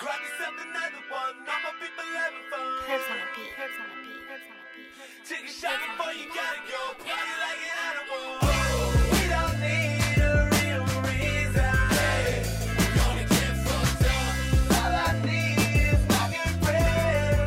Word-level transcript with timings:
Grab 0.00 0.16
yourself 0.22 0.54
another 0.56 1.02
one. 1.10 1.36
All 1.44 1.60
my 1.60 1.72
people 1.76 2.08
having 2.16 2.40
fun. 2.48 2.64
Herbs 2.88 3.04
on 3.10 3.20
a 3.20 3.28
beat. 3.36 3.52
Herbs 3.60 3.76
on 3.76 3.84
a 3.84 4.00
beat. 4.00 4.24
Herbs 4.32 4.48
on 4.48 4.56
a 4.56 4.64
beat. 4.72 4.88
Take 5.28 5.44
a 5.44 5.52
shot 5.52 5.76
before 5.76 6.16
you 6.16 6.24
gotta 6.32 6.64
go. 6.64 6.96
Party 7.04 7.36
like 7.44 7.60
an 7.68 7.76
animal. 7.84 8.40
We 9.12 9.20
don't 9.28 9.60
need 9.60 10.16
a 10.24 10.48
real 10.56 10.88
reason. 11.04 11.76
Gonna 12.96 13.28
get 13.28 13.52
fucked 13.60 14.08
up. 14.08 14.32
All 14.80 14.96
I 15.04 15.20
need 15.20 15.60
is 15.92 16.00
my 16.08 16.24
good 16.32 16.54
friend. 16.64 17.44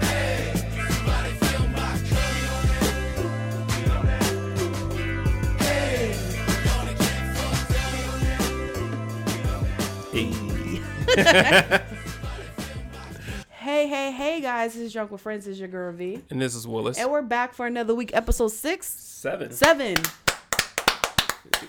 Somebody 0.94 1.34
fill 1.42 1.66
my 1.74 1.90
cup. 2.06 2.54
Hey, 5.58 6.14
gonna 6.70 6.94
get 7.02 7.18
fucked 7.34 7.74
up. 7.82 9.66
Hey, 10.14 11.90
hey, 13.88 14.12
hey, 14.12 14.42
guys! 14.42 14.74
This 14.74 14.84
is 14.84 14.94
Drunk 14.94 15.12
with 15.12 15.22
Friends. 15.22 15.46
This 15.46 15.54
is 15.54 15.60
your 15.60 15.70
girl 15.70 15.92
V, 15.92 16.22
And 16.30 16.42
this 16.42 16.56
is 16.56 16.68
Willis. 16.68 16.98
and 16.98 17.10
we're 17.12 17.22
back 17.22 17.54
for 17.54 17.66
another 17.66 17.94
week, 17.96 18.12
episode 18.14 18.50
six, 18.50 18.88
seven, 18.88 19.52
seven. 19.52 19.96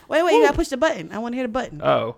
Wait, 0.08 0.22
wait, 0.22 0.34
you 0.34 0.42
gotta 0.42 0.56
push 0.56 0.68
the 0.68 0.76
button. 0.76 1.10
I 1.12 1.18
want 1.18 1.32
to 1.32 1.36
hear 1.36 1.46
the 1.46 1.52
button. 1.52 1.80
Oh, 1.82 2.16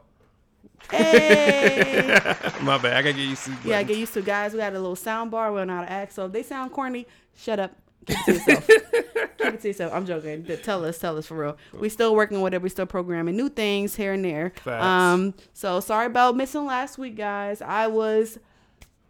Hey, 0.90 2.14
my 2.62 2.78
bad. 2.78 2.96
I 2.96 3.02
gotta 3.02 3.12
get 3.14 3.18
used 3.28 3.45
to. 3.46 3.56
yeah, 3.64 3.82
get 3.82 3.96
used 3.96 4.14
to 4.14 4.23
guys. 4.23 4.52
We 4.52 4.59
got 4.59 4.73
a 4.73 4.78
little 4.78 4.95
sound 4.96 5.30
bar. 5.30 5.52
We 5.52 5.59
don't 5.59 5.66
know 5.68 5.77
how 5.77 5.82
to 5.82 5.90
act, 5.90 6.12
so 6.12 6.26
if 6.26 6.32
they 6.32 6.42
sound 6.42 6.73
corny, 6.73 7.06
shut 7.37 7.59
up. 7.59 7.73
Keep 8.06 8.18
it 8.18 8.24
to 8.24 8.32
yourself. 8.34 8.66
Keep 9.38 9.54
it 9.54 9.60
to 9.62 9.68
yourself. 9.68 9.92
I'm 9.95 10.06
joking. 10.06 10.46
Tell 10.62 10.84
us, 10.84 10.98
tell 10.98 11.16
us 11.18 11.26
for 11.26 11.37
real. 11.37 11.56
We 11.73 11.88
still 11.88 12.15
working 12.15 12.40
with 12.40 12.54
it. 12.54 12.62
We 12.62 12.68
still 12.68 12.87
programming 12.87 13.37
new 13.37 13.48
things 13.48 13.96
here 13.96 14.12
and 14.12 14.24
there. 14.24 14.52
Facts. 14.62 14.84
Um, 14.84 15.34
so 15.54 15.80
sorry 15.80 16.06
about 16.06 16.37
missing 16.37 16.66
last 16.66 16.98
week, 16.98 17.16
guys. 17.16 17.60
I 17.62 17.88
was 17.88 18.38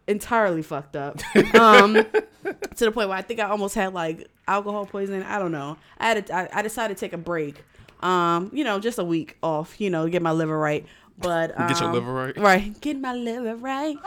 entirely 0.07 0.61
fucked 0.61 0.95
up. 0.95 1.19
Um, 1.55 1.93
to 1.93 2.85
the 2.85 2.91
point 2.91 3.09
where 3.09 3.17
I 3.17 3.21
think 3.21 3.39
I 3.39 3.49
almost 3.49 3.75
had 3.75 3.93
like 3.93 4.27
alcohol 4.47 4.85
poisoning. 4.85 5.23
I 5.23 5.39
don't 5.39 5.51
know. 5.51 5.77
I 5.97 6.07
had 6.07 6.29
a, 6.29 6.35
I, 6.35 6.59
I 6.59 6.61
decided 6.61 6.97
to 6.97 6.99
take 6.99 7.13
a 7.13 7.17
break. 7.17 7.63
Um, 8.01 8.51
you 8.53 8.63
know, 8.63 8.79
just 8.79 8.99
a 8.99 9.03
week 9.03 9.37
off. 9.41 9.79
You 9.81 9.89
know, 9.89 10.07
get 10.07 10.21
my 10.21 10.31
liver 10.31 10.57
right. 10.57 10.85
But 11.17 11.59
um, 11.59 11.67
Get 11.69 11.79
your 11.79 11.91
liver 11.91 12.13
right? 12.13 12.37
right? 12.37 12.81
Get 12.81 12.99
my 12.99 13.13
liver 13.13 13.55
right. 13.55 13.97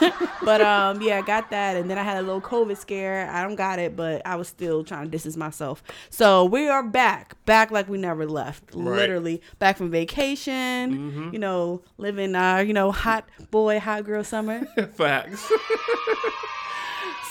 but 0.44 0.60
um, 0.60 1.02
yeah, 1.02 1.18
I 1.18 1.22
got 1.22 1.50
that, 1.50 1.76
and 1.76 1.90
then 1.90 1.98
I 1.98 2.02
had 2.02 2.18
a 2.18 2.22
little 2.22 2.40
COVID 2.40 2.76
scare. 2.76 3.28
I 3.30 3.42
don't 3.42 3.56
got 3.56 3.78
it, 3.78 3.96
but 3.96 4.22
I 4.24 4.36
was 4.36 4.48
still 4.48 4.84
trying 4.84 5.04
to 5.04 5.10
distance 5.10 5.36
myself. 5.36 5.82
So 6.10 6.44
we 6.44 6.68
are 6.68 6.82
back, 6.82 7.34
back 7.44 7.70
like 7.70 7.88
we 7.88 7.98
never 7.98 8.26
left. 8.26 8.74
Literally 8.74 9.42
back 9.58 9.76
from 9.76 9.90
vacation. 9.90 11.30
You 11.32 11.38
know, 11.38 11.82
living 11.98 12.34
our 12.34 12.62
you 12.62 12.72
know 12.72 12.92
hot 12.92 13.28
boy, 13.50 13.80
hot 13.80 14.04
girl 14.04 14.22
summer. 14.22 14.64
Facts. 14.94 15.50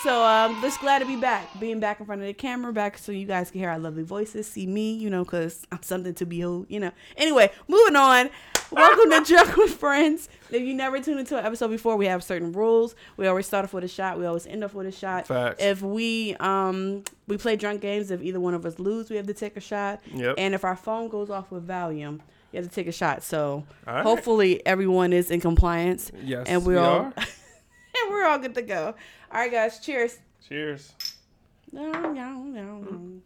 So 0.01 0.23
um, 0.23 0.61
just 0.61 0.79
glad 0.79 0.99
to 0.99 1.05
be 1.05 1.17
back, 1.17 1.59
being 1.59 1.81
back 1.81 1.99
in 1.99 2.05
front 2.05 2.21
of 2.21 2.27
the 2.27 2.33
camera, 2.33 2.71
back 2.71 2.97
so 2.97 3.11
you 3.11 3.25
guys 3.25 3.51
can 3.51 3.59
hear 3.59 3.69
our 3.69 3.79
lovely 3.79 4.03
voices, 4.03 4.47
see 4.47 4.65
me, 4.65 4.93
you 4.93 5.09
know, 5.09 5.25
because 5.25 5.67
I'm 5.73 5.83
something 5.83 6.13
to 6.13 6.25
behold, 6.25 6.67
you 6.69 6.79
know. 6.79 6.91
Anyway, 7.17 7.51
moving 7.67 7.97
on. 7.97 8.29
Welcome 8.71 9.09
to 9.09 9.23
Drunk 9.25 9.57
with 9.57 9.73
Friends. 9.75 10.29
If 10.51 10.61
you 10.61 10.75
never 10.75 10.99
tuned 10.99 11.19
into 11.19 11.37
an 11.37 11.45
episode 11.45 11.69
before, 11.69 11.95
we 11.95 12.05
have 12.05 12.23
certain 12.23 12.51
rules. 12.51 12.95
We 13.17 13.25
always 13.25 13.47
start 13.47 13.65
off 13.65 13.73
with 13.73 13.83
a 13.83 13.87
shot. 13.87 14.19
We 14.19 14.25
always 14.25 14.45
end 14.45 14.63
off 14.63 14.75
with 14.75 14.85
a 14.85 14.91
shot. 14.91 15.27
Facts. 15.27 15.63
If 15.63 15.81
we 15.81 16.35
um 16.35 17.03
we 17.27 17.37
play 17.37 17.55
drunk 17.55 17.81
games, 17.81 18.11
if 18.11 18.21
either 18.21 18.39
one 18.39 18.53
of 18.53 18.65
us 18.65 18.77
lose, 18.77 19.09
we 19.09 19.15
have 19.15 19.27
to 19.27 19.33
take 19.33 19.57
a 19.57 19.61
shot. 19.61 20.01
Yep. 20.13 20.35
And 20.37 20.53
if 20.53 20.63
our 20.63 20.75
phone 20.75 21.09
goes 21.09 21.29
off 21.29 21.49
with 21.49 21.65
volume, 21.65 22.21
you 22.51 22.57
have 22.57 22.69
to 22.69 22.73
take 22.73 22.87
a 22.87 22.91
shot. 22.91 23.23
So 23.23 23.65
right. 23.87 24.03
hopefully 24.03 24.63
everyone 24.65 25.13
is 25.13 25.31
in 25.31 25.41
compliance. 25.41 26.11
Yes, 26.23 26.47
and 26.47 26.63
we're 26.63 26.73
we 26.73 26.79
all 26.79 26.99
are. 26.99 27.13
and 27.15 28.09
we're 28.09 28.25
all 28.25 28.37
good 28.37 28.53
to 28.55 28.61
go. 28.61 28.93
All 29.31 29.39
right, 29.39 29.51
guys. 29.51 29.79
Cheers. 29.79 30.19
Cheers. 30.47 30.93
No, 31.71 31.91
no, 31.91 32.43
no. 32.43 33.21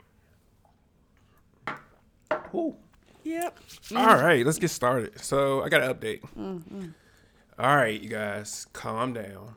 Ooh. 2.55 2.75
Yep. 3.23 3.59
All 3.95 4.05
right, 4.05 4.45
let's 4.45 4.59
get 4.59 4.69
started. 4.69 5.19
So 5.19 5.63
I 5.63 5.69
got 5.69 5.81
an 5.81 5.93
update. 5.93 6.21
Mm-hmm. 6.37 6.87
All 7.59 7.75
right, 7.75 8.01
you 8.01 8.09
guys, 8.09 8.67
calm 8.73 9.13
down. 9.13 9.55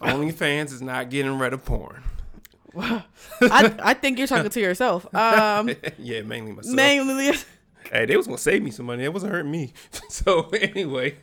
OnlyFans 0.00 0.72
is 0.72 0.82
not 0.82 1.10
getting 1.10 1.38
rid 1.38 1.52
of 1.52 1.64
porn. 1.64 2.02
I, 2.76 3.02
I 3.40 3.94
think 3.94 4.18
you're 4.18 4.26
talking 4.26 4.50
to 4.50 4.60
yourself. 4.60 5.12
Um, 5.14 5.70
yeah, 5.98 6.22
mainly 6.22 6.52
myself. 6.52 6.76
mainly. 6.76 7.32
hey, 7.90 8.06
they 8.06 8.16
was 8.16 8.26
gonna 8.26 8.38
save 8.38 8.62
me 8.62 8.70
some 8.70 8.86
money. 8.86 9.04
It 9.04 9.12
wasn't 9.12 9.32
hurting 9.32 9.50
me. 9.50 9.72
so 10.08 10.48
anyway, 10.50 11.16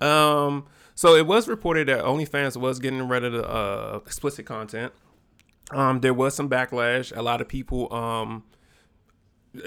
um, 0.00 0.66
so 0.94 1.14
it 1.14 1.26
was 1.26 1.46
reported 1.46 1.88
that 1.88 2.04
OnlyFans 2.04 2.56
was 2.56 2.78
getting 2.78 3.06
rid 3.06 3.24
of 3.24 3.32
the 3.32 3.48
uh, 3.48 4.00
explicit 4.04 4.46
content. 4.46 4.92
Um, 5.70 6.00
there 6.00 6.14
was 6.14 6.34
some 6.34 6.48
backlash. 6.48 7.16
A 7.16 7.22
lot 7.22 7.40
of 7.40 7.48
people 7.48 7.92
um 7.94 8.44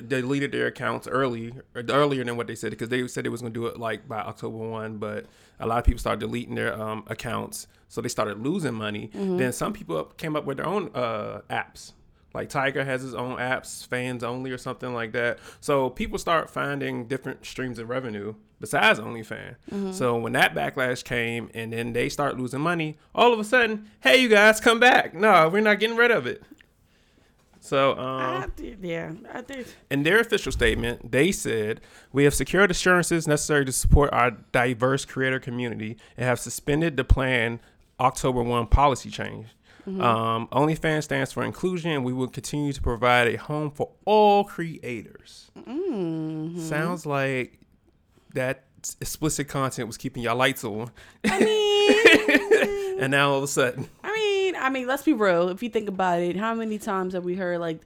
deleted 0.07 0.51
their 0.51 0.67
accounts 0.67 1.07
early 1.07 1.53
or 1.75 1.83
earlier 1.89 2.23
than 2.23 2.37
what 2.37 2.47
they 2.47 2.55
said 2.55 2.71
because 2.71 2.89
they 2.89 3.07
said 3.07 3.23
they 3.23 3.29
was 3.29 3.41
gonna 3.41 3.53
do 3.53 3.67
it 3.67 3.77
like 3.79 4.07
by 4.07 4.19
October 4.19 4.57
one, 4.57 4.97
but 4.97 5.25
a 5.59 5.67
lot 5.67 5.77
of 5.79 5.83
people 5.85 5.99
started 5.99 6.19
deleting 6.19 6.55
their 6.55 6.79
um 6.79 7.03
accounts, 7.07 7.67
so 7.87 8.01
they 8.01 8.09
started 8.09 8.39
losing 8.39 8.73
money. 8.73 9.09
Then 9.13 9.51
some 9.53 9.73
people 9.73 9.97
up- 9.97 10.17
came 10.17 10.35
up 10.35 10.45
with 10.45 10.57
their 10.57 10.65
own 10.67 10.89
uh 10.95 11.41
apps. 11.49 11.91
Like 12.33 12.49
Tyga 12.49 12.83
has 12.83 13.01
his 13.01 13.13
own 13.15 13.37
apps, 13.37 13.87
fans 13.87 14.21
only 14.21 14.51
or 14.51 14.57
something 14.57 14.93
like 14.93 15.13
that. 15.13 15.39
So 15.61 15.89
people 15.89 16.17
start 16.17 16.49
finding 16.49 17.07
different 17.07 17.45
streams 17.45 17.79
of 17.79 17.87
revenue 17.87 18.35
besides 18.59 18.99
OnlyFans. 18.99 19.55
So 19.93 20.17
when 20.17 20.33
that 20.33 20.53
backlash 20.53 21.03
came 21.03 21.49
and 21.53 21.71
then 21.71 21.93
they 21.93 22.09
start 22.09 22.37
losing 22.37 22.59
money, 22.59 22.97
all 23.13 23.31
of 23.31 23.39
a 23.39 23.43
sudden, 23.45 23.85
hey, 24.01 24.17
you 24.17 24.27
guys, 24.27 24.59
come 24.59 24.81
back. 24.81 25.13
No, 25.13 25.47
we're 25.47 25.61
not 25.61 25.79
getting 25.79 25.95
rid 25.95 26.11
of 26.11 26.27
it. 26.27 26.43
So 27.65 27.93
um, 27.93 27.97
I 27.97 28.47
did, 28.55 28.77
yeah, 28.83 29.11
I 29.33 29.41
did. 29.41 29.65
in 29.89 30.03
their 30.03 30.19
official 30.19 30.51
statement, 30.51 31.11
they 31.11 31.31
said, 31.31 31.81
We 32.13 32.23
have 32.25 32.35
secured 32.35 32.69
assurances 32.69 33.27
necessary 33.27 33.65
to 33.65 33.71
support 33.71 34.11
our 34.13 34.31
diverse 34.51 35.03
creator 35.03 35.39
community 35.39 35.97
and 36.15 36.27
have 36.27 36.39
suspended 36.39 36.95
the 36.95 37.03
planned 37.03 37.59
October 37.99 38.43
1 38.43 38.67
policy 38.67 39.09
change. 39.09 39.47
Um, 39.87 40.47
OnlyFans 40.51 41.03
stands 41.03 41.31
for 41.31 41.43
inclusion, 41.43 41.91
and 41.91 42.03
we 42.03 42.11
will 42.11 42.27
continue 42.27 42.73
to 42.73 42.81
provide 42.81 43.27
a 43.27 43.35
home 43.37 43.69
for 43.69 43.91
all 44.05 44.43
creators. 44.43 45.51
Sounds 46.57 47.05
like 47.05 47.59
that 48.33 48.63
explicit 48.99 49.47
content 49.47 49.87
was 49.87 49.97
keeping 49.97 50.23
y'all 50.23 50.35
lights 50.35 50.63
on. 50.63 50.91
I 51.23 51.39
mean, 51.39 52.99
and 52.99 53.11
now 53.11 53.31
all 53.31 53.37
of 53.37 53.43
a 53.43 53.47
sudden, 53.47 53.87
I 54.65 54.69
mean, 54.69 54.87
let's 54.87 55.03
be 55.03 55.13
real. 55.13 55.49
If 55.49 55.61
you 55.61 55.69
think 55.69 55.87
about 55.87 56.19
it, 56.19 56.35
how 56.35 56.55
many 56.55 56.79
times 56.79 57.13
have 57.13 57.23
we 57.23 57.35
heard 57.35 57.59
like 57.59 57.81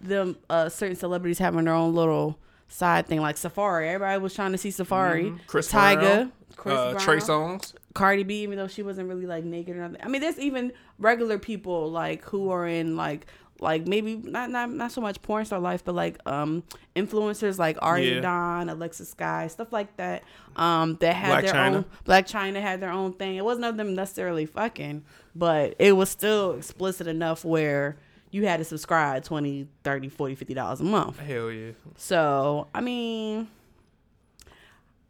them 0.00 0.36
uh, 0.50 0.68
certain 0.68 0.94
celebrities 0.94 1.38
having 1.38 1.64
their 1.64 1.72
own 1.72 1.94
little 1.94 2.38
side 2.68 3.06
thing, 3.06 3.22
like 3.22 3.36
Safaree? 3.36 3.88
Everybody 3.88 4.20
was 4.20 4.34
trying 4.34 4.52
to 4.52 4.58
see 4.58 4.68
Safaree. 4.68 5.30
Mm-hmm. 5.30 5.46
Chris 5.46 5.72
Tyga, 5.72 6.30
Chris 6.54 6.74
uh, 6.74 6.90
Brown, 6.92 7.02
Trey 7.02 7.16
Songz. 7.16 7.72
Cardi 7.94 8.24
B, 8.24 8.42
even 8.42 8.58
though 8.58 8.68
she 8.68 8.82
wasn't 8.82 9.08
really 9.08 9.24
like 9.24 9.44
naked 9.44 9.74
or 9.74 9.80
nothing. 9.80 10.00
I 10.02 10.08
mean, 10.08 10.20
there's 10.20 10.38
even 10.38 10.72
regular 10.98 11.38
people 11.38 11.90
like 11.90 12.22
who 12.24 12.50
are 12.50 12.66
in 12.66 12.94
like 12.94 13.26
like 13.60 13.86
maybe 13.86 14.16
not 14.16 14.50
not 14.50 14.70
not 14.70 14.92
so 14.92 15.00
much 15.00 15.20
porn 15.22 15.44
star 15.44 15.58
life, 15.58 15.84
but 15.84 15.94
like 15.94 16.18
um 16.26 16.62
influencers 16.94 17.58
like 17.58 17.76
Ari 17.82 18.14
Yeah. 18.16 18.20
Don, 18.20 18.68
Alexa 18.68 19.04
Sky, 19.04 19.46
stuff 19.48 19.72
like 19.72 19.96
that. 19.96 20.22
Um, 20.56 20.96
that 21.00 21.14
had 21.14 21.30
Blac 21.38 21.42
their 21.46 21.54
Chyna. 21.54 21.74
own 21.76 21.84
Blac 22.06 22.22
Chyna 22.30 22.60
had 22.60 22.80
their 22.80 22.90
own 22.90 23.12
thing. 23.12 23.36
It 23.36 23.44
wasn't 23.44 23.66
of 23.66 23.76
them 23.76 23.94
necessarily 23.94 24.46
fucking, 24.46 25.04
but 25.34 25.74
it 25.78 25.92
was 25.92 26.08
still 26.10 26.52
explicit 26.54 27.06
enough 27.06 27.44
where 27.44 27.96
you 28.30 28.46
had 28.46 28.58
to 28.58 28.64
subscribe 28.64 29.24
20 29.24 29.66
30 29.84 30.08
40 30.10 30.34
50 30.34 30.52
dollars 30.54 30.80
a 30.80 30.84
month 30.84 31.18
Hell 31.18 31.50
yeah. 31.50 31.70
so 31.96 32.68
i 32.74 32.80
mean 32.82 33.48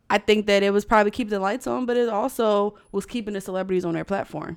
i 0.09 0.19
think 0.19 0.47
that 0.47 0.63
it 0.63 0.71
was 0.73 0.85
probably 0.85 1.11
keeping 1.11 1.31
the 1.31 1.41
lights 1.41 1.67
on 1.67 1.85
but 1.85 1.97
it 1.97 2.09
also 2.09 2.77
was 2.93 3.07
keeping 3.07 3.35
the 3.35 3.41
celebrities 3.41 3.85
on 3.85 3.95
their 3.95 4.05
platform 4.05 4.57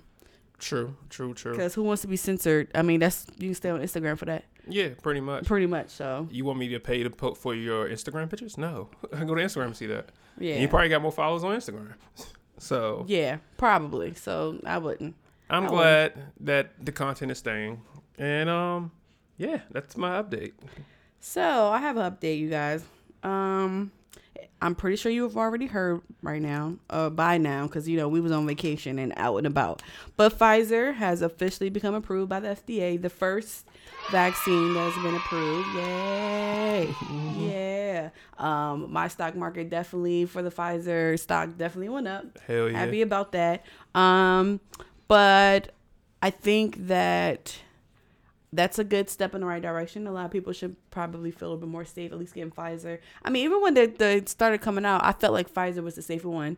True, 0.61 0.95
true, 1.09 1.33
true. 1.33 1.51
because 1.53 1.73
who 1.73 1.81
wants 1.83 2.03
to 2.03 2.07
be 2.07 2.15
censored 2.15 2.69
i 2.75 2.81
mean 2.83 2.99
that's 2.99 3.25
you 3.39 3.47
can 3.47 3.55
stay 3.55 3.69
on 3.71 3.81
instagram 3.81 4.15
for 4.17 4.25
that 4.25 4.43
Yeah, 4.69 4.89
pretty 5.01 5.19
much. 5.19 5.45
pretty 5.45 5.65
much 5.65 5.89
so 5.89 6.27
You 6.31 6.45
want 6.45 6.59
me 6.59 6.67
to 6.69 6.79
pay 6.79 7.01
to 7.03 7.09
put 7.09 7.35
for 7.35 7.55
your 7.55 7.89
Instagram 7.89 8.29
pictures? 8.29 8.57
No, 8.59 8.89
I 9.11 9.23
go 9.25 9.33
to 9.35 9.41
Instagram 9.41 9.65
and 9.73 9.75
see 9.75 9.87
that. 9.87 10.09
yeah 10.37 10.53
And 10.53 10.61
you 10.61 10.67
probably 10.67 10.89
got 10.89 11.01
more 11.01 11.11
followers 11.11 11.43
on 11.43 11.55
Instagram. 11.57 11.93
So 12.59 13.05
yeah 13.07 13.37
probably 13.57 14.13
so 14.13 14.59
i 14.65 14.77
wouldn't 14.77 15.15
I'm 15.49 15.65
I 15.65 15.67
glad 15.67 16.13
that 16.41 16.85
the 16.85 16.91
content 16.91 17.31
is 17.31 17.39
staying. 17.39 17.81
And 18.19 18.47
um, 18.49 18.91
yeah, 19.37 19.61
that's 19.71 19.97
my 19.97 20.21
update. 20.21 20.53
So 21.19 21.41
I 21.67 21.79
have 21.79 21.97
an 21.97 22.09
update, 22.11 22.37
you 22.39 22.49
guys. 22.49 22.83
Um, 23.23 23.91
I'm 24.61 24.75
pretty 24.75 24.95
sure 24.95 25.11
you 25.11 25.23
have 25.23 25.37
already 25.37 25.67
heard 25.67 26.01
right 26.21 26.41
now, 26.41 26.75
uh, 26.89 27.09
by 27.09 27.37
now, 27.37 27.67
because 27.67 27.87
you 27.87 27.97
know 27.97 28.07
we 28.07 28.21
was 28.21 28.31
on 28.31 28.45
vacation 28.45 28.99
and 28.99 29.13
out 29.17 29.37
and 29.37 29.47
about. 29.47 29.81
But 30.17 30.37
Pfizer 30.37 30.93
has 30.93 31.21
officially 31.21 31.69
become 31.69 31.95
approved 31.95 32.29
by 32.29 32.39
the 32.39 32.49
FDA, 32.49 33.01
the 33.01 33.09
first 33.09 33.65
vaccine 34.11 34.73
that's 34.73 34.95
been 35.01 35.15
approved. 35.15 35.67
Yay! 35.75 36.95
Yeah. 37.37 38.09
Um, 38.37 38.91
my 38.91 39.07
stock 39.07 39.35
market 39.35 39.69
definitely 39.69 40.25
for 40.25 40.41
the 40.41 40.51
Pfizer 40.51 41.19
stock 41.19 41.57
definitely 41.57 41.89
went 41.89 42.07
up. 42.07 42.39
Hell 42.47 42.69
yeah. 42.69 42.77
Happy 42.77 43.01
about 43.01 43.31
that. 43.33 43.65
Um, 43.93 44.59
but 45.07 45.73
I 46.21 46.29
think 46.29 46.87
that 46.87 47.57
that's 48.53 48.79
a 48.79 48.83
good 48.83 49.09
step 49.09 49.33
in 49.33 49.41
the 49.41 49.47
right 49.47 49.61
direction. 49.61 50.07
A 50.07 50.11
lot 50.11 50.25
of 50.25 50.31
people 50.31 50.51
should 50.51 50.75
probably 50.91 51.31
feel 51.31 51.53
a 51.53 51.57
bit 51.57 51.69
more 51.69 51.85
safe, 51.85 52.11
at 52.11 52.19
least 52.19 52.33
getting 52.33 52.51
Pfizer. 52.51 52.99
I 53.23 53.29
mean, 53.29 53.45
even 53.45 53.61
when 53.61 53.73
they, 53.73 53.87
they 53.87 54.23
started 54.25 54.61
coming 54.61 54.85
out, 54.85 55.03
I 55.03 55.13
felt 55.13 55.33
like 55.33 55.53
Pfizer 55.53 55.83
was 55.83 55.95
the 55.95 56.01
safer 56.01 56.29
one. 56.29 56.57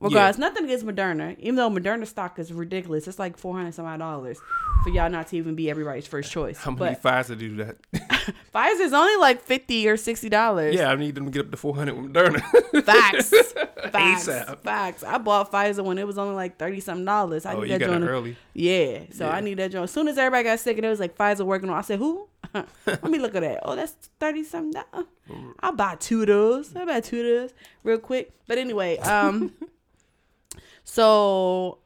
Regardless, 0.00 0.38
nothing 0.38 0.64
against 0.64 0.84
Moderna, 0.84 1.38
even 1.38 1.54
though 1.54 1.70
Moderna 1.70 2.06
stock 2.06 2.38
is 2.38 2.52
ridiculous. 2.52 3.06
It's 3.06 3.18
like 3.18 3.38
four 3.38 3.54
hundred 3.54 3.74
some 3.74 3.86
odd 3.86 3.98
dollars 3.98 4.38
for 4.82 4.90
y'all 4.90 5.08
not 5.08 5.28
to 5.28 5.36
even 5.36 5.54
be 5.54 5.70
everybody's 5.70 6.06
first 6.06 6.32
choice. 6.32 6.58
How 6.58 6.72
many 6.72 6.96
but 6.96 7.02
Pfizer 7.02 7.38
do 7.38 7.56
that? 7.56 7.76
Pfizer's 8.54 8.92
only 8.92 9.16
like 9.16 9.40
fifty 9.40 9.88
or 9.88 9.96
sixty 9.96 10.28
dollars. 10.28 10.74
yeah, 10.74 10.90
I 10.90 10.96
need 10.96 11.14
them 11.14 11.26
to 11.26 11.30
get 11.30 11.46
up 11.46 11.50
to 11.52 11.56
400 11.56 11.94
with 11.94 12.12
Moderna. 12.12 12.84
Facts. 12.84 13.30
Facts. 13.92 14.28
ASAP. 14.28 14.58
Facts. 14.60 15.04
I 15.04 15.18
bought 15.18 15.52
Pfizer 15.52 15.84
when 15.84 15.98
it 15.98 16.06
was 16.06 16.18
only 16.18 16.34
like 16.34 16.58
thirty 16.58 16.80
something 16.80 17.04
dollars. 17.04 17.46
I 17.46 17.54
oh, 17.54 17.60
need 17.60 17.70
you 17.70 17.78
that 17.78 17.86
got 17.86 18.02
it 18.02 18.06
early. 18.06 18.36
Yeah. 18.52 19.04
So 19.12 19.28
I 19.28 19.40
need 19.40 19.58
that 19.58 19.70
joint. 19.70 19.84
As 19.84 19.90
soon 19.92 20.08
as 20.08 20.18
everybody 20.18 20.44
got 20.44 20.58
sick 20.58 20.76
and 20.76 20.84
it 20.84 20.90
was 20.90 21.00
like 21.00 21.16
Pfizer 21.16 21.46
working 21.46 21.70
on, 21.70 21.78
I 21.78 21.82
said, 21.82 21.98
"Who? 22.00 22.28
Let 22.86 23.04
me 23.04 23.18
look 23.18 23.34
at 23.34 23.40
that. 23.40 23.60
Oh, 23.62 23.76
that's 23.76 23.92
thirty 24.18 24.42
something. 24.44 24.72
dollars. 24.72 25.06
I'll 25.60 25.72
buy 25.72 25.96
two 25.98 26.22
of 26.22 26.26
those. 26.26 26.74
I'll 26.74 26.84
buy 26.84 27.00
two 27.00 27.20
of 27.20 27.24
those 27.24 27.54
real 27.84 27.98
quick. 27.98 28.32
But 28.46 28.58
anyway, 28.58 28.98
um, 28.98 29.52
so 30.84 31.78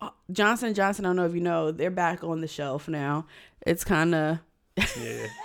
uh, 0.00 0.10
Johnson 0.30 0.74
Johnson. 0.74 1.04
I 1.04 1.08
don't 1.08 1.16
know 1.16 1.26
if 1.26 1.34
you 1.34 1.40
know, 1.40 1.70
they're 1.72 1.90
back 1.90 2.24
on 2.24 2.40
the 2.40 2.48
shelf 2.48 2.88
now. 2.88 3.26
It's 3.66 3.84
kind 3.84 4.14
of 4.14 4.38
Yeah. 4.76 5.26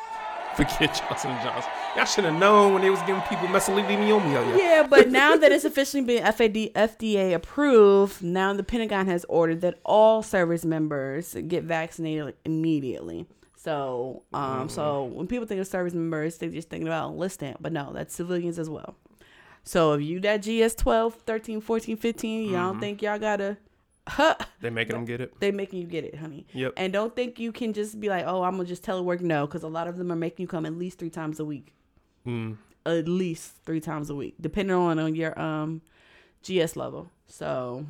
Forget 0.55 0.93
Johnson 0.95 1.31
Johnson. 1.43 1.71
Y'all 1.95 2.05
should 2.05 2.25
have 2.25 2.35
known 2.35 2.73
when 2.73 2.83
they 2.83 2.91
was 2.91 2.99
giving 3.01 3.23
people 3.23 3.47
mesothelioma. 3.47 4.55
Yeah, 4.55 4.85
but 4.87 5.09
now 5.09 5.35
that 5.35 5.51
it's 5.51 5.65
officially 5.65 6.03
been 6.03 6.23
FAD, 6.23 6.53
FDA 6.75 7.33
approved, 7.33 8.21
now 8.21 8.53
the 8.53 8.63
Pentagon 8.63 9.07
has 9.07 9.25
ordered 9.27 9.61
that 9.61 9.79
all 9.83 10.21
service 10.21 10.63
members 10.63 11.35
get 11.47 11.63
vaccinated 11.63 12.35
immediately. 12.45 13.25
So, 13.55 14.23
um, 14.33 14.69
so 14.69 15.05
when 15.05 15.25
people 15.25 15.47
think 15.47 15.59
of 15.59 15.67
service 15.67 15.93
members, 15.93 16.37
they 16.37 16.49
just 16.49 16.69
thinking 16.69 16.87
about 16.87 17.11
enlisted, 17.11 17.55
but 17.59 17.71
no, 17.71 17.91
that's 17.93 18.13
civilians 18.13 18.59
as 18.59 18.69
well. 18.69 18.95
So 19.63 19.93
if 19.93 20.01
you 20.01 20.19
that 20.21 20.41
GS 20.41 20.75
12, 20.75 21.15
13, 21.25 21.61
14, 21.61 21.97
15, 21.97 22.43
y'all 22.49 22.71
don't 22.71 22.79
think 22.79 23.01
y'all 23.01 23.17
gotta, 23.17 23.57
huh, 24.07 24.35
They 24.61 24.69
making 24.69 24.95
them 24.95 25.05
get 25.05 25.21
it. 25.21 25.33
they 25.39 25.51
making 25.51 25.79
you 25.79 25.87
get 25.87 26.03
it, 26.03 26.15
honey. 26.15 26.45
Yep. 26.53 26.73
And 26.77 26.91
don't 26.91 27.15
think 27.15 27.39
you 27.39 27.51
can 27.53 27.71
just 27.73 27.99
be 27.99 28.09
like, 28.09 28.25
oh, 28.27 28.43
I'm 28.43 28.57
gonna 28.57 28.67
just 28.67 28.83
telework. 28.83 29.21
No, 29.21 29.45
because 29.47 29.63
a 29.63 29.67
lot 29.69 29.87
of 29.87 29.97
them 29.97 30.11
are 30.11 30.15
making 30.17 30.43
you 30.43 30.47
come 30.47 30.65
at 30.65 30.73
least 30.77 30.99
three 30.99 31.09
times 31.09 31.39
a 31.39 31.45
week 31.45 31.73
Mm. 32.27 32.57
at 32.85 33.07
least 33.07 33.53
three 33.65 33.79
times 33.81 34.09
a 34.09 34.15
week, 34.15 34.35
depending 34.39 34.75
on 34.75 34.99
on 34.99 35.15
your 35.15 35.37
um 35.39 35.81
GS 36.41 36.75
level. 36.75 37.09
So 37.27 37.85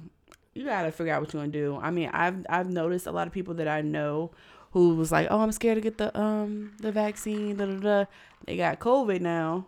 you 0.54 0.66
gotta 0.66 0.92
figure 0.92 1.14
out 1.14 1.22
what 1.22 1.34
you 1.34 1.40
want 1.40 1.52
to 1.54 1.60
do. 1.60 1.80
I 1.82 1.90
mean, 1.92 2.10
I've 2.14 2.46
I've 2.50 2.70
noticed 2.70 3.08
a 3.08 3.12
lot 3.12 3.26
of 3.28 3.34
people 3.34 3.56
that 3.56 3.68
I 3.68 3.82
know 3.82 4.32
who 4.72 4.96
was 4.96 5.12
like, 5.12 5.28
"Oh, 5.32 5.40
I'm 5.40 5.52
scared 5.52 5.78
to 5.78 5.82
get 5.82 5.98
the 5.98 6.16
um 6.20 6.74
the 6.80 6.92
vaccine." 6.92 7.58
Da, 7.58 7.66
da, 7.66 7.76
da. 7.80 8.06
They 8.46 8.58
got 8.58 8.80
COVID 8.80 9.22
now. 9.22 9.66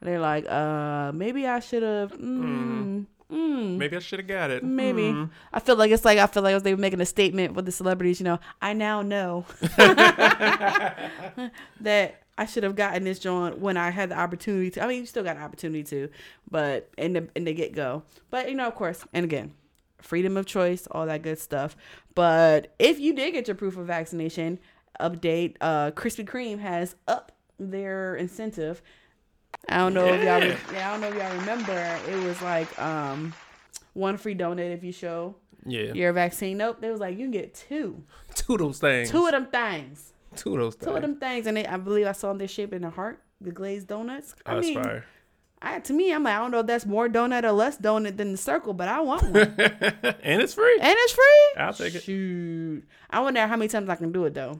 They're 0.00 0.20
like, 0.20 0.46
"Uh, 0.48 1.12
maybe 1.14 1.46
I 1.46 1.60
should 1.60 1.82
have." 1.82 2.12
Mm, 2.12 3.06
mm, 3.30 3.76
Maybe 3.76 3.96
I 3.96 4.00
should 4.00 4.18
have 4.20 4.28
got 4.28 4.50
it. 4.50 4.64
Maybe. 4.64 5.10
Hmm. 5.10 5.24
I 5.52 5.60
feel 5.60 5.76
like 5.76 5.90
it's 5.90 6.04
like 6.04 6.18
I 6.18 6.26
feel 6.26 6.42
like 6.42 6.62
they 6.62 6.74
were 6.74 6.80
making 6.80 7.00
a 7.00 7.06
statement 7.06 7.54
with 7.54 7.66
the 7.66 7.72
celebrities, 7.72 8.18
you 8.20 8.24
know. 8.24 8.38
I 8.62 8.72
now 8.72 9.02
know 9.02 9.44
that 11.80 12.22
I 12.38 12.46
should 12.46 12.62
have 12.62 12.76
gotten 12.76 13.04
this 13.04 13.18
joint 13.18 13.58
when 13.58 13.76
I 13.76 13.90
had 13.90 14.08
the 14.10 14.18
opportunity 14.18 14.70
to. 14.70 14.82
I 14.82 14.86
mean, 14.86 15.00
you 15.00 15.06
still 15.06 15.22
got 15.24 15.36
an 15.36 15.42
opportunity 15.42 15.84
to, 15.84 16.08
but 16.50 16.88
in 16.96 17.12
the 17.12 17.28
in 17.34 17.44
the 17.44 17.52
get 17.52 17.74
go. 17.74 18.02
But 18.30 18.48
you 18.48 18.54
know, 18.54 18.66
of 18.66 18.74
course, 18.74 19.04
and 19.12 19.24
again, 19.24 19.52
freedom 20.00 20.36
of 20.36 20.46
choice, 20.46 20.88
all 20.90 21.06
that 21.06 21.22
good 21.22 21.38
stuff. 21.38 21.76
But 22.14 22.74
if 22.78 22.98
you 22.98 23.12
did 23.14 23.32
get 23.32 23.46
your 23.48 23.54
proof 23.54 23.76
of 23.76 23.86
vaccination 23.86 24.58
update, 24.98 25.56
uh, 25.60 25.90
Krispy 25.92 26.24
Kreme 26.24 26.58
has 26.60 26.96
up 27.06 27.32
their 27.58 28.14
incentive. 28.16 28.82
I 29.68 29.78
don't 29.78 29.94
know 29.94 30.06
if 30.06 30.22
y'all. 30.24 30.40
Re- 30.40 30.56
yeah, 30.72 30.88
I 30.88 30.92
don't 30.92 31.00
know 31.00 31.08
if 31.08 31.14
y'all 31.14 31.38
remember. 31.38 31.98
It 32.08 32.24
was 32.24 32.40
like 32.42 32.76
um, 32.80 33.32
one 33.92 34.16
free 34.16 34.34
donut 34.34 34.72
if 34.74 34.82
you 34.82 34.92
show 34.92 35.36
Yeah. 35.66 35.92
your 35.92 36.12
vaccine. 36.12 36.56
Nope, 36.58 36.78
they 36.80 36.90
was 36.90 37.00
like 37.00 37.12
you 37.18 37.24
can 37.24 37.30
get 37.30 37.54
two, 37.54 38.02
Two 38.34 38.54
of 38.54 38.58
those 38.60 38.78
things. 38.78 39.10
two 39.10 39.26
of 39.26 39.32
them 39.32 39.46
things, 39.46 40.12
Two 40.36 40.54
of 40.54 40.60
those 40.60 40.74
things. 40.74 40.88
two 40.90 40.96
of 40.96 41.02
them 41.02 41.16
things, 41.16 41.46
and 41.46 41.56
they, 41.56 41.66
I 41.66 41.76
believe 41.76 42.06
I 42.06 42.12
saw 42.12 42.32
them. 42.32 42.46
Shaped 42.48 42.72
in 42.72 42.84
a 42.84 42.90
heart, 42.90 43.22
the 43.40 43.52
glazed 43.52 43.86
donuts. 43.88 44.34
Oh, 44.46 44.52
I 44.52 44.54
that's 44.56 44.66
mean, 44.66 44.82
fire. 44.82 45.04
I, 45.62 45.78
to 45.78 45.92
me, 45.92 46.10
I'm 46.12 46.22
like, 46.24 46.34
I 46.34 46.38
don't 46.38 46.52
know 46.52 46.60
if 46.60 46.66
that's 46.66 46.86
more 46.86 47.06
donut 47.06 47.44
or 47.44 47.52
less 47.52 47.76
donut 47.76 48.16
than 48.16 48.32
the 48.32 48.38
circle, 48.38 48.72
but 48.72 48.88
I 48.88 49.02
want 49.02 49.22
one, 49.24 49.36
and 49.36 49.58
and 50.22 50.42
it's 50.42 50.54
free. 50.54 50.78
And 50.80 50.94
it's 50.98 51.12
free. 51.12 51.62
I'll 51.62 51.74
take 51.74 51.94
it. 51.94 52.02
Shoot, 52.02 52.84
I 53.10 53.20
wonder 53.20 53.46
how 53.46 53.56
many 53.56 53.68
times 53.68 53.88
I 53.90 53.94
can 53.96 54.10
do 54.10 54.24
it 54.24 54.32
though, 54.34 54.58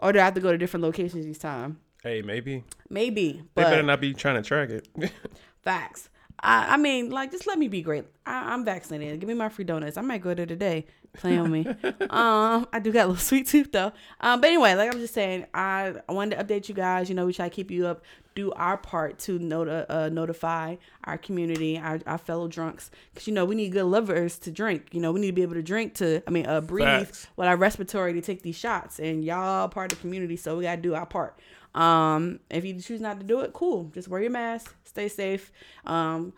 or 0.00 0.12
do 0.12 0.18
I 0.18 0.24
have 0.24 0.34
to 0.34 0.40
go 0.40 0.50
to 0.50 0.58
different 0.58 0.82
locations 0.82 1.26
each 1.26 1.38
time? 1.38 1.78
Hey, 2.02 2.20
maybe. 2.20 2.64
Maybe, 2.90 3.42
They 3.54 3.62
better 3.62 3.82
not 3.82 4.00
be 4.00 4.12
trying 4.12 4.34
to 4.34 4.42
track 4.42 4.70
it. 4.70 4.88
facts. 5.62 6.08
I, 6.40 6.74
I 6.74 6.76
mean, 6.76 7.10
like, 7.10 7.30
just 7.30 7.46
let 7.46 7.58
me 7.58 7.68
be 7.68 7.82
great. 7.82 8.04
I, 8.26 8.52
I'm 8.52 8.64
vaccinated. 8.64 9.20
Give 9.20 9.28
me 9.28 9.34
my 9.34 9.48
free 9.48 9.64
donuts. 9.64 9.96
I 9.96 10.00
might 10.00 10.20
go 10.20 10.34
there 10.34 10.46
today. 10.46 10.86
Play 11.14 11.38
on 11.38 11.52
me. 11.52 11.66
um, 12.10 12.66
I 12.72 12.80
do 12.82 12.90
got 12.90 13.04
a 13.04 13.08
little 13.08 13.16
sweet 13.22 13.46
tooth 13.46 13.70
though. 13.70 13.92
Um, 14.20 14.40
but 14.40 14.48
anyway, 14.48 14.74
like 14.74 14.92
I'm 14.92 14.98
just 14.98 15.14
saying, 15.14 15.46
I, 15.54 15.94
I 16.08 16.12
wanted 16.12 16.36
to 16.36 16.44
update 16.44 16.68
you 16.68 16.74
guys. 16.74 17.08
You 17.08 17.14
know, 17.14 17.26
we 17.26 17.32
try 17.32 17.48
to 17.48 17.54
keep 17.54 17.70
you 17.70 17.86
up, 17.86 18.02
do 18.34 18.50
our 18.52 18.76
part 18.78 19.18
to 19.20 19.38
noti- 19.38 19.86
uh, 19.88 20.08
notify 20.08 20.76
our 21.04 21.18
community, 21.18 21.78
our, 21.78 22.00
our 22.06 22.18
fellow 22.18 22.48
drunks, 22.48 22.90
because 23.12 23.28
you 23.28 23.34
know 23.34 23.44
we 23.44 23.54
need 23.54 23.72
good 23.72 23.84
lovers 23.84 24.38
to 24.40 24.50
drink. 24.50 24.88
You 24.92 25.00
know, 25.00 25.12
we 25.12 25.20
need 25.20 25.28
to 25.28 25.32
be 25.34 25.42
able 25.42 25.54
to 25.54 25.62
drink 25.62 25.94
to, 25.96 26.22
I 26.26 26.30
mean, 26.30 26.46
uh, 26.46 26.62
breathe 26.62 26.86
Facts. 26.86 27.26
with 27.36 27.46
our 27.46 27.56
respiratory 27.56 28.14
to 28.14 28.22
take 28.22 28.42
these 28.42 28.56
shots. 28.56 28.98
And 28.98 29.22
y'all 29.22 29.68
part 29.68 29.92
of 29.92 29.98
the 29.98 30.02
community, 30.02 30.36
so 30.36 30.56
we 30.56 30.64
gotta 30.64 30.80
do 30.80 30.94
our 30.94 31.06
part. 31.06 31.38
Um, 31.74 32.40
if 32.50 32.64
you 32.64 32.78
choose 32.80 33.00
not 33.00 33.18
to 33.20 33.24
do 33.26 33.40
it, 33.40 33.52
cool. 33.52 33.84
Just 33.94 34.08
wear 34.08 34.20
your 34.20 34.30
mask, 34.30 34.74
stay 34.84 35.08
safe. 35.08 35.50
Um, 35.86 36.32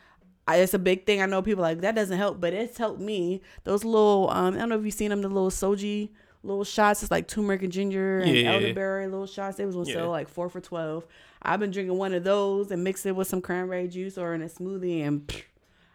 I, 0.46 0.56
it's 0.58 0.74
a 0.74 0.78
big 0.78 1.06
thing. 1.06 1.22
I 1.22 1.26
know 1.26 1.42
people 1.42 1.62
like 1.62 1.80
that 1.80 1.94
doesn't 1.94 2.18
help, 2.18 2.40
but 2.40 2.52
it's 2.52 2.78
helped 2.78 3.00
me. 3.00 3.40
Those 3.64 3.84
little, 3.84 4.28
um, 4.30 4.54
I 4.54 4.58
don't 4.58 4.68
know 4.68 4.78
if 4.78 4.84
you've 4.84 4.94
seen 4.94 5.10
them, 5.10 5.22
the 5.22 5.28
little 5.28 5.50
Suja 5.50 6.08
little 6.42 6.64
shots. 6.64 7.02
It's 7.02 7.10
like 7.10 7.26
turmeric 7.26 7.62
and 7.62 7.72
ginger 7.72 8.18
and 8.20 8.36
Yeah, 8.36 8.52
elderberry 8.52 9.06
little 9.06 9.26
shots. 9.26 9.56
They 9.56 9.64
was 9.64 9.76
on 9.76 9.86
Yeah. 9.86 9.94
sale 9.94 10.10
like 10.10 10.28
four 10.28 10.48
for 10.50 10.60
twelve. 10.60 11.06
I've 11.40 11.60
been 11.60 11.70
drinking 11.70 11.96
one 11.96 12.12
of 12.14 12.24
those 12.24 12.70
and 12.70 12.84
mix 12.84 13.04
it 13.06 13.16
with 13.16 13.28
some 13.28 13.40
cranberry 13.40 13.88
juice 13.88 14.18
or 14.18 14.34
in 14.34 14.42
a 14.42 14.46
smoothie, 14.46 15.00
and 15.06 15.26
pff, 15.26 15.42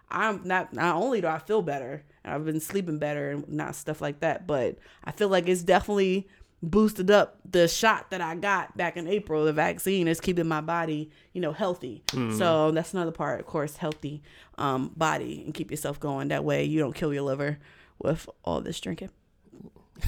I'm 0.09 0.41
not. 0.44 0.74
Not 0.74 0.95
only 0.95 1.21
do 1.21 1.27
I 1.27 1.38
feel 1.38 1.62
better, 1.62 2.03
and 2.24 2.33
I've 2.33 2.45
been 2.45 2.59
sleeping 2.59 2.97
better 2.97 3.29
and 3.31 3.48
not 3.48 3.75
stuff 3.75 4.01
like 4.01 4.22
that, 4.22 4.48
but 4.48 4.77
I 5.03 5.12
feel 5.12 5.29
like 5.29 5.48
it's 5.48 5.62
definitely 5.63 6.27
boosted 6.62 7.10
up 7.10 7.39
the 7.50 7.68
shot 7.68 8.12
that 8.12 8.22
I 8.22 8.36
got 8.36 8.75
back 8.75 8.98
in 8.98 9.08
April. 9.08 9.46
The 9.46 9.54
vaccine 9.54 10.08
is 10.08 10.20
keeping 10.20 10.48
my 10.48 10.62
body, 10.62 11.10
you 11.34 11.42
know, 11.42 11.54
healthy. 11.54 12.04
So 12.38 12.72
that's 12.72 12.94
another 12.94 13.12
part, 13.12 13.39
of 13.39 13.46
course, 13.46 13.78
healthy 13.78 14.22
um, 14.58 14.92
body 14.96 15.44
and 15.46 15.54
keep 15.54 15.72
yourself 15.72 16.00
going. 16.00 16.30
That 16.30 16.44
way 16.44 16.66
you 16.66 16.80
don't 16.80 16.94
kill 16.94 17.13
your 17.13 17.24
liver 17.24 17.60
with 18.00 18.30
all 18.44 18.62
this 18.62 18.80
drinking. 18.80 19.10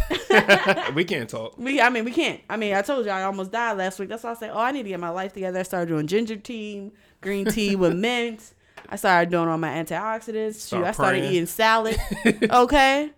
we 0.96 1.03
can't 1.03 1.29
talk. 1.29 1.58
We, 1.58 1.81
I 1.81 1.89
mean, 1.89 2.05
we 2.05 2.12
can't. 2.12 2.41
I 2.50 2.58
mean, 2.58 2.74
I 2.74 2.81
told 2.81 3.05
you 3.05 3.12
I 3.12 3.24
almost 3.24 3.51
died 3.51 3.77
last 3.77 4.00
week. 4.00 4.10
That's 4.10 4.24
why 4.24 4.31
I 4.31 4.36
said, 4.36 4.51
oh, 4.53 4.60
I 4.60 4.72
need 4.72 4.84
to 4.84 4.89
get 4.89 5.00
my 5.00 5.10
life 5.10 5.34
together. 5.34 5.60
I 5.60 5.63
started 5.63 5.88
doing 5.89 6.08
ginger 6.08 6.38
tea, 6.38 6.91
green 7.22 7.46
tea 7.46 7.75
with 7.75 7.93
mint. 7.98 8.53
I 8.89 8.95
started 8.95 9.29
doing 9.31 9.47
all 9.47 9.57
my 9.57 9.69
antioxidants. 9.69 10.67
Shoot, 10.69 10.83
I 10.83 10.91
started 10.91 11.19
praying. 11.19 11.33
eating 11.33 11.45
salad. 11.45 11.97
Okay, 12.51 13.11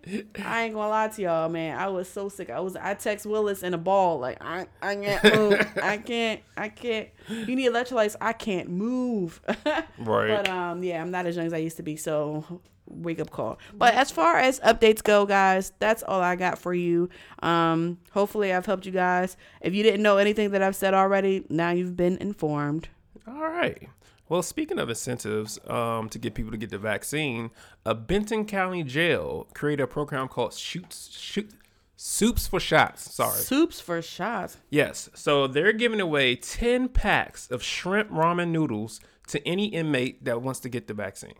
I 0.44 0.64
ain't 0.64 0.74
gonna 0.74 0.88
lie 0.88 1.08
to 1.08 1.22
y'all, 1.22 1.48
man. 1.48 1.78
I 1.78 1.88
was 1.88 2.08
so 2.08 2.28
sick. 2.28 2.50
I 2.50 2.60
was. 2.60 2.76
I 2.76 2.94
text 2.94 3.26
Willis 3.26 3.62
in 3.62 3.74
a 3.74 3.78
ball 3.78 4.18
like 4.18 4.38
I, 4.42 4.66
I 4.82 4.94
can't 4.96 5.24
move. 5.34 5.66
I 5.82 5.96
can't. 6.04 6.40
I 6.56 6.68
can't. 6.68 7.08
You 7.28 7.56
need 7.56 7.70
electrolytes. 7.70 8.16
I 8.20 8.32
can't 8.32 8.68
move. 8.70 9.40
Right. 9.98 10.28
But 10.28 10.48
um, 10.48 10.82
yeah, 10.82 11.00
I'm 11.00 11.10
not 11.10 11.26
as 11.26 11.36
young 11.36 11.46
as 11.46 11.52
I 11.52 11.58
used 11.58 11.76
to 11.78 11.82
be. 11.82 11.96
So 11.96 12.60
wake 12.86 13.18
up 13.20 13.30
call. 13.30 13.58
But 13.72 13.94
as 13.94 14.10
far 14.10 14.36
as 14.38 14.60
updates 14.60 15.02
go, 15.02 15.24
guys, 15.24 15.72
that's 15.78 16.02
all 16.02 16.20
I 16.20 16.36
got 16.36 16.58
for 16.58 16.74
you. 16.74 17.08
Um, 17.42 17.98
hopefully 18.12 18.52
I've 18.52 18.66
helped 18.66 18.84
you 18.86 18.92
guys. 18.92 19.36
If 19.60 19.74
you 19.74 19.82
didn't 19.82 20.02
know 20.02 20.18
anything 20.18 20.50
that 20.50 20.62
I've 20.62 20.76
said 20.76 20.94
already, 20.94 21.44
now 21.48 21.70
you've 21.70 21.96
been 21.96 22.18
informed. 22.18 22.88
All 23.26 23.40
right. 23.40 23.88
Well, 24.28 24.42
speaking 24.42 24.78
of 24.78 24.88
incentives 24.88 25.58
um, 25.68 26.08
to 26.08 26.18
get 26.18 26.34
people 26.34 26.50
to 26.50 26.56
get 26.56 26.70
the 26.70 26.78
vaccine, 26.78 27.50
a 27.84 27.94
Benton 27.94 28.46
County 28.46 28.82
jail 28.82 29.46
created 29.54 29.82
a 29.82 29.86
program 29.86 30.28
called 30.28 30.54
Shoots 30.54 31.10
Shoot 31.16 31.50
Soups 31.96 32.46
for 32.46 32.58
Shots. 32.58 33.14
Sorry. 33.14 33.38
Soups 33.38 33.80
for 33.80 34.00
shots. 34.02 34.56
Yes. 34.70 35.10
So 35.14 35.46
they're 35.46 35.72
giving 35.72 36.00
away 36.00 36.36
10 36.36 36.88
packs 36.88 37.50
of 37.50 37.62
shrimp 37.62 38.10
ramen 38.10 38.48
noodles 38.48 39.00
to 39.28 39.46
any 39.46 39.66
inmate 39.66 40.24
that 40.24 40.42
wants 40.42 40.60
to 40.60 40.68
get 40.68 40.86
the 40.88 40.94
vaccine. 40.94 41.34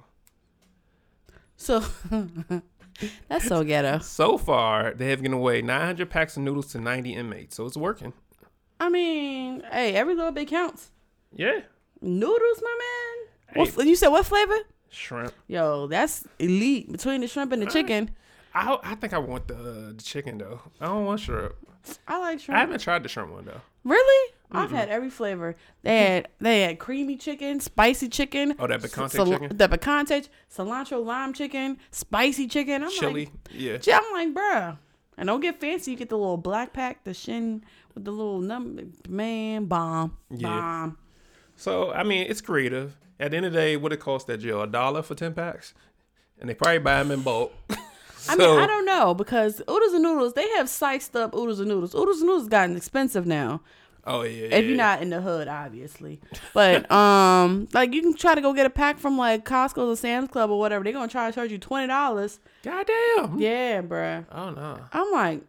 So 1.57 1.85
that's 3.29 3.47
so 3.47 3.65
ghetto. 3.65 3.99
So 3.99 4.39
far, 4.39 4.93
they 4.95 5.11
have 5.11 5.23
given 5.23 5.37
away 5.37 5.63
900 5.63 6.09
packs 6.11 6.37
of 6.37 6.43
noodles 6.43 6.69
to 6.73 6.81
90 6.81 7.15
inmates, 7.15 7.57
so 7.57 7.67
it's 7.67 7.77
working. 7.77 8.13
I 8.81 8.89
mean, 8.89 9.63
hey, 9.71 9.95
every 9.95 10.15
little 10.15 10.33
bit 10.33 10.49
counts. 10.49 10.91
Yeah, 11.33 11.61
Noodles, 12.01 12.63
my 12.63 12.79
man. 12.79 13.67
What, 13.75 13.87
you 13.87 13.97
said 13.97 14.09
what 14.09 14.27
flavor? 14.27 14.57
shrimp. 14.91 15.33
Yo, 15.49 15.87
that's 15.89 16.25
elite 16.39 16.91
between 16.91 17.21
the 17.21 17.27
shrimp 17.27 17.53
and 17.53 17.61
the 17.63 17.67
uh, 17.67 17.71
chicken. 17.71 18.11
I 18.55 18.79
I 18.83 18.95
think 18.95 19.13
I 19.13 19.19
want 19.19 19.49
the, 19.49 19.55
uh, 19.57 19.93
the 19.97 20.03
chicken 20.03 20.39
though. 20.39 20.61
I 20.81 20.87
don't 20.87 21.05
want 21.05 21.21
shrimp. 21.21 21.55
I 22.09 22.19
like 22.19 22.41
shrimp. 22.41 22.57
I 22.57 22.61
haven't 22.61 22.81
tried 22.81 23.03
the 23.03 23.09
shrimp 23.09 23.33
one 23.33 23.45
though. 23.45 23.61
Really? 23.83 24.33
Mm-hmm. 24.33 24.57
I've 24.57 24.71
had 24.71 24.89
every 24.89 25.11
flavor. 25.11 25.57
They 25.83 25.99
had 25.99 26.29
they 26.41 26.63
had 26.63 26.79
creamy 26.79 27.17
chicken, 27.17 27.61
spicy 27.61 28.09
chicken. 28.09 28.55
Oh, 28.59 28.67
that 28.67 28.81
picante 28.81 29.11
sal- 29.11 29.27
chicken? 29.27 29.57
The 29.57 29.69
picante, 29.69 30.29
cilantro 30.55 31.05
lime 31.05 31.33
chicken, 31.33 31.79
spicy 31.91 32.47
chicken. 32.47 32.85
I'm 32.85 32.91
Chili, 32.91 33.25
like, 33.27 33.33
yeah. 33.53 33.79
yeah, 33.83 33.99
I'm 34.03 34.13
like, 34.13 34.35
bruh. 34.35 34.79
And 35.17 35.27
don't 35.29 35.41
get 35.41 35.61
fancy. 35.61 35.93
You 35.93 35.97
get 35.97 36.09
the 36.09 36.19
little 36.19 36.37
black 36.37 36.73
pack, 36.73 37.05
the 37.05 37.15
shin 37.15 37.65
with 37.95 38.05
the 38.05 38.11
little 38.11 38.41
number. 38.41 38.83
Man, 39.09 39.67
bomb, 39.67 40.17
Yeah. 40.31 40.49
bomb. 40.49 40.99
So 41.57 41.93
I 41.93 42.03
mean, 42.03 42.27
it's 42.29 42.41
creative. 42.41 42.97
At 43.21 43.31
the 43.31 43.37
end 43.37 43.47
of 43.47 43.53
the 43.53 43.59
day, 43.59 43.77
what 43.77 43.93
it 43.93 44.01
cost 44.01 44.27
that 44.27 44.39
jail? 44.39 44.63
A 44.63 44.67
dollar 44.67 45.03
for 45.03 45.15
ten 45.15 45.35
packs, 45.35 45.75
and 46.41 46.49
they 46.49 46.55
probably 46.55 46.79
buy 46.79 47.03
them 47.03 47.13
in 47.13 47.23
bulk. 47.23 47.53
I 48.29 48.37
mean, 48.37 48.59
I 48.59 48.67
don't 48.67 48.87
know 48.87 49.15
because 49.15 49.61
oodles 49.69 49.93
and 49.93 50.03
noodles 50.03 50.33
they 50.33 50.49
have 50.57 50.69
sliced 50.69 51.15
up 51.15 51.35
oodles 51.35 51.61
and 51.61 51.69
noodles. 51.69 51.95
Oodles 51.95 52.21
and 52.21 52.29
noodles 52.29 52.49
gotten 52.49 52.77
expensive 52.77 53.27
now. 53.27 53.61
Oh 54.07 54.23
yeah. 54.23 54.49
if 54.55 54.67
you're 54.67 54.77
not 54.77 55.01
in 55.01 55.11
the 55.11 55.21
hood, 55.21 55.49
obviously. 55.49 56.21
But 56.53 56.91
um, 56.93 57.69
like 57.73 57.93
you 57.93 58.03
can 58.03 58.15
try 58.15 58.35
to 58.35 58.41
go 58.41 58.53
get 58.53 58.67
a 58.67 58.71
pack 58.71 58.99
from 58.99 59.17
like 59.17 59.45
Costco 59.45 59.89
or 59.89 59.97
Sam's 59.97 60.29
Club 60.29 60.51
or 60.51 60.59
whatever. 60.59 60.85
They're 60.85 60.93
gonna 60.93 61.09
try 61.09 61.31
to 61.31 61.35
charge 61.35 61.51
you 61.51 61.59
twenty 61.59 61.87
dollars. 61.87 62.41
Goddamn. 62.63 63.39
Yeah, 63.39 63.83
bruh. 63.83 64.27
Oh 64.31 64.51
no. 64.51 64.79
I'm 64.93 65.11
like, 65.13 65.41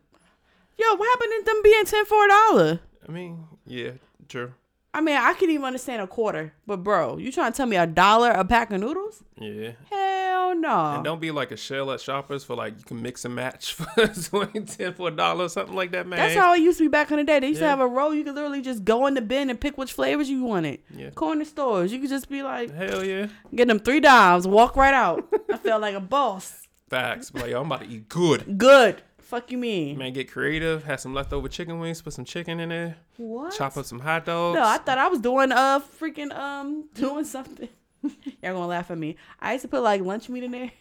yo, 0.77 0.95
what 0.95 1.09
happened 1.09 1.33
to 1.39 1.45
them 1.45 1.61
being 1.63 1.85
ten 1.85 2.05
for 2.05 2.25
a 2.25 2.27
dollar? 2.27 2.79
I 3.07 3.11
mean, 3.11 3.45
yeah, 3.65 3.91
true. 4.29 4.53
I 4.95 5.01
mean, 5.01 5.17
I 5.17 5.33
could 5.33 5.49
even 5.49 5.65
understand 5.65 6.01
a 6.01 6.07
quarter, 6.07 6.53
but 6.65 6.77
bro, 6.81 7.17
you 7.17 7.29
trying 7.29 7.51
to 7.51 7.57
tell 7.57 7.65
me 7.65 7.75
a 7.75 7.85
dollar 7.85 8.31
a 8.31 8.45
pack 8.45 8.71
of 8.71 8.79
noodles? 8.79 9.25
Yeah. 9.37 9.71
Hell 9.91 10.55
no. 10.55 10.93
And 10.95 11.03
don't 11.03 11.19
be 11.19 11.31
like 11.31 11.51
a 11.51 11.57
shell 11.57 11.91
at 11.91 11.99
shoppers 11.99 12.45
for 12.45 12.55
like 12.55 12.77
you 12.77 12.83
can 12.85 13.01
mix 13.01 13.25
and 13.25 13.35
match 13.35 13.73
for 13.75 14.07
20, 14.07 14.61
10 14.61 14.93
for 14.93 15.09
a 15.09 15.11
dollar 15.11 15.45
or 15.45 15.49
something 15.49 15.75
like 15.75 15.91
that, 15.91 16.07
man. 16.07 16.17
That's 16.17 16.35
how 16.35 16.53
it 16.53 16.59
used 16.61 16.77
to 16.77 16.85
be 16.85 16.87
back 16.87 17.11
in 17.11 17.17
the 17.17 17.25
day. 17.25 17.41
They 17.41 17.49
used 17.49 17.59
to 17.59 17.67
have 17.67 17.81
a 17.81 17.87
roll. 17.87 18.15
You 18.15 18.23
could 18.23 18.35
literally 18.35 18.61
just 18.61 18.85
go 18.85 19.05
in 19.07 19.15
the 19.15 19.21
bin 19.21 19.49
and 19.49 19.59
pick 19.59 19.77
which 19.77 19.91
flavors 19.91 20.29
you 20.29 20.43
wanted. 20.45 20.79
Yeah. 20.95 21.09
Corner 21.09 21.43
stores. 21.43 21.91
You 21.91 21.99
could 21.99 22.09
just 22.09 22.29
be 22.29 22.41
like, 22.41 22.73
Hell 22.73 23.03
yeah. 23.03 23.27
get 23.53 23.67
them 23.67 23.79
three 23.79 23.99
dimes, 23.99 24.47
walk 24.47 24.77
right 24.77 24.93
out. 24.93 25.27
I 25.51 25.57
felt 25.57 25.81
like 25.81 25.95
a 25.95 25.99
boss. 25.99 26.69
Facts. 26.89 27.31
But 27.31 27.41
like, 27.41 27.51
yo, 27.51 27.59
I'm 27.59 27.65
about 27.65 27.81
to 27.81 27.87
eat 27.89 28.07
good. 28.07 28.57
Good. 28.57 29.01
Fuck 29.25 29.51
you 29.51 29.57
mean? 29.57 29.97
Man, 29.97 30.13
get 30.13 30.31
creative. 30.31 30.83
Have 30.83 30.99
some 30.99 31.15
leftover 31.15 31.47
chicken 31.47 31.79
wings. 31.79 31.99
Put 31.99 32.13
some 32.13 32.25
chicken 32.25 32.59
in 32.59 32.69
there. 32.69 32.95
What? 33.17 33.55
Chop 33.55 33.75
up 33.75 33.85
some 33.85 33.97
hot 33.97 34.23
dogs. 34.23 34.55
No, 34.55 34.63
I 34.63 34.77
thought 34.77 34.99
I 34.99 35.07
was 35.07 35.19
doing 35.19 35.51
uh 35.51 35.79
freaking 35.79 36.31
um 36.31 36.85
doing 36.93 37.25
something. 37.25 37.67
Y'all 38.03 38.53
gonna 38.53 38.67
laugh 38.67 38.91
at 38.91 38.99
me. 38.99 39.15
I 39.39 39.53
used 39.53 39.63
to 39.63 39.67
put 39.67 39.81
like 39.81 40.01
lunch 40.01 40.29
meat 40.29 40.43
in 40.43 40.51
there. 40.51 40.71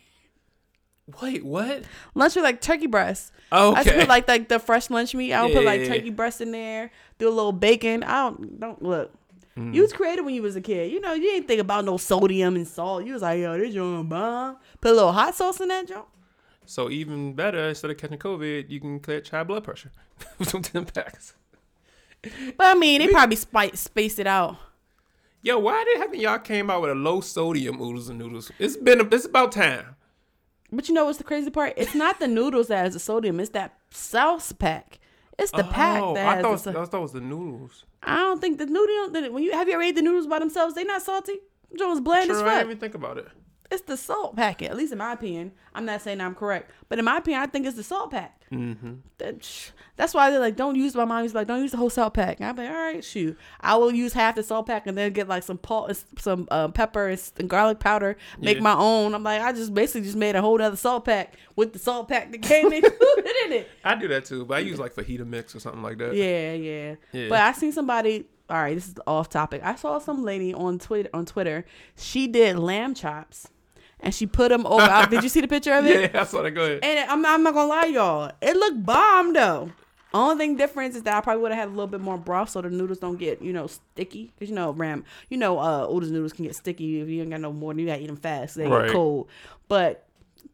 Wait, 1.22 1.42
what? 1.42 1.84
Lunch 2.14 2.36
meat 2.36 2.42
like 2.42 2.60
turkey 2.60 2.86
breast. 2.86 3.32
Oh, 3.50 3.72
I 3.72 3.78
used 3.78 3.88
to 3.88 3.98
put 4.00 4.08
like 4.08 4.28
like 4.28 4.48
the 4.50 4.58
fresh 4.58 4.90
lunch 4.90 5.14
meat. 5.14 5.32
I 5.32 5.42
would 5.42 5.54
put 5.54 5.62
Yeah, 5.62 5.70
like 5.70 5.86
turkey 5.86 6.10
breast 6.10 6.42
in 6.42 6.52
there. 6.52 6.90
Do 7.16 7.28
a 7.28 7.30
little 7.30 7.52
bacon. 7.52 8.02
I 8.02 8.28
don't 8.28 8.60
don't 8.60 8.82
look. 8.82 9.10
Mm. 9.56 9.72
You 9.72 9.80
was 9.80 9.94
creative 9.94 10.22
when 10.22 10.34
you 10.34 10.42
was 10.42 10.56
a 10.56 10.60
kid. 10.60 10.92
You 10.92 11.00
know, 11.00 11.14
you 11.14 11.22
didn't 11.22 11.48
think 11.48 11.62
about 11.62 11.86
no 11.86 11.96
sodium 11.96 12.56
and 12.56 12.68
salt. 12.68 13.06
You 13.06 13.14
was 13.14 13.22
like, 13.22 13.40
yo, 13.40 13.56
this 13.56 13.72
joint 13.72 14.06
bomb. 14.06 14.58
Put 14.82 14.90
a 14.90 14.94
little 14.94 15.12
hot 15.12 15.34
sauce 15.34 15.60
in 15.60 15.68
that 15.68 15.88
joint. 15.88 16.04
So 16.66 16.90
even 16.90 17.34
better, 17.34 17.68
instead 17.68 17.90
of 17.90 17.98
catching 17.98 18.18
COVID, 18.18 18.70
you 18.70 18.80
can 18.80 19.00
catch 19.00 19.30
high 19.30 19.44
blood 19.44 19.64
pressure 19.64 19.92
with 20.38 20.48
some 20.48 20.62
10 20.62 20.86
packs. 20.86 21.34
But 22.22 22.66
I 22.66 22.74
mean, 22.74 23.00
they 23.00 23.08
probably 23.12 23.36
spi- 23.36 23.72
spaced 23.74 24.18
it 24.18 24.26
out. 24.26 24.56
Yo, 25.42 25.58
why 25.58 25.84
did 25.84 25.98
haven't 25.98 26.20
y'all 26.20 26.38
came 26.38 26.70
out 26.70 26.80
with 26.80 26.90
a 26.90 26.94
low 26.94 27.20
sodium 27.20 27.80
oodles 27.80 28.08
and 28.08 28.18
noodles? 28.18 28.50
It's 28.58 28.78
been 28.78 29.00
a, 29.00 29.04
it's 29.04 29.26
about 29.26 29.52
time. 29.52 29.96
But 30.72 30.88
you 30.88 30.94
know 30.94 31.04
what's 31.04 31.18
the 31.18 31.24
crazy 31.24 31.50
part? 31.50 31.74
It's 31.76 31.94
not 31.94 32.18
the 32.18 32.26
noodles 32.26 32.68
that 32.68 32.78
has 32.84 32.94
the 32.94 32.98
sodium. 32.98 33.38
It's 33.40 33.50
that 33.50 33.78
sauce 33.90 34.52
pack. 34.52 34.98
It's 35.38 35.50
the 35.50 35.64
pack 35.64 36.02
oh, 36.02 36.14
that 36.14 36.26
I 36.26 36.34
has 36.36 36.42
thought 36.42 36.72
the 36.72 36.80
I 36.80 36.84
thought 36.84 36.98
it 36.98 37.02
was 37.02 37.12
the 37.12 37.20
noodles. 37.20 37.84
I 38.02 38.16
don't 38.16 38.40
think 38.40 38.58
the 38.58 38.66
noodle. 38.66 39.10
the- 39.10 39.30
When 39.30 39.42
you 39.42 39.52
have 39.52 39.68
you 39.68 39.74
ever 39.74 39.82
ate 39.82 39.96
the 39.96 40.02
noodles 40.02 40.26
by 40.26 40.38
themselves? 40.38 40.74
They 40.74 40.84
not 40.84 41.02
salty. 41.02 41.40
Jones 41.78 42.00
bland 42.00 42.28
True, 42.30 42.36
as 42.36 42.42
I 42.42 42.58
didn't 42.58 42.66
even 42.68 42.78
think 42.78 42.94
about 42.94 43.18
it. 43.18 43.28
It's 43.70 43.82
the 43.82 43.96
salt 43.96 44.36
packet. 44.36 44.70
At 44.70 44.76
least 44.76 44.92
in 44.92 44.98
my 44.98 45.12
opinion. 45.12 45.52
I'm 45.74 45.84
not 45.86 46.02
saying 46.02 46.20
I'm 46.20 46.34
correct, 46.36 46.70
but 46.88 46.98
in 47.00 47.04
my 47.04 47.16
opinion, 47.16 47.42
I 47.42 47.46
think 47.46 47.66
it's 47.66 47.76
the 47.76 47.82
salt 47.82 48.12
pack. 48.12 48.42
Mm-hmm. 48.52 48.92
That, 49.18 49.72
that's 49.96 50.14
why 50.14 50.30
they're 50.30 50.38
like, 50.38 50.54
don't 50.54 50.76
use. 50.76 50.94
My 50.94 51.04
mom 51.04 51.24
used 51.24 51.34
like, 51.34 51.48
don't 51.48 51.62
use 51.62 51.72
the 51.72 51.76
whole 51.78 51.90
salt 51.90 52.14
pack. 52.14 52.38
And 52.38 52.48
I'm 52.48 52.54
like, 52.56 52.68
all 52.68 52.74
right, 52.76 53.02
shoot. 53.02 53.36
I 53.60 53.74
will 53.76 53.90
use 53.92 54.12
half 54.12 54.36
the 54.36 54.44
salt 54.44 54.66
pack 54.66 54.86
and 54.86 54.96
then 54.96 55.12
get 55.12 55.26
like 55.26 55.42
some 55.42 55.58
pul- 55.58 55.90
some 56.18 56.46
uh, 56.52 56.68
pepper 56.68 57.08
and, 57.08 57.32
and 57.38 57.50
garlic 57.50 57.80
powder. 57.80 58.16
Make 58.38 58.58
Yeah. 58.58 58.62
my 58.62 58.74
own. 58.74 59.14
I'm 59.14 59.24
like, 59.24 59.40
I 59.42 59.52
just 59.52 59.74
basically 59.74 60.02
just 60.02 60.16
made 60.16 60.36
a 60.36 60.40
whole 60.42 60.60
other 60.62 60.76
salt 60.76 61.06
pack 61.06 61.34
with 61.56 61.72
the 61.72 61.80
salt 61.80 62.06
pack 62.08 62.30
that 62.30 62.42
came 62.42 62.66
included 62.72 63.26
in 63.46 63.52
it. 63.54 63.68
I 63.82 63.96
do 63.96 64.06
that 64.08 64.26
too, 64.26 64.44
but 64.44 64.58
I 64.58 64.60
use 64.60 64.78
like 64.78 64.94
fajita 64.94 65.26
mix 65.26 65.56
or 65.56 65.58
something 65.60 65.82
like 65.82 65.98
that. 65.98 66.14
Yeah, 66.14 66.52
yeah, 66.52 66.94
Yeah. 67.12 67.28
But 67.30 67.40
I 67.40 67.50
seen 67.52 67.72
somebody. 67.72 68.26
All 68.48 68.58
right, 68.58 68.74
this 68.74 68.88
is 68.88 68.94
off 69.06 69.30
topic. 69.30 69.62
I 69.64 69.74
saw 69.74 69.98
some 69.98 70.22
lady 70.22 70.52
on 70.52 70.78
Twitter. 70.78 71.08
On 71.14 71.24
Twitter, 71.24 71.64
she 71.96 72.26
did 72.26 72.58
lamb 72.58 72.92
chops, 72.94 73.48
and 74.04 74.14
she 74.14 74.26
put 74.26 74.50
them 74.50 74.64
over. 74.66 75.06
Did 75.10 75.24
you 75.24 75.28
see 75.28 75.40
the 75.40 75.48
picture 75.48 75.72
of 75.72 75.84
it? 75.88 76.12
Yeah, 76.14 76.20
I 76.20 76.24
saw 76.24 76.42
that. 76.42 76.52
Go 76.52 76.62
ahead. 76.64 76.80
And 76.84 77.10
I'm, 77.10 77.24
I'm 77.26 77.42
not 77.42 77.54
gonna 77.54 77.68
lie, 77.68 77.86
y'all. 77.86 78.30
It 78.40 78.56
looked 78.56 78.84
bomb 78.86 79.32
though. 79.32 79.72
Only 80.12 80.36
thing 80.36 80.56
difference 80.56 80.94
is 80.94 81.02
that 81.02 81.16
I 81.16 81.20
probably 81.22 81.42
would 81.42 81.50
have 81.50 81.58
had 81.58 81.68
a 81.68 81.72
little 81.72 81.88
bit 81.88 82.00
more 82.00 82.16
broth 82.16 82.50
so 82.50 82.62
the 82.62 82.70
noodles 82.70 82.98
don't 83.00 83.16
get 83.18 83.42
you 83.42 83.52
know 83.52 83.66
sticky. 83.66 84.32
Cause 84.38 84.48
you 84.48 84.54
know 84.54 84.70
ram, 84.72 85.04
you 85.28 85.36
know 85.36 85.58
uh 85.58 85.88
oodles 85.90 86.12
noodles 86.12 86.32
can 86.32 86.44
get 86.44 86.54
sticky 86.54 87.00
if 87.00 87.08
you 87.08 87.20
ain't 87.22 87.30
got 87.30 87.40
no 87.40 87.52
more. 87.52 87.74
You 87.74 87.86
gotta 87.86 88.00
eat 88.02 88.06
them 88.06 88.16
fast. 88.16 88.54
They 88.54 88.68
Right. 88.68 88.86
get 88.86 88.92
cold. 88.92 89.28
But 89.66 90.06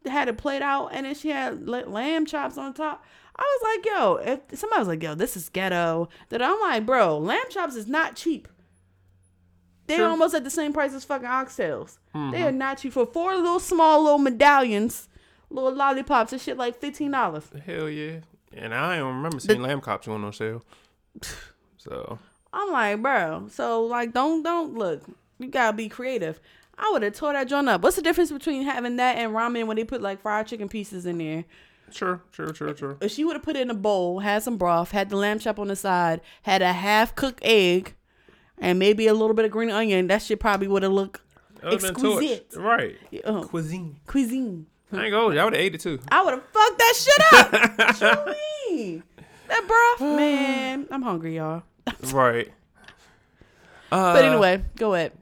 had 0.06 0.28
it 0.28 0.38
played 0.38 0.62
out, 0.62 0.88
and 0.92 1.04
then 1.04 1.14
she 1.14 1.28
had 1.28 1.68
lamb 1.68 2.24
chops 2.24 2.56
on 2.56 2.72
top. 2.72 3.04
I 3.36 3.42
was 3.42 3.76
like, 3.76 3.86
yo, 3.86 4.14
if 4.50 4.58
somebody 4.58 4.78
was 4.80 4.88
like, 4.88 5.02
yo, 5.02 5.14
this 5.14 5.36
is 5.36 5.48
ghetto, 5.50 6.08
That 6.30 6.40
I'm 6.42 6.58
like, 6.60 6.86
bro, 6.86 7.18
lamb 7.18 7.44
chops 7.50 7.74
is 7.74 7.86
not 7.86 8.14
cheap. 8.16 8.48
They're 9.90 9.98
True. 9.98 10.06
almost 10.06 10.36
at 10.36 10.44
the 10.44 10.50
same 10.50 10.72
price 10.72 10.94
as 10.94 11.02
fucking 11.02 11.26
oxtails. 11.26 11.98
They 12.14 12.20
are 12.20 12.50
mm-hmm. 12.50 12.58
not 12.58 12.78
cheap 12.78 12.92
for 12.92 13.06
four 13.06 13.34
little 13.34 13.58
small 13.58 14.04
little 14.04 14.18
medallions, 14.18 15.08
little 15.50 15.74
lollipops 15.74 16.32
and 16.32 16.40
shit 16.40 16.56
like 16.56 16.78
fifteen 16.78 17.10
dollars. 17.10 17.50
Hell 17.66 17.88
yeah. 17.88 18.20
And 18.56 18.72
I 18.72 18.98
don't 18.98 19.16
remember 19.16 19.40
seeing 19.40 19.62
lamb 19.62 19.80
chops 19.82 20.06
on 20.06 20.22
no 20.22 20.30
sale. 20.30 20.64
So 21.76 22.18
I'm 22.52 22.70
like, 22.72 23.00
bro. 23.00 23.48
So 23.50 23.84
like, 23.84 24.12
don't 24.12 24.42
don't 24.42 24.74
look. 24.74 25.02
You 25.38 25.48
gotta 25.48 25.74
be 25.74 25.88
creative. 25.88 26.38
I 26.76 26.90
would 26.92 27.02
have 27.02 27.14
tore 27.14 27.32
that 27.32 27.48
joint 27.48 27.70
up. 27.70 27.80
What's 27.80 27.96
the 27.96 28.02
difference 28.02 28.30
between 28.30 28.64
having 28.64 28.96
that 28.96 29.16
and 29.16 29.32
ramen 29.32 29.66
when 29.66 29.78
they 29.78 29.84
put 29.84 30.02
like 30.02 30.20
fried 30.20 30.46
chicken 30.46 30.68
pieces 30.68 31.06
in 31.06 31.16
there? 31.16 31.46
Sure, 31.90 32.20
sure, 32.32 32.54
sure, 32.54 32.76
sure. 32.76 32.98
If 33.00 33.12
she 33.12 33.24
would 33.24 33.34
have 33.34 33.42
put 33.42 33.56
it 33.56 33.62
in 33.62 33.70
a 33.70 33.74
bowl, 33.74 34.20
had 34.20 34.42
some 34.42 34.58
broth, 34.58 34.90
had 34.90 35.08
the 35.08 35.16
lamb 35.16 35.38
chop 35.38 35.58
on 35.58 35.68
the 35.68 35.76
side, 35.76 36.20
had 36.42 36.60
a 36.60 36.74
half 36.74 37.14
cooked 37.14 37.40
egg, 37.42 37.94
and 38.60 38.78
maybe 38.78 39.06
a 39.06 39.14
little 39.14 39.34
bit 39.34 39.44
of 39.44 39.50
green 39.50 39.70
onion, 39.70 40.06
that 40.08 40.22
shit 40.22 40.38
probably 40.40 40.68
would 40.68 40.82
have 40.82 40.92
looked 40.92 41.20
That 41.62 41.72
would've 41.72 41.80
been 41.80 41.94
torch. 41.94 42.24
exquisite. 42.24 42.54
Right. 42.56 42.96
uh, 43.24 43.42
Cuisine. 43.44 43.96
cuisine. 44.06 44.66
I 44.92 45.04
ain't 45.04 45.10
go. 45.12 45.30
I 45.30 45.44
would 45.44 45.54
have 45.54 45.54
ate 45.54 45.74
it 45.74 45.80
too. 45.80 46.00
I 46.10 46.22
would 46.24 46.34
have 46.34 46.42
fucked 46.44 46.78
that 46.78 46.94
shit 46.96 47.32
up. 47.32 48.00
what 48.02 48.28
you 48.70 48.76
mean? 48.76 49.02
That 49.48 49.66
broth, 49.66 50.16
man. 50.16 50.86
I'm 50.90 51.02
hungry, 51.02 51.36
y'all. 51.36 51.62
right. 52.12 52.48
Uh, 53.92 54.12
But 54.14 54.24
anyway, 54.24 54.64
go 54.76 54.94
ahead. 54.94 55.12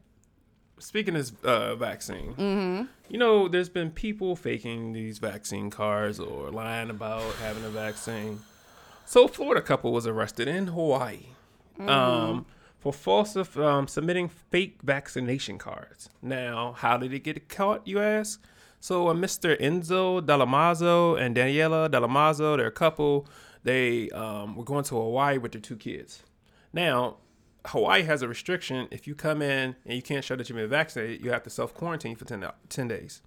speaking 0.79 1.17
of 1.17 1.33
uh, 1.45 1.75
vaccine, 1.77 2.35
mm-hmm. 2.35 2.83
you 3.09 3.19
know, 3.19 3.49
there's 3.49 3.69
been 3.71 3.91
people 3.91 4.37
faking 4.37 4.93
these 4.93 5.19
vaccine 5.19 5.71
cards 5.71 6.21
or 6.21 6.51
lying 6.51 6.91
about 6.91 7.23
having 7.37 7.65
a 7.65 7.71
vaccine. 7.71 8.41
So, 9.07 9.25
a 9.25 9.29
Florida 9.29 9.63
couple 9.63 9.93
was 9.93 10.07
arrested 10.07 10.49
in 10.49 10.67
Hawaii 10.69 11.29
um, 11.81 12.45
for 12.79 12.93
false 12.93 13.37
um, 13.57 13.89
submitting 13.89 14.29
fake 14.29 14.79
vaccination 14.83 15.59
cards. 15.59 16.09
Now, 16.23 16.75
how 16.77 16.97
did 16.97 17.13
it 17.13 17.25
get 17.25 17.49
caught, 17.49 17.87
you 17.87 18.01
ask? 18.01 18.43
So, 18.81 19.09
a 19.09 19.15
Mr. 19.15 19.61
Enzo 19.61 20.21
Dalmazzo 20.21 21.21
and 21.21 21.37
Daniela 21.37 21.89
Dalmazzo, 21.91 22.57
they're 22.57 22.67
a 22.69 22.71
couple. 22.71 23.27
They 23.65 24.09
um, 24.11 24.55
were 24.55 24.65
going 24.65 24.85
to 24.85 24.95
Hawaii 24.95 25.39
with 25.39 25.53
their 25.53 25.61
two 25.61 25.77
kids. 25.77 26.23
Now, 26.73 27.17
Hawaii 27.67 28.03
has 28.05 28.23
a 28.23 28.29
restriction. 28.29 28.87
If 28.91 29.07
you 29.07 29.15
come 29.15 29.43
in 29.43 29.75
and 29.85 29.97
you 29.97 30.03
can't 30.03 30.25
show 30.25 30.37
that 30.37 30.49
you've 30.49 30.57
been 30.57 30.71
vaccinated, 30.71 31.25
you 31.25 31.33
have 31.33 31.43
to 31.43 31.51
self 31.51 31.75
quarantine 31.75 32.15
for 32.15 32.25
10, 32.25 32.47
10 32.69 32.89
days. 32.89 33.21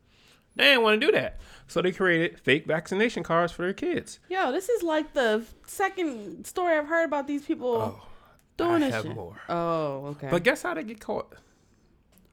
They 0.56 0.66
didn't 0.66 0.84
want 0.84 1.00
to 1.00 1.06
do 1.06 1.12
that. 1.14 1.40
So 1.68 1.82
they 1.82 1.92
created 1.92 2.40
fake 2.40 2.66
vaccination 2.66 3.24
cards 3.24 3.54
for 3.54 3.62
their 3.64 3.74
kids. 3.74 4.20
Yo, 4.30 4.52
this 4.52 4.68
is 4.68 4.84
like 4.84 5.14
the 5.14 5.46
second 5.66 6.46
story 6.46 6.78
I've 6.78 6.88
heard 6.88 7.06
about 7.06 7.28
these 7.28 7.46
people 7.46 7.76
Oh, 7.76 8.04
doing 8.70 8.84
I 8.84 8.86
this 8.88 8.94
have 8.96 9.04
shit. 9.06 9.16
more. 9.16 9.36
Oh, 9.50 10.06
okay. 10.18 10.28
But 10.32 10.44
guess 10.44 10.62
how 10.64 10.74
they 10.74 10.84
get 10.84 11.00
caught? 11.00 11.34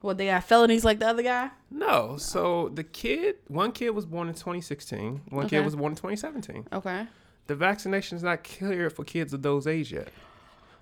What 0.00 0.16
they 0.16 0.26
got 0.26 0.44
felonies 0.44 0.84
like 0.84 1.00
the 1.00 1.08
other 1.08 1.22
guy? 1.24 1.50
No. 1.70 2.16
So 2.18 2.68
the 2.68 2.84
kid, 2.84 3.36
one 3.48 3.72
kid 3.72 3.90
was 3.90 4.06
born 4.06 4.28
in 4.28 4.34
2016. 4.34 5.22
One 5.30 5.46
Okay. 5.46 5.56
kid 5.58 5.64
was 5.64 5.74
born 5.74 5.92
in 5.92 5.96
2017. 5.96 6.68
Okay. 6.72 7.06
The 7.48 7.54
vaccination 7.56 8.16
is 8.16 8.22
not 8.22 8.44
clear 8.44 8.90
for 8.90 9.04
kids 9.04 9.32
of 9.32 9.42
those 9.42 9.66
age 9.66 9.92
yet. 9.92 10.08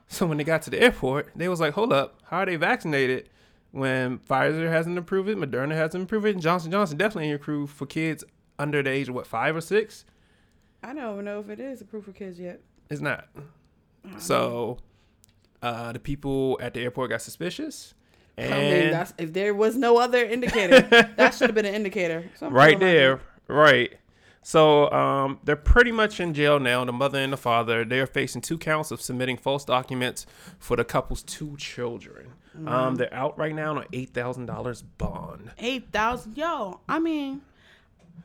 So 0.09 0.27
when 0.27 0.37
they 0.39 0.45
got 0.45 0.63
to 0.63 0.71
the 0.71 0.81
airport, 0.81 1.31
they 1.35 1.49
was 1.49 1.61
like, 1.61 1.73
"Hold 1.75 1.93
up, 1.93 2.21
how 2.25 2.39
are 2.39 2.47
they 2.47 2.57
vaccinated?" 2.57 3.29
When 3.73 4.19
Pfizer 4.21 4.69
hasn't 4.71 4.97
approved 4.99 5.29
it, 5.29 5.37
Moderna 5.37 5.73
hasn't 5.73 6.05
approved 6.05 6.27
it, 6.27 6.31
and 6.35 6.41
Johnson 6.43 6.71
Johnson 6.71 6.97
definitely 6.97 7.27
ain't 7.31 7.41
approved 7.41 7.75
for 7.75 7.87
kids 7.87 8.23
under 8.59 8.83
the 8.83 8.91
age 8.91 9.09
of 9.09 9.15
what 9.15 9.27
five 9.27 9.57
or 9.57 9.61
six. 9.61 10.05
I 10.83 10.95
don't 10.95 11.13
even 11.15 11.25
know 11.25 11.41
if 11.41 11.49
it 11.49 11.59
is 11.61 11.81
approved 11.81 12.07
for 12.07 12.13
kids 12.13 12.39
yet. 12.39 12.61
It's 12.91 13.01
not. 13.01 13.29
So 14.19 14.79
uh, 15.63 15.93
the 15.93 15.99
people 15.99 16.59
at 16.61 16.75
the 16.75 16.81
airport 16.81 17.11
got 17.11 17.23
suspicious, 17.23 17.95
and 18.37 18.55
I 18.55 18.59
mean, 18.59 18.91
that's, 18.91 19.15
if 19.19 19.33
there 19.33 19.55
was 19.55 19.77
no 19.77 19.99
other 19.99 20.25
indicator, 20.25 20.81
that 21.17 21.35
should 21.35 21.49
have 21.49 21.55
been 21.55 21.67
an 21.67 21.75
indicator. 21.75 22.25
Something 22.35 22.55
right 22.55 22.79
there, 22.79 23.21
right. 23.49 23.95
So 24.43 24.93
um, 24.93 25.41
they're 25.43 25.57
pretty 25.57 25.91
much 25.91 26.21
in 26.21 26.33
jail 26.33 26.61
now. 26.61 26.85
The 26.85 26.93
mother 26.93 27.19
and 27.19 27.33
the 27.33 27.37
father 27.37 27.85
they're 27.85 28.07
facing 28.07 28.43
two 28.43 28.59
counts 28.59 28.93
of 28.93 29.01
submitting 29.01 29.39
false 29.39 29.65
documents 29.65 30.25
for 30.61 30.77
the 30.77 30.85
couple's 30.85 31.25
two 31.25 31.57
children. 31.57 32.33
Um, 32.65 32.95
they're 32.95 33.13
out 33.13 33.37
right 33.37 33.55
now 33.55 33.73
on 33.73 33.79
an 33.79 33.85
eight 33.93 34.11
thousand 34.11 34.47
dollars 34.47 34.83
bond. 34.83 35.51
Eight 35.59 35.89
thousand, 35.93 36.37
yo. 36.37 36.81
I 36.89 37.01
mean, 37.01 37.43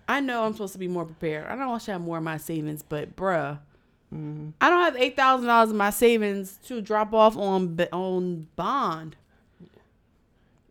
I 0.07 0.19
know 0.19 0.43
I'm 0.43 0.53
supposed 0.53 0.73
to 0.73 0.79
be 0.79 0.87
more 0.87 1.05
prepared. 1.05 1.47
I 1.47 1.55
don't 1.55 1.67
want 1.67 1.83
to 1.83 1.91
have 1.93 2.01
more 2.01 2.17
of 2.17 2.23
my 2.23 2.37
savings, 2.37 2.83
but 2.83 3.15
bruh, 3.15 3.59
I 4.13 4.69
don't 4.69 4.81
have 4.81 4.97
eight 4.97 5.15
thousand 5.15 5.47
dollars 5.47 5.71
in 5.71 5.77
my 5.77 5.89
savings 5.89 6.59
to 6.65 6.81
drop 6.81 7.13
off 7.13 7.37
on 7.37 7.79
on 7.93 8.47
bond. 8.55 9.15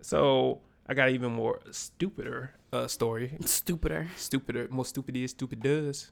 So 0.02 0.60
I 0.86 0.94
got 0.94 1.10
even 1.10 1.32
more 1.32 1.60
stupider 1.70 2.52
uh, 2.72 2.86
story. 2.86 3.36
Stupider. 3.44 4.08
Stupider, 4.16 4.68
more 4.70 4.84
stupid 4.84 5.16
is 5.16 5.30
stupid 5.30 5.62
does. 5.62 6.10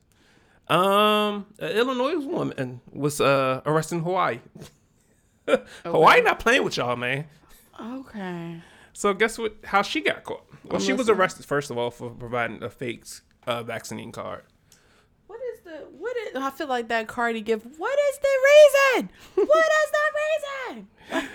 Um, 0.69 1.47
an 1.59 1.71
Illinois 1.73 2.17
woman 2.19 2.81
was 2.93 3.21
uh 3.21 3.61
arrested 3.67 3.97
in 3.97 4.03
Hawaii. 4.03 4.41
Hawaii 5.85 6.23
not 6.23 6.39
playing 6.39 6.65
with 6.65 6.77
y'all, 6.77 6.97
man. 6.97 7.27
Okay. 7.81 8.63
So 8.93 9.15
guess 9.15 9.39
what? 9.39 9.57
How 9.65 9.83
she 9.83 10.01
got 10.01 10.25
caught? 10.25 10.45
Well, 10.65 10.77
I'm 10.77 10.81
she 10.81 10.93
was 10.93 11.09
arrested 11.09 11.47
first 11.47 11.71
of 11.71 11.79
all 11.79 11.91
for 11.91 12.11
providing 12.11 12.63
a 12.63 12.71
fake 12.71 13.05
uh, 13.47 13.63
vaccine 13.63 14.13
card. 14.13 14.45
What 15.69 15.81
the 15.81 15.87
what 15.99 16.17
is? 16.17 16.35
I 16.37 16.51
feel 16.51 16.67
like 16.69 16.89
that 16.89 17.09
Cardi 17.09 17.41
gift. 17.41 17.67
What 17.77 17.99
is 18.11 18.19
the 18.19 18.29
reason? 18.51 19.11
What 19.35 19.67
is 19.85 19.91
the 19.93 20.79
reason? 21.15 21.29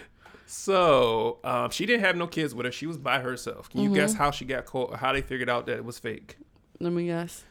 So 0.46 1.40
um, 1.44 1.70
she 1.72 1.86
didn't 1.86 2.06
have 2.06 2.16
no 2.16 2.28
kids 2.28 2.54
with 2.56 2.66
her. 2.66 2.72
She 2.72 2.86
was 2.86 2.98
by 2.98 3.20
herself. 3.20 3.70
Can 3.70 3.82
you 3.82 3.90
Mm-hmm. 3.90 3.96
guess 3.96 4.14
how 4.14 4.32
she 4.32 4.46
got 4.46 4.66
caught? 4.66 4.96
How 4.98 5.12
they 5.14 5.22
figured 5.22 5.50
out 5.50 5.66
that 5.68 5.78
it 5.78 5.86
was 5.86 6.00
fake? 6.00 6.38
Let 6.80 6.94
me 6.94 7.06
guess. 7.08 7.44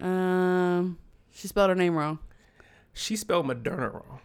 Um, 0.00 0.98
she 1.32 1.48
spelled 1.48 1.70
her 1.70 1.74
name 1.76 1.94
wrong. 1.96 2.18
She 2.92 3.16
spelled 3.16 3.46
Moderna 3.46 3.92
wrong. 3.92 4.20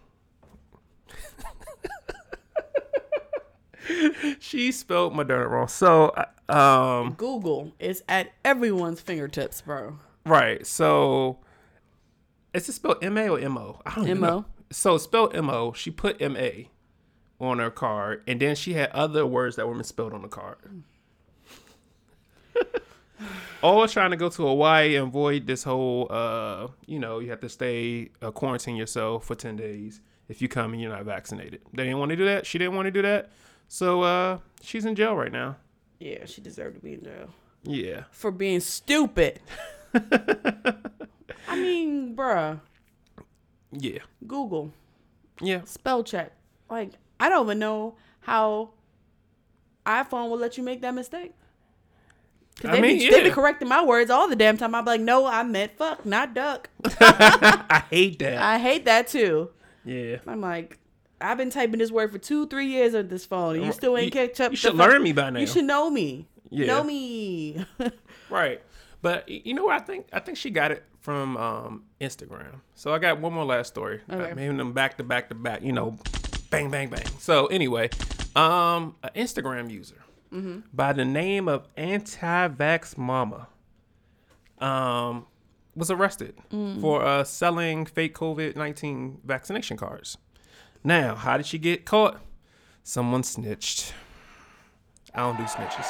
she 4.39 4.71
spelled 4.71 5.13
Moderna 5.13 5.50
wrong. 5.50 5.67
So 5.67 6.13
uh, 6.50 6.51
um, 6.53 7.13
Google 7.13 7.74
is 7.79 8.03
at 8.10 8.31
everyone's 8.45 9.01
fingertips, 9.01 9.62
bro. 9.62 9.98
Right. 10.25 10.66
So 10.66 11.40
is 12.54 12.68
it 12.70 12.74
spelled 12.74 13.04
M 13.04 13.18
A 13.18 13.30
or 13.30 13.40
M 13.40 13.58
O? 13.58 13.80
I 13.86 13.96
don't 13.96 14.08
M.O.. 14.08 14.28
know. 14.28 14.46
So 14.72 14.96
it's 14.96 15.04
spelled 15.06 15.36
M 15.36 15.50
O. 15.50 15.74
She 15.74 15.92
put 15.92 16.22
M 16.22 16.36
A 16.38 16.70
on 17.40 17.60
her 17.60 17.72
card, 17.72 18.24
and 18.28 18.40
then 18.40 18.56
she 18.56 18.74
had 18.74 18.90
other 18.92 19.25
words 19.25 19.56
that 19.56 19.68
were 19.68 19.75
misspelled 19.75 20.13
on 20.13 20.22
the 20.22 20.28
card. 20.28 20.58
All 23.63 23.88
trying 23.88 24.10
to 24.12 24.18
go 24.18 24.30
to 24.30 24.48
Hawaii 24.48 24.96
and 24.96 25.08
avoid 25.08 25.46
this 25.46 25.63
whole, 25.63 26.08
uh, 26.10 26.68
you 26.88 26.98
know, 26.98 27.20
you 27.20 27.30
have 27.30 27.40
to 27.42 27.50
stay 27.50 28.10
uh, 28.22 28.32
quarantine 28.32 28.75
yourself 28.75 29.25
for 29.25 29.36
ten 29.36 29.56
days 29.56 30.01
if 30.30 30.42
you 30.42 30.48
come 30.48 30.74
and 30.74 30.82
you're 30.82 30.92
not 30.92 31.04
vaccinated. 31.06 31.62
They 31.74 31.84
didn't 31.84 32.00
want 32.00 32.10
to 32.10 32.16
do 32.16 32.25
that. 32.25 32.46
She 32.48 32.58
didn't 32.58 32.75
want 32.75 32.88
to 32.88 32.92
do 32.92 33.01
that. 33.04 33.30
So 33.68 34.01
uh, 34.01 34.40
she's 34.63 34.86
in 34.86 34.96
jail 34.96 35.16
right 35.16 35.32
now. 35.32 35.58
Yeah, 36.00 36.25
she 36.25 36.42
deserved 36.42 36.75
to 36.78 36.82
be 36.82 36.94
in 36.96 37.04
jail 37.04 37.30
Yeah. 37.63 38.04
for 38.12 38.32
being 38.32 38.60
stupid. 38.60 39.40
I 39.93 41.55
mean, 41.55 42.15
bruh, 42.15 42.59
Yeah. 43.72 44.00
Google 44.27 44.72
Yeah. 45.42 45.61
spell 45.66 46.03
check. 46.03 46.31
Like, 46.70 46.92
I 47.20 47.29
don't 47.29 47.46
even 47.46 47.59
know 47.59 47.96
how 48.22 48.72
iPhone 49.85 50.29
will 50.29 50.37
let 50.37 50.57
you 50.57 50.63
make 50.63 50.81
that 50.81 50.94
mistake. 50.94 51.33
'Cause 52.59 52.70
I 52.70 52.75
they, 52.75 52.81
mean, 52.81 52.98
be, 53.00 53.09
they 53.09 53.22
be 53.22 53.27
yeah. 53.29 53.33
correcting 53.33 53.68
my 53.68 53.83
words 53.83 54.11
all 54.11 54.27
the 54.27 54.35
damn 54.35 54.57
time. 54.57 54.75
I'm 54.75 54.85
like, 54.85 55.01
no, 55.01 55.25
I 55.25 55.42
meant 55.44 55.72
fuck, 55.77 56.05
not 56.05 56.33
duck. 56.33 56.70
I 57.00 57.83
hate 57.89 58.20
that. 58.20 58.37
I 58.42 58.59
hate 58.59 58.85
that 58.85 59.07
too. 59.07 59.50
yeah. 59.83 60.18
I'm 60.27 60.42
like, 60.42 60.77
I've 61.20 61.37
been 61.37 61.50
typing 61.50 61.79
this 61.79 61.92
word 61.92 62.11
for 62.11 62.18
two, 62.20 62.48
three 62.48 62.68
years 62.68 62.94
on 62.94 63.07
this 63.07 63.25
phone. 63.25 63.55
And 63.55 63.66
you 63.66 63.72
still 63.72 63.98
ain't 63.98 64.13
You- 64.13 64.27
catch 64.27 64.39
up. 64.42 64.51
you 64.51 64.57
should 64.57 64.75
learn 64.75 65.01
me 65.01 65.11
by 65.11 65.29
now. 65.31 65.39
You 65.39 65.48
should 65.48 65.66
know 65.66 65.89
me. 65.89 66.27
Yeah. 66.50 66.68
Know 66.68 66.83
me. 66.83 67.66
Right. 68.29 68.61
But 69.01 69.27
you 69.29 69.53
know 69.53 69.64
what 69.66 69.81
I 69.81 69.83
think? 69.83 70.07
I 70.14 70.20
think 70.20 70.37
she 70.37 70.50
got 70.51 70.72
it 70.72 70.83
from 71.00 71.35
um, 71.37 71.83
Instagram. 72.00 72.61
So 72.75 72.94
I 72.94 73.00
got 73.00 73.20
one 73.20 73.33
more 73.33 73.46
last 73.46 73.68
story. 73.70 74.01
Okay. 74.09 74.33
Maybe 74.35 74.55
them 74.55 74.74
back 74.74 74.98
to 74.98 75.03
back 75.03 75.29
to 75.29 75.35
back, 75.35 75.64
you 75.64 75.72
know, 75.74 75.98
bang, 76.51 76.70
bang, 76.70 76.90
bang. 76.90 77.05
So 77.20 77.48
anyway, 77.48 77.90
um, 78.35 78.96
an 79.03 79.09
Instagram 79.16 79.70
user 79.72 79.96
by 80.74 80.94
the 80.94 81.03
name 81.03 81.50
of 81.50 81.68
Anti-Vax 81.75 82.98
Mama 82.98 83.48
um, 84.59 85.25
was 85.75 85.90
arrested 85.92 86.35
for 86.79 87.03
uh, 87.03 87.24
selling 87.24 87.85
fake 87.85 88.16
COVID-19 88.16 89.18
vaccination 89.25 89.77
cards. 89.77 90.18
Now, 90.83 91.16
how 91.16 91.37
did 91.37 91.46
she 91.46 91.57
get 91.57 91.85
caught? 91.85 92.22
Someone 92.83 93.24
snitched. 93.24 93.94
I 95.14 95.20
don't 95.20 95.37
do 95.37 95.44
snitches. 95.44 95.85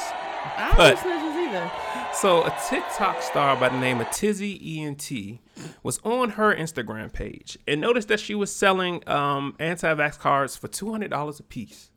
I 0.57 0.67
don't 0.69 0.77
But- 0.77 0.95
do 0.95 1.09
snitches 1.09 1.47
either. 1.49 1.71
So, 2.13 2.43
a 2.43 2.55
TikTok 2.69 3.21
star 3.21 3.55
by 3.55 3.69
the 3.69 3.79
name 3.79 3.99
of 3.99 4.09
Tizzy 4.11 4.79
ENT 4.79 5.39
was 5.81 5.99
on 6.03 6.31
her 6.31 6.53
Instagram 6.53 7.11
page 7.11 7.57
and 7.67 7.81
noticed 7.81 8.09
that 8.09 8.19
she 8.19 8.35
was 8.35 8.53
selling 8.53 9.07
um, 9.07 9.55
anti-vax 9.59 10.19
cards 10.19 10.55
for 10.55 10.67
two 10.67 10.91
hundred 10.91 11.09
dollars 11.09 11.39
a 11.39 11.43
piece. 11.43 11.89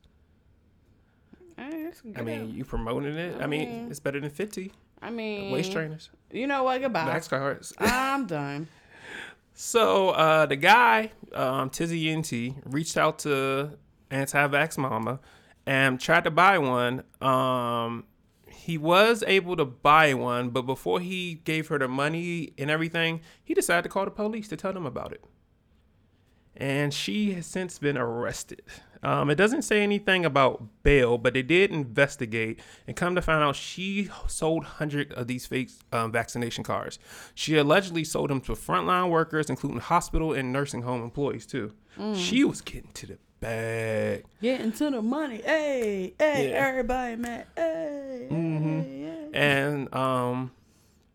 I 1.57 2.21
mean, 2.21 2.53
you 2.53 2.65
promoting 2.65 3.15
it? 3.15 3.41
I 3.41 3.47
mean, 3.47 3.87
it's 3.89 3.99
better 3.99 4.19
than 4.19 4.29
fifty 4.29 4.71
I 5.01 5.11
mean, 5.11 5.51
waist 5.51 5.71
trainers, 5.71 6.09
you 6.31 6.47
know 6.47 6.63
what? 6.63 6.81
Goodbye. 6.81 7.05
vax 7.05 7.29
cards. 7.29 7.73
I'm 7.79 8.25
done. 8.25 8.67
So 9.53 10.09
uh, 10.09 10.45
the 10.47 10.55
guy, 10.55 11.11
um, 11.33 11.69
Tizzy 11.69 12.09
ENT, 12.09 12.31
reached 12.65 12.97
out 12.97 13.19
to 13.19 13.77
Anti-Vax 14.11 14.77
Mama 14.77 15.19
and 15.65 15.99
tried 15.99 16.25
to 16.25 16.31
buy 16.31 16.57
one. 16.57 17.03
Um, 17.21 18.05
he 18.65 18.79
was 18.79 19.23
able 19.27 19.55
to 19.57 19.63
buy 19.63 20.15
one, 20.15 20.49
but 20.49 20.63
before 20.63 20.99
he 20.99 21.35
gave 21.35 21.67
her 21.67 21.77
the 21.77 21.87
money 21.87 22.51
and 22.57 22.71
everything, 22.71 23.21
he 23.43 23.53
decided 23.53 23.83
to 23.83 23.89
call 23.89 24.05
the 24.05 24.11
police 24.11 24.47
to 24.47 24.57
tell 24.57 24.73
them 24.73 24.87
about 24.87 25.11
it. 25.11 25.23
And 26.57 26.91
she 26.91 27.33
has 27.33 27.45
since 27.45 27.77
been 27.77 27.95
arrested. 27.95 28.63
Um, 29.03 29.29
it 29.29 29.35
doesn't 29.35 29.61
say 29.61 29.83
anything 29.83 30.25
about 30.25 30.63
bail, 30.81 31.19
but 31.19 31.35
they 31.35 31.43
did 31.43 31.69
investigate 31.69 32.59
and 32.87 32.95
come 32.95 33.13
to 33.13 33.21
find 33.21 33.43
out 33.43 33.55
she 33.55 34.09
sold 34.27 34.63
hundred 34.63 35.13
of 35.13 35.27
these 35.27 35.45
fake 35.45 35.69
um, 35.93 36.11
vaccination 36.11 36.63
cards. 36.63 36.97
She 37.35 37.55
allegedly 37.57 38.03
sold 38.03 38.31
them 38.31 38.41
to 38.41 38.53
frontline 38.53 39.11
workers, 39.11 39.47
including 39.47 39.79
hospital 39.79 40.33
and 40.33 40.51
nursing 40.51 40.81
home 40.81 41.03
employees 41.03 41.45
too. 41.45 41.73
She 42.15 42.43
was 42.43 42.61
getting 42.61 42.91
to 42.93 43.05
the 43.05 43.17
bag. 43.49 44.23
Get 44.41 44.61
into 44.61 44.89
the 44.89 45.01
money. 45.01 45.41
Hey, 45.43 46.13
hey, 46.19 46.49
Yeah. 46.49 46.67
everybody, 46.67 47.15
man. 47.15 47.45
Hey, 47.55 48.27
hey, 48.29 48.99
hey. 49.03 49.29
and 49.33 49.93
um, 49.93 50.51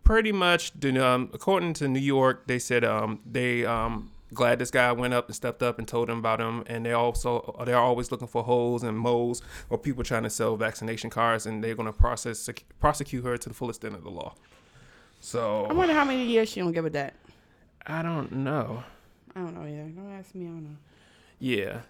pretty 0.05 0.33
much, 0.33 0.73
um, 0.97 1.31
according 1.33 1.75
to 1.75 1.89
New 1.89 2.01
York, 2.01 2.47
they 2.47 2.59
said 2.59 2.85
um, 2.85 3.21
they 3.31 3.65
um, 3.65 4.11
glad 4.33 4.59
this 4.59 4.71
guy 4.71 4.93
went 4.93 5.15
up 5.15 5.27
and 5.27 5.35
stepped 5.35 5.63
up 5.63 5.79
and 5.79 5.87
told 5.89 6.09
them 6.09 6.19
about 6.19 6.41
him, 6.41 6.63
and 6.67 6.85
they 6.87 6.93
also 6.93 7.63
they're 7.67 7.77
always 7.79 8.11
looking 8.11 8.29
for 8.29 8.43
holes 8.43 8.83
and 8.83 8.97
moles 8.99 9.43
or 9.69 9.79
people 9.79 10.05
trying 10.05 10.23
to 10.25 10.31
sell 10.31 10.57
vaccination 10.57 11.11
cards, 11.11 11.47
and 11.47 11.63
they're 11.63 11.75
going 11.75 11.87
to 11.87 11.93
process 11.93 12.49
prosecute 12.79 13.25
her 13.25 13.37
to 13.37 13.49
the 13.49 13.55
fullest 13.55 13.83
extent 13.83 13.97
of 13.99 14.05
the 14.05 14.11
law. 14.11 14.35
So 15.21 15.67
I 15.69 15.73
wonder 15.73 15.95
how 15.95 16.05
many 16.05 16.25
years 16.25 16.49
she 16.49 16.61
don't 16.61 16.73
give 16.73 16.87
it 16.87 16.95
that. 16.95 17.15
I 17.87 18.03
don't 18.03 18.31
know. 18.33 18.83
I 19.35 19.41
don't 19.41 19.55
know. 19.55 19.65
Yeah, 19.65 19.83
don't 19.85 20.13
ask 20.19 20.35
me. 20.35 20.45
I 20.47 20.49
don't 20.49 20.65
know. 20.65 20.77
Yeah. 21.39 21.81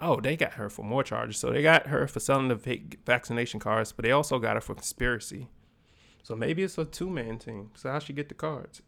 Oh, 0.00 0.20
they 0.20 0.36
got 0.36 0.52
her 0.54 0.70
for 0.70 0.82
more 0.84 1.02
charges. 1.02 1.36
So 1.36 1.50
they 1.50 1.62
got 1.62 1.88
her 1.88 2.06
for 2.06 2.20
selling 2.20 2.48
the 2.48 2.56
fake 2.56 2.98
vaccination 3.04 3.60
cards, 3.60 3.92
but 3.92 4.04
they 4.04 4.12
also 4.12 4.38
got 4.38 4.54
her 4.54 4.60
for 4.60 4.74
conspiracy. 4.74 5.48
So 6.22 6.34
maybe 6.34 6.62
it's 6.62 6.78
a 6.78 6.84
two 6.84 7.10
man 7.10 7.38
team. 7.38 7.70
So 7.74 7.90
how 7.90 7.98
she 7.98 8.12
get 8.12 8.28
the 8.28 8.34
cards? 8.34 8.82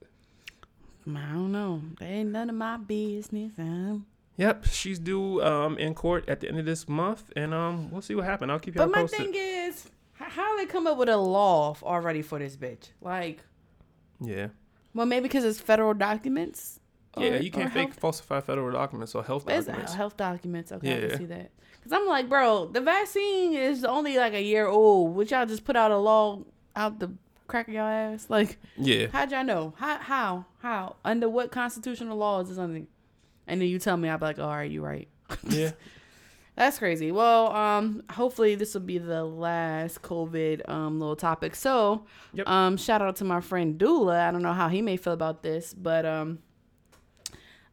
I 1.07 1.33
don't 1.33 1.53
know. 1.53 1.83
They 1.99 2.07
ain't 2.07 2.31
none 2.31 2.49
of 2.49 2.57
my 2.57 2.77
business. 2.77 3.53
Um, 3.59 4.07
Yep, 4.37 4.67
she's 4.67 4.99
due 4.99 5.43
um 5.43 5.77
in 5.79 5.95
court 5.95 6.29
at 6.29 6.41
the 6.41 6.49
end 6.49 6.59
of 6.59 6.65
this 6.65 6.89
month, 6.89 7.31
and 7.37 7.53
um 7.53 7.91
we'll 7.91 8.01
see 8.01 8.15
what 8.15 8.25
happens. 8.25 8.51
I'll 8.51 8.59
keep 8.59 8.75
you 8.75 8.81
posted. 8.81 8.93
But 8.93 8.99
my 8.99 9.03
posted. 9.03 9.19
thing 9.19 9.35
is, 9.35 9.91
how 10.15 10.57
they 10.57 10.67
come 10.67 10.87
up 10.87 10.97
with 10.97 11.09
a 11.11 11.17
law 11.17 11.77
already 11.83 12.23
for 12.23 12.39
this 12.39 12.57
bitch? 12.57 12.91
Like, 13.01 13.45
yeah, 14.21 14.49
well, 14.95 15.07
maybe 15.07 15.25
because 15.25 15.45
it's 15.45 15.61
federal 15.61 15.93
documents. 15.95 16.81
Yeah, 17.17 17.31
or- 17.31 17.37
you 17.39 17.51
can't 17.51 17.73
fake 17.73 17.89
health- 17.89 18.01
falsify 18.01 18.41
federal 18.41 18.71
documents 18.73 19.15
or 19.15 19.23
health 19.23 19.45
It's 19.49 19.67
documents. 19.67 19.95
health 19.95 20.17
documents. 20.17 20.73
Okay, 20.73 20.93
I 20.95 20.99
Yeah. 21.01 21.09
can 21.09 21.19
see 21.19 21.25
that. 21.27 21.51
Cause 21.83 21.93
I'm 21.93 22.07
like, 22.07 22.29
bro, 22.29 22.67
the 22.67 22.81
vaccine 22.81 23.55
is 23.55 23.85
only 23.85 24.17
like 24.17 24.35
a 24.35 24.43
year 24.43 24.67
old. 24.67 25.15
Would 25.17 25.31
y'all 25.31 25.47
just 25.47 25.65
put 25.65 25.75
out 25.77 25.91
a 25.91 25.99
law 25.99 26.43
out 26.77 27.01
the 27.01 27.11
crack 27.49 27.67
of 27.69 27.75
y'all 27.75 27.85
ass? 27.89 28.27
Like, 28.31 28.59
Yeah, 28.77 29.09
how'd 29.09 29.33
y'all 29.33 29.43
know? 29.45 29.75
How? 29.77 29.99
How? 29.99 30.45
How? 30.61 30.97
Under 31.05 31.29
what 31.29 31.51
constitutional 31.51 32.17
law 32.17 32.41
is 32.41 32.49
this 32.51 32.59
under? 32.59 32.83
And 33.49 33.61
then 33.61 33.69
you 33.69 33.79
tell 33.81 33.97
me, 33.97 34.09
I'll 34.09 34.19
be 34.19 34.27
like, 34.27 34.39
oh, 34.39 34.45
all 34.45 34.51
right, 34.51 34.71
you 34.71 34.83
right. 34.85 35.09
yeah. 35.49 35.73
That's 36.55 36.79
crazy. 36.79 37.11
Well, 37.11 37.51
um, 37.53 38.03
hopefully 38.13 38.55
this 38.55 38.75
will 38.75 38.83
be 38.83 38.99
the 38.99 39.25
last 39.25 40.03
COVID 40.03 40.69
um 40.69 41.01
little 41.01 41.17
topic. 41.17 41.55
So, 41.57 42.05
Yep. 42.35 42.49
um, 42.49 42.77
shout 42.77 43.01
out 43.03 43.17
to 43.17 43.25
my 43.25 43.41
friend 43.41 43.77
Dula. 43.79 44.29
I 44.29 44.31
don't 44.31 44.43
know 44.43 44.53
how 44.53 44.69
he 44.69 44.83
may 44.83 44.97
feel 44.99 45.15
about 45.15 45.43
this, 45.43 45.75
but 45.75 46.05
um, 46.07 46.39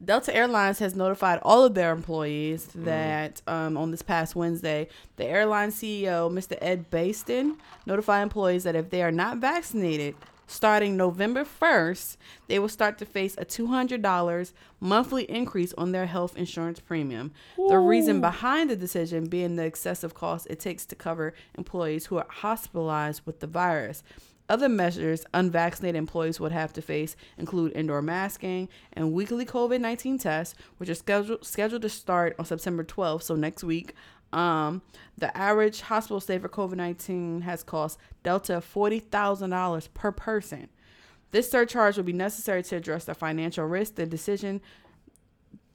Delta 0.03 0.33
Airlines 0.33 0.79
has 0.79 0.95
notified 0.95 1.39
all 1.41 1.65
of 1.65 1.73
their 1.73 1.91
employees 1.91 2.69
that 2.73 3.41
um, 3.47 3.75
on 3.75 3.91
this 3.91 4.01
past 4.01 4.33
Wednesday, 4.33 4.87
the 5.17 5.25
airline 5.25 5.69
CEO, 5.71 6.31
Mr. 6.31 6.57
Ed 6.61 6.89
Bastian, 6.89 7.57
notified 7.85 8.23
employees 8.23 8.63
that 8.63 8.77
if 8.77 8.89
they 8.91 9.03
are 9.03 9.11
not 9.11 9.39
vaccinated, 9.39 10.15
starting 10.47 10.95
November 10.95 11.43
1st, 11.43 12.15
they 12.47 12.59
will 12.59 12.69
start 12.69 12.97
to 12.97 13.05
face 13.05 13.35
a 13.37 13.45
$200 13.45 14.53
monthly 14.79 15.23
increase 15.29 15.73
on 15.73 15.91
their 15.91 16.07
health 16.07 16.35
insurance 16.37 16.79
premium. 16.79 17.31
The 17.57 17.77
reason 17.77 18.21
behind 18.21 18.69
the 18.69 18.75
decision 18.77 19.27
being 19.27 19.57
the 19.57 19.65
excessive 19.65 20.13
cost 20.13 20.47
it 20.49 20.59
takes 20.59 20.85
to 20.87 20.95
cover 20.95 21.33
employees 21.57 22.07
who 22.07 22.17
are 22.17 22.25
hospitalized 22.27 23.21
with 23.25 23.41
the 23.41 23.47
virus. 23.47 24.01
Other 24.49 24.67
measures 24.67 25.25
unvaccinated 25.33 25.95
employees 25.95 26.39
would 26.39 26.51
have 26.51 26.73
to 26.73 26.81
face 26.81 27.15
include 27.37 27.71
indoor 27.73 28.01
masking 28.01 28.67
and 28.93 29.13
weekly 29.13 29.45
COVID 29.45 29.79
19 29.79 30.17
tests, 30.17 30.55
which 30.77 30.89
are 30.89 30.95
scheduled, 30.95 31.45
scheduled 31.45 31.83
to 31.83 31.89
start 31.89 32.35
on 32.39 32.45
September 32.45 32.83
12th, 32.83 33.23
so 33.23 33.35
next 33.35 33.63
week. 33.63 33.93
Um, 34.33 34.81
the 35.17 35.35
average 35.35 35.81
hospital 35.81 36.19
stay 36.19 36.39
for 36.39 36.49
COVID 36.49 36.75
19 36.75 37.41
has 37.41 37.63
cost 37.63 37.99
Delta 38.23 38.53
$40,000 38.53 39.93
per 39.93 40.11
person. 40.11 40.69
This 41.31 41.49
surcharge 41.49 41.97
will 41.97 42.03
be 42.03 42.13
necessary 42.13 42.63
to 42.63 42.75
address 42.75 43.05
the 43.05 43.13
financial 43.13 43.65
risk. 43.65 43.95
The 43.95 44.07
decision 44.07 44.61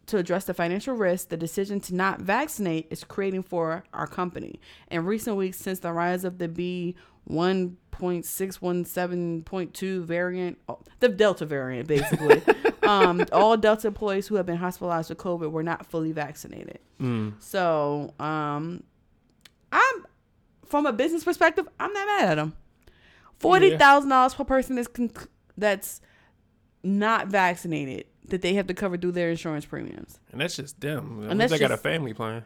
to 0.06 0.18
address 0.18 0.44
the 0.44 0.54
financial 0.54 0.94
risk, 0.94 1.28
the 1.28 1.36
decision 1.36 1.80
to 1.80 1.94
not 1.94 2.20
vaccinate 2.20 2.88
is 2.90 3.04
creating 3.04 3.42
for 3.42 3.84
our 3.92 4.06
company. 4.06 4.60
In 4.90 5.04
recent 5.04 5.36
weeks, 5.36 5.58
since 5.58 5.78
the 5.78 5.92
rise 5.92 6.24
of 6.24 6.38
the 6.38 6.48
B 6.48 6.94
1.617.2 7.30 10.04
variant, 10.04 10.58
oh, 10.68 10.78
the 11.00 11.08
Delta 11.08 11.46
variant, 11.46 11.88
basically, 11.88 12.42
um, 12.82 13.24
all 13.32 13.56
Delta 13.56 13.88
employees 13.88 14.26
who 14.26 14.34
have 14.36 14.46
been 14.46 14.56
hospitalized 14.56 15.08
with 15.08 15.18
COVID 15.18 15.50
were 15.50 15.62
not 15.62 15.86
fully 15.86 16.12
vaccinated. 16.12 16.78
Mm. 17.00 17.34
So, 17.40 18.12
um, 18.18 18.82
I'm 19.72 20.06
from 20.66 20.86
a 20.86 20.92
business 20.92 21.24
perspective, 21.24 21.68
I'm 21.78 21.92
not 21.92 22.06
mad 22.06 22.28
at 22.30 22.34
them. 22.36 22.54
Forty 23.38 23.76
thousand 23.76 24.10
dollars 24.10 24.34
per 24.34 24.44
person 24.44 24.78
is 24.78 24.88
con- 24.88 25.10
that's 25.56 26.00
not 26.82 27.28
vaccinated 27.28 28.06
that 28.28 28.42
they 28.42 28.54
have 28.54 28.66
to 28.68 28.74
cover 28.74 28.96
through 28.96 29.12
their 29.12 29.30
insurance 29.30 29.64
premiums. 29.64 30.18
And 30.32 30.40
that's 30.40 30.56
just 30.56 30.80
them. 30.80 31.20
And 31.22 31.32
Unless 31.32 31.50
that's 31.50 31.60
they 31.60 31.68
got 31.68 31.74
a 31.74 31.76
family 31.76 32.14
plan. 32.14 32.44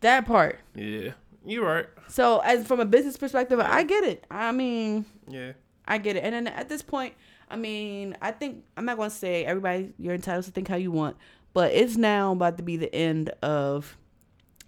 That 0.00 0.26
part. 0.26 0.60
Yeah, 0.74 1.12
you 1.46 1.64
right. 1.64 1.86
So, 2.08 2.40
as 2.40 2.66
from 2.66 2.80
a 2.80 2.84
business 2.84 3.16
perspective, 3.16 3.60
I 3.60 3.82
get 3.84 4.04
it. 4.04 4.26
I 4.30 4.52
mean, 4.52 5.06
Yeah, 5.28 5.52
I 5.86 5.98
get 5.98 6.16
it. 6.16 6.24
And 6.24 6.34
then 6.34 6.46
at 6.48 6.68
this 6.68 6.82
point, 6.82 7.14
I 7.48 7.56
mean, 7.56 8.16
I 8.20 8.32
think 8.32 8.64
I'm 8.76 8.84
not 8.84 8.96
going 8.96 9.10
to 9.10 9.16
say 9.16 9.44
everybody 9.44 9.92
you're 9.98 10.14
entitled 10.14 10.44
to 10.46 10.50
think 10.50 10.68
how 10.68 10.76
you 10.76 10.90
want, 10.90 11.16
but 11.54 11.72
it's 11.72 11.96
now 11.96 12.32
about 12.32 12.56
to 12.56 12.62
be 12.62 12.76
the 12.76 12.92
end 12.94 13.30
of 13.42 13.96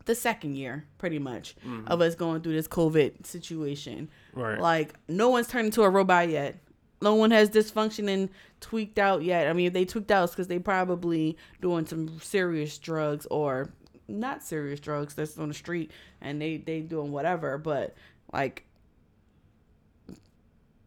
the 0.04 0.14
second 0.14 0.56
year, 0.56 0.86
pretty 0.96 1.18
much, 1.18 1.54
mm-hmm. 1.56 1.86
of 1.88 2.00
us 2.00 2.14
going 2.14 2.40
through 2.40 2.54
this 2.54 2.68
COVID 2.68 3.26
situation. 3.26 4.08
right. 4.32 4.58
Like, 4.58 4.94
no 5.08 5.28
one's 5.28 5.48
turned 5.48 5.66
into 5.66 5.82
a 5.82 5.90
robot 5.90 6.30
yet. 6.30 6.56
No 7.02 7.14
one 7.14 7.30
has 7.30 7.50
dysfunction 7.50 8.08
and 8.08 8.28
tweaked 8.60 8.98
out 8.98 9.22
yet. 9.22 9.48
I 9.48 9.52
mean, 9.52 9.66
if 9.66 9.72
they 9.72 9.84
tweaked 9.84 10.10
out, 10.10 10.24
it's 10.24 10.32
because 10.32 10.48
they 10.48 10.58
probably 10.58 11.36
doing 11.60 11.86
some 11.86 12.18
serious 12.20 12.78
drugs 12.78 13.26
or 13.30 13.70
not 14.08 14.42
serious 14.42 14.80
drugs 14.80 15.14
that's 15.14 15.38
on 15.38 15.48
the 15.48 15.54
street 15.54 15.90
and 16.20 16.40
they 16.40 16.56
they 16.56 16.80
doing 16.80 17.12
whatever. 17.12 17.58
But 17.58 17.94
like, 18.32 18.64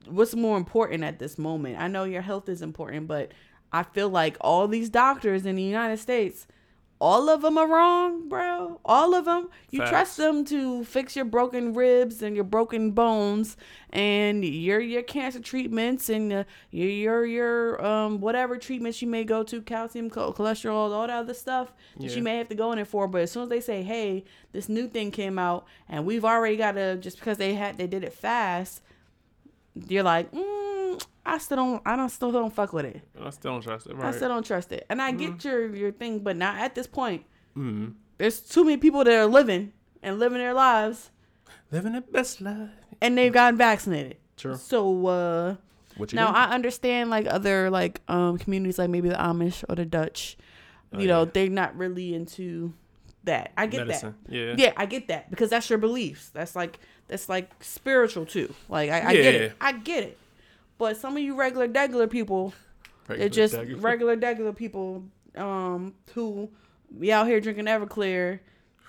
what's 0.08 0.36
more 0.36 0.58
important 0.58 1.04
at 1.04 1.20
this 1.20 1.38
moment? 1.38 1.80
I 1.80 1.88
know 1.88 2.04
your 2.04 2.22
health 2.22 2.50
is 2.50 2.62
important, 2.62 3.08
but 3.08 3.32
I 3.72 3.84
feel 3.84 4.10
like 4.10 4.38
all 4.42 4.68
these 4.68 4.90
doctors 4.90 5.46
in 5.46 5.56
the 5.56 5.64
United 5.64 5.98
States, 5.98 6.48
all 7.02 7.30
of 7.30 7.42
them 7.42 7.58
are 7.58 7.68
wrong, 7.68 8.30
bro. 8.30 8.80
All 8.86 9.16
of 9.16 9.26
them. 9.26 9.50
You 9.72 9.80
Facts. 9.80 9.90
trust 9.90 10.18
them 10.18 10.46
to 10.46 10.84
fix 10.86 11.16
your 11.16 11.26
broken 11.26 11.74
ribs 11.74 12.22
and 12.22 12.36
your 12.36 12.44
broken 12.46 12.92
bones 12.92 13.58
and 13.90 14.46
your 14.46 14.80
your 14.80 15.02
cancer 15.02 15.40
treatments 15.40 16.10
and 16.10 16.32
uh, 16.32 16.44
your 16.70 16.90
your 16.90 17.26
your 17.26 17.86
um 17.86 18.22
whatever 18.22 18.56
treatments 18.58 19.02
you 19.02 19.08
may 19.08 19.24
go 19.24 19.42
to, 19.44 19.62
calcium, 19.64 20.10
cholesterol, 20.12 20.92
all 20.94 21.08
that 21.08 21.10
other 21.10 21.34
stuff 21.34 21.74
that 21.98 22.10
Yeah. 22.12 22.16
you 22.18 22.22
may 22.22 22.38
have 22.38 22.50
to 22.50 22.56
go 22.56 22.72
in 22.72 22.76
there 22.78 22.86
for. 22.86 23.08
But 23.08 23.22
as 23.24 23.32
soon 23.32 23.44
as 23.44 23.50
they 23.50 23.62
say, 23.62 23.82
"Hey, 23.82 24.24
this 24.52 24.70
new 24.70 24.88
thing 24.88 25.10
came 25.12 25.40
out 25.40 25.66
and 25.90 26.06
we've 26.06 26.24
already 26.24 26.56
got 26.56 26.74
to," 26.74 26.98
just 26.98 27.18
because 27.18 27.38
they 27.40 27.56
had 27.56 27.78
they 27.80 27.88
did 27.88 28.04
it 28.04 28.14
fast, 28.14 28.82
you're 29.88 30.04
like, 30.04 30.32
mm, 30.32 31.04
I 31.26 31.38
still 31.38 31.58
don't, 31.58 31.82
I 31.86 31.96
don't 31.96 32.10
still 32.10 32.32
don't 32.32 32.54
fuck 32.54 32.74
with 32.74 32.86
it. 32.86 33.02
I 33.22 33.30
still 33.30 33.54
don't 33.54 33.62
trust 33.62 33.88
it. 33.88 33.96
I 34.00 34.12
still 34.12 34.30
don't 34.30 34.46
trust 34.46 34.72
it. 34.72 34.86
And 34.90 35.02
I 35.02 35.12
get 35.12 35.44
your 35.44 35.74
your 35.76 35.92
thing, 35.92 36.20
but 36.20 36.36
not 36.38 36.58
at 36.58 36.76
this 36.76 36.88
point. 36.88 37.26
mm. 37.58 37.94
There's 38.18 38.40
too 38.40 38.64
many 38.64 38.78
people 38.78 39.04
that 39.04 39.14
are 39.14 39.26
living 39.26 39.74
and 40.04 40.20
living 40.20 40.38
their 40.38 40.54
lives, 40.54 41.10
Living 41.72 41.94
the 41.94 42.02
best 42.02 42.40
life. 42.42 42.70
and 43.02 43.18
they've 43.18 43.34
gotten 43.34 43.58
vaccinated. 43.58 44.18
True. 44.38 44.56
So 44.58 45.08
uh, 45.08 45.56
What 45.98 46.12
you 46.12 46.18
now 46.18 46.30
do? 46.32 46.38
I 46.38 46.52
understand 46.54 47.10
like 47.10 47.26
other 47.28 47.70
like 47.72 48.02
um 48.08 48.38
communities, 48.38 48.78
like 48.78 48.90
maybe 48.90 49.10
the 49.10 49.16
Amish 49.16 49.64
or 49.70 49.76
the 49.76 49.86
Dutch. 49.86 50.38
Oh, 50.94 51.00
You 51.00 51.08
know, 51.08 51.24
yeah. 51.24 51.30
they're 51.34 51.50
not 51.50 51.76
really 51.78 52.14
into 52.14 52.74
that. 53.26 53.52
I 53.58 53.68
get 53.68 53.88
Medicine. 53.88 54.16
Yeah. 54.28 54.48
that. 54.48 54.60
Yeah, 54.60 54.74
I 54.78 54.86
get 54.86 55.08
that 55.08 55.30
because 55.30 55.50
that's 55.50 55.70
your 55.70 55.80
beliefs. 55.80 56.30
That's 56.30 56.56
like 56.56 56.80
that's 57.08 57.30
like 57.30 57.50
spiritual 57.64 58.26
too. 58.26 58.54
Like 58.70 58.90
I, 58.90 59.10
I 59.10 59.14
get 59.14 59.36
it. 59.36 59.54
I 59.62 59.72
get 59.74 60.04
it. 60.04 60.18
But 60.78 60.98
some 60.98 61.16
of 61.16 61.22
you 61.22 61.36
regular 61.36 61.68
regular 61.68 62.08
people, 62.08 62.54
they're 63.08 63.30
just 63.30 63.54
dagger. 63.54 63.76
regular 63.78 64.16
regular 64.16 64.54
people 64.54 65.04
um 65.36 65.94
who 66.14 66.50
be 67.00 67.12
out 67.14 67.28
here 67.28 67.40
drinking 67.40 67.66
Everclear 67.66 68.40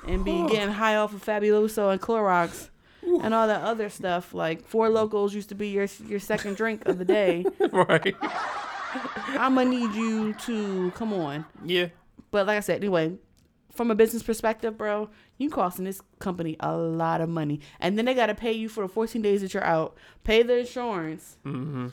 and 0.06 0.24
be 0.24 0.46
getting 0.48 0.72
high 0.72 0.96
off 0.96 1.14
of 1.14 1.24
Fabuloso 1.24 1.92
and 1.92 2.00
Clorox 2.00 2.70
and 3.02 3.34
all 3.34 3.46
that 3.46 3.62
other 3.62 3.88
stuff. 3.88 4.34
Like 4.34 4.66
Four 4.66 4.88
Lokos 4.88 5.32
used 5.32 5.48
to 5.50 5.54
be 5.54 5.68
your 5.68 5.86
your 6.06 6.20
second 6.20 6.56
drink 6.56 6.86
of 6.86 6.98
the 6.98 7.04
day. 7.04 7.44
right. 7.72 8.14
I'm 9.38 9.54
gonna 9.54 9.70
need 9.70 9.94
you 9.94 10.34
to 10.34 10.90
come 10.92 11.12
on. 11.12 11.44
Yeah. 11.64 11.88
But 12.30 12.46
like 12.46 12.56
I 12.56 12.60
said, 12.60 12.76
anyway, 12.76 13.16
from 13.72 13.90
a 13.90 13.94
business 13.94 14.22
perspective, 14.22 14.76
bro, 14.76 15.08
you 15.38 15.48
costing 15.50 15.84
this 15.86 16.00
company 16.18 16.56
a 16.60 16.76
lot 16.76 17.20
of 17.20 17.28
money, 17.28 17.60
and 17.80 17.96
then 17.96 18.04
they 18.04 18.14
gotta 18.14 18.34
pay 18.34 18.52
you 18.52 18.68
for 18.68 18.82
the 18.82 18.88
14 18.88 19.20
days 19.22 19.40
that 19.40 19.54
you're 19.54 19.64
out, 19.64 19.96
pay 20.24 20.42
the 20.42 20.58
insurance 20.58 21.36
Mm-hmm. 21.44 21.88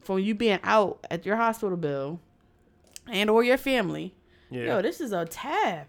for 0.00 0.18
you 0.18 0.34
being 0.34 0.58
out 0.64 1.06
at 1.10 1.24
your 1.24 1.36
hospital 1.36 1.76
bill, 1.76 2.18
and 3.10 3.30
or 3.30 3.42
your 3.44 3.56
family. 3.56 4.14
Yeah. 4.50 4.64
Yo, 4.64 4.82
this 4.82 5.00
is 5.00 5.12
a 5.12 5.24
tab. 5.24 5.86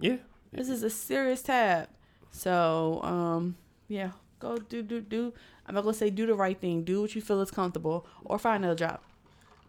yeah. 0.00 0.16
This 0.52 0.68
is 0.68 0.82
a 0.82 0.90
serious 0.90 1.42
tab. 1.42 1.88
So, 2.30 3.00
um, 3.02 3.56
yeah, 3.88 4.10
go 4.38 4.56
do 4.58 4.82
do 4.82 5.00
do. 5.00 5.32
I'm 5.66 5.74
not 5.74 5.82
gonna 5.84 5.94
say 5.94 6.10
do 6.10 6.26
the 6.26 6.34
right 6.34 6.58
thing. 6.60 6.82
Do 6.84 7.00
what 7.02 7.14
you 7.14 7.22
feel 7.22 7.40
is 7.40 7.50
comfortable, 7.50 8.06
or 8.24 8.38
find 8.38 8.64
another 8.64 8.76
job. 8.78 9.00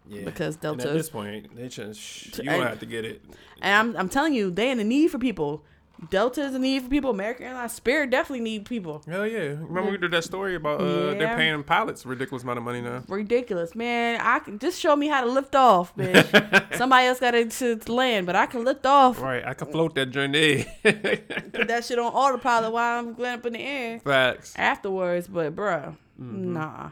Yeah. 0.06 0.24
Because 0.24 0.54
And 0.56 0.62
Delta 0.62 0.88
at 0.88 0.94
this 0.94 1.08
point, 1.10 1.56
they 1.56 1.68
just 1.68 2.34
To- 2.34 2.42
you 2.42 2.50
gonna 2.50 2.60
and- 2.60 2.68
have 2.70 2.80
to 2.80 2.86
get 2.86 3.04
it. 3.04 3.22
And 3.62 3.74
I'm 3.90 3.96
I'm 3.96 4.08
telling 4.08 4.34
you, 4.34 4.50
they 4.50 4.70
in 4.70 4.78
the 4.78 4.84
need 4.84 5.08
for 5.10 5.18
people. 5.18 5.64
Delta 6.10 6.42
is 6.42 6.54
a 6.54 6.58
need 6.58 6.82
for 6.82 6.88
people. 6.90 7.10
American 7.10 7.46
Airlines, 7.46 7.72
Spirit 7.72 8.10
definitely 8.10 8.42
need 8.44 8.66
people. 8.66 9.02
Hell 9.08 9.26
yeah! 9.26 9.38
Remember 9.60 9.92
we 9.92 9.96
did 9.96 10.10
that 10.10 10.24
story 10.24 10.56
about 10.56 10.80
uh, 10.80 11.14
they're 11.14 11.36
paying 11.36 11.62
pilots 11.62 12.04
a 12.04 12.08
ridiculous 12.08 12.42
amount 12.42 12.58
of 12.58 12.64
money 12.64 12.82
now. 12.82 13.04
Ridiculous, 13.08 13.74
man. 13.76 14.20
I 14.20 14.40
can 14.40 14.58
just 14.58 14.78
show 14.80 14.96
me 14.96 15.06
how 15.06 15.20
to 15.22 15.28
lift 15.30 15.54
off, 15.54 15.96
bitch. 15.96 16.74
Somebody 16.76 17.06
else 17.06 17.20
got 17.20 17.30
to, 17.30 17.76
to 17.76 17.92
land, 17.92 18.26
but 18.26 18.34
I 18.36 18.46
can 18.46 18.64
lift 18.64 18.84
off. 18.84 19.22
Right, 19.22 19.44
I 19.46 19.54
can 19.54 19.68
float 19.70 19.94
that 19.94 20.06
journey. 20.10 20.66
Put 20.82 21.68
that 21.68 21.84
shit 21.86 21.98
on 21.98 22.12
autopilot 22.12 22.72
while 22.72 22.98
I'm 22.98 23.14
going 23.14 23.32
up 23.34 23.46
in 23.46 23.52
the 23.54 23.60
air 23.60 24.00
Facts. 24.00 24.52
afterwards. 24.56 25.28
But 25.28 25.54
bruh, 25.54 25.96
nah. 26.18 26.90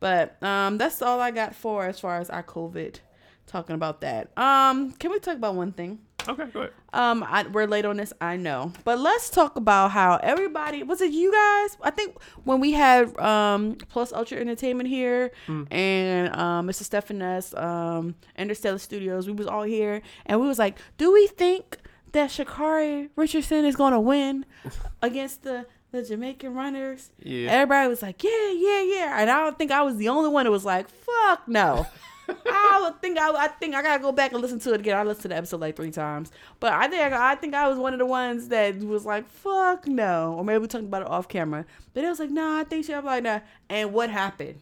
But 0.00 0.42
um, 0.42 0.78
that's 0.78 1.00
all 1.02 1.20
I 1.20 1.30
got 1.30 1.54
for 1.54 1.86
as 1.86 2.00
far 2.00 2.18
as 2.18 2.30
our 2.30 2.42
COVID. 2.42 3.00
Talking 3.46 3.74
about 3.74 4.00
that. 4.00 4.36
Um, 4.36 4.92
can 4.92 5.10
we 5.12 5.20
talk 5.20 5.36
about 5.36 5.54
one 5.54 5.72
thing? 5.72 6.00
Okay, 6.28 6.46
go 6.46 6.60
ahead. 6.62 6.72
Um, 6.92 7.22
I, 7.22 7.44
we're 7.46 7.66
late 7.68 7.84
on 7.84 7.98
this, 7.98 8.12
I 8.20 8.36
know, 8.36 8.72
but 8.84 8.98
let's 8.98 9.30
talk 9.30 9.54
about 9.56 9.92
how 9.92 10.16
everybody 10.16 10.82
was 10.82 11.00
it 11.00 11.12
you 11.12 11.30
guys? 11.30 11.76
I 11.82 11.90
think 11.90 12.20
when 12.42 12.58
we 12.58 12.72
had 12.72 13.16
um 13.20 13.76
Plus 13.88 14.12
Ultra 14.12 14.38
Entertainment 14.38 14.88
here 14.88 15.30
and 15.70 16.34
um 16.34 16.66
Mr. 16.66 16.82
Stephaness, 16.82 17.54
um 17.54 18.16
Interstellar 18.36 18.78
Studios, 18.78 19.28
we 19.28 19.34
was 19.34 19.46
all 19.46 19.62
here, 19.62 20.02
and 20.24 20.40
we 20.40 20.48
was 20.48 20.58
like, 20.58 20.76
do 20.98 21.12
we 21.12 21.28
think 21.28 21.78
that 22.12 22.30
Sha'Carri 22.30 23.10
Richardson 23.14 23.64
is 23.64 23.76
gonna 23.76 24.00
win 24.00 24.44
against 25.02 25.44
the 25.44 25.66
the 25.96 26.02
Jamaican 26.04 26.54
runners? 26.54 27.10
Yeah. 27.22 27.50
Everybody 27.50 27.88
was 27.88 28.02
like, 28.02 28.22
yeah, 28.22 28.50
yeah, 28.52 28.82
yeah, 28.82 29.20
and 29.20 29.30
I 29.30 29.40
don't 29.40 29.58
think 29.58 29.70
I 29.70 29.82
was 29.82 29.96
the 29.96 30.08
only 30.08 30.30
one 30.30 30.44
that 30.44 30.50
was 30.50 30.64
like, 30.64 30.88
fuck 30.88 31.46
no. 31.48 31.86
I 32.28 32.80
would 32.82 33.00
think 33.00 33.18
I, 33.18 33.30
I 33.44 33.48
think 33.48 33.74
I 33.74 33.82
gotta 33.82 34.02
go 34.02 34.10
back 34.12 34.32
and 34.32 34.40
listen 34.42 34.58
to 34.60 34.74
it 34.74 34.80
again. 34.80 34.96
I 34.96 35.02
listened 35.04 35.22
to 35.22 35.28
the 35.28 35.36
episode 35.36 35.60
like 35.60 35.76
three 35.76 35.90
times, 35.92 36.32
but 36.58 36.72
I 36.72 36.88
think 36.88 37.12
I 37.12 37.34
think 37.36 37.54
I 37.54 37.68
was 37.68 37.78
one 37.78 37.92
of 37.92 38.00
the 38.00 38.06
ones 38.06 38.48
that 38.48 38.78
was 38.80 39.06
like, 39.06 39.28
"Fuck 39.28 39.86
no," 39.86 40.34
or 40.36 40.44
maybe 40.44 40.58
we 40.58 40.66
talked 40.66 40.84
about 40.84 41.02
it 41.02 41.08
off 41.08 41.28
camera. 41.28 41.64
But 41.94 42.02
it 42.04 42.08
was 42.08 42.18
like, 42.18 42.30
"Nah, 42.30 42.58
I 42.58 42.64
think 42.64 42.84
she." 42.84 42.94
I'm 42.94 43.04
like, 43.04 43.22
"Nah." 43.22 43.40
And 43.68 43.92
what 43.92 44.10
happened? 44.10 44.58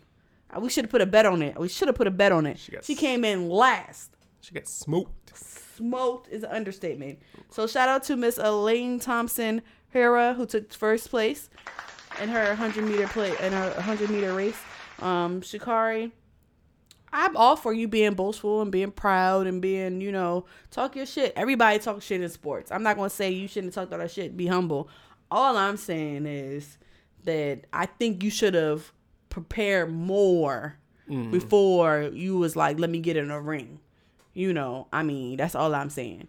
Uh, 0.55 0.61
We 0.61 0.69
should 0.69 0.85
have 0.85 0.91
put 0.91 1.01
a 1.01 1.07
bet 1.07 1.25
on 1.27 1.41
it. 1.43 1.59
We 1.59 1.69
should 1.69 1.89
have 1.89 1.95
put 1.97 2.07
a 2.07 2.11
bet 2.11 2.33
on 2.33 2.47
it. 2.47 2.59
She, 2.59 2.73
got 2.73 2.85
came 2.85 3.25
in 3.25 3.49
last. 3.49 4.11
She 4.41 4.53
got 4.53 4.69
smoked. 4.69 5.37
Smoked 5.37 6.29
is 6.29 6.43
an 6.45 6.51
understatement. 6.51 7.19
So 7.51 7.67
shout 7.67 7.89
out 7.89 8.05
to 8.05 8.17
Miss 8.17 8.39
Elaine 8.39 9.01
Thompson 9.01 9.63
Herah 9.95 10.35
who 10.35 10.45
took 10.45 10.73
first 10.73 11.09
place 11.09 11.49
in 12.21 12.29
her 12.29 12.49
100 12.49 12.85
meter 12.85 13.07
play 13.07 13.31
in 13.41 13.53
her 13.53 13.71
100 13.71 14.11
meter 14.11 14.35
race. 14.35 14.59
Um, 15.01 15.41
Sha'Carri. 15.41 16.13
I'm 17.13 17.37
all 17.37 17.55
for 17.55 17.73
you 17.73 17.87
being 17.87 18.15
boastful 18.15 18.61
and 18.61 18.73
being 18.73 18.91
proud 18.91 19.47
and 19.47 19.63
being, 19.63 20.01
you 20.01 20.11
know, 20.11 20.47
talk 20.73 20.97
your 20.97 21.07
shit. 21.07 21.33
Everybody 21.37 21.79
talks 21.79 22.05
shit 22.05 22.21
in 22.21 22.29
sports. 22.29 22.73
I'm 22.73 22.83
not 22.83 22.97
gonna 22.97 23.09
say 23.09 23.31
you 23.31 23.47
shouldn't 23.47 23.73
talk 23.73 23.93
all 23.93 23.99
that 23.99 24.11
shit. 24.11 24.37
Be 24.37 24.49
humble. 24.49 24.89
All 25.31 25.57
I'm 25.57 25.77
saying 25.77 26.27
is 26.27 26.77
that 27.23 27.67
I 27.73 27.87
think 27.87 28.25
you 28.25 28.31
should 28.31 28.55
have 28.55 28.93
prepared 29.31 29.93
more 29.93 30.77
before 31.31 32.11
you 32.13 32.39
was 32.39 32.57
like, 32.57 32.79
let 32.81 32.91
me 32.91 32.99
get 32.99 33.17
in 33.17 33.31
a 33.31 33.41
ring. 33.41 33.79
You 34.33 34.53
know, 34.53 34.89
I 34.93 35.03
mean, 35.05 35.37
that's 35.37 35.55
all 35.55 35.75
I'm 35.75 35.91
saying. 35.91 36.29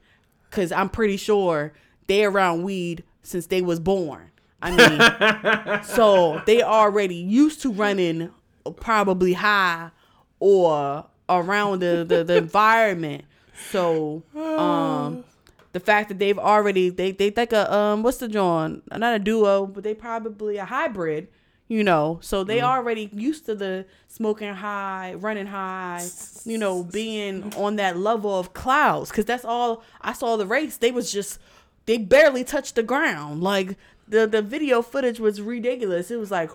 Cause 0.51 0.71
I'm 0.71 0.89
pretty 0.89 1.17
sure 1.17 1.73
they 2.07 2.23
around 2.25 2.63
weed 2.63 3.03
since 3.25 3.47
they 3.47 3.61
was 3.61 3.79
born. 3.79 4.31
I 4.61 4.71
mean, 4.71 5.83
so 5.83 6.41
they 6.45 6.63
already 6.63 7.15
used 7.15 7.61
to 7.63 7.71
running 7.71 8.31
probably 8.77 9.33
high 9.33 9.91
or 10.39 11.05
around 11.29 11.79
the, 11.79 12.05
the, 12.07 12.23
the 12.23 12.37
environment. 12.37 13.25
So 13.71 14.23
um 14.35 15.23
the 15.71 15.79
fact 15.79 16.09
that 16.09 16.19
they've 16.19 16.39
already 16.39 16.89
they 16.89 17.11
they 17.11 17.29
think 17.29 17.51
a 17.51 17.71
um 17.73 18.03
what's 18.03 18.17
the 18.17 18.27
John 18.27 18.81
not 18.95 19.15
a 19.15 19.19
duo 19.19 19.65
but 19.65 19.83
they 19.83 19.93
probably 19.93 20.57
a 20.57 20.65
hybrid 20.65 21.27
you 21.67 21.83
know? 21.83 22.19
So 22.21 22.43
they 22.43 22.61
already 22.61 23.09
used 23.11 23.47
to 23.47 23.55
the 23.55 23.85
smoking 24.07 24.53
high 24.53 25.15
running 25.15 25.47
high 25.47 26.07
you 26.45 26.57
know 26.57 26.83
being 26.83 27.53
on 27.55 27.77
that 27.77 27.97
level 27.97 28.37
of 28.39 28.53
clouds. 28.53 29.09
Because 29.09 29.25
that's 29.25 29.45
all 29.45 29.83
I 30.01 30.13
saw 30.13 30.37
the 30.37 30.45
race. 30.45 30.77
They 30.77 30.91
was 30.91 31.11
just 31.11 31.39
they 31.85 31.97
barely 31.97 32.43
touched 32.43 32.75
the 32.75 32.83
ground 32.83 33.41
like 33.43 33.77
the 34.07 34.25
the 34.27 34.41
video 34.41 34.81
footage 34.81 35.19
was 35.19 35.41
ridiculous 35.41 36.11
it 36.11 36.17
was 36.17 36.31
like 36.31 36.51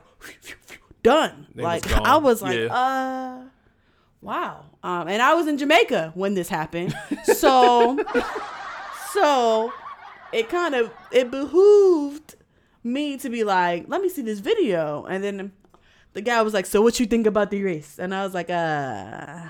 done 1.02 1.46
They 1.54 1.62
like 1.62 1.88
gone. 1.88 2.02
I 2.06 2.16
was 2.18 2.42
like 2.42 2.58
Yeah. 2.58 2.66
uh 2.74 3.42
wow 4.22 4.64
um 4.82 5.08
and 5.08 5.20
I 5.22 5.34
was 5.34 5.46
in 5.46 5.56
Jamaica 5.58 6.12
when 6.14 6.34
this 6.34 6.48
happened 6.48 6.94
so 7.24 7.98
so 9.12 9.72
it 10.32 10.48
kind 10.48 10.74
of 10.74 10.90
it 11.10 11.30
behooved 11.30 12.36
me 12.82 13.16
to 13.18 13.28
be 13.28 13.44
like, 13.44 13.84
let 13.88 14.00
me 14.00 14.08
see 14.08 14.22
this 14.22 14.38
video. 14.40 15.04
And 15.04 15.22
then 15.22 15.52
the 16.14 16.22
guy 16.22 16.40
was 16.40 16.54
like, 16.54 16.64
So 16.64 16.80
what 16.80 16.98
you 16.98 17.04
think 17.06 17.26
about 17.26 17.50
the 17.50 17.62
race? 17.62 17.98
And 17.98 18.14
I 18.14 18.24
was 18.24 18.32
like, 18.32 18.48
uh 18.48 19.48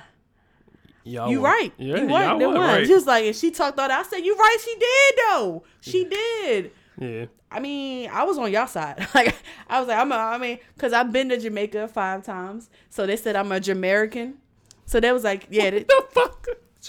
Y'all 1.05 1.31
you 1.31 1.41
were- 1.41 1.49
right. 1.49 1.73
Yeah, 1.79 1.97
you 1.97 2.09
right. 2.09 2.39
They 2.39 2.47
was 2.47 2.57
right. 2.59 2.87
She 2.87 2.95
was 2.95 3.07
like, 3.07 3.25
and 3.25 3.37
she 3.37 3.51
talked 3.51 3.79
all 3.79 3.89
that. 3.89 3.99
I 4.07 4.09
said, 4.09 4.19
You 4.19 4.37
right, 4.37 4.57
she 4.65 4.75
did 4.77 5.15
though. 5.29 5.65
She 5.81 6.05
did. 6.05 6.73
yeah. 6.99 7.25
I 7.53 7.59
mean, 7.59 8.09
I 8.13 8.23
was 8.25 8.39
on 8.39 8.53
y'all 8.53 8.67
side. 8.69 9.09
Like, 9.15 9.35
I 9.69 9.81
was 9.81 9.89
like, 9.89 9.99
I'm 9.99 10.13
a, 10.13 10.15
I 10.17 10.39
mean, 10.39 10.59
because 10.75 10.93
I've 10.93 11.11
been 11.13 11.29
to 11.31 11.37
Jamaica 11.39 11.89
five 11.89 12.23
times. 12.23 12.71
So 12.91 13.07
they 13.07 13.17
said 13.17 13.35
I'm 13.37 13.51
a 13.51 13.59
Jamaican. 13.61 14.35
So 14.87 15.01
they 15.01 15.11
was 15.13 15.25
like, 15.25 15.47
yeah, 15.51 15.71
they- 15.71 15.83
The 15.85 16.05
fuck? 16.13 16.47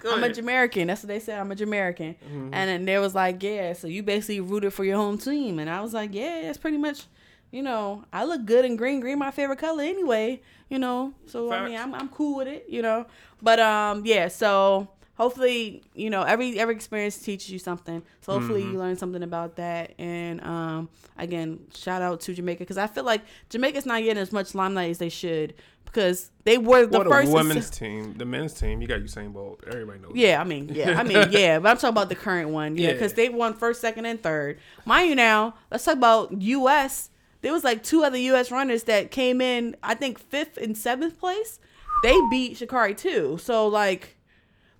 Go 0.00 0.14
I'm 0.14 0.24
a. 0.24 0.32
Jamaican. 0.32 0.88
That's 0.88 1.02
what 1.04 1.08
they 1.08 1.20
said. 1.20 1.38
I'm 1.38 1.52
a 1.52 1.54
Jamaican. 1.54 2.14
Mm-hmm. 2.14 2.48
And 2.54 2.68
then 2.70 2.84
they 2.86 2.98
was 2.98 3.14
like, 3.14 3.40
yeah, 3.42 3.72
so 3.72 3.86
you 3.86 4.02
basically 4.02 4.40
rooted 4.40 4.72
for 4.72 4.84
your 4.84 4.96
home 4.96 5.16
team. 5.16 5.58
And 5.60 5.70
I 5.70 5.80
was 5.80 5.94
like, 5.94 6.12
yeah, 6.12 6.48
it's 6.48 6.58
pretty 6.58 6.76
much, 6.78 7.04
you 7.52 7.62
know, 7.62 8.04
I 8.12 8.24
look 8.24 8.44
good 8.44 8.64
in 8.64 8.74
green. 8.76 8.98
Green 8.98 9.18
my 9.20 9.30
favorite 9.30 9.58
color 9.60 9.84
anyway, 9.84 10.40
you 10.68 10.78
know. 10.80 11.14
So 11.26 11.52
I 11.52 11.68
mean, 11.68 11.78
I'm 11.78 11.94
I'm 11.94 12.08
cool 12.08 12.38
with 12.38 12.48
it, 12.48 12.66
you 12.68 12.82
know. 12.82 13.06
But 13.40 13.60
um, 13.60 14.04
yeah. 14.04 14.26
So 14.28 14.88
hopefully, 15.14 15.82
you 15.94 16.10
know, 16.10 16.22
every 16.22 16.58
every 16.58 16.74
experience 16.74 17.18
teaches 17.18 17.50
you 17.50 17.58
something. 17.60 18.02
So 18.22 18.32
hopefully 18.32 18.62
Mm-hmm. 18.62 18.72
you 18.72 18.78
learn 18.78 18.96
something 18.96 19.22
about 19.22 19.56
that. 19.56 19.92
And 19.98 20.42
um, 20.42 20.88
again, 21.18 21.60
shout 21.74 22.02
out 22.02 22.20
to 22.22 22.34
Jamaica 22.34 22.60
because 22.60 22.78
I 22.78 22.86
feel 22.88 23.04
like 23.04 23.20
Jamaica's 23.50 23.86
not 23.86 24.02
getting 24.02 24.20
as 24.20 24.32
much 24.32 24.54
limelight 24.54 24.90
as 24.90 24.98
they 24.98 25.08
should 25.10 25.54
because 25.84 26.30
they 26.44 26.56
were 26.56 26.86
the 26.86 27.00
Well, 27.00 27.08
first. 27.10 27.28
the 27.28 27.34
women's 27.34 27.64
s- 27.66 27.70
team, 27.78 28.14
the 28.16 28.24
men's 28.24 28.54
team, 28.54 28.80
you 28.80 28.88
got 28.88 29.00
Usain 29.00 29.30
Bolt. 29.30 29.62
Everybody 29.66 29.98
knows. 29.98 30.12
yeah, 30.14 30.40
I 30.40 30.44
mean, 30.44 30.70
yeah, 30.72 30.98
I 30.98 31.02
mean, 31.02 31.28
yeah, 31.30 31.58
but 31.58 31.68
I'm 31.68 31.76
talking 31.76 31.90
about 31.90 32.08
the 32.08 32.14
current 32.14 32.48
one, 32.48 32.76
yeah, 32.78 32.86
Yeah. 32.88 32.92
because 32.94 33.12
they 33.12 33.28
won 33.28 33.52
first, 33.52 33.82
second, 33.82 34.06
and 34.06 34.22
third. 34.22 34.58
Mind 34.86 35.10
you, 35.10 35.14
now 35.16 35.54
let's 35.70 35.84
talk 35.84 35.96
about 35.98 36.40
U.S. 36.40 37.10
There 37.42 37.52
was 37.52 37.64
like 37.64 37.82
two 37.82 38.02
other 38.04 38.16
U.S. 38.16 38.50
runners 38.50 38.84
that 38.84 39.10
came 39.10 39.40
in, 39.40 39.76
I 39.82 39.94
think 39.94 40.18
fifth 40.18 40.56
and 40.56 40.76
seventh 40.76 41.18
place. 41.18 41.58
They 42.02 42.16
beat 42.30 42.56
Sha'Carri 42.58 42.96
too. 42.96 43.38
So 43.40 43.66
like, 43.68 44.16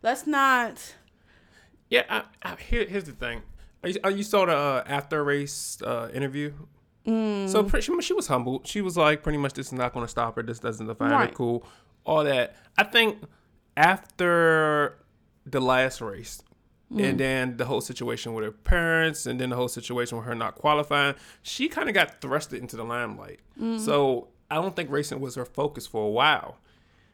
let's 0.03 0.27
not. 0.27 0.95
Yeah, 1.91 2.05
I, 2.09 2.23
I, 2.43 2.57
here, 2.57 2.87
here's 2.87 3.05
the 3.05 3.13
thing. 3.13 3.43
You, 3.85 3.97
you 4.11 4.23
saw 4.23 4.47
the 4.47 4.57
uh, 4.57 4.85
after 4.87 5.23
race 5.23 5.83
uh, 5.83 6.09
interview. 6.15 6.53
Mm. 7.07 7.49
So 7.49 7.65
pretty, 7.65 7.85
she, 7.85 8.01
she 8.01 8.13
was 8.15 8.29
humble. 8.29 8.63
She 8.65 8.81
was 8.81 8.97
like, 8.97 9.23
pretty 9.25 9.39
much, 9.39 9.55
this 9.55 9.67
is 9.67 9.73
not 9.73 9.93
going 9.93 10.05
to 10.07 10.11
stop 10.11 10.37
her. 10.37 10.43
This 10.43 10.61
doesn't 10.61 10.87
define 10.87 11.11
Right. 11.11 11.29
her. 11.31 11.35
Cool, 11.35 11.67
all 12.05 12.23
that. 12.25 12.57
I 12.79 12.85
think 12.85 13.19
after 13.77 14.99
the 15.45 15.61
last 15.61 16.01
race, 16.01 16.43
Mm. 16.93 17.05
and 17.11 17.19
then 17.21 17.57
the 17.57 17.65
whole 17.65 17.81
situation 17.81 18.35
with 18.35 18.45
her 18.45 18.51
parents, 18.53 19.25
and 19.27 19.41
then 19.41 19.51
the 19.51 19.57
whole 19.57 19.69
situation 19.69 20.19
with 20.19 20.27
her 20.27 20.35
not 20.35 20.55
qualifying, 20.57 21.15
she 21.43 21.69
kind 21.69 21.89
of 21.89 21.95
got 21.95 22.21
thrusted 22.21 22.59
into 22.61 22.77
the 22.77 22.85
limelight. 22.85 23.41
Mm. 23.61 23.81
So 23.81 24.29
I 24.51 24.57
don't 24.57 24.77
think 24.77 24.91
racing 24.91 25.21
was 25.21 25.35
her 25.37 25.45
focus 25.47 25.87
for 25.87 26.05
a 26.05 26.11
while, 26.11 26.59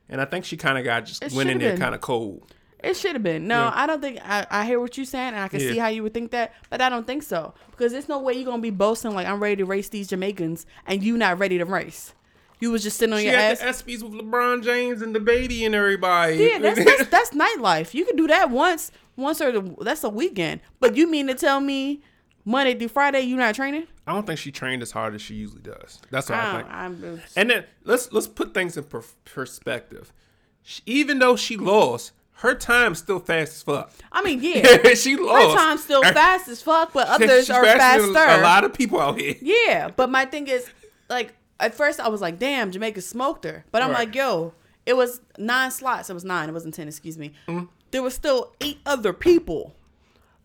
and 0.08 0.20
I 0.20 0.24
think 0.24 0.44
she 0.44 0.56
kind 0.56 0.78
of 0.78 0.84
got 0.84 1.04
just 1.06 1.22
It 1.22 1.32
went 1.32 1.48
in 1.50 1.58
there 1.58 1.76
kind 1.76 1.94
of 1.94 2.00
cold. 2.00 2.52
It 2.82 2.94
should 2.96 3.14
have 3.14 3.24
been. 3.24 3.48
No, 3.48 3.56
Yeah. 3.64 3.72
I 3.74 3.86
don't 3.88 4.00
think. 4.00 4.20
I, 4.24 4.46
I 4.50 4.64
hear 4.64 4.78
what 4.80 4.96
you're 4.96 5.04
saying, 5.06 5.34
and 5.34 5.38
I 5.40 5.48
can 5.48 5.58
Yeah. 5.60 5.70
see 5.72 5.78
how 5.78 5.88
you 5.88 6.02
would 6.04 6.14
think 6.14 6.30
that, 6.30 6.54
but 6.70 6.80
I 6.80 6.88
don't 6.88 7.06
think 7.06 7.22
so 7.24 7.54
because 7.72 7.90
there's 7.92 8.08
no 8.08 8.18
way 8.20 8.34
you're 8.34 8.44
gonna 8.44 8.62
be 8.62 8.70
boasting 8.70 9.14
like 9.14 9.26
I'm 9.26 9.40
ready 9.42 9.56
to 9.56 9.64
race 9.64 9.88
these 9.88 10.06
Jamaicans 10.08 10.64
and 10.86 11.02
you 11.02 11.16
not 11.16 11.38
ready 11.38 11.58
to 11.58 11.64
race. 11.64 12.14
You 12.60 12.72
was 12.72 12.82
just 12.82 12.96
sitting 12.98 13.12
on 13.12 13.20
She 13.20 13.26
your 13.26 13.36
had 13.36 13.58
ass. 13.60 13.82
the 13.82 13.92
ESPYS 13.92 14.02
with 14.02 14.12
LeBron 14.14 14.64
James 14.64 15.00
and 15.02 15.14
the 15.14 15.20
baby 15.20 15.64
and 15.64 15.74
everybody. 15.76 16.36
Yeah, 16.36 16.58
that's, 16.58 16.84
that's 16.84 17.06
that's 17.08 17.30
nightlife. 17.30 17.94
You 17.94 18.04
can 18.04 18.16
do 18.16 18.26
that 18.28 18.50
once, 18.50 18.90
once 19.18 19.40
or 19.42 19.52
the, 19.52 19.74
that's 19.82 20.02
a 20.04 20.08
weekend. 20.08 20.60
But 20.80 20.96
you 20.96 21.10
mean 21.10 21.26
to 21.26 21.34
tell 21.34 21.60
me 21.60 22.00
Monday 22.46 22.74
through 22.78 22.88
Friday 22.88 23.20
you're 23.22 23.38
not 23.38 23.54
training? 23.54 23.86
I 24.06 24.12
don't 24.14 24.26
think 24.26 24.38
she 24.38 24.50
trained 24.50 24.80
as 24.80 24.92
hard 24.92 25.14
as 25.14 25.20
she 25.20 25.34
usually 25.34 25.60
does. 25.60 26.00
That's 26.10 26.30
what 26.30 26.38
I, 26.38 26.48
I 26.50 26.56
think. 26.56 26.68
I'm, 26.72 27.20
And 27.36 27.50
then 27.50 27.64
let's 27.84 28.10
let's 28.12 28.26
put 28.26 28.54
things 28.54 28.76
in 28.78 28.84
per- 28.84 29.02
perspective. 29.26 30.12
She, 30.62 30.80
even 30.86 31.18
though 31.18 31.36
she 31.36 31.56
lost, 31.58 32.12
her 32.36 32.54
time's 32.54 32.98
still 33.00 33.18
fast 33.18 33.52
as 33.56 33.62
fuck. 33.62 33.92
I 34.12 34.22
mean, 34.22 34.40
yeah, 34.42 34.94
she 34.94 35.16
lost. 35.16 35.50
her 35.50 35.56
time's 35.56 35.82
still 35.84 36.02
fast 36.02 36.48
as 36.48 36.62
fuck, 36.62 36.92
but 36.92 37.06
others 37.14 37.50
are 37.50 37.64
faster 37.64 38.12
faster. 38.14 38.40
A 38.40 38.42
lot 38.42 38.64
of 38.64 38.72
people 38.72 39.00
out 39.00 39.20
here. 39.20 39.34
Yeah, 39.42 39.88
but 39.94 40.08
my 40.10 40.24
thing 40.24 40.46
is, 40.48 40.70
like, 41.10 41.34
at 41.60 41.74
first 41.74 42.00
I 42.00 42.08
was 42.08 42.20
like, 42.20 42.38
damn, 42.38 42.70
Jamaica 42.70 43.00
smoked 43.02 43.44
her. 43.44 43.64
But 43.72 43.82
I'm 43.82 43.90
Right. 43.90 44.06
like, 44.06 44.14
yo, 44.14 44.54
it 44.86 44.96
was 44.96 45.20
nine 45.36 45.70
slots. 45.70 46.08
It 46.08 46.14
was 46.14 46.24
nine. 46.24 46.48
It 46.48 46.52
wasn't 46.52 46.74
ten. 46.74 46.86
Excuse 46.88 47.18
me. 47.18 47.32
Mm-hmm. 47.48 47.66
There 47.90 48.02
was 48.02 48.14
still 48.14 48.52
eight 48.60 48.78
other 48.86 49.12
people. 49.12 49.74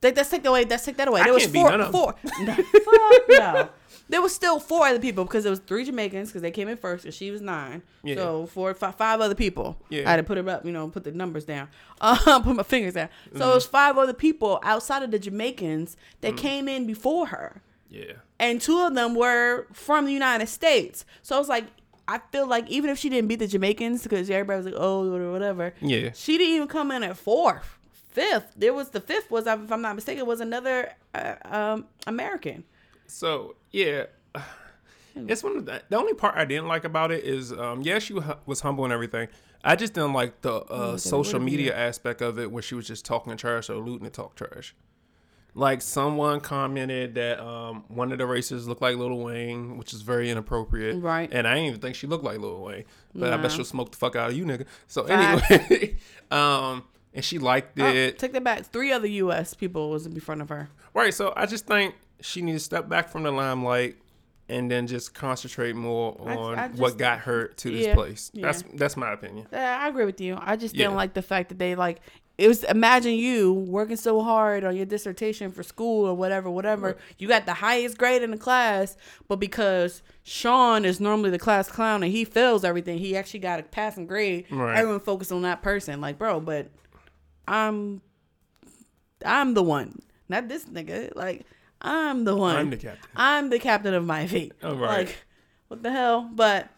That, 0.01 0.15
let's 0.17 0.29
take 0.29 0.43
that 0.43 0.49
away. 0.49 0.65
Let's 0.65 0.84
take 0.86 0.97
that 0.97 1.08
away. 1.08 1.21
I 1.21 1.25
There 1.25 1.34
was 1.34 1.43
can't 1.43 1.53
be 1.53 1.60
four. 1.62 1.71
none 1.71 1.82
of 1.82 1.88
'em. 1.88 1.91
four. 1.93 2.15
No, 2.41 2.53
fuck 2.56 3.29
no. 3.29 3.69
There 4.10 4.21
was 4.21 4.36
still 4.36 4.60
four 4.60 4.86
other 4.86 4.99
people 4.99 5.23
because 5.23 5.43
there 5.43 5.49
was 5.49 5.60
three 5.62 5.86
Jamaicans 5.86 6.27
because 6.29 6.41
they 6.41 6.51
came 6.51 6.67
in 6.67 6.75
first 6.75 7.06
and 7.06 7.13
she 7.13 7.32
was 7.32 7.39
nine. 7.41 7.82
Yeah. 8.03 8.15
So 8.15 8.45
four, 8.47 8.73
five, 8.73 8.95
five 8.95 9.21
other 9.21 9.34
people. 9.34 9.77
Yeah. 9.89 10.06
I 10.06 10.12
had 10.12 10.17
to 10.17 10.23
put 10.23 10.36
them 10.36 10.49
up, 10.49 10.65
you 10.65 10.73
know, 10.73 10.89
put 10.89 11.06
the 11.06 11.13
numbers 11.13 11.45
down, 11.45 11.69
uh, 12.01 12.41
put 12.41 12.53
my 12.56 12.63
fingers 12.63 12.93
down. 12.95 13.08
So 13.32 13.39
Mm-hmm. 13.39 13.49
it 13.49 13.53
was 13.56 13.65
five 13.65 13.97
other 13.97 14.13
people 14.13 14.60
outside 14.62 15.03
of 15.03 15.12
the 15.12 15.19
Jamaicans 15.19 15.95
that 16.21 16.36
came 16.36 16.67
in 16.67 16.86
before 16.86 17.27
her 17.27 17.62
Yeah. 17.89 18.13
and 18.39 18.60
two 18.62 18.77
of 18.82 18.93
them 18.93 19.15
were 19.15 19.67
from 19.71 20.06
the 20.06 20.12
United 20.12 20.47
States. 20.47 21.06
So 21.21 21.39
it's 21.39 21.49
like 21.49 21.65
I 22.07 22.19
feel 22.31 22.47
like 22.47 22.69
even 22.69 22.89
if 22.89 22.97
she 22.97 23.09
didn't 23.09 23.27
beat 23.27 23.39
the 23.39 23.47
Jamaicans 23.47 24.03
because 24.03 24.29
everybody 24.29 24.57
was 24.57 24.65
like, 24.65 24.75
oh, 24.77 25.31
whatever. 25.31 25.73
Yeah. 25.81 26.09
She 26.13 26.37
didn't 26.37 26.55
even 26.55 26.67
come 26.67 26.91
in 26.91 27.03
at 27.03 27.17
fourth, 27.17 27.77
fifth. 27.91 28.53
There 28.55 28.73
was 28.73 28.89
the 28.89 28.99
fifth 28.99 29.31
was, 29.31 29.47
if 29.47 29.71
I'm 29.71 29.81
not 29.81 29.95
mistaken, 29.95 30.25
was 30.25 30.41
another 30.41 30.91
uh, 31.13 31.35
um, 31.45 31.85
American. 32.05 32.65
So 33.07 33.55
yeah, 33.71 34.05
it's 35.15 35.43
one 35.43 35.57
of 35.57 35.65
the, 35.65 35.81
the 35.89 35.97
only 35.97 36.13
part 36.13 36.35
I 36.35 36.45
didn't 36.45 36.67
like 36.67 36.83
about 36.83 37.11
it 37.11 37.23
is 37.23 37.51
um 37.51 37.81
yeah 37.83 37.99
she 37.99 38.15
was 38.45 38.61
humble 38.61 38.83
and 38.83 38.93
everything. 38.93 39.27
I 39.63 39.77
just 39.77 39.93
didn't 39.93 40.13
like 40.13 40.41
the 40.41 40.55
uh, 40.55 40.97
social 40.97 41.39
media 41.39 41.73
aspect 41.73 42.21
of 42.21 42.37
it 42.37 42.51
where 42.51 42.61
she 42.61 42.75
was 42.75 42.85
just 42.85 43.05
talking 43.05 43.35
trash 43.37 43.69
or 43.69 43.73
alluding 43.73 44.03
to 44.03 44.09
talk 44.09 44.35
trash. 44.35 44.75
Like 45.55 45.83
someone 45.83 46.39
commented 46.39 47.13
that 47.15 47.39
um, 47.39 47.83
one 47.87 48.11
of 48.11 48.17
the 48.17 48.25
races 48.25 48.67
looked 48.67 48.81
like 48.81 48.95
Lil 48.97 49.15
Wayne, 49.19 49.77
which 49.77 49.93
is 49.93 50.01
very 50.01 50.31
inappropriate. 50.31 50.99
Right. 51.01 51.29
And 51.31 51.47
I 51.47 51.53
didn't 51.53 51.67
even 51.69 51.79
think 51.79 51.95
she 51.95 52.07
looked 52.07 52.23
like 52.23 52.39
Lil 52.39 52.59
Wayne, 52.63 52.85
but 53.13 53.31
I 53.31 53.37
bet 53.37 53.51
she'll 53.51 53.63
smoke 53.63 53.91
the 53.91 53.97
fuck 53.97 54.15
out 54.15 54.31
of 54.31 54.35
you, 54.37 54.45
nigga. 54.45 54.65
So 54.87 55.03
Facts. 55.05 55.51
anyway, 55.51 55.97
um, 56.31 56.83
and 57.13 57.23
she 57.23 57.37
liked 57.37 57.79
Oh, 57.79 57.85
it. 57.87 58.17
take 58.17 58.33
that 58.33 58.43
back. 58.43 58.65
Three 58.65 58.91
other 58.91 59.05
U.S. 59.07 59.53
people 59.53 59.91
was 59.91 60.07
in 60.07 60.19
front 60.19 60.41
of 60.41 60.49
her. 60.49 60.69
Right. 60.95 61.13
So 61.13 61.31
I 61.35 61.45
just 61.45 61.67
think 61.67 61.93
she 62.19 62.41
needs 62.41 62.61
to 62.63 62.65
step 62.65 62.89
back 62.89 63.09
from 63.09 63.21
the 63.21 63.31
limelight 63.31 63.97
and 64.49 64.69
then 64.71 64.87
just 64.87 65.13
concentrate 65.13 65.75
more 65.75 66.19
I- 66.25 66.35
on 66.35 66.59
I 66.59 66.67
just- 66.69 66.79
what 66.81 66.97
got 66.97 67.19
her 67.19 67.47
to 67.49 67.69
this 67.71 67.85
Yeah, 67.87 67.93
place. 67.93 68.31
yeah. 68.33 68.41
That's 68.47 68.63
that's 68.73 68.97
my 68.97 69.13
opinion. 69.13 69.47
Yeah, 69.53 69.77
I 69.79 69.87
agree 69.87 70.05
with 70.05 70.19
you. 70.19 70.35
I 70.41 70.55
just 70.55 70.73
didn't 70.75 70.91
Yeah. 70.91 70.97
like 70.97 71.13
the 71.13 71.21
fact 71.21 71.49
that 71.49 71.59
they 71.59 71.75
like 71.75 72.01
it 72.37 72.47
was 72.47 72.63
imagine 72.63 73.13
you 73.13 73.53
working 73.53 73.95
so 73.95 74.21
hard 74.23 74.63
on 74.63 74.75
your 74.75 74.85
dissertation 74.85 75.51
for 75.51 75.61
school 75.61 76.07
or 76.07 76.15
whatever, 76.15 76.49
whatever. 76.49 76.87
Right. 76.87 76.97
You 77.19 77.27
got 77.27 77.45
the 77.45 77.53
highest 77.53 77.97
grade 77.97 78.23
in 78.23 78.31
the 78.31 78.37
class, 78.37 78.97
but 79.27 79.35
because 79.35 80.01
Sean 80.23 80.83
is 80.83 80.99
normally 80.99 81.29
the 81.29 81.39
class 81.39 81.69
clown 81.69 82.01
and 82.01 82.11
he 82.11 82.25
fails 82.25 82.63
everything, 82.63 82.97
he 82.97 83.15
actually 83.15 83.41
got 83.41 83.59
a 83.59 83.63
passing 83.63 84.07
grade. 84.07 84.45
Right. 84.49 84.77
Everyone 84.77 84.99
focused 84.99 85.31
on 85.31 85.43
that 85.43 85.61
person. 85.61 86.01
Like, 86.01 86.17
bro, 86.17 86.39
but 86.39 86.71
I'm 87.47 88.01
I'm 89.25 89.53
the 89.53 89.63
one. 89.63 89.99
Not 90.29 90.47
this 90.47 90.65
nigga. 90.65 91.15
Like, 91.15 91.45
I'm 91.81 92.23
the 92.23 92.35
one. 92.35 92.55
I'm 92.55 92.69
the 92.69 92.77
captain. 92.77 93.09
I'm 93.15 93.49
the 93.49 93.59
captain 93.59 93.93
of 93.93 94.05
my 94.05 94.25
fate. 94.27 94.53
All 94.63 94.75
right. 94.75 95.07
Like, 95.07 95.25
what 95.67 95.83
the 95.83 95.91
hell? 95.91 96.29
But 96.33 96.69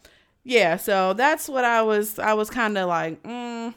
yeah, 0.43 0.77
so 0.77 1.13
that's 1.13 1.47
what 1.47 1.63
I 1.63 1.81
was. 1.81 2.19
I 2.19 2.33
was 2.33 2.49
kind 2.49 2.77
of 2.77 2.87
like, 2.89 3.21
mm, 3.23 3.73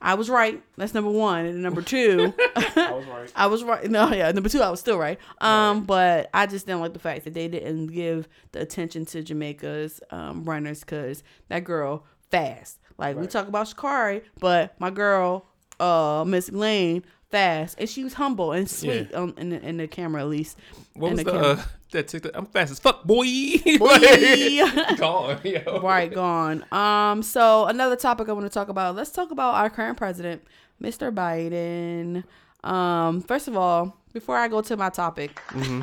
I 0.00 0.14
was 0.14 0.28
right. 0.28 0.62
That's 0.76 0.92
number 0.94 1.10
one. 1.10 1.46
And 1.46 1.62
number 1.62 1.80
two, 1.82 2.34
I 2.56 2.90
was 2.92 3.04
right. 3.10 3.32
I 3.34 3.46
was 3.46 3.64
right. 3.64 3.90
No, 3.90 4.12
yeah, 4.12 4.30
number 4.32 4.48
two, 4.48 4.60
I 4.60 4.68
was 4.70 4.80
still 4.80 4.98
right. 4.98 5.18
Um, 5.40 5.84
but 5.84 6.28
I 6.34 6.46
just 6.46 6.66
didn't 6.66 6.80
like 6.82 6.92
the 6.92 6.98
fact 6.98 7.24
that 7.24 7.34
they 7.34 7.48
didn't 7.48 7.86
give 7.88 8.28
the 8.52 8.60
attention 8.60 9.06
to 9.06 9.22
Jamaica's 9.22 10.00
um, 10.10 10.44
runners 10.44 10.80
because 10.80 11.22
that 11.48 11.64
girl 11.64 12.04
fast. 12.30 12.78
Like 12.98 13.16
we 13.16 13.26
talk 13.26 13.48
about 13.48 13.66
Sha'Carri, 13.66 14.22
but 14.40 14.78
my 14.78 14.90
girl, 14.90 15.46
uh, 15.80 16.24
Miss 16.26 16.50
Lane, 16.52 17.02
fast, 17.30 17.76
and 17.80 17.88
she 17.88 18.04
was 18.04 18.14
humble 18.14 18.52
and 18.52 18.70
sweet 18.70 19.08
Yeah. 19.10 19.16
um, 19.18 19.34
in 19.36 19.48
the 19.50 19.60
in 19.60 19.76
the 19.78 19.88
camera 19.88 20.20
at 20.22 20.28
least. 20.28 20.56
What 20.94 21.08
in 21.08 21.14
was 21.16 21.24
the, 21.24 21.30
camera. 21.32 21.46
uh, 21.48 21.62
that 21.94 22.08
TikTok? 22.08 22.32
I'm 22.34 22.46
fast 22.46 22.70
as 22.72 22.78
fuck, 22.78 23.02
boy. 23.04 23.24
Boy. 23.78 23.98
Gone, 24.96 25.40
yo. 25.44 25.80
right 25.82 26.12
gone 26.12 26.64
um 26.72 27.22
so 27.22 27.64
another 27.66 27.96
topic 27.96 28.28
i 28.28 28.32
want 28.32 28.46
to 28.46 28.50
talk 28.50 28.68
about 28.68 28.94
let's 28.94 29.10
talk 29.10 29.30
about 29.30 29.54
our 29.54 29.68
current 29.70 29.96
president 29.96 30.42
mr 30.82 31.12
biden 31.12 32.24
um 32.68 33.20
first 33.22 33.48
of 33.48 33.56
all 33.56 33.96
before 34.12 34.36
i 34.36 34.46
go 34.48 34.60
to 34.60 34.76
my 34.76 34.90
topic 34.90 35.34
Mm-hmm. 35.48 35.80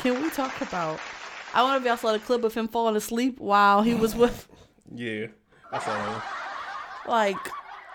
can 0.00 0.22
we 0.22 0.30
talk 0.30 0.60
about 0.60 0.98
i 1.54 1.62
want 1.62 1.78
to 1.80 1.84
be 1.84 1.90
also 1.90 2.08
saw 2.08 2.12
the 2.12 2.18
clip 2.18 2.42
of 2.44 2.54
him 2.54 2.68
falling 2.68 2.96
asleep 2.96 3.38
while 3.38 3.82
he 3.82 3.94
was 3.94 4.14
with 4.14 4.48
Yeah. 4.94 5.26
That's 5.70 5.88
all. 5.88 6.22
like 7.08 7.36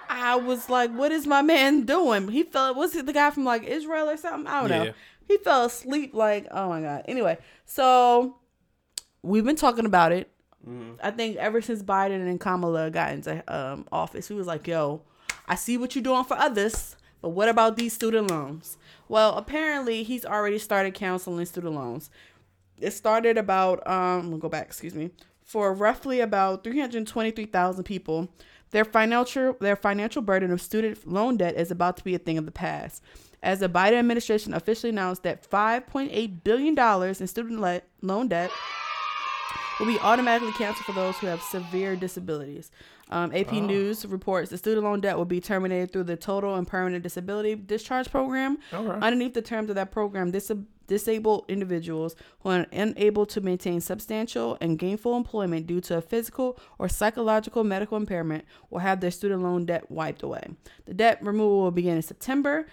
i 0.09 0.35
was 0.35 0.69
like 0.69 0.91
what 0.91 1.11
is 1.11 1.27
my 1.27 1.41
man 1.41 1.83
doing 1.85 2.27
he 2.29 2.43
fell 2.43 2.73
was 2.73 2.95
it 2.95 3.05
the 3.05 3.13
guy 3.13 3.29
from 3.31 3.43
like 3.45 3.63
israel 3.63 4.09
or 4.09 4.17
something 4.17 4.47
i 4.51 4.61
don't 4.61 4.69
know 4.69 4.93
he 5.27 5.37
fell 5.37 5.65
asleep 5.65 6.13
like 6.13 6.47
oh 6.51 6.69
my 6.69 6.81
god 6.81 7.03
anyway 7.07 7.37
so 7.65 8.37
we've 9.21 9.45
been 9.45 9.55
talking 9.55 9.85
about 9.85 10.11
it 10.11 10.29
I 11.01 11.11
think 11.11 11.37
ever 11.37 11.61
since 11.61 11.81
Biden 11.81 12.27
and 12.27 12.39
Kamala 12.39 12.89
got 12.91 13.13
into 13.13 13.43
um, 13.47 13.87
office, 13.91 14.27
he 14.27 14.33
was 14.33 14.47
like, 14.47 14.67
"Yo, 14.67 15.01
I 15.47 15.55
see 15.55 15.77
what 15.77 15.95
you're 15.95 16.03
doing 16.03 16.25
for 16.25 16.35
others, 16.35 16.97
but 17.21 17.29
what 17.29 17.47
about 17.47 17.77
these 17.77 17.93
student 17.93 18.29
loans?" 18.29 18.77
Well, 19.07 19.37
apparently 19.37 20.03
he's 20.03 20.25
already 20.25 20.59
started 20.59 20.93
counseling 20.93 21.45
student 21.45 21.75
loans. 21.75 22.09
It 22.79 22.91
started 22.91 23.37
about 23.37 23.87
um, 23.87 24.29
we'll 24.29 24.39
go 24.39 24.49
back, 24.49 24.65
excuse 24.65 24.93
me, 24.93 25.11
for 25.41 25.73
roughly 25.73 26.19
about 26.19 26.65
323,000 26.65 27.83
people. 27.85 28.27
Their 28.71 28.85
financial 28.85 29.53
their 29.59 29.75
financial 29.75 30.21
burden 30.21 30.51
of 30.51 30.61
student 30.61 31.07
loan 31.07 31.37
debt 31.37 31.55
is 31.55 31.71
about 31.71 31.97
to 31.97 32.03
be 32.03 32.15
a 32.15 32.19
thing 32.19 32.37
of 32.37 32.45
the 32.45 32.51
past. 32.51 33.01
As 33.43 33.59
the 33.59 33.69
Biden 33.69 33.99
administration 33.99 34.53
officially 34.53 34.89
announced 34.89 35.23
that 35.23 35.49
5.8 35.49 36.43
billion 36.43 36.75
dollars 36.75 37.21
in 37.21 37.27
student 37.27 37.59
le- 37.61 37.81
loan 38.01 38.27
debt 38.27 38.51
will 39.79 39.85
be 39.85 39.99
automatically 39.99 40.51
canceled 40.53 40.85
for 40.85 40.93
those 40.93 41.17
who 41.19 41.27
have 41.27 41.41
severe 41.41 41.95
disabilities. 41.95 42.71
Um, 43.09 43.33
AP 43.33 43.53
News 43.53 44.05
reports 44.05 44.49
the 44.49 44.57
student 44.57 44.83
loan 44.83 45.01
debt 45.01 45.17
will 45.17 45.25
be 45.25 45.39
terminated 45.39 45.93
through 45.93 46.05
the 46.05 46.17
Total 46.17 46.55
and 46.55 46.67
Permanent 46.67 47.03
Disability 47.03 47.55
Discharge 47.55 48.09
Program. 48.09 48.57
Right. 48.73 49.01
Underneath 49.03 49.33
the 49.33 49.41
terms 49.41 49.69
of 49.69 49.75
that 49.75 49.91
program, 49.91 50.31
dis- 50.31 50.51
disabled 50.87 51.45
individuals 51.47 52.15
who 52.39 52.49
are 52.49 52.65
unable 52.71 53.25
to 53.25 53.41
maintain 53.41 53.81
substantial 53.81 54.57
and 54.59 54.79
gainful 54.79 55.15
employment 55.15 55.67
due 55.67 55.81
to 55.81 55.97
a 55.97 56.01
physical 56.01 56.57
or 56.79 56.89
psychological 56.89 57.63
medical 57.63 57.97
impairment 57.97 58.45
will 58.69 58.79
have 58.79 58.99
their 58.99 59.11
student 59.11 59.43
loan 59.43 59.65
debt 59.65 59.91
wiped 59.91 60.23
away. 60.23 60.47
The 60.85 60.93
debt 60.93 61.19
removal 61.21 61.61
will 61.61 61.71
begin 61.71 61.97
in 61.97 62.01
September 62.01 62.65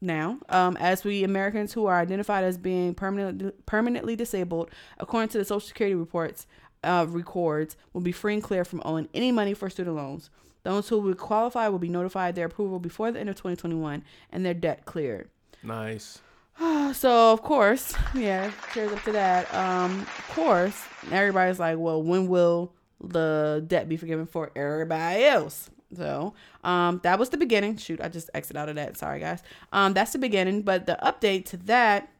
now, 0.00 0.38
um, 0.48 0.76
as 0.76 1.02
we 1.02 1.24
Americans 1.24 1.72
who 1.72 1.86
are 1.86 2.00
identified 2.00 2.44
as 2.44 2.56
being 2.56 2.94
permanently 2.94 3.50
permanently 3.66 4.14
disabled, 4.14 4.70
according 4.98 5.30
to 5.30 5.38
the 5.38 5.44
Social 5.44 5.66
Security 5.66 5.94
reports 5.94 6.46
uh, 6.84 7.04
records, 7.08 7.76
will 7.92 8.00
be 8.00 8.12
free 8.12 8.34
and 8.34 8.42
clear 8.42 8.64
from 8.64 8.80
owing 8.84 9.08
any 9.12 9.32
money 9.32 9.54
for 9.54 9.68
student 9.68 9.96
loans. 9.96 10.30
Those 10.62 10.88
who 10.88 11.00
will 11.00 11.14
qualify 11.14 11.68
will 11.68 11.78
be 11.78 11.88
notified 11.88 12.34
their 12.34 12.46
approval 12.46 12.78
before 12.78 13.10
the 13.10 13.18
end 13.18 13.28
of 13.28 13.36
2021 13.36 14.04
and 14.30 14.46
their 14.46 14.54
debt 14.54 14.84
cleared. 14.84 15.30
Nice. 15.62 16.20
So 16.92 17.32
of 17.32 17.42
course, 17.42 17.94
yeah, 18.14 18.50
cheers 18.72 18.92
up 18.92 19.02
to 19.04 19.12
that. 19.12 19.52
Um, 19.54 20.00
of 20.00 20.28
course, 20.34 20.82
everybody's 21.12 21.58
like, 21.58 21.76
well, 21.78 22.02
when 22.02 22.28
will 22.28 22.72
the 23.00 23.62
debt 23.66 23.88
be 23.88 23.96
forgiven 23.96 24.26
for 24.26 24.50
everybody 24.56 25.24
else? 25.24 25.70
So, 25.96 26.34
um, 26.64 27.00
that 27.02 27.18
was 27.18 27.28
the 27.30 27.36
beginning. 27.36 27.76
Shoot, 27.76 28.00
I 28.00 28.08
just 28.08 28.28
exit 28.34 28.56
out 28.56 28.68
of 28.68 28.74
that. 28.76 28.96
Sorry, 28.96 29.20
guys. 29.20 29.42
Um, 29.72 29.92
that's 29.94 30.12
the 30.12 30.18
beginning. 30.18 30.62
But 30.62 30.86
the 30.86 30.98
update 31.02 31.44
to 31.46 31.56
that, 31.58 32.10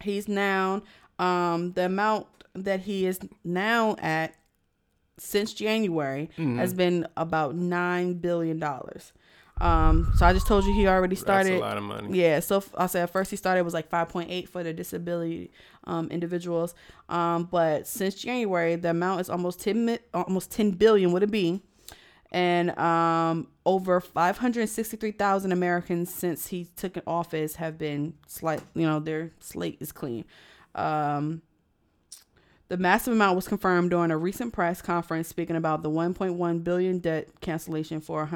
he's 0.00 0.28
now, 0.28 0.82
um, 1.18 1.72
the 1.72 1.86
amount 1.86 2.26
that 2.54 2.80
he 2.80 3.06
is 3.06 3.18
now 3.44 3.96
at 4.00 4.34
since 5.18 5.52
January 5.54 6.28
has 6.58 6.74
been 6.74 7.06
about 7.16 7.54
nine 7.54 8.14
billion 8.14 8.58
dollars. 8.58 9.12
Um, 9.60 10.12
so 10.16 10.26
I 10.26 10.32
just 10.32 10.46
told 10.46 10.64
you 10.64 10.74
he 10.74 10.86
already 10.88 11.14
started. 11.16 11.52
That's 11.52 11.58
a 11.58 11.64
lot 11.64 11.76
of 11.76 11.84
money. 11.84 12.18
Yeah, 12.18 12.40
so 12.40 12.56
f- 12.56 12.74
I 12.76 12.86
said 12.86 13.04
at 13.04 13.10
first 13.10 13.30
he 13.30 13.36
started 13.36 13.62
was 13.62 13.72
like 13.72 13.88
5.8 13.88 14.48
for 14.48 14.62
the 14.64 14.72
disability 14.72 15.52
um, 15.84 16.08
individuals, 16.08 16.74
um, 17.08 17.44
but 17.44 17.86
since 17.86 18.16
January 18.16 18.74
the 18.76 18.90
amount 18.90 19.20
is 19.20 19.30
almost 19.30 19.60
10 19.60 19.84
mi- 19.84 19.98
almost 20.12 20.50
10 20.50 20.72
billion 20.72 21.12
would 21.12 21.22
it 21.22 21.30
be, 21.30 21.62
and 22.32 22.76
um, 22.78 23.46
over 23.64 24.00
563,000 24.00 25.52
Americans 25.52 26.12
since 26.12 26.48
he 26.48 26.66
took 26.76 26.98
office 27.06 27.54
have 27.56 27.78
been 27.78 28.14
slight, 28.26 28.60
you 28.74 28.86
know, 28.86 28.98
their 28.98 29.30
slate 29.38 29.78
is 29.80 29.92
clean. 29.92 30.24
Um, 30.74 31.42
the 32.68 32.76
massive 32.76 33.12
amount 33.12 33.36
was 33.36 33.46
confirmed 33.46 33.90
during 33.90 34.10
a 34.10 34.16
recent 34.16 34.52
press 34.52 34.82
conference 34.82 35.28
speaking 35.28 35.54
about 35.54 35.82
the 35.84 35.90
1.1 35.90 36.64
billion 36.64 36.98
debt 36.98 37.28
cancellation 37.40 38.00
for 38.00 38.26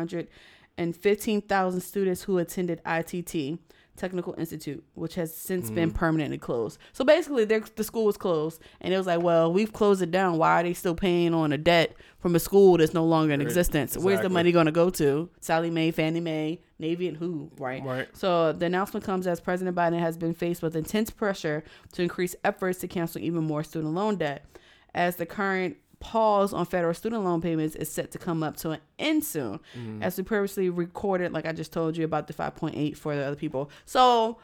115,000 0.79 1.81
students 1.81 2.23
who 2.23 2.39
attended 2.39 2.81
ITT 2.87 3.59
Technical 3.99 4.35
Institute, 4.39 4.83
which 4.95 5.17
has 5.17 5.35
since 5.35 5.71
been 5.71 5.91
mm. 5.91 5.95
permanently 5.95 6.39
closed. 6.39 6.79
So 6.93 7.05
basically, 7.05 7.45
the 7.45 7.85
school 7.85 8.05
was 8.05 8.17
closed, 8.17 8.63
and 8.81 8.95
it 8.95 8.97
was 8.97 9.07
like, 9.07 9.21
well, 9.21 9.53
we've 9.53 9.73
closed 9.73 10.01
it 10.01 10.11
down. 10.11 10.39
Why 10.39 10.61
are 10.61 10.63
they 10.63 10.73
still 10.73 10.95
paying 10.95 11.35
on 11.35 11.53
a 11.53 11.59
debt 11.59 11.95
from 12.21 12.35
a 12.35 12.39
school 12.39 12.79
that's 12.79 12.95
no 12.95 13.05
longer 13.05 13.35
in 13.35 13.41
Right, 13.41 13.47
existence? 13.47 13.99
Where's 13.99 14.21
the 14.21 14.29
money 14.29 14.53
going 14.53 14.67
to 14.67 14.73
go 14.73 14.89
to? 14.91 15.29
Sallie 15.41 15.71
Mae, 15.71 15.91
Fannie 15.91 16.21
Mae, 16.21 16.61
Navy, 16.79 17.09
and 17.09 17.17
who? 17.17 17.51
Right. 17.59 17.83
Right. 17.83 18.09
So 18.17 18.53
the 18.53 18.67
announcement 18.67 19.05
comes 19.05 19.27
as 19.27 19.41
President 19.41 19.77
Biden 19.77 19.99
has 19.99 20.17
been 20.17 20.33
faced 20.33 20.63
with 20.63 20.77
intense 20.77 21.11
pressure 21.11 21.65
to 21.93 22.03
increase 22.03 22.37
efforts 22.45 22.79
to 22.79 22.89
cancel 22.89 23.21
even 23.21 23.45
more 23.45 23.65
student 23.65 23.95
loan 23.95 24.17
debt, 24.17 24.47
as 24.95 25.17
the 25.17 25.27
current 25.27 25.77
pause 26.01 26.53
on 26.53 26.65
federal 26.67 26.95
student 26.95 27.25
loan 27.25 27.41
payments 27.41 27.75
is 27.75 27.91
set 27.91 28.11
to 28.13 28.19
come 28.19 28.43
up 28.43 28.57
to 28.59 28.71
an 28.71 28.81
end 28.99 29.25
soon. 29.25 29.61
Mm-hmm. 29.77 30.03
As 30.03 30.17
we 30.17 30.25
previously 30.25 30.71
recorded, 30.71 31.33
like 31.33 31.47
I 31.47 31.53
just 31.53 31.73
told 31.73 31.97
you 31.97 32.05
about 32.05 32.27
the 32.27 32.35
5.8 32.35 32.97
for 32.97 33.15
the 33.17 33.25
other 33.25 33.37
people. 33.37 33.71
So 33.85 34.39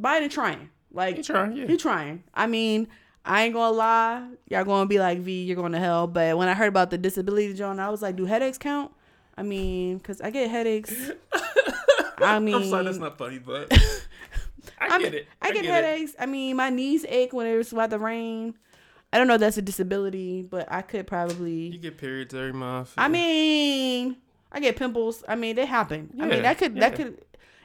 Biden 0.00 0.30
trying, 0.30 0.70
like 0.92 1.16
He 1.16 1.22
trying, 1.22 1.56
yeah. 1.56 1.66
he 1.66 1.76
trying. 1.76 2.24
I 2.34 2.46
mean. 2.46 2.88
I 3.22 3.42
ain't 3.42 3.52
gonna 3.52 3.76
lie, 3.76 4.28
y'all 4.48 4.64
gonna 4.64 4.86
be 4.86 4.98
like 4.98 5.18
V, 5.18 5.42
you're 5.44 5.54
going 5.54 5.72
to 5.72 5.78
hell. 5.78 6.06
But 6.06 6.38
when 6.38 6.48
I 6.48 6.54
heard 6.54 6.68
about 6.68 6.88
the 6.88 6.96
disability, 6.96 7.52
John, 7.52 7.78
I 7.78 7.90
was 7.90 8.00
like, 8.00 8.16
do 8.16 8.24
headaches 8.24 8.56
count? 8.56 8.92
I 9.36 9.42
mean, 9.42 10.00
cause 10.00 10.22
I 10.22 10.30
get 10.30 10.50
headaches 10.50 11.10
I 12.22 12.38
mean, 12.38 12.54
I'm 12.54 12.64
sorry, 12.64 12.84
that's 12.84 12.98
not 12.98 13.18
funny, 13.18 13.38
but 13.38 13.68
I 14.80 14.94
I 14.94 14.98
get 14.98 15.14
it. 15.14 15.28
I 15.40 15.52
get 15.52 15.64
it. 15.64 15.70
headaches. 15.70 16.14
I 16.18 16.26
mean, 16.26 16.56
my 16.56 16.70
knees 16.70 17.04
ache 17.08 17.32
when 17.32 17.46
it's 17.46 17.72
about 17.72 17.90
to 17.90 17.98
rain. 17.98 18.54
I 19.12 19.18
don't 19.18 19.26
know 19.26 19.34
if 19.34 19.40
that's 19.40 19.58
a 19.58 19.62
disability, 19.62 20.42
but 20.42 20.70
I 20.70 20.82
could 20.82 21.06
probably. 21.06 21.68
You 21.68 21.78
get 21.78 21.98
periods 21.98 22.32
every 22.34 22.52
month. 22.52 22.92
I 22.96 23.08
mean, 23.08 24.16
I 24.52 24.60
get 24.60 24.76
pimples. 24.76 25.24
I 25.28 25.34
mean, 25.36 25.56
they 25.56 25.66
happen. 25.66 26.10
I 26.20 26.26
mean, 26.26 26.42
that 26.42 26.58
could 26.58 26.76
that 26.76 26.94
could 26.94 27.20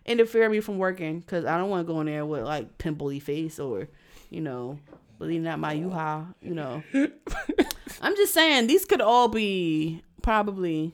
interfere 0.06 0.50
me 0.50 0.60
from 0.60 0.78
working 0.78 1.20
because 1.20 1.46
I 1.46 1.58
don't 1.58 1.70
want 1.70 1.86
to 1.88 1.94
go 1.94 2.00
in 2.02 2.08
there 2.08 2.26
with 2.26 2.44
like 2.44 2.78
pimply 2.78 3.20
face 3.20 3.60
or, 3.60 3.88
you 4.30 4.42
know, 4.42 4.80
bleeding 5.20 5.48
out 5.48 5.60
my 5.60 5.74
u-haul. 5.74 6.28
You 6.42 6.54
know, 6.56 6.84
I'm 8.02 8.16
just 8.16 8.34
saying 8.34 8.68
these 8.68 8.86
could 8.86 9.02
all 9.02 9.28
be 9.28 10.02
probably 10.22 10.94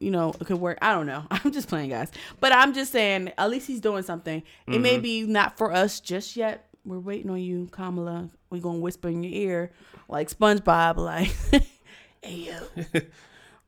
you 0.00 0.10
know, 0.10 0.32
could 0.32 0.58
work. 0.58 0.78
I 0.82 0.92
don't 0.92 1.06
know. 1.06 1.22
I'm 1.30 1.52
just 1.52 1.68
playing, 1.68 1.90
guys. 1.90 2.10
But 2.40 2.52
I'm 2.52 2.74
just 2.74 2.90
saying, 2.90 3.30
at 3.38 3.48
least 3.50 3.68
he's 3.68 3.80
doing 3.80 4.02
something. 4.02 4.42
It 4.66 4.80
may 4.80 4.94
Mm-hmm. 4.94 5.02
be 5.02 5.22
not 5.28 5.56
for 5.56 5.72
us 5.72 6.00
just 6.00 6.34
yet. 6.36 6.66
We're 6.84 6.98
waiting 6.98 7.30
on 7.30 7.38
you, 7.40 7.68
Kamala. 7.70 8.28
We're 8.52 8.60
gonna 8.62 8.78
whisper 8.78 9.08
in 9.08 9.24
your 9.24 9.32
ear 9.32 9.72
like 10.08 10.28
SpongeBob, 10.30 10.96
like, 10.98 11.34
"Hey 12.22 12.50
yo." 12.50 12.54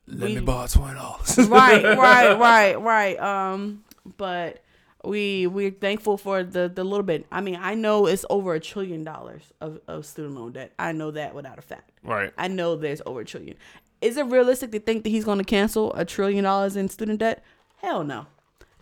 Let 0.07 0.28
we- 0.28 0.35
me 0.37 0.41
borrow 0.43 0.66
twenty 0.66 0.95
dollars. 0.95 1.39
right, 1.49 1.82
right, 1.97 2.39
right, 2.39 2.74
right. 2.80 3.18
Um, 3.18 3.82
but 4.18 4.62
we 5.03 5.47
we're 5.47 5.70
thankful 5.70 6.18
for 6.18 6.43
the 6.45 6.68
the 6.72 6.85
little 6.85 7.03
bit. 7.03 7.26
I 7.32 7.41
mean, 7.41 7.57
I 7.61 7.74
know 7.74 8.07
it's 8.07 8.26
over 8.28 8.53
a 8.55 8.61
trillion 8.61 9.03
dollars 9.03 9.43
of, 9.62 9.80
of 9.89 10.05
student 10.05 10.35
loan 10.35 10.53
debt. 10.53 10.72
I 10.78 10.93
know 10.93 11.11
that 11.12 11.35
without 11.35 11.59
a 11.59 11.62
fact. 11.62 11.91
Right. 12.03 12.32
I 12.37 12.49
know 12.49 12.76
there's 12.76 13.01
over 13.07 13.20
a 13.20 13.24
trillion. 13.24 13.57
Is 14.03 14.18
it 14.18 14.26
realistic 14.26 14.72
to 14.72 14.80
think 14.80 15.05
that 15.05 15.11
he's 15.11 15.24
going 15.24 15.39
to 15.39 15.45
cancel 15.45 15.95
a 15.95 16.05
trillion 16.05 16.45
dollars 16.45 16.76
in 16.76 16.91
student 16.91 17.20
debt? 17.20 17.43
Hell 17.78 18.05
no. 18.05 18.26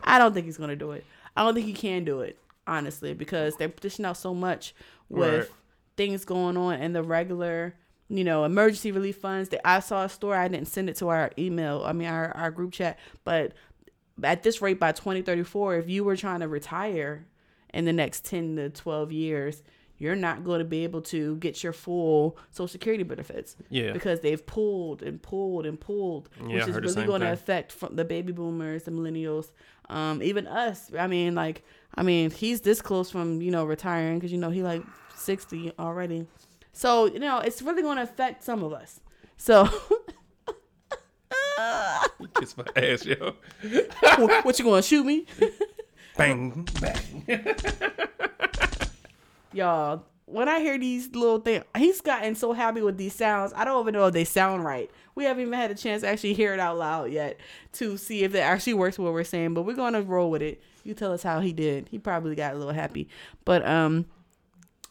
I 0.03 0.19
don't 0.19 0.35
think 0.35 0.47
he's 0.47 0.57
going 0.57 0.71
to 0.71 0.77
do 0.77 0.91
it. 0.91 1.05
I 1.37 1.45
don't 1.45 1.55
think 1.55 1.67
he 1.67 1.73
can 1.73 2.05
do 2.05 2.23
it, 2.23 2.37
honestly, 2.67 3.15
because 3.15 3.55
they're 3.57 3.69
dishing 3.69 4.05
out 4.05 4.17
so 4.17 4.35
much 4.35 4.75
with 5.09 5.49
Right. 5.49 5.49
Things 5.97 6.25
going 6.25 6.57
on 6.57 6.75
and 6.75 6.95
the 6.95 7.03
regular, 7.03 7.75
you 8.09 8.25
know, 8.25 8.45
emergency 8.45 8.93
relief 8.93 9.17
funds. 9.17 9.49
That 9.51 9.67
I 9.67 9.81
saw 9.81 10.05
a 10.05 10.09
story. 10.09 10.37
I 10.39 10.49
didn't 10.49 10.69
send 10.69 10.89
it 10.91 10.97
to 10.97 11.09
our 11.09 11.31
email. 11.39 11.83
I 11.85 11.93
mean, 11.93 12.09
our, 12.09 12.31
our 12.37 12.51
group 12.51 12.73
chat. 12.73 12.99
But 13.25 13.53
at 14.23 14.43
this 14.43 14.61
rate, 14.63 14.79
by 14.81 14.93
2034, 14.93 15.77
if 15.77 15.89
you 15.89 16.05
were 16.05 16.17
trying 16.17 16.41
to 16.41 16.49
retire 16.49 17.27
in 17.73 17.85
the 17.85 17.93
next 17.93 18.25
10 18.27 18.57
to 18.57 18.71
12 18.71 19.13
years, 19.13 19.63
you're 19.99 20.17
not 20.17 20.43
going 20.43 20.59
to 20.59 20.65
be 20.65 20.83
able 20.83 21.01
to 21.01 21.37
get 21.37 21.63
your 21.63 21.73
full 21.73 22.37
Social 22.51 22.67
Security 22.67 23.05
benefits 23.05 23.57
Yeah. 23.71 23.93
because 23.93 24.21
they've 24.21 24.45
pulled 24.45 25.01
and 25.03 25.23
pulled 25.23 25.65
and 25.65 25.79
pulled, 25.81 26.29
Yeah, 26.41 26.57
which 26.67 26.69
is 26.69 26.77
really 26.97 27.07
going 27.07 27.21
to 27.21 27.33
affect 27.33 27.71
from 27.71 27.95
the 27.95 28.05
baby 28.05 28.33
boomers, 28.33 28.83
the 28.83 28.91
millennials, 28.91 29.53
um, 29.89 30.21
even 30.23 30.49
us. 30.49 30.91
I 30.99 31.07
mean, 31.07 31.37
like, 31.37 31.63
I 31.95 32.03
mean, 32.03 32.31
he's 32.33 32.63
this 32.63 32.83
close 32.83 33.11
from 33.11 33.41
you 33.43 33.53
know 33.53 33.65
retiring 33.65 34.19
because 34.19 34.33
you 34.33 34.39
know 34.39 34.51
he 34.51 34.63
like 34.65 34.83
sixty 35.23 35.73
already, 35.79 36.27
so 36.73 37.07
you 37.07 37.19
know 37.19 37.39
it's 37.39 37.63
really 37.63 37.83
going 37.83 37.97
to 37.97 38.03
affect 38.03 38.43
some 38.45 38.63
of 38.63 38.73
us. 38.73 39.01
So, 39.37 39.69
Kiss 42.39 42.57
my 42.57 42.65
ass, 42.77 43.05
yo. 43.05 43.35
what 44.43 44.59
you 44.59 44.65
going 44.65 44.83
to 44.83 44.89
shoot 44.89 45.05
me, 45.05 45.27
Bang, 46.17 46.69
bang. 46.81 47.25
y'all? 49.53 50.05
When 50.27 50.49
I 50.49 50.61
hear 50.61 50.79
these 50.79 51.11
little 51.15 51.41
things, 51.41 51.65
he's 51.77 52.01
gotten 52.01 52.35
so 52.35 52.53
happy 52.53 52.81
with 52.81 52.97
these 52.97 53.15
sounds. 53.15 53.53
I 53.55 53.65
don't 53.65 53.83
even 53.83 53.93
know 53.93 54.07
if 54.07 54.15
they 54.15 54.25
sound 54.25 54.65
right. 54.65 54.91
We 55.15 55.25
haven't 55.25 55.43
even 55.43 55.53
had 55.55 55.71
a 55.71 55.75
chance 55.75 56.03
to 56.03 56.09
actually 56.09 56.33
hear 56.35 56.55
it 56.55 56.61
out 56.61 56.79
loud 56.79 57.11
yet 57.11 57.39
to 57.75 57.99
see 57.99 58.23
if 58.25 58.35
it 58.35 58.39
actually 58.41 58.75
works 58.75 58.99
what 58.99 59.13
we're 59.13 59.25
saying. 59.25 59.53
But 59.53 59.63
we're 59.63 59.75
gonna 59.77 60.01
roll 60.01 60.31
with 60.31 60.41
it. 60.41 60.63
You 60.85 60.95
tell 60.95 61.13
us 61.13 61.23
how 61.23 61.41
he 61.41 61.53
did. 61.53 61.89
He 61.91 61.99
probably 61.99 62.35
got 62.35 62.55
a 62.55 62.59
little 62.59 62.73
happy, 62.73 63.09
but 63.45 63.67
um, 63.67 64.07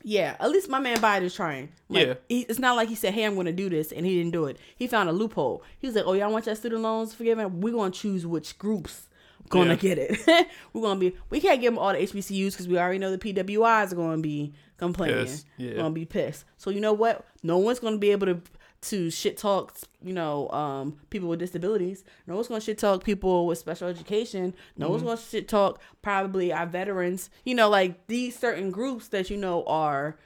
yeah. 0.04 0.36
At 0.39 0.52
least 0.52 0.70
my 0.70 0.80
man 0.80 0.97
Biden 0.97 1.24
is 1.24 1.34
trying. 1.36 1.70
Like, 1.89 2.08
Yeah. 2.08 2.14
he, 2.30 2.41
it's 2.41 2.60
not 2.60 2.76
like 2.76 2.89
he 2.89 2.95
said, 2.95 3.14
"Hey, 3.14 3.24
I'm 3.24 3.36
gonna 3.36 3.52
do 3.52 3.70
this," 3.70 3.91
and 3.91 4.06
he 4.06 4.16
didn't 4.18 4.32
do 4.32 4.45
it. 4.45 4.58
He 4.76 4.88
found 4.88 5.10
a 5.10 5.12
loophole. 5.12 5.64
He 5.80 5.88
was 5.88 5.95
like, 5.95 6.06
"Oh, 6.06 6.14
y'all 6.14 6.32
want 6.32 6.45
your 6.45 6.56
student 6.56 6.82
loans 6.82 7.14
forgiven? 7.14 7.62
We're 7.62 7.74
gonna 7.74 7.91
choose 7.91 8.26
which 8.26 8.58
groups." 8.58 9.08
Gonna 9.49 9.72
Yeah. 9.72 9.76
get 9.76 9.97
it. 9.97 10.47
We're 10.74 10.82
gonna 10.82 10.99
be. 10.99 11.14
We 11.30 11.41
can't 11.41 11.60
give 11.60 11.74
them 11.74 11.80
all 11.80 11.91
the 11.91 11.99
HBCUs 11.99 12.52
because 12.54 12.68
we 12.70 12.78
already 12.80 12.99
know 12.99 13.12
the 13.12 13.18
PWIs 13.18 13.91
are 13.91 13.95
gonna 13.95 14.22
be 14.22 14.54
complaining. 14.78 15.26
Pissed, 15.26 15.45
yeah. 15.58 15.74
Gonna 15.74 15.89
be 15.89 16.06
pissed. 16.06 16.45
So 16.58 16.70
you 16.70 16.80
know 16.80 16.93
what? 16.93 17.26
No 17.43 17.58
one's 17.58 17.80
gonna 17.80 17.97
be 17.97 18.12
able 18.12 18.28
to 18.28 18.41
to 18.82 19.09
shit 19.11 19.38
talk. 19.38 19.75
You 20.03 20.13
know, 20.13 20.49
um, 20.49 20.97
people 21.09 21.29
with 21.29 21.39
disabilities. 21.39 22.03
No 22.27 22.36
one's 22.36 22.47
gonna 22.47 22.61
shit 22.61 22.77
talk 22.79 23.03
people 23.03 23.45
with 23.47 23.57
special 23.59 23.88
education. 23.88 24.55
No 24.77 24.86
Mm-hmm. 24.86 24.91
one's 24.91 25.03
gonna 25.03 25.17
shit 25.17 25.47
talk 25.47 25.79
probably 26.01 26.51
our 26.51 26.65
veterans. 26.65 27.29
You 27.45 27.55
know, 27.55 27.69
like 27.69 28.07
these 28.07 28.38
certain 28.38 28.71
groups 28.71 29.09
that 29.09 29.29
you 29.29 29.38
know 29.38 29.63
are 29.65 30.17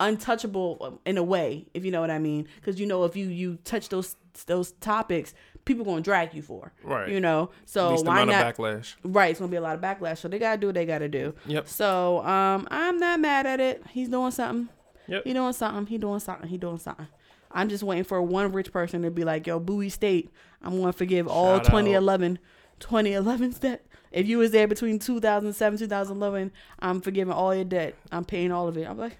untouchable 0.00 1.00
in 1.06 1.16
a 1.18 1.22
way, 1.22 1.66
if 1.74 1.84
you 1.84 1.90
know 1.90 2.00
what 2.00 2.10
I 2.10 2.18
mean. 2.18 2.48
Because 2.56 2.78
you 2.80 2.86
know, 2.86 3.04
if 3.04 3.16
you 3.16 3.26
you 3.28 3.58
touch 3.64 3.88
those 3.88 4.16
those 4.46 4.72
topics, 4.72 5.34
people 5.64 5.84
gonna 5.84 6.00
drag 6.00 6.34
you 6.34 6.42
for. 6.42 6.72
Right. 6.82 7.08
You 7.08 7.20
know. 7.20 7.50
So 7.64 7.90
Least 7.92 8.06
why 8.06 8.20
amount 8.22 8.30
not? 8.38 8.46
of 8.46 8.56
backlash. 8.56 8.94
Right, 9.04 9.30
it's 9.30 9.40
gonna 9.40 9.50
be 9.50 9.56
a 9.56 9.60
lot 9.60 9.76
of 9.76 9.80
backlash. 9.80 10.18
So 10.18 10.28
they 10.28 10.38
gotta 10.38 10.58
do 10.60 10.68
what 10.68 10.74
they 10.74 10.86
gotta 10.86 11.08
do. 11.08 11.34
Yep. 11.46 11.68
So 11.68 12.24
um, 12.24 12.66
I'm 12.70 12.98
not 12.98 13.20
mad 13.20 13.46
at 13.46 13.60
it. 13.60 13.82
He's 13.90 14.08
doing 14.08 14.30
something. 14.30 14.68
Yep. 15.06 15.24
He 15.24 15.32
doing 15.34 15.52
something. 15.52 15.86
He 15.86 15.98
doing 15.98 16.20
something. 16.20 16.48
He 16.48 16.56
doing 16.58 16.78
something. 16.78 17.06
I'm 17.54 17.68
just 17.68 17.82
waiting 17.82 18.04
for 18.04 18.20
one 18.20 18.52
rich 18.52 18.72
person 18.72 19.02
to 19.02 19.10
be 19.10 19.24
like, 19.24 19.46
"Yo, 19.46 19.58
Bowie 19.60 19.88
State, 19.88 20.30
I'm 20.60 20.78
gonna 20.80 20.92
forgive 20.92 21.26
all 21.28 21.56
Shout 21.56 21.60
out. 21.60 21.70
2011, 21.70 22.38
2011's 22.80 23.58
debt. 23.60 23.86
If 24.12 24.26
you 24.26 24.38
was 24.38 24.50
there 24.50 24.68
between 24.68 24.98
2007 24.98 25.78
2011, 25.78 26.52
I'm 26.80 27.00
forgiving 27.00 27.32
all 27.32 27.54
your 27.54 27.64
debt. 27.64 27.94
I'm 28.12 28.24
paying 28.24 28.52
all 28.52 28.68
of 28.68 28.76
it." 28.76 28.88
I'm 28.88 28.98
like, 28.98 29.16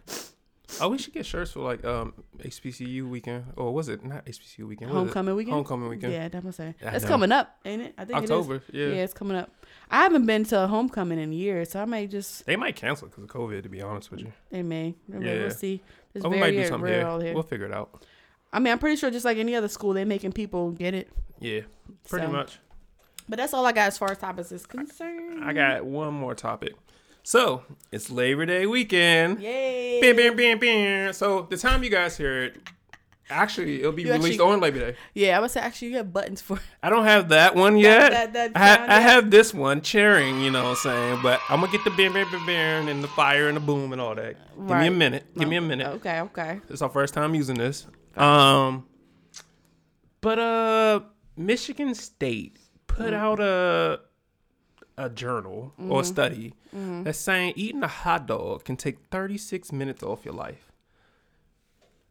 Oh, 0.80 0.88
we 0.88 0.98
should 0.98 1.12
get 1.14 1.24
shirts 1.24 1.52
for 1.52 1.60
like 1.60 1.84
um 1.84 2.14
HBCU 2.38 3.08
weekend, 3.08 3.44
or 3.56 3.72
was 3.72 3.88
it 3.88 4.04
not 4.04 4.24
HBCU 4.26 4.66
weekend? 4.66 4.90
Homecoming 4.90 5.36
weekend. 5.36 5.54
Homecoming 5.54 5.88
weekend. 5.88 6.12
Yeah, 6.12 6.28
that's 6.28 6.44
what 6.44 6.48
I'm 6.48 6.52
saying. 6.52 6.74
I 6.80 6.90
That's 6.90 7.04
know. 7.04 7.10
coming 7.10 7.32
up, 7.32 7.56
ain't 7.64 7.82
it? 7.82 7.94
I 7.96 8.04
think 8.04 8.18
October. 8.18 8.56
It 8.56 8.62
is. 8.68 8.74
Yeah. 8.74 8.86
Yeah, 8.86 9.02
it's 9.04 9.14
coming 9.14 9.36
up. 9.36 9.50
I 9.90 10.02
haven't 10.02 10.26
been 10.26 10.44
to 10.46 10.64
a 10.64 10.66
homecoming 10.66 11.20
in 11.20 11.32
years, 11.32 11.70
so 11.70 11.80
I 11.80 11.84
may 11.84 12.06
just 12.06 12.46
They 12.46 12.56
might 12.56 12.74
cancel 12.76 13.08
because 13.08 13.22
of 13.22 13.30
COVID. 13.30 13.62
To 13.62 13.68
be 13.68 13.82
honest 13.82 14.10
with 14.10 14.20
you. 14.20 14.32
they 14.50 14.62
may. 14.62 14.94
They 15.08 15.18
may. 15.18 15.34
Yeah. 15.36 15.42
We'll 15.42 15.50
see. 15.50 15.82
It's 16.14 16.24
Oh, 16.24 16.28
we 16.28 16.38
might 16.40 16.50
do 16.50 16.56
very 16.56 16.68
something 16.68 16.90
here. 16.90 17.20
here. 17.20 17.34
We'll 17.34 17.42
figure 17.42 17.66
it 17.66 17.72
out. 17.72 18.04
I 18.54 18.60
mean, 18.60 18.72
I'm 18.72 18.78
pretty 18.78 18.94
sure 18.96 19.10
just 19.10 19.24
like 19.24 19.36
any 19.36 19.56
other 19.56 19.66
school, 19.66 19.92
they're 19.94 20.06
making 20.06 20.30
people 20.32 20.70
get 20.70 20.94
it. 20.94 21.08
Yeah. 21.40 21.62
Pretty 22.08 22.26
So, 22.26 22.32
much. 22.32 22.58
But 23.28 23.38
that's 23.38 23.52
all 23.52 23.66
I 23.66 23.72
got 23.72 23.88
as 23.88 23.98
far 23.98 24.12
as 24.12 24.18
topics 24.18 24.52
is 24.52 24.64
concerned. 24.64 25.44
I 25.44 25.52
got 25.52 25.84
one 25.84 26.14
more 26.14 26.34
topic. 26.36 26.74
So 27.24 27.64
it's 27.90 28.10
Labor 28.10 28.46
Day 28.46 28.66
weekend. 28.66 29.40
Yay! 29.40 30.00
Bam, 30.00 30.14
bam, 30.14 30.36
bam, 30.36 30.58
bam. 30.58 31.12
So 31.14 31.48
the 31.50 31.56
time 31.56 31.82
you 31.82 31.90
guys 31.90 32.16
hear 32.16 32.44
it, 32.44 32.56
actually 33.28 33.80
it'll 33.80 33.92
be 33.92 34.02
You 34.02 34.12
released 34.12 34.38
actually- 34.38 34.52
on 34.52 34.60
Labor 34.60 34.78
Day. 34.78 34.96
Yeah, 35.14 35.36
I 35.36 35.40
would 35.40 35.50
say 35.50 35.60
actually 35.60 35.88
you 35.88 35.96
have 35.96 36.12
buttons 36.12 36.40
for. 36.40 36.60
I 36.82 36.90
don't 36.90 37.04
have 37.06 37.30
that 37.30 37.56
one 37.56 37.76
yet. 37.76 38.12
that- 38.12 38.32
that 38.34 38.52
I, 38.54 38.58
ha- 38.58 38.86
I 38.88 39.00
have 39.00 39.32
this 39.32 39.52
one 39.52 39.80
cheering, 39.80 40.42
you 40.42 40.50
know 40.52 40.62
what 40.62 40.70
I'm 40.70 40.76
saying? 40.76 41.20
But 41.22 41.40
I'm 41.48 41.60
gonna 41.60 41.72
get 41.72 41.82
the 41.82 41.90
bam, 41.90 42.12
bam, 42.12 42.30
bam, 42.30 42.46
bam, 42.46 42.88
and 42.88 43.02
the 43.02 43.08
fire 43.08 43.48
and 43.48 43.56
the 43.56 43.60
boom 43.60 43.92
and 43.92 44.00
all 44.00 44.14
that. 44.14 44.36
Give 44.56 44.76
me 44.76 44.86
a 44.86 44.90
minute. 44.92 45.24
Give 45.36 45.48
me 45.48 45.56
a 45.56 45.60
oh, 45.60 45.64
minute. 45.64 45.86
Okay, 45.94 46.20
okay. 46.20 46.60
It's 46.68 46.82
our 46.82 46.90
first 46.90 47.14
time 47.14 47.34
using 47.34 47.56
this. 47.56 47.86
Um, 48.16 48.86
but 50.20 50.38
uh, 50.38 51.00
Michigan 51.36 51.94
State 51.94 52.56
put 52.86 53.06
Mm. 53.12 53.14
out 53.14 53.40
a 53.40 54.00
a 54.96 55.10
journal 55.10 55.72
or 55.76 55.82
Mm-hmm. 55.84 55.98
a 55.98 56.04
study 56.04 56.54
that's 56.72 57.18
saying 57.18 57.54
eating 57.56 57.82
a 57.82 57.88
hot 57.88 58.26
dog 58.28 58.62
can 58.64 58.76
take 58.76 58.98
36 59.10 59.72
minutes 59.72 60.02
off 60.04 60.24
your 60.24 60.34
life. 60.34 60.70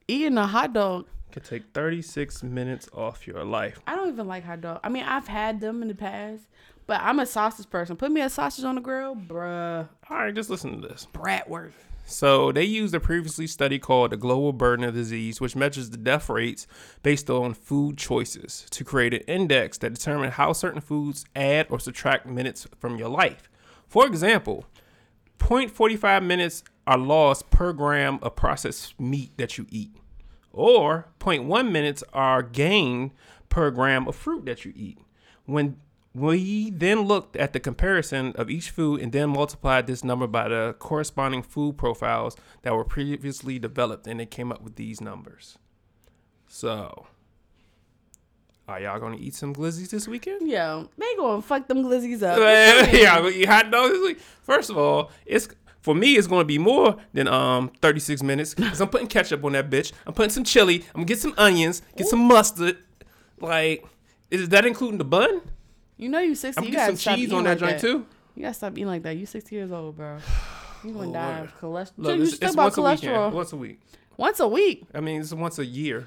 Eating 0.08 0.38
a 0.38 0.46
hot 0.48 0.74
dog. 0.74 1.08
Can 1.32 1.44
take 1.44 1.64
36 1.74 2.44
minutes 2.44 2.90
off 2.94 3.26
your 3.26 3.44
life. 3.46 3.80
I 3.88 3.96
don't 3.96 4.10
even 4.10 4.28
like 4.28 4.44
hot 4.44 4.62
dog. 4.62 4.80
I 4.84 4.90
mean, 4.90 5.04
I've 5.04 5.28
had 5.28 5.62
them 5.62 5.82
in 5.82 5.88
the 5.88 5.96
past, 5.96 6.44
but 6.86 7.00
I'm 7.02 7.20
a 7.20 7.26
sausage 7.26 7.70
person. 7.70 7.96
Put 7.96 8.12
me 8.12 8.20
a 8.22 8.30
sausage 8.30 8.66
on 8.66 8.76
the 8.76 8.82
grill, 8.82 9.16
bruh. 9.16 9.88
All 10.10 10.18
right, 10.18 10.36
just 10.36 10.50
listen 10.50 10.80
to 10.82 10.88
this. 10.88 11.08
Bratwurst. 11.14 11.72
So 12.06 12.52
they 12.52 12.64
used 12.64 12.94
a 12.94 13.00
previously 13.00 13.48
study 13.48 13.80
called 13.80 14.12
the 14.12 14.18
Global 14.18 14.54
Burden 14.54 14.86
of 14.86 14.94
Disease, 14.94 15.40
which 15.40 15.56
measures 15.56 15.90
the 15.90 15.98
death 15.98 16.30
rates 16.30 16.68
based 17.02 17.30
on 17.30 17.54
food 17.54 17.98
choices 17.98 18.66
to 18.72 18.84
create 18.84 19.14
an 19.14 19.22
index 19.22 19.78
that 19.80 19.94
determines 19.94 20.34
how 20.34 20.54
certain 20.54 20.82
foods 20.82 21.26
add 21.36 21.68
or 21.70 21.80
subtract 21.80 22.26
minutes 22.26 22.68
from 22.78 22.98
your 22.98 23.10
life. 23.10 23.50
For 23.88 24.06
example, 24.06 24.66
0.45 25.40 26.24
minutes 26.24 26.64
are 26.86 26.98
lost 26.98 27.50
per 27.50 27.74
gram 27.74 28.20
of 28.22 28.36
processed 28.36 29.00
meat 29.00 29.32
that 29.38 29.58
you 29.58 29.66
eat, 29.70 29.96
or 30.52 31.08
0.1 31.20 31.72
minutes 31.72 32.04
are 32.14 32.44
gained 32.44 33.12
per 33.50 33.72
gram 33.72 34.08
of 34.08 34.16
fruit 34.16 34.46
that 34.46 34.66
you 34.66 34.74
eat. 34.76 35.00
When 35.46 35.78
we 36.16 36.70
then 36.70 37.02
looked 37.02 37.36
at 37.36 37.54
the 37.54 37.60
comparison 37.60 38.34
of 38.36 38.50
each 38.50 38.70
food 38.70 39.02
and 39.02 39.12
then 39.12 39.30
multiplied 39.30 39.88
this 39.88 40.04
number 40.04 40.28
by 40.28 40.48
the 40.48 40.76
corresponding 40.78 41.42
food 41.42 41.78
profiles 41.78 42.36
that 42.62 42.74
were 42.76 42.84
previously 42.86 43.58
developed, 43.58 44.06
and 44.08 44.22
it 44.22 44.30
came 44.30 44.52
up 44.52 44.62
with 44.62 44.76
these 44.76 45.02
numbers. 45.02 45.58
So, 46.48 47.08
Are 48.68 48.80
y'all 48.80 49.00
gonna 49.00 49.18
eat 49.18 49.34
some 49.34 49.54
glizzies 49.56 49.90
this 49.90 50.08
weekend? 50.08 50.48
Yo, 50.50 50.88
they 50.98 51.16
gonna 51.18 51.42
fuck 51.42 51.68
them 51.68 51.84
glizzies 51.84 52.22
up. 52.22 52.38
yeah, 52.94 53.16
I'm 53.16 53.24
gonna 53.24 53.36
eat 53.36 53.48
hot 53.50 53.72
dogs 53.72 53.92
this 53.94 54.02
week. 54.06 54.20
First 54.42 54.70
of 54.70 54.78
all, 54.78 55.12
it's 55.26 55.48
for 55.82 55.94
me. 55.96 56.16
It's 56.16 56.28
gonna 56.28 56.46
be 56.46 56.60
more 56.60 56.96
than 57.12 57.28
um 57.28 57.72
36 57.82 58.22
minutes 58.24 58.54
because 58.54 58.80
I'm 58.80 58.88
putting 58.88 59.08
ketchup 59.08 59.44
on 59.44 59.52
that 59.54 59.70
bitch. 59.70 59.92
I'm 60.08 60.14
putting 60.14 60.30
some 60.30 60.44
chili. 60.46 60.86
I'm 60.94 61.02
gonna 61.02 61.06
get 61.06 61.20
some 61.20 61.34
onions, 61.38 61.82
get 61.98 62.08
some 62.08 62.20
mustard. 62.22 62.78
Like, 63.42 63.84
is 64.32 64.48
that 64.50 64.66
including 64.66 64.98
the 65.00 65.04
bun? 65.06 65.42
You 65.98 66.10
know 66.10 66.20
you're 66.20 66.36
60. 66.36 66.60
I'm 66.60 66.68
you 66.68 66.74
stop 66.74 66.96
some 66.98 67.16
cheese 67.16 67.32
on 67.34 67.44
that 67.44 67.62
like 67.62 67.70
joint 67.80 67.82
too. 67.82 68.06
You 68.36 68.42
gotta 68.44 68.54
stop 68.54 68.74
eating 68.74 68.88
like 68.88 69.04
that. 69.04 69.16
You 69.16 69.26
60 69.26 69.56
years 69.56 69.72
old, 69.72 69.96
bro. 69.98 70.18
You're 70.84 70.94
gonna 70.94 71.10
Oh, 71.10 71.14
die 71.14 71.40
of 71.40 71.60
cholesterol. 71.60 71.92
Look, 71.98 72.18
you 72.18 72.24
it's, 72.24 72.36
still 72.36 72.48
it's 72.48 72.56
about 72.56 72.78
once 72.78 73.04
a 73.04 73.08
cholesterol. 73.08 73.32
Once 73.32 73.54
a 73.54 73.58
week. 73.58 73.80
Once 74.18 74.40
a 74.40 74.48
week. 74.48 74.84
I 74.94 75.00
mean, 75.02 75.22
it's 75.22 75.34
once 75.34 75.60
a 75.60 75.66
year. 75.66 76.06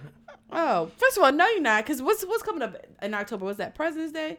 Oh, 0.52 0.90
first 0.96 1.16
of 1.16 1.24
all, 1.24 1.32
no, 1.32 1.46
you're 1.48 1.60
not. 1.60 1.84
Cause 1.86 2.02
what's 2.02 2.24
what's 2.26 2.42
coming 2.42 2.62
up 2.62 2.76
in 3.02 3.14
October? 3.14 3.44
What's 3.44 3.58
that? 3.58 3.74
President's 3.74 4.12
Day. 4.12 4.38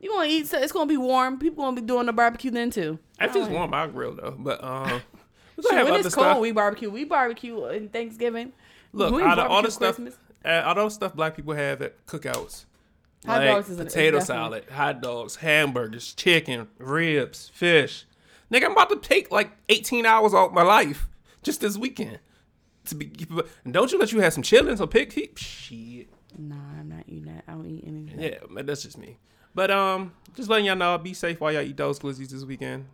You 0.00 0.10
gonna 0.10 0.26
eat? 0.28 0.46
So 0.48 0.58
it's 0.58 0.72
gonna 0.72 0.86
be 0.86 0.96
warm. 0.96 1.38
People 1.38 1.64
gonna 1.64 1.76
be 1.80 1.86
doing 1.86 2.06
the 2.06 2.12
barbecue 2.12 2.50
then 2.50 2.70
too. 2.70 2.98
It's 3.20 3.36
Oh. 3.36 3.48
warm, 3.48 3.72
I'll 3.74 3.88
grill 3.88 4.14
though. 4.14 4.34
But 4.38 4.62
um, 4.62 5.00
we 5.56 5.62
Shit, 5.62 5.70
gonna 5.70 5.76
have 5.78 5.90
when 5.90 6.00
it's 6.00 6.14
cold, 6.14 6.26
stuff. 6.26 6.38
we 6.40 6.52
barbecue. 6.52 6.90
We 6.90 7.04
barbecue 7.04 7.64
in 7.66 7.88
Thanksgiving. 7.88 8.52
Look, 8.92 9.14
We 9.14 9.22
out 9.22 9.38
of 9.38 9.50
all 9.50 9.62
the 9.62 9.70
stuff, 9.70 9.96
Christmas. 9.96 10.16
uh, 10.44 10.48
out 10.48 10.72
of 10.76 10.78
all 10.78 10.84
the 10.88 10.94
stuff 10.94 11.14
black 11.14 11.36
people 11.36 11.54
have 11.54 11.82
at 11.82 12.04
cookouts, 12.06 12.64
Hot 13.26 13.38
like 13.38 13.48
dogs 13.48 13.70
is 13.70 13.78
potato 13.78 14.20
salad, 14.20 14.64
hot 14.70 15.00
dogs, 15.00 15.36
hamburgers, 15.36 16.12
chicken, 16.12 16.68
ribs, 16.78 17.50
fish. 17.54 18.04
Nigga, 18.52 18.66
I'm 18.66 18.72
about 18.72 18.90
to 18.90 18.96
take 18.96 19.30
like 19.30 19.50
18 19.68 20.04
hours 20.04 20.34
off 20.34 20.52
my 20.52 20.62
life 20.62 21.08
just 21.42 21.60
this 21.60 21.78
weekend 21.78 22.18
to 22.86 22.94
be. 22.94 23.10
And 23.64 23.72
don't 23.72 23.90
you 23.90 23.98
let 23.98 24.12
you 24.12 24.20
have 24.20 24.34
some 24.34 24.42
chillin' 24.42 24.78
or 24.80 24.86
pig 24.86 25.12
feet? 25.12 25.38
Shit. 25.38 26.08
Nah, 26.38 26.56
I'm 26.78 26.88
not 26.88 27.04
eating 27.06 27.32
that. 27.32 27.44
I 27.48 27.52
don't 27.52 27.66
eat 27.66 27.84
anything. 27.86 28.20
Yeah, 28.20 28.38
man, 28.50 28.66
that's 28.66 28.82
just 28.82 28.98
me. 28.98 29.18
But 29.54 29.70
um, 29.70 30.12
just 30.34 30.50
letting 30.50 30.66
y'all 30.66 30.76
know, 30.76 30.98
be 30.98 31.14
safe 31.14 31.40
while 31.40 31.52
y'all 31.52 31.62
eat 31.62 31.76
those 31.76 31.98
glizzies 31.98 32.28
this 32.28 32.44
weekend. 32.44 32.86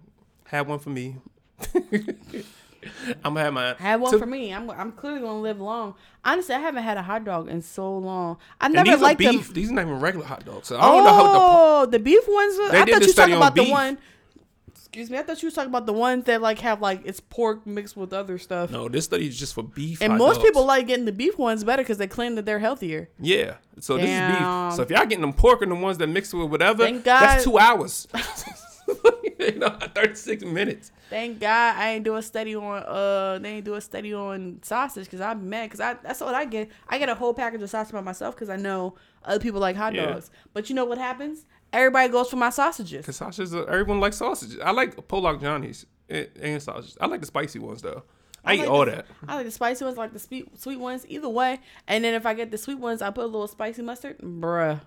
Have 0.46 0.68
one 0.68 0.78
for 0.78 0.90
me. 0.90 1.16
I'm 3.24 3.34
gonna 3.34 3.40
have 3.40 3.52
mine. 3.54 3.74
Have 3.78 4.00
one 4.00 4.18
for 4.18 4.26
me. 4.26 4.52
I'm 4.52 4.70
I'm 4.70 4.92
clearly 4.92 5.20
gonna 5.20 5.40
live 5.40 5.60
long. 5.60 5.94
Honestly, 6.24 6.54
I 6.54 6.58
haven't 6.58 6.82
had 6.82 6.96
a 6.96 7.02
hot 7.02 7.24
dog 7.24 7.48
in 7.48 7.62
so 7.62 7.96
long. 7.98 8.38
I 8.60 8.68
never 8.68 8.90
these 8.90 9.00
liked 9.00 9.18
beef. 9.18 9.46
them. 9.46 9.54
These 9.54 9.70
are 9.70 9.74
not 9.74 9.82
even 9.82 10.00
regular 10.00 10.26
hot 10.26 10.44
dogs. 10.44 10.68
So 10.68 10.78
I 10.78 10.82
don't 10.82 11.04
know 11.04 11.12
how 11.12 11.22
the 11.32 11.38
Oh, 11.40 11.86
the 11.86 11.98
beef 11.98 12.22
ones. 12.28 12.56
They 12.56 12.78
I 12.80 12.84
thought 12.84 13.00
you 13.02 13.06
were 13.08 13.12
talking 13.12 13.34
about 13.34 13.54
the 13.54 13.70
one. 13.70 13.98
Excuse 14.74 15.08
me. 15.08 15.18
I 15.18 15.22
thought 15.22 15.40
you 15.40 15.46
was 15.46 15.54
talking 15.54 15.68
about 15.70 15.86
the 15.86 15.92
ones 15.92 16.24
that 16.24 16.40
like 16.42 16.58
have 16.60 16.80
like 16.80 17.02
it's 17.04 17.20
pork 17.20 17.64
mixed 17.66 17.96
with 17.96 18.12
other 18.12 18.38
stuff. 18.38 18.70
No, 18.70 18.88
this 18.88 19.04
study 19.04 19.28
is 19.28 19.38
just 19.38 19.54
for 19.54 19.62
beef. 19.62 20.02
and 20.02 20.18
most 20.18 20.36
dogs. 20.36 20.48
people 20.48 20.64
like 20.64 20.88
getting 20.88 21.04
the 21.04 21.12
beef 21.12 21.38
ones 21.38 21.62
better 21.62 21.82
because 21.82 21.98
they 21.98 22.08
claim 22.08 22.34
that 22.34 22.44
they're 22.44 22.58
healthier. 22.58 23.08
Yeah. 23.20 23.54
So 23.78 23.96
this 23.96 24.10
is 24.10 24.20
beef. 24.38 24.74
So 24.76 24.82
if 24.82 24.90
y'all 24.90 25.04
getting 25.06 25.20
them 25.20 25.32
pork 25.32 25.62
and 25.62 25.70
the 25.70 25.76
ones 25.76 25.98
that 25.98 26.08
mix 26.08 26.34
with 26.34 26.50
whatever, 26.50 26.82
Thank 26.84 27.04
God. 27.04 27.20
that's 27.20 27.44
two 27.44 27.58
hours. 27.58 28.08
you 29.38 29.58
know, 29.58 29.70
36 29.94 30.44
minutes. 30.44 30.92
Thank 31.08 31.40
God 31.40 31.76
I 31.76 31.90
ain't 31.90 32.04
do 32.04 32.16
a 32.16 32.22
study 32.22 32.54
on 32.54 32.82
uh 32.82 33.38
they 33.38 33.56
ain't 33.56 33.64
do 33.64 33.74
a 33.74 33.80
study 33.80 34.14
on 34.14 34.60
sausage 34.62 35.04
because 35.04 35.20
I'm 35.20 35.48
mad 35.48 35.66
because 35.66 35.80
I 35.80 35.94
that's 35.94 36.20
what 36.20 36.34
I 36.34 36.44
get. 36.44 36.68
I 36.88 36.98
get 36.98 37.08
a 37.08 37.14
whole 37.14 37.34
package 37.34 37.62
of 37.62 37.70
sausage 37.70 37.92
by 37.92 38.00
myself 38.00 38.34
because 38.34 38.48
I 38.50 38.56
know 38.56 38.94
other 39.24 39.40
people 39.40 39.60
like 39.60 39.76
hot 39.76 39.94
Yeah. 39.94 40.06
dogs. 40.06 40.30
But 40.52 40.68
you 40.68 40.74
know 40.74 40.84
what 40.84 40.98
happens? 40.98 41.46
Everybody 41.72 42.10
goes 42.10 42.28
for 42.28 42.36
my 42.36 42.50
sausages. 42.50 43.06
Cause 43.06 43.16
sausages, 43.16 43.54
are, 43.54 43.68
everyone 43.68 44.00
likes 44.00 44.16
sausages. 44.16 44.58
I 44.60 44.72
like 44.72 44.96
Polock 45.08 45.40
Johnny's 45.40 45.86
and, 46.08 46.28
and 46.40 46.62
sausages. 46.62 46.98
I 47.00 47.06
like 47.06 47.20
the 47.20 47.26
spicy 47.26 47.58
ones 47.58 47.82
though. 47.82 48.02
I, 48.44 48.54
eat 48.54 48.60
like 48.60 48.70
all 48.70 48.84
the, 48.86 48.92
that. 48.92 49.06
I 49.28 49.34
like 49.36 49.44
the 49.44 49.52
spicy 49.52 49.84
ones, 49.84 49.98
I 49.98 50.00
like 50.00 50.12
the 50.14 50.18
sweet 50.18 50.58
sweet 50.58 50.78
ones. 50.80 51.04
Either 51.08 51.28
way, 51.28 51.60
and 51.86 52.02
then 52.02 52.14
if 52.14 52.24
I 52.24 52.32
get 52.34 52.50
the 52.50 52.58
sweet 52.58 52.78
ones, 52.78 53.02
I 53.02 53.10
put 53.10 53.24
a 53.24 53.26
little 53.26 53.46
spicy 53.46 53.82
mustard. 53.82 54.18
Bruh, 54.18 54.80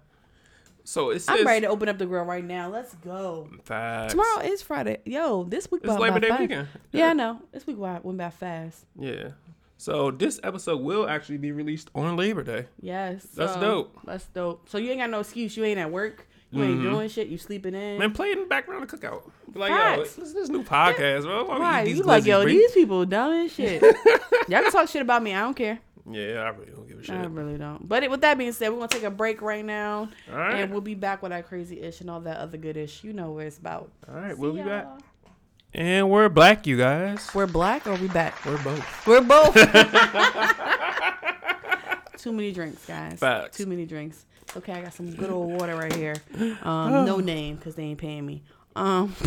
So 0.83 1.11
it 1.11 1.19
says 1.19 1.39
I'm 1.39 1.47
ready 1.47 1.61
to 1.61 1.67
open 1.67 1.87
up 1.89 1.97
the 1.97 2.05
grill 2.05 2.23
right 2.23 2.43
now. 2.43 2.69
Let's 2.69 2.93
go. 2.95 3.49
facts. 3.63 4.13
Tomorrow 4.13 4.41
is 4.43 4.61
Friday. 4.61 4.99
Yo, 5.05 5.43
this 5.45 5.71
week 5.71 5.81
It's 5.83 5.93
Labor 5.93 6.13
by 6.13 6.19
Day 6.19 6.29
fast. 6.29 6.41
weekend. 6.41 6.67
Yeah, 6.91 7.09
I 7.09 7.13
know. 7.13 7.39
This 7.51 7.65
week 7.65 7.77
went 7.77 8.03
went 8.03 8.17
by 8.17 8.29
fast. 8.29 8.85
Yeah. 8.99 9.29
So 9.77 10.11
this 10.11 10.39
episode 10.43 10.81
will 10.81 11.07
actually 11.09 11.37
be 11.37 11.51
released 11.51 11.89
on 11.95 12.15
Labor 12.15 12.43
Day. 12.43 12.67
Yes, 12.81 13.23
That's 13.35 13.53
so- 13.53 13.61
dope. 13.61 13.99
That's 14.05 14.25
dope. 14.27 14.69
So 14.69 14.77
you 14.77 14.91
ain't 14.91 14.99
got 14.99 15.09
no 15.09 15.21
excuse. 15.21 15.55
You 15.57 15.63
ain't 15.65 15.79
at 15.79 15.91
work. 15.91 16.27
You 16.51 16.61
ain't 16.63 16.73
mm-hmm. 16.75 16.91
doing 16.91 17.09
shit. 17.09 17.29
You 17.29 17.39
sleeping 17.39 17.73
in. 17.73 17.97
Man, 17.97 18.11
play 18.11 18.27
it 18.29 18.33
in 18.37 18.43
the 18.43 18.45
background 18.45 18.83
of 18.83 18.91
the 18.91 18.95
cookout. 18.95 19.23
Like, 19.55 19.71
Facts. 19.71 19.97
yo, 19.97 20.03
this 20.03 20.17
is 20.29 20.33
this 20.35 20.49
new 20.49 20.63
podcast, 20.63 21.23
bro. 21.23 21.45
Why 21.45 21.57
Right, 21.57 21.87
you 21.87 22.03
like 22.03 22.25
yo, 22.25 22.41
glizzies, 22.41 22.43
bro? 22.43 22.51
these 22.51 22.71
people 22.73 23.05
dumb 23.07 23.31
as 23.33 23.51
shit. 23.51 23.81
Y'all 24.47 24.61
can 24.61 24.71
talk 24.71 24.87
shit 24.87 25.01
about 25.01 25.23
me. 25.23 25.33
I 25.33 25.39
don't 25.41 25.55
care. 25.55 25.79
Yeah, 26.09 26.41
I 26.41 26.49
really 26.49 26.71
don't 26.71 26.87
give 26.87 26.99
a 26.99 27.03
shit. 27.03 27.15
I 27.15 27.23
really 27.25 27.57
don't. 27.57 27.87
But 27.87 28.03
it, 28.03 28.11
with 28.11 28.21
that 28.21 28.37
being 28.37 28.51
said, 28.51 28.69
we're 28.69 28.75
gonna 28.77 28.87
take 28.89 29.03
a 29.03 29.09
break 29.09 29.41
right 29.41 29.63
now, 29.63 30.09
All 30.31 30.37
right. 30.37 30.59
and 30.61 30.71
we'll 30.71 30.81
be 30.81 30.95
back 30.95 31.23
with 31.23 31.31
our 31.31 31.43
crazy 31.43 31.79
ish 31.81 32.01
and 32.01 32.09
all 32.09 32.19
that 32.21 32.37
other 32.37 32.57
good 32.57 32.75
ish. 32.75 33.03
You 33.03 33.13
know 33.13 33.31
what 33.31 33.45
it's 33.45 33.57
about. 33.57 33.89
All 34.09 34.15
right, 34.15 34.37
we'll 34.37 34.53
be 34.53 34.61
back. 34.61 34.83
y'all. 34.83 34.97
And 35.73 36.09
we're 36.09 36.29
black, 36.29 36.67
you 36.67 36.77
guys. 36.77 37.29
We're 37.33 37.47
black 37.47 37.87
or 37.87 37.95
we 37.95 38.07
back? 38.09 38.43
We're 38.45 38.61
both. 38.63 39.07
We're 39.07 39.21
both. 39.21 39.55
Too 42.17 42.31
many 42.31 42.51
drinks, 42.51 42.85
guys. 42.85 43.19
Facts. 43.19 43.57
Too 43.57 43.65
many 43.65 43.85
drinks. 43.85 44.25
Okay, 44.55 44.73
I 44.73 44.81
got 44.81 44.93
some 44.93 45.13
good 45.15 45.31
old 45.31 45.59
water 45.59 45.75
right 45.75 45.93
here. 45.93 46.15
Um, 46.61 46.91
no 47.05 47.19
name 47.19 47.55
because 47.55 47.75
they 47.75 47.83
ain't 47.83 47.99
paying 47.99 48.25
me. 48.25 48.43
Um. 48.75 49.15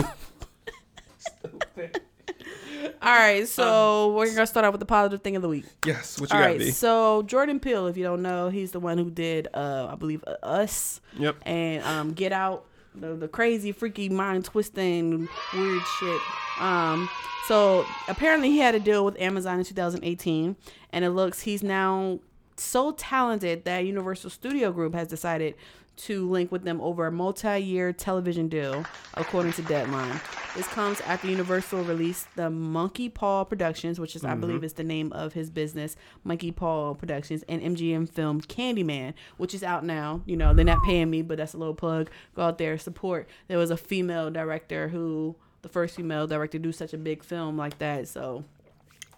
All 3.03 3.13
right, 3.15 3.47
so 3.47 4.13
we're 4.15 4.27
gonna 4.35 4.47
start 4.47 4.65
out 4.65 4.73
with 4.73 4.81
the 4.81 4.87
positive 4.87 5.23
thing 5.23 5.37
of 5.37 5.43
the 5.43 5.49
week. 5.49 5.67
Yes, 5.85 6.19
what 6.21 6.31
you 6.31 6.37
All 6.37 6.43
got, 6.43 6.49
right, 6.49 6.59
B? 6.59 6.71
so 6.71 7.23
Jordan 7.23 7.61
Peele, 7.61 7.87
if 7.87 7.97
you 7.97 8.03
don't 8.05 8.23
know, 8.23 8.49
he's 8.49 8.73
the 8.73 8.81
one 8.81 8.99
who 8.99 9.11
did, 9.11 9.49
uh, 9.55 9.89
I 9.91 9.95
believe, 9.97 10.25
uh, 10.27 10.35
Us 10.43 11.01
Yep. 11.19 11.37
and 11.45 11.85
um, 11.85 12.13
Get 12.13 12.33
Out, 12.33 12.65
the, 12.95 13.15
the 13.15 13.29
crazy, 13.29 13.73
freaky, 13.73 14.09
mind 14.09 14.45
twisting, 14.47 15.29
weird 15.55 15.83
shit. 16.01 16.21
Um, 16.59 17.09
so 17.47 17.85
apparently 18.09 18.51
he 18.51 18.59
had 18.59 18.75
a 18.75 18.81
deal 18.81 19.05
with 19.05 19.21
Amazon 19.21 19.59
in 19.59 19.65
2018, 19.65 20.57
and 20.93 21.05
it 21.05 21.11
looks 21.11 21.43
he's 21.43 21.63
now 21.63 22.19
so 22.57 22.93
talented 22.93 23.65
that 23.67 23.81
Universal 23.85 24.31
Studio 24.31 24.73
Group 24.73 24.95
has 24.95 25.09
decided 25.09 25.55
to 25.97 26.29
link 26.29 26.53
with 26.53 26.65
them 26.65 26.81
over 26.81 27.07
a 27.07 27.13
multi-year 27.13 27.93
television 27.93 28.49
deal, 28.49 28.85
according 29.15 29.53
to 29.53 29.63
Deadline. 29.63 30.21
This 30.55 30.67
comes 30.69 31.01
after 31.03 31.29
Universal 31.29 31.85
released 31.85 32.29
the 32.37 32.49
Monkey 32.49 33.09
Paw 33.09 33.45
Productions, 33.45 34.01
which 34.01 34.17
is 34.17 34.25
I 34.25 34.35
believe 34.35 34.57
mm-hmm. 34.57 34.65
is 34.65 34.73
the 34.75 34.85
name 34.85 35.13
of 35.13 35.35
his 35.35 35.51
business, 35.51 35.97
Monkey 36.25 36.51
Paw 36.51 36.95
Productions, 36.95 37.45
and 37.49 37.61
MGM 37.61 38.09
film 38.09 38.41
Candyman, 38.41 39.15
which 39.37 39.55
is 39.55 39.63
out 39.63 39.85
now. 39.85 40.23
You 40.25 40.37
know, 40.37 40.55
they're 40.55 40.65
not 40.65 40.85
paying 40.85 41.11
me, 41.11 41.23
but 41.23 41.37
that's 41.37 41.55
a 41.55 41.59
little 41.59 41.75
plug. 41.75 42.11
Go 42.35 42.43
out 42.43 42.59
there, 42.59 42.79
support. 42.79 43.29
There 43.49 43.59
was 43.59 43.71
a 43.71 43.77
female 43.77 44.31
director 44.31 44.89
who 44.89 45.37
the 45.63 45.69
first 45.69 45.97
female 45.97 46.27
director 46.27 46.59
to 46.59 46.63
do 46.63 46.73
such 46.73 46.95
a 46.95 46.99
big 46.99 47.25
film 47.25 47.57
like 47.57 47.79
that. 47.79 48.09
So 48.09 48.45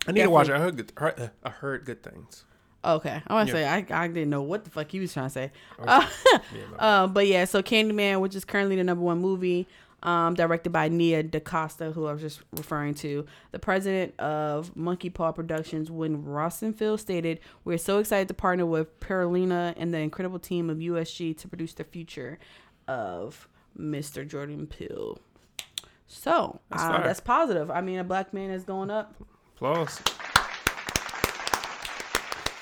I 0.07 0.13
need 0.13 0.23
to 0.23 0.31
watch 0.31 0.49
it. 0.49 0.55
I 0.55 0.59
heard 0.59 0.77
good. 0.77 0.93
I 0.97 1.29
uh, 1.45 1.51
heard 1.51 1.85
good 1.85 2.03
things. 2.03 2.45
Okay, 2.97 3.23
I 3.27 3.33
want 3.35 3.49
to 3.51 3.59
Yeah. 3.59 3.81
say 3.85 3.93
I, 3.95 4.05
I 4.05 4.09
didn't 4.09 4.31
know 4.31 4.43
what 4.43 4.65
the 4.65 4.71
fuck 4.71 4.91
he 4.91 4.99
was 5.01 5.13
trying 5.13 5.27
to 5.27 5.31
say. 5.31 5.53
Okay. 5.79 5.89
Uh, 5.91 6.07
Yeah, 6.55 6.61
uh, 6.79 7.07
but 7.07 7.27
yeah, 7.27 7.45
so 7.45 7.63
Candyman, 7.63 8.21
which 8.21 8.35
is 8.35 8.45
currently 8.45 8.77
the 8.77 8.85
number 8.85 9.05
one 9.05 9.21
movie, 9.21 9.67
um, 10.03 10.35
directed 10.35 10.71
by 10.71 10.89
Nia 10.89 11.23
DaCosta, 11.25 11.91
who 11.93 12.07
I 12.07 12.13
was 12.13 12.23
just 12.23 12.41
referring 12.53 12.95
to. 12.97 13.27
The 13.51 13.59
president 13.59 14.19
of 14.21 14.75
Monkey 14.77 15.11
Paw 15.11 15.33
Productions, 15.33 15.91
Win 15.91 16.25
Rosenfeld, 16.25 17.01
stated, 17.01 17.41
"We're 17.65 17.79
so 17.79 17.99
excited 17.99 18.29
to 18.29 18.35
partner 18.35 18.65
with 18.65 18.99
Pearlena 19.01 19.75
and 19.77 19.93
the 19.93 19.99
incredible 19.99 20.39
team 20.39 20.71
of 20.71 20.79
USG 20.79 21.35
to 21.39 21.49
produce 21.49 21.75
the 21.75 21.83
future 21.85 22.39
of 22.87 23.49
Mr. 23.79 24.27
Jordan 24.27 24.67
Peele." 24.69 25.19
So 26.07 26.61
That's 26.71 26.83
uh, 26.83 27.03
that's 27.03 27.21
positive. 27.21 27.71
I 27.71 27.81
mean, 27.81 27.99
a 27.99 28.05
black 28.05 28.33
man 28.33 28.51
is 28.51 28.65
going 28.65 28.91
up. 28.91 29.15
Applause. 29.57 30.01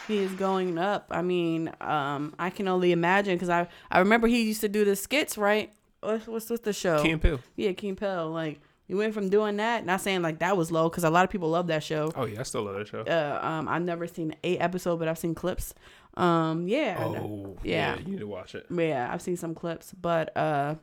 He 0.06 0.18
is 0.18 0.32
going 0.32 0.78
up. 0.78 1.06
I 1.10 1.22
mean, 1.22 1.72
um, 1.80 2.34
I 2.38 2.50
can 2.50 2.68
only 2.68 2.92
imagine 2.92 3.34
because 3.34 3.48
I 3.48 3.68
I 3.90 3.98
remember 3.98 4.28
he 4.28 4.42
used 4.42 4.60
to 4.60 4.68
do 4.68 4.84
the 4.84 4.96
skits, 4.96 5.36
right? 5.36 5.72
What's 6.00 6.26
what's, 6.26 6.50
what's 6.50 6.62
the 6.62 6.72
show? 6.72 7.02
Key 7.02 7.10
and 7.10 7.22
Peele. 7.22 7.40
Yeah, 7.56 7.72
King 7.72 7.96
Pell. 7.96 8.30
Like 8.30 8.60
you 8.86 8.96
went 8.96 9.14
from 9.14 9.28
doing 9.28 9.56
that, 9.56 9.84
not 9.84 10.00
saying 10.00 10.22
like 10.22 10.38
that 10.38 10.56
was 10.56 10.70
low 10.70 10.88
because 10.88 11.04
a 11.04 11.10
lot 11.10 11.24
of 11.24 11.30
people 11.30 11.50
love 11.50 11.66
that 11.68 11.82
show. 11.82 12.12
Oh 12.14 12.24
yeah, 12.24 12.40
I 12.40 12.42
still 12.44 12.62
love 12.62 12.76
that 12.76 12.88
show. 12.88 13.00
Uh, 13.00 13.40
um, 13.42 13.68
I've 13.68 13.82
never 13.82 14.06
seen 14.06 14.36
eight 14.44 14.58
episode, 14.60 14.98
but 14.98 15.08
I've 15.08 15.18
seen 15.18 15.34
clips. 15.34 15.74
Um, 16.14 16.68
yeah. 16.68 16.96
Oh 17.00 17.56
yeah. 17.64 17.94
yeah. 17.94 17.98
you 17.98 18.12
need 18.12 18.20
to 18.20 18.28
watch 18.28 18.54
it. 18.54 18.66
yeah, 18.70 19.10
I've 19.12 19.22
seen 19.22 19.36
some 19.36 19.54
clips, 19.54 19.92
but 20.00 20.36
uh, 20.36 20.76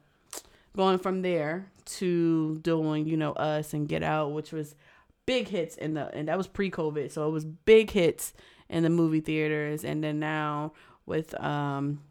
going 0.76 1.00
from 1.00 1.22
there 1.22 1.72
to 1.86 2.58
doing 2.58 3.08
you 3.08 3.16
know 3.16 3.32
us 3.34 3.74
and 3.74 3.88
Get 3.88 4.04
Out, 4.04 4.34
which 4.34 4.52
was 4.52 4.76
big 5.26 5.48
hits 5.48 5.78
in 5.78 5.94
the 5.94 6.14
and 6.14 6.28
that 6.28 6.38
was 6.38 6.48
pre-COVID, 6.48 7.12
so 7.12 7.28
it 7.28 7.32
was 7.32 7.46
big 7.46 7.92
hits 7.92 8.34
in 8.74 8.84
the 8.84 8.90
movie 8.90 9.22
theaters, 9.22 9.86
and 9.86 10.04
then 10.04 10.20
now 10.20 10.74
with 11.06 11.34
um, 11.42 12.02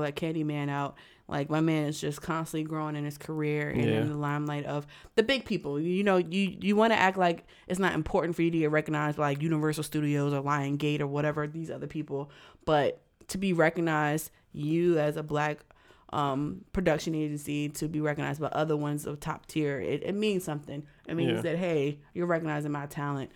that 0.00 0.16
Candyman 0.16 0.68
out. 0.68 0.96
Like 1.28 1.48
my 1.48 1.60
man 1.60 1.86
is 1.86 1.98
just 2.00 2.20
constantly 2.20 2.64
growing 2.64 2.94
in 2.96 3.04
his 3.04 3.16
career 3.16 3.70
and 3.70 3.84
Yeah. 3.84 4.00
in 4.00 4.08
the 4.08 4.16
limelight 4.16 4.66
of 4.66 4.86
the 5.14 5.22
big 5.22 5.44
people. 5.46 5.80
You 5.80 6.02
know, 6.04 6.16
you 6.18 6.56
you 6.60 6.76
want 6.76 6.92
to 6.92 6.98
act 6.98 7.16
like 7.16 7.46
it's 7.68 7.78
not 7.78 7.94
important 7.94 8.36
for 8.36 8.42
you 8.42 8.50
to 8.50 8.58
get 8.58 8.70
recognized 8.70 9.16
by 9.16 9.28
like 9.30 9.40
Universal 9.42 9.84
Studios 9.84 10.32
or 10.34 10.42
Lionsgate 10.42 11.00
or 11.00 11.06
whatever 11.06 11.46
these 11.46 11.70
other 11.70 11.86
people, 11.86 12.30
but 12.66 13.00
to 13.28 13.38
be 13.38 13.52
recognized, 13.54 14.30
you 14.52 14.98
as 14.98 15.16
a 15.16 15.22
black 15.22 15.60
um, 16.12 16.62
production 16.74 17.14
agency 17.14 17.70
to 17.70 17.88
be 17.88 18.00
recognized 18.00 18.40
by 18.40 18.48
other 18.48 18.76
ones 18.76 19.06
of 19.06 19.18
top 19.18 19.46
tier, 19.46 19.80
it, 19.80 20.02
it 20.02 20.14
means 20.14 20.44
something. 20.44 20.84
It 21.08 21.14
means 21.14 21.36
Yeah. 21.36 21.52
that 21.52 21.56
hey, 21.56 22.00
you're 22.12 22.26
recognizing 22.26 22.72
my 22.72 22.84
talent, 22.86 23.30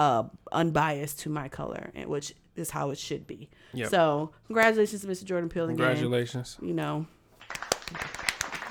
uh, 0.00 0.24
unbiased 0.52 1.20
to 1.20 1.28
my 1.28 1.48
color, 1.48 1.90
and 1.94 2.08
which 2.08 2.34
is 2.56 2.70
how 2.70 2.90
it 2.90 2.98
should 2.98 3.26
be. 3.26 3.48
Yep. 3.74 3.90
So 3.90 4.32
congratulations 4.46 5.02
to 5.02 5.08
Mr. 5.08 5.24
Jordan 5.24 5.48
Peele 5.50 5.64
again. 5.66 5.76
Congratulations. 5.76 6.56
You 6.62 6.72
know, 6.74 7.06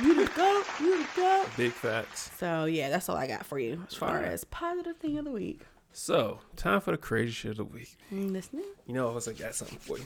you 0.01 0.15
the 0.25 0.31
go, 0.35 0.63
you 0.79 0.97
the 1.03 1.07
go. 1.15 1.45
Big 1.55 1.71
facts. 1.71 2.31
So 2.37 2.65
yeah, 2.65 2.89
that's 2.89 3.07
all 3.09 3.15
I 3.15 3.27
got 3.27 3.45
for 3.45 3.59
you 3.59 3.83
as 3.87 3.93
far 3.95 4.23
as 4.23 4.43
positive 4.45 4.97
thing 4.97 5.17
of 5.19 5.25
the 5.25 5.31
week. 5.31 5.61
So, 5.91 6.39
time 6.55 6.81
for 6.81 6.91
the 6.91 6.97
crazy 6.97 7.31
shit 7.31 7.51
of 7.51 7.57
the 7.57 7.63
week. 7.65 7.97
Mm, 8.13 8.31
Listening. 8.31 8.65
You 8.85 8.93
know, 8.93 9.09
I 9.09 9.13
was 9.13 9.27
like, 9.27 9.37
got 9.39 9.55
something 9.55 9.79
for 9.79 9.97
you. 9.97 10.05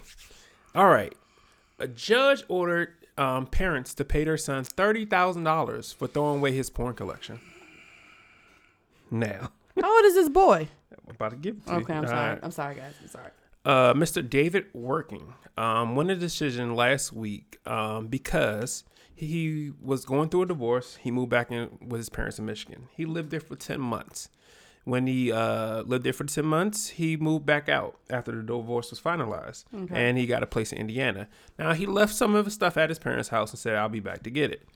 All 0.76 0.88
right. 0.88 1.13
A 1.80 1.88
judge 1.88 2.43
ordered 2.47 2.93
um, 3.17 3.45
parents 3.47 3.93
to 3.95 4.05
pay 4.05 4.24
their 4.24 4.38
son 4.38 4.63
$30,000 4.63 5.93
for 5.95 6.07
throwing 6.07 6.39
away 6.39 6.53
his 6.53 6.69
porn 6.69 6.95
collection. 6.95 7.39
Now, 9.11 9.51
How 9.80 9.93
old 9.95 10.05
is 10.05 10.15
this 10.15 10.30
boy? 10.30 10.69
I'm 11.08 11.16
about 11.16 11.30
to 11.32 11.36
give 11.38 11.58
it 11.58 11.66
to 11.68 11.74
you. 11.74 11.80
Okay, 11.80 11.93
I'm 11.93 12.04
All 12.04 12.10
sorry. 12.10 12.30
right. 12.32 12.39
I'm 12.43 12.51
sorry, 12.51 12.76
guys. 12.76 12.93
I'm 13.01 13.08
sorry. 13.08 13.30
uh, 13.66 13.93
Mr. 13.93 14.28
David 14.28 14.66
Working 14.74 15.34
um, 15.58 15.95
won 15.95 16.10
a 16.10 16.16
decision 16.16 16.76
last 16.76 17.14
week 17.14 17.60
um, 17.66 18.08
because 18.08 18.84
he 19.16 19.72
was 19.82 20.06
going 20.06 20.30
through 20.30 20.43
a 20.43 20.45
divorce. 20.47 20.97
He 21.01 21.12
moved 21.12 21.30
back 21.30 21.51
in 21.51 21.78
with 21.86 21.99
his 21.99 22.10
parents 22.10 22.39
in 22.39 22.45
Michigan. 22.45 22.88
He 22.95 23.06
lived 23.06 23.32
there 23.32 23.39
for 23.39 23.56
10 23.56 23.80
months. 23.80 24.30
When 24.86 25.08
he 25.08 25.32
uh, 25.32 25.84
lived 25.84 26.04
there 26.04 26.12
for 26.12 26.26
10 26.26 26.43
months, 26.45 26.89
he 26.89 27.16
moved 27.16 27.45
back 27.45 27.70
out 27.70 27.97
after 28.10 28.34
the 28.34 28.41
divorce 28.43 28.89
was 28.89 28.99
finalized. 28.99 29.64
And 29.91 30.18
he 30.18 30.26
got 30.26 30.43
a 30.43 30.47
place 30.47 30.74
in 30.74 30.78
Indiana. 30.78 31.30
Now, 31.58 31.72
he 31.74 31.86
left 31.86 32.14
some 32.14 32.36
of 32.36 32.43
his 32.45 32.54
stuff 32.54 32.76
at 32.76 32.89
his 32.89 32.99
parents' 32.99 33.30
house 33.30 33.51
and 33.51 33.60
said, 33.60 33.76
I'll 33.76 33.88
be 33.88 34.01
back 34.01 34.24
to 34.24 34.30
get 34.30 34.51
it. 34.51 34.68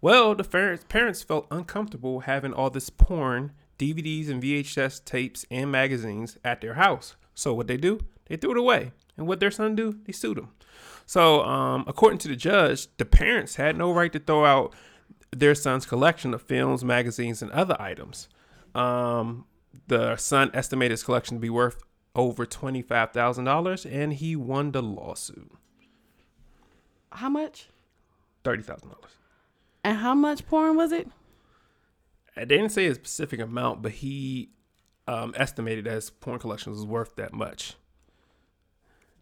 Well, 0.00 0.34
the 0.34 0.42
parents 0.42 0.84
parents 0.88 1.22
felt 1.22 1.46
uncomfortable 1.52 2.20
having 2.20 2.52
all 2.52 2.70
this 2.70 2.90
porn, 2.90 3.52
DVDs 3.78 4.28
and 4.28 4.42
VHS 4.42 5.04
tapes 5.04 5.44
and 5.50 5.70
magazines 5.70 6.38
at 6.44 6.60
their 6.60 6.74
house. 6.74 7.16
So 7.34 7.54
what 7.54 7.66
they 7.66 7.76
do? 7.76 8.00
They 8.26 8.36
threw 8.36 8.52
it 8.52 8.58
away. 8.58 8.92
And 9.16 9.26
what 9.26 9.40
their 9.40 9.50
son 9.50 9.74
do? 9.74 9.98
They 10.04 10.12
sued 10.12 10.38
him. 10.38 10.48
So, 11.06 11.42
um, 11.42 11.84
according 11.86 12.18
to 12.20 12.28
the 12.28 12.36
judge, 12.36 12.88
the 12.96 13.04
parents 13.04 13.56
had 13.56 13.76
no 13.76 13.92
right 13.92 14.12
to 14.12 14.18
throw 14.18 14.44
out 14.44 14.74
their 15.30 15.54
son's 15.54 15.86
collection 15.86 16.32
of 16.32 16.42
films, 16.42 16.84
magazines, 16.84 17.42
and 17.42 17.50
other 17.52 17.76
items. 17.80 18.28
Um, 18.74 19.46
the 19.88 20.16
son 20.16 20.50
estimated 20.54 20.92
his 20.92 21.02
collection 21.02 21.36
to 21.36 21.40
be 21.40 21.50
worth 21.50 21.82
over 22.14 22.46
twenty 22.46 22.82
five 22.82 23.12
thousand 23.12 23.44
dollars, 23.44 23.84
and 23.84 24.14
he 24.14 24.36
won 24.36 24.72
the 24.72 24.82
lawsuit. 24.82 25.50
How 27.10 27.28
much? 27.28 27.68
Thirty 28.44 28.62
thousand 28.62 28.90
dollars. 28.90 29.12
And 29.84 29.98
how 29.98 30.14
much 30.14 30.46
porn 30.46 30.76
was 30.76 30.92
it? 30.92 31.08
They 32.36 32.44
didn't 32.44 32.70
say 32.70 32.86
a 32.86 32.94
specific 32.94 33.40
amount, 33.40 33.82
but 33.82 33.92
he 33.92 34.50
um, 35.06 35.34
estimated 35.36 35.84
that 35.84 35.94
his 35.94 36.10
porn 36.10 36.38
collection 36.38 36.72
was 36.72 36.84
worth 36.86 37.16
that 37.16 37.32
much. 37.32 37.74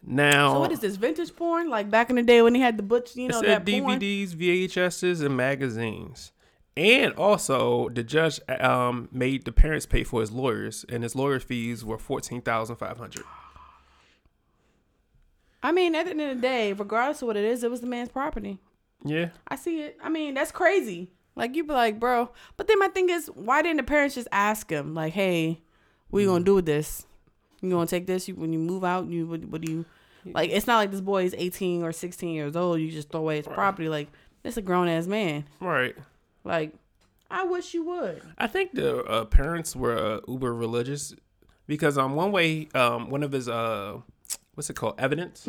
Now, 0.02 0.54
So 0.54 0.60
what 0.60 0.72
is 0.72 0.80
this 0.80 0.96
vintage 0.96 1.34
porn? 1.36 1.68
Like 1.68 1.90
back 1.90 2.08
in 2.08 2.16
the 2.16 2.22
day 2.22 2.40
when 2.40 2.52
they 2.54 2.58
had 2.58 2.76
the 2.78 2.82
butch, 2.82 3.16
you 3.16 3.28
know, 3.28 3.42
that 3.42 3.66
porn. 3.66 4.00
DVDs, 4.00 4.30
VHSs, 4.34 5.24
and 5.24 5.36
magazines. 5.36 6.32
And 6.76 7.12
also, 7.14 7.88
the 7.90 8.02
judge 8.02 8.40
um, 8.48 9.08
made 9.12 9.44
the 9.44 9.52
parents 9.52 9.84
pay 9.86 10.04
for 10.04 10.20
his 10.20 10.30
lawyers, 10.30 10.86
and 10.88 11.02
his 11.02 11.14
lawyer 11.14 11.40
fees 11.40 11.84
were 11.84 11.98
fourteen 11.98 12.40
thousand 12.40 12.76
five 12.76 12.96
hundred. 12.96 13.24
I 15.62 15.72
mean, 15.72 15.94
at 15.94 16.04
the 16.06 16.12
end 16.12 16.20
of 16.22 16.36
the 16.36 16.40
day, 16.40 16.72
regardless 16.72 17.20
of 17.20 17.26
what 17.26 17.36
it 17.36 17.44
is, 17.44 17.62
it 17.62 17.70
was 17.70 17.82
the 17.82 17.86
man's 17.86 18.08
property. 18.08 18.58
Yeah, 19.04 19.30
I 19.48 19.56
see 19.56 19.82
it. 19.82 19.98
I 20.02 20.08
mean, 20.08 20.34
that's 20.34 20.52
crazy. 20.52 21.10
Like 21.36 21.54
you'd 21.54 21.66
be 21.68 21.72
like, 21.74 21.98
bro. 22.00 22.30
But 22.56 22.68
then 22.68 22.78
my 22.78 22.88
thing 22.88 23.08
is, 23.10 23.28
why 23.34 23.62
didn't 23.62 23.78
the 23.78 23.82
parents 23.84 24.14
just 24.14 24.28
ask 24.32 24.70
him, 24.70 24.94
like, 24.94 25.12
hey, 25.12 25.60
what 26.10 26.20
you 26.20 26.26
gonna 26.26 26.44
do 26.44 26.56
with 26.56 26.66
this? 26.66 27.06
You 27.60 27.70
gonna 27.70 27.86
take 27.86 28.06
this? 28.06 28.28
You, 28.28 28.34
when 28.34 28.52
you 28.52 28.58
move 28.58 28.84
out, 28.84 29.06
you 29.06 29.26
what, 29.26 29.44
what 29.44 29.60
do 29.60 29.72
you? 29.72 29.84
Like, 30.26 30.50
it's 30.50 30.66
not 30.66 30.76
like 30.78 30.90
this 30.90 31.00
boy 31.00 31.24
is 31.24 31.34
eighteen 31.38 31.82
or 31.82 31.92
sixteen 31.92 32.34
years 32.34 32.56
old. 32.56 32.80
You 32.80 32.90
just 32.90 33.10
throw 33.10 33.20
away 33.20 33.36
his 33.36 33.46
property. 33.46 33.88
Like, 33.88 34.08
it's 34.44 34.56
a 34.56 34.62
grown 34.62 34.88
ass 34.88 35.06
man. 35.06 35.44
right. 35.60 35.96
Like, 36.42 36.72
I 37.30 37.44
wish 37.44 37.74
you 37.74 37.84
would. 37.84 38.22
I 38.38 38.46
think 38.46 38.72
the 38.74 39.04
uh, 39.04 39.24
parents 39.26 39.76
were 39.76 39.96
uh, 39.96 40.20
uber 40.26 40.54
religious 40.54 41.14
because 41.66 41.96
um 41.96 42.14
one 42.16 42.32
way 42.32 42.68
um 42.74 43.08
one 43.10 43.22
of 43.22 43.30
his 43.32 43.48
uh 43.48 43.98
what's 44.54 44.68
it 44.68 44.74
called 44.74 44.94
evidence 44.98 45.46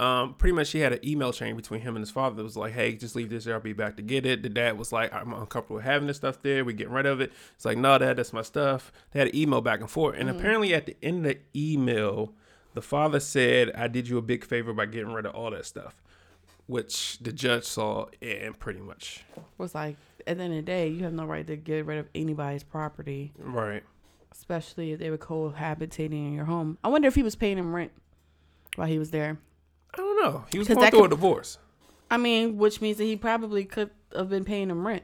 um 0.00 0.34
pretty 0.34 0.54
much 0.54 0.68
she 0.68 0.80
had 0.80 0.92
an 0.92 1.00
email 1.04 1.32
chain 1.32 1.56
between 1.56 1.80
him 1.80 1.96
and 1.96 2.02
his 2.02 2.10
father 2.10 2.36
that 2.36 2.42
was 2.42 2.56
like 2.56 2.72
hey 2.72 2.94
just 2.94 3.16
leave 3.16 3.30
this 3.30 3.44
there 3.44 3.54
I'll 3.54 3.60
be 3.60 3.72
back 3.72 3.96
to 3.96 4.02
get 4.02 4.24
it. 4.26 4.42
The 4.42 4.48
dad 4.48 4.78
was 4.78 4.92
like 4.92 5.12
I'm 5.12 5.32
uncomfortable 5.32 5.80
having 5.80 6.06
this 6.06 6.18
stuff 6.18 6.40
there. 6.42 6.64
We're 6.64 6.72
getting 6.72 6.92
rid 6.92 7.06
of 7.06 7.20
it. 7.20 7.32
It's 7.54 7.64
like 7.64 7.78
no 7.78 7.98
dad 7.98 8.16
that's 8.16 8.32
my 8.32 8.42
stuff. 8.42 8.92
They 9.12 9.18
had 9.18 9.28
an 9.28 9.36
email 9.36 9.60
back 9.60 9.80
and 9.80 9.90
forth. 9.90 10.16
And 10.18 10.30
apparently 10.30 10.72
at 10.74 10.86
the 10.86 10.96
end 11.02 11.26
of 11.26 11.32
the 11.32 11.38
email 11.54 12.32
the 12.74 12.82
father 12.82 13.18
said 13.20 13.72
I 13.74 13.88
did 13.88 14.08
you 14.08 14.18
a 14.18 14.22
big 14.22 14.44
favor 14.44 14.72
by 14.72 14.86
getting 14.86 15.12
rid 15.12 15.26
of 15.26 15.34
all 15.34 15.50
that 15.50 15.66
stuff 15.66 16.00
which 16.68 17.18
the 17.20 17.32
judge 17.32 17.64
saw 17.64 18.06
and 18.20 18.56
pretty 18.58 18.80
much 18.80 19.24
Was 19.56 19.74
like, 19.74 19.96
at 20.26 20.36
the 20.36 20.44
end 20.44 20.52
of 20.52 20.56
the 20.58 20.62
day, 20.62 20.88
you 20.88 21.02
have 21.04 21.14
no 21.14 21.24
right 21.24 21.46
to 21.46 21.56
get 21.56 21.86
rid 21.86 21.98
of 21.98 22.06
anybody's 22.14 22.62
property, 22.62 23.32
right. 23.38 23.82
Especially 24.30 24.92
if 24.92 24.98
they 24.98 25.10
were 25.10 25.18
cohabitating 25.18 26.12
in 26.12 26.34
your 26.34 26.44
home. 26.44 26.76
I 26.84 26.88
wonder 26.88 27.08
if 27.08 27.14
he 27.14 27.22
was 27.22 27.34
paying 27.34 27.56
him 27.58 27.74
rent 27.74 27.90
while 28.76 28.86
he 28.86 28.98
was 28.98 29.10
there. 29.10 29.38
I 29.94 29.96
don't 29.96 30.22
know 30.22 30.44
he 30.52 30.58
was 30.58 30.68
going 30.68 30.90
through 30.90 31.04
a 31.04 31.08
divorce 31.08 31.58
I 32.10 32.16
mean, 32.16 32.56
which 32.56 32.80
means 32.80 32.96
that 32.98 33.04
he 33.04 33.16
probably 33.16 33.64
could 33.66 33.90
have 34.16 34.30
been 34.30 34.44
paying 34.44 34.70
him 34.70 34.86
rent. 34.86 35.02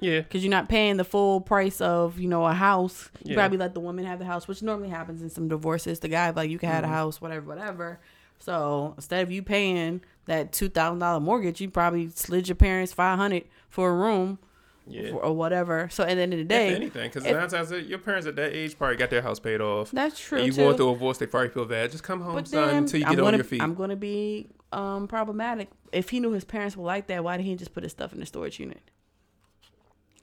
yeah 0.00 0.20
because 0.20 0.42
you're 0.42 0.50
not 0.50 0.68
paying 0.70 0.96
the 0.96 1.04
full 1.04 1.40
price 1.40 1.80
of 1.82 2.18
you 2.18 2.28
know 2.28 2.44
a 2.46 2.52
house. 2.54 3.10
You 3.24 3.30
Yeah. 3.32 3.36
probably 3.42 3.58
let 3.58 3.74
the 3.74 3.80
woman 3.80 4.04
have 4.06 4.18
the 4.18 4.24
house, 4.24 4.48
which 4.48 4.62
normally 4.62 4.88
happens 4.88 5.20
in 5.22 5.28
some 5.30 5.48
divorces. 5.48 6.00
The 6.00 6.08
guy 6.08 6.30
like 6.30 6.48
you 6.50 6.58
can 6.58 6.70
have 6.70 6.84
Mm-hmm. 6.84 6.92
a 6.92 6.96
house, 6.96 7.20
whatever, 7.20 7.46
whatever. 7.46 7.98
So 8.38 8.94
instead 8.96 9.22
of 9.22 9.30
you 9.30 9.42
paying 9.42 10.00
that 10.26 10.52
two 10.52 10.68
thousand 10.70 10.98
dollar 11.00 11.20
mortgage, 11.20 11.60
you 11.60 11.68
probably 11.70 12.08
slid 12.10 12.48
your 12.48 12.54
parents 12.56 12.92
five 12.92 13.18
hundred 13.18 13.44
for 13.68 13.90
a 13.90 13.94
room 13.94 14.38
yeah 14.86 15.10
or 15.10 15.32
whatever. 15.34 15.88
So 15.90 16.04
at 16.04 16.14
the 16.14 16.22
end 16.22 16.32
of 16.32 16.38
the 16.38 16.42
If 16.42 16.48
day, 16.48 16.74
anything, 16.74 17.08
because 17.08 17.24
if- 17.26 17.34
nine 17.36 17.48
times 17.48 17.70
your 17.88 17.98
parents 17.98 18.26
at 18.26 18.36
that 18.36 18.52
age 18.54 18.76
probably 18.78 18.96
got 18.96 19.10
their 19.10 19.22
house 19.22 19.38
paid 19.40 19.60
off. 19.60 19.90
that's 19.90 20.18
true 20.18 20.38
And 20.38 20.46
you 20.46 20.52
too. 20.52 20.62
going 20.62 20.76
through 20.76 20.90
a 20.90 20.92
divorce, 20.94 21.18
they 21.18 21.26
probably 21.26 21.48
feel 21.50 21.64
bad. 21.64 21.90
Just 21.90 22.04
come 22.04 22.20
home, 22.20 22.44
son, 22.46 22.74
until 22.74 23.00
you 23.00 23.06
I'm 23.06 23.12
get 23.12 23.16
gonna, 23.18 23.28
on 23.28 23.34
your 23.34 23.44
feet. 23.44 23.62
I'm 23.62 23.74
gonna 23.74 23.96
be 23.96 24.48
um 24.72 25.06
problematic. 25.08 25.68
If 25.92 26.10
he 26.10 26.20
knew 26.20 26.32
his 26.32 26.44
parents 26.44 26.76
were 26.76 26.84
like 26.84 27.06
that, 27.08 27.22
why 27.24 27.36
did 27.36 27.46
he 27.46 27.54
just 27.56 27.72
put 27.72 27.82
his 27.82 27.92
stuff 27.92 28.12
in 28.12 28.20
the 28.20 28.26
storage 28.26 28.58
unit? 28.60 28.80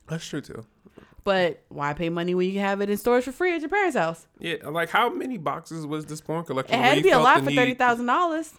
That's 0.07 0.26
true 0.26 0.41
too. 0.41 0.66
But 1.24 1.64
why 1.70 1.93
pay 1.93 2.09
money 2.09 2.36
when 2.36 2.47
you 2.47 2.51
can 2.53 2.61
have 2.61 2.82
it 2.82 2.89
in 2.89 2.97
storage 2.97 3.24
for 3.24 3.32
free 3.32 3.55
at 3.55 3.61
your 3.61 3.70
parents' 3.70 3.95
house? 3.95 4.28
Yeah, 4.39 4.55
like 4.70 4.89
how 4.89 5.09
many 5.09 5.38
boxes 5.38 5.88
was 5.88 6.05
this 6.05 6.20
porn 6.20 6.43
collection? 6.43 6.76
It 6.78 6.84
had 6.84 6.95
to 6.97 7.01
be 7.03 7.11
a 7.11 7.20
lot 7.20 7.43
for 7.43 7.51
thirty 7.51 7.74
thousand 7.74 8.07
dollars. 8.07 8.53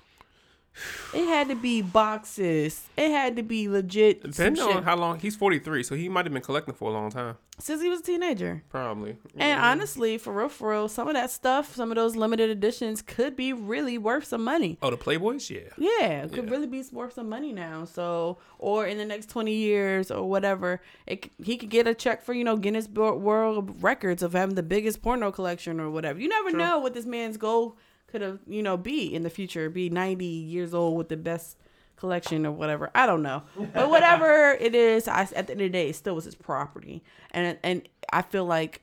It 1.12 1.26
had 1.26 1.48
to 1.48 1.54
be 1.54 1.82
boxes. 1.82 2.82
It 2.96 3.10
had 3.10 3.36
to 3.36 3.42
be 3.42 3.68
legit. 3.68 4.22
Depending 4.22 4.62
on 4.64 4.82
how 4.82 4.96
long 4.96 5.20
he's 5.20 5.36
43, 5.36 5.82
so 5.84 5.94
he 5.94 6.08
might 6.08 6.24
have 6.26 6.32
been 6.32 6.42
collecting 6.42 6.74
for 6.74 6.90
a 6.90 6.92
long 6.92 7.10
time. 7.10 7.36
Since 7.60 7.82
he 7.82 7.88
was 7.88 8.00
a 8.00 8.02
teenager. 8.02 8.64
Probably. 8.68 9.10
And 9.36 9.50
Yeah. 9.50 9.70
honestly, 9.70 10.18
for 10.18 10.32
real, 10.32 10.48
for 10.48 10.70
real, 10.70 10.88
some 10.88 11.06
of 11.06 11.14
that 11.14 11.30
stuff, 11.30 11.76
some 11.76 11.92
of 11.92 11.94
those 11.94 12.16
limited 12.16 12.50
editions 12.50 13.00
could 13.00 13.36
be 13.36 13.52
really 13.52 13.96
worth 13.96 14.24
some 14.24 14.42
money. 14.42 14.76
oh, 14.82 14.90
the 14.90 14.96
Playboys, 14.96 15.48
yeah. 15.50 15.70
Yeah, 15.78 16.24
it 16.24 16.32
could 16.32 16.46
Yeah. 16.46 16.50
really 16.50 16.66
be 16.66 16.82
worth 16.92 17.12
some 17.12 17.28
money 17.28 17.52
now. 17.52 17.84
So, 17.84 18.38
or 18.58 18.86
in 18.86 18.98
the 18.98 19.04
next 19.04 19.30
twenty 19.30 19.54
years 19.54 20.10
or 20.10 20.28
whatever, 20.28 20.80
it, 21.06 21.30
he 21.44 21.56
could 21.56 21.70
get 21.70 21.86
a 21.86 21.94
check 21.94 22.24
for 22.24 22.32
you 22.34 22.42
know 22.42 22.56
Guinness 22.56 22.88
World 22.88 23.80
Records 23.80 24.24
of 24.24 24.32
having 24.32 24.56
the 24.56 24.62
biggest 24.64 25.00
porno 25.02 25.30
collection 25.30 25.78
or 25.78 25.90
whatever. 25.90 26.18
You 26.18 26.28
never 26.28 26.50
True. 26.50 26.58
know 26.58 26.78
what 26.80 26.94
this 26.94 27.06
man's 27.06 27.36
goal 27.36 27.76
could 28.14 28.22
have 28.22 28.38
you 28.46 28.62
know 28.62 28.76
be 28.76 29.12
in 29.12 29.24
the 29.24 29.30
future. 29.30 29.68
Be 29.68 29.90
ninety 29.90 30.24
years 30.24 30.72
old 30.72 30.96
with 30.96 31.08
the 31.08 31.16
best 31.16 31.56
collection 31.96 32.46
or 32.46 32.52
whatever. 32.52 32.90
I 32.94 33.06
don't 33.06 33.22
know, 33.22 33.42
but 33.74 33.90
whatever 33.90 34.52
it 34.60 34.74
is, 34.74 35.08
I, 35.08 35.22
at 35.34 35.46
the 35.48 35.52
end 35.52 35.60
of 35.62 35.66
the 35.66 35.68
day, 35.70 35.88
it 35.88 35.96
still 35.96 36.14
was 36.14 36.24
his 36.24 36.36
property, 36.36 37.02
and 37.32 37.58
and 37.64 37.88
I 38.12 38.22
feel 38.22 38.44
like 38.44 38.82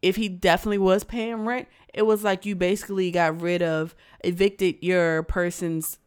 if 0.00 0.14
he 0.14 0.28
definitely 0.28 0.78
was 0.78 1.02
paying 1.02 1.44
rent, 1.44 1.66
it 1.92 2.02
was 2.02 2.22
like 2.22 2.46
you 2.46 2.54
basically 2.54 3.10
got 3.10 3.40
rid 3.40 3.62
of 3.62 3.96
evicted 4.22 4.76
your 4.80 5.24
person's 5.24 5.98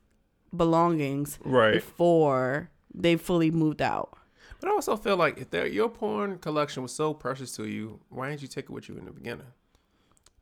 belongings 0.55 1.38
Right. 1.43 1.74
before 1.74 2.69
they 2.93 3.17
fully 3.17 3.51
moved 3.51 3.82
out. 3.82 4.17
But 4.61 4.69
I 4.69 4.74
also 4.74 4.95
feel 4.95 5.17
like 5.17 5.38
if 5.53 5.74
your 5.74 5.89
porn 5.89 6.38
collection 6.38 6.84
was 6.84 6.93
so 6.93 7.13
precious 7.13 7.51
to 7.57 7.65
you, 7.65 7.99
why 8.09 8.30
didn't 8.30 8.43
you 8.43 8.47
take 8.47 8.65
it 8.65 8.69
with 8.69 8.88
you 8.88 8.95
in 8.97 9.05
the 9.05 9.11
beginning? 9.11 9.47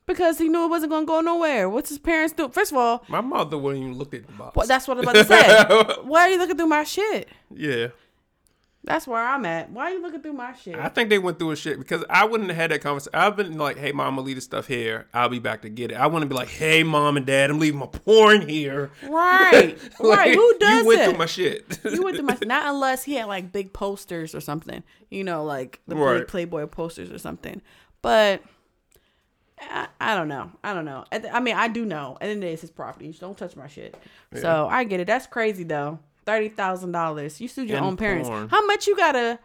Because 0.09 0.39
he 0.39 0.49
knew 0.49 0.65
it 0.65 0.69
wasn't 0.69 0.91
gonna 0.91 1.05
go 1.05 1.21
nowhere. 1.21 1.69
What's 1.69 1.89
his 1.89 1.99
parents 1.99 2.33
do? 2.33 2.49
First 2.49 2.71
of 2.71 2.77
all, 2.79 3.05
My 3.07 3.21
mother 3.21 3.59
wouldn't 3.59 3.83
even 3.83 3.95
look 3.97 4.11
at 4.15 4.25
the 4.25 4.33
box. 4.33 4.55
well, 4.55 4.65
that's 4.65 4.87
what 4.87 4.97
I'm 4.97 5.03
about 5.03 5.13
to 5.15 5.23
say. 5.23 6.01
Why 6.03 6.21
are 6.21 6.29
you 6.29 6.39
looking 6.39 6.57
through 6.57 6.65
my 6.67 6.83
shit? 6.83 7.29
yeah. 7.55 7.87
That's 8.85 9.05
where 9.05 9.21
I'm 9.21 9.45
at. 9.45 9.69
Why 9.71 9.91
are 9.91 9.91
you 9.91 10.01
looking 10.01 10.21
through 10.21 10.33
my 10.33 10.53
shit? 10.55 10.75
I 10.77 10.87
think 10.87 11.09
they 11.09 11.19
went 11.19 11.37
through 11.37 11.51
a 11.51 11.55
shit 11.57 11.77
because 11.77 12.03
I 12.09 12.23
wouldn't 12.25 12.49
have 12.49 12.55
had 12.57 12.71
that 12.71 12.79
conversation. 12.81 13.11
I've 13.13 13.35
been 13.35 13.57
like, 13.57 13.77
"Hey, 13.77 13.91
mom, 13.91 14.17
I'm 14.17 14.25
leave 14.25 14.37
this 14.37 14.45
stuff 14.45 14.67
here. 14.67 15.05
I'll 15.13 15.27
be 15.27 15.37
back 15.37 15.61
to 15.63 15.69
get 15.69 15.91
it." 15.91 15.95
I 15.95 16.07
wouldn't 16.07 16.29
be 16.29 16.35
like, 16.35 16.47
"Hey, 16.47 16.81
mom 16.81 17.17
and 17.17 17.25
dad, 17.25 17.49
I'm 17.51 17.59
leaving 17.59 17.81
my 17.81 17.87
porn 17.87 18.47
here." 18.47 18.89
right, 19.03 19.77
right. 19.99 20.33
Who 20.33 20.57
does 20.59 20.81
You 20.83 20.87
went 20.87 21.01
it? 21.01 21.09
through 21.09 21.17
my 21.19 21.25
shit. 21.25 21.79
you 21.83 22.01
went 22.01 22.15
through 22.15 22.25
my 22.25 22.37
not 22.45 22.73
unless 22.73 23.03
he 23.03 23.15
had 23.15 23.25
like 23.27 23.51
big 23.51 23.73
posters 23.73 24.33
or 24.33 24.39
something. 24.39 24.81
You 25.09 25.25
know, 25.25 25.43
like 25.43 25.81
the 25.87 25.95
Right. 25.97 26.19
big 26.19 26.27
Playboy 26.29 26.65
posters 26.67 27.11
or 27.11 27.17
something. 27.19 27.61
But 28.01 28.41
I, 29.61 29.87
I 29.99 30.15
don't 30.15 30.27
know. 30.27 30.51
I 30.63 30.73
don't 30.73 30.85
know. 30.85 31.03
I 31.11 31.39
mean, 31.39 31.55
I 31.55 31.67
do 31.67 31.85
know. 31.85 32.13
At 32.15 32.19
the 32.21 32.25
end 32.27 32.31
of 32.33 32.41
the 32.41 32.45
day, 32.47 32.53
it's 32.53 32.61
his 32.61 32.71
property. 32.71 33.07
You 33.07 33.13
Don't 33.13 33.37
touch 33.37 33.55
my 33.55 33.67
shit. 33.67 33.95
So 34.35 34.67
I 34.69 34.83
get 34.83 34.99
it. 34.99 35.07
That's 35.07 35.27
crazy 35.27 35.63
though. 35.63 35.99
Thirty 36.25 36.49
thousand 36.49 36.91
dollars. 36.91 37.41
You 37.41 37.47
sued 37.47 37.67
your 37.69 37.77
And 37.77 37.85
own 37.87 37.97
parents. 37.97 38.29
porn. 38.29 38.49
How 38.49 38.65
much 38.65 38.87
you 38.87 38.95
gotta? 38.95 39.39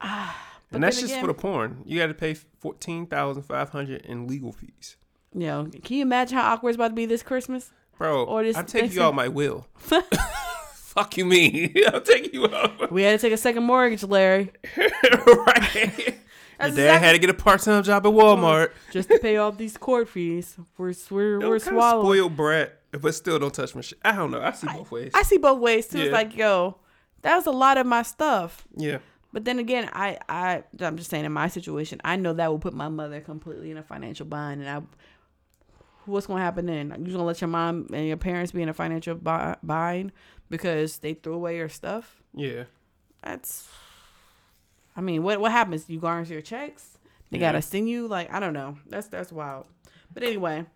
Uh, 0.00 0.32
and 0.72 0.82
that's 0.82 0.96
just 1.00 1.12
again- 1.12 1.20
for 1.22 1.28
the 1.28 1.34
porn. 1.34 1.82
You 1.86 1.98
got 2.00 2.08
to 2.08 2.14
pay 2.14 2.34
fourteen 2.34 3.06
thousand 3.06 3.42
five 3.44 3.70
hundred 3.70 4.02
in 4.06 4.26
legal 4.26 4.52
fees, 4.52 4.96
You 5.32 5.40
know, 5.46 5.68
can 5.84 5.96
you 5.96 6.02
imagine 6.02 6.36
how 6.36 6.52
awkward 6.52 6.70
it's 6.70 6.76
about 6.76 6.88
to 6.88 6.94
be 6.94 7.06
this 7.06 7.22
Christmas? 7.22 7.70
bro. 7.96 8.24
Or 8.24 8.42
this 8.42 8.56
I 8.56 8.62
take 8.64 8.92
you 8.92 9.02
out 9.02 9.14
my 9.14 9.28
will. 9.28 9.66
Fuck 10.74 11.16
you, 11.16 11.24
mean? 11.24 11.74
I'll 11.92 12.00
take 12.00 12.32
you 12.32 12.46
out. 12.46 12.90
We 12.92 13.02
had 13.02 13.18
to 13.18 13.24
take 13.26 13.32
a 13.32 13.36
second 13.36 13.62
mortgage, 13.64 14.02
Larry, 14.04 14.52
right. 14.76 16.14
Your 16.68 16.76
dad 16.76 16.82
exactly- 16.82 17.06
had 17.06 17.12
to 17.12 17.18
get 17.18 17.30
a 17.30 17.34
part 17.34 17.60
time 17.62 17.82
job 17.82 18.06
at 18.06 18.12
Walmart. 18.12 18.70
just 18.90 19.08
to 19.10 19.18
pay 19.18 19.36
off 19.36 19.56
these 19.58 19.76
court 19.76 20.08
fees. 20.08 20.56
We're 20.78 20.92
we're, 21.10 21.38
we're 21.40 21.60
kinda 21.60 21.80
spoiled 21.80 22.36
brat, 22.36 22.78
but 22.92 23.14
still 23.14 23.38
don't 23.38 23.52
touch 23.54 23.74
my 23.74 23.80
shit. 23.80 23.98
I 24.04 24.12
don't 24.16 24.30
know. 24.30 24.40
I 24.42 24.52
see 24.52 24.66
both 24.66 24.90
ways. 24.90 25.12
I 25.14 25.22
see 25.22 25.38
both 25.38 25.60
ways 25.60 25.88
too. 25.88 25.98
It's 25.98 26.12
like, 26.12 26.36
yo, 26.36 26.76
that 27.22 27.36
was 27.36 27.46
a 27.46 27.50
lot 27.52 27.78
of 27.78 27.86
my 27.86 28.02
stuff. 28.02 28.66
yeah. 28.76 28.98
But 29.32 29.44
then 29.44 29.58
again, 29.58 29.90
I, 29.92 30.18
I, 30.28 30.62
I'm 30.78 30.96
just 30.96 31.10
saying 31.10 31.24
in 31.24 31.32
my 31.32 31.48
situation, 31.48 32.00
I 32.04 32.14
know 32.14 32.34
that 32.34 32.48
will 32.52 32.60
put 32.60 32.72
my 32.72 32.88
mother 32.88 33.20
completely 33.20 33.72
in 33.72 33.76
a 33.76 33.82
financial 33.82 34.26
bind, 34.26 34.60
and 34.60 34.70
I, 34.70 34.80
what's 36.06 36.28
gonna 36.28 36.40
happen 36.40 36.66
then? 36.66 36.94
You 36.98 37.04
just 37.06 37.16
gonna 37.16 37.24
let 37.24 37.40
your 37.40 37.48
mom 37.48 37.88
and 37.92 38.06
your 38.06 38.16
parents 38.16 38.52
be 38.52 38.62
in 38.62 38.68
a 38.68 38.74
financial 38.74 39.16
bind 39.16 40.12
because 40.50 40.98
they 40.98 41.14
threw 41.14 41.34
away 41.34 41.56
your 41.56 41.68
stuff? 41.68 42.22
Yeah. 42.32 42.64
That's, 43.24 43.68
I 44.96 45.00
mean, 45.00 45.22
what 45.22 45.40
what 45.40 45.52
happens? 45.52 45.88
You 45.88 45.98
garnish 45.98 46.30
your 46.30 46.40
checks? 46.42 46.98
They 47.30 47.38
Yeah. 47.38 47.48
gotta 47.52 47.62
sting 47.62 47.86
you? 47.86 48.06
Like 48.08 48.32
I 48.32 48.40
don't 48.40 48.52
know. 48.52 48.78
That's 48.88 49.08
that's 49.08 49.32
wild. 49.32 49.66
But 50.12 50.22
anyway, 50.22 50.66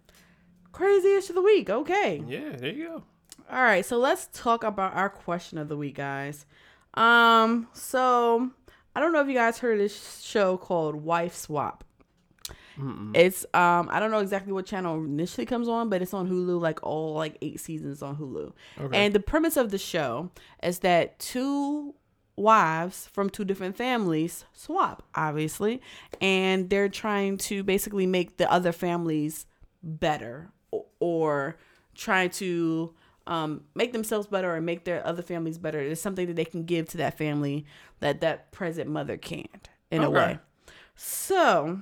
craziest 0.73 1.31
of 1.31 1.37
the 1.37 1.43
week. 1.43 1.71
Okay. 1.71 2.23
Yeah. 2.27 2.57
There 2.57 2.73
you 2.73 2.87
go. 2.89 3.03
All 3.51 3.63
right, 3.63 3.85
so 3.87 3.97
let's 3.97 4.29
talk 4.35 4.63
about 4.63 4.95
our 4.95 5.09
question 5.09 5.57
of 5.57 5.69
the 5.69 5.77
week, 5.77 5.95
guys. 5.95 6.45
Um, 6.95 7.69
so 7.73 8.51
I 8.95 9.01
don't 9.01 9.13
know 9.13 9.21
if 9.23 9.29
you 9.29 9.35
guys 9.35 9.59
heard 9.59 9.75
of 9.75 9.79
this 9.79 10.21
show 10.23 10.57
called 10.59 10.97
Wife 10.97 11.35
Swap. 11.35 11.85
It's 13.13 13.45
um 13.55 13.89
I 13.91 13.99
don't 13.99 14.13
know 14.13 14.21
exactly 14.21 14.53
what 14.53 14.65
channel 14.65 15.03
initially 15.05 15.45
comes 15.47 15.67
on, 15.67 15.89
but 15.89 16.01
it's 16.01 16.15
on 16.15 16.29
Hulu, 16.31 16.61
like 16.61 16.79
all 16.85 17.15
like 17.15 17.37
eight 17.43 17.59
seasons 17.59 18.03
on 18.03 18.17
Hulu. 18.17 18.53
Okay. 18.81 18.97
And 18.97 19.13
the 19.13 19.19
premise 19.21 19.57
of 19.57 19.71
the 19.73 19.79
show 19.79 20.31
is 20.63 20.79
that 20.81 21.19
two 21.19 21.95
wives 22.39 23.09
from 23.13 23.29
two 23.29 23.45
different 23.45 23.77
families 23.77 24.45
swap, 24.53 25.03
obviously, 25.15 25.81
and 26.21 26.71
they're 26.71 26.89
trying 26.89 27.37
to 27.39 27.63
basically 27.63 28.07
make 28.07 28.37
the 28.37 28.51
other 28.51 28.73
families 28.73 29.47
better 29.83 30.51
o- 30.73 30.87
or 31.01 31.57
try 31.95 32.29
to 32.29 32.95
um, 33.27 33.65
make 33.75 33.93
themselves 33.93 34.27
better 34.27 34.55
or 34.55 34.61
make 34.61 34.85
their 34.85 35.07
other 35.07 35.23
families 35.23 35.59
better. 35.59 35.81
It's 35.81 36.01
something 36.01 36.27
that 36.29 36.37
they 36.37 36.45
can 36.45 36.65
give 36.65 36.89
to 36.91 36.97
that 36.99 37.19
family 37.19 37.67
that 38.01 38.21
that 38.21 38.53
present 38.53 38.89
mother 38.89 39.17
can't 39.17 39.69
in 39.91 40.03
a 40.03 40.11
way. 40.11 40.39
So 40.95 41.81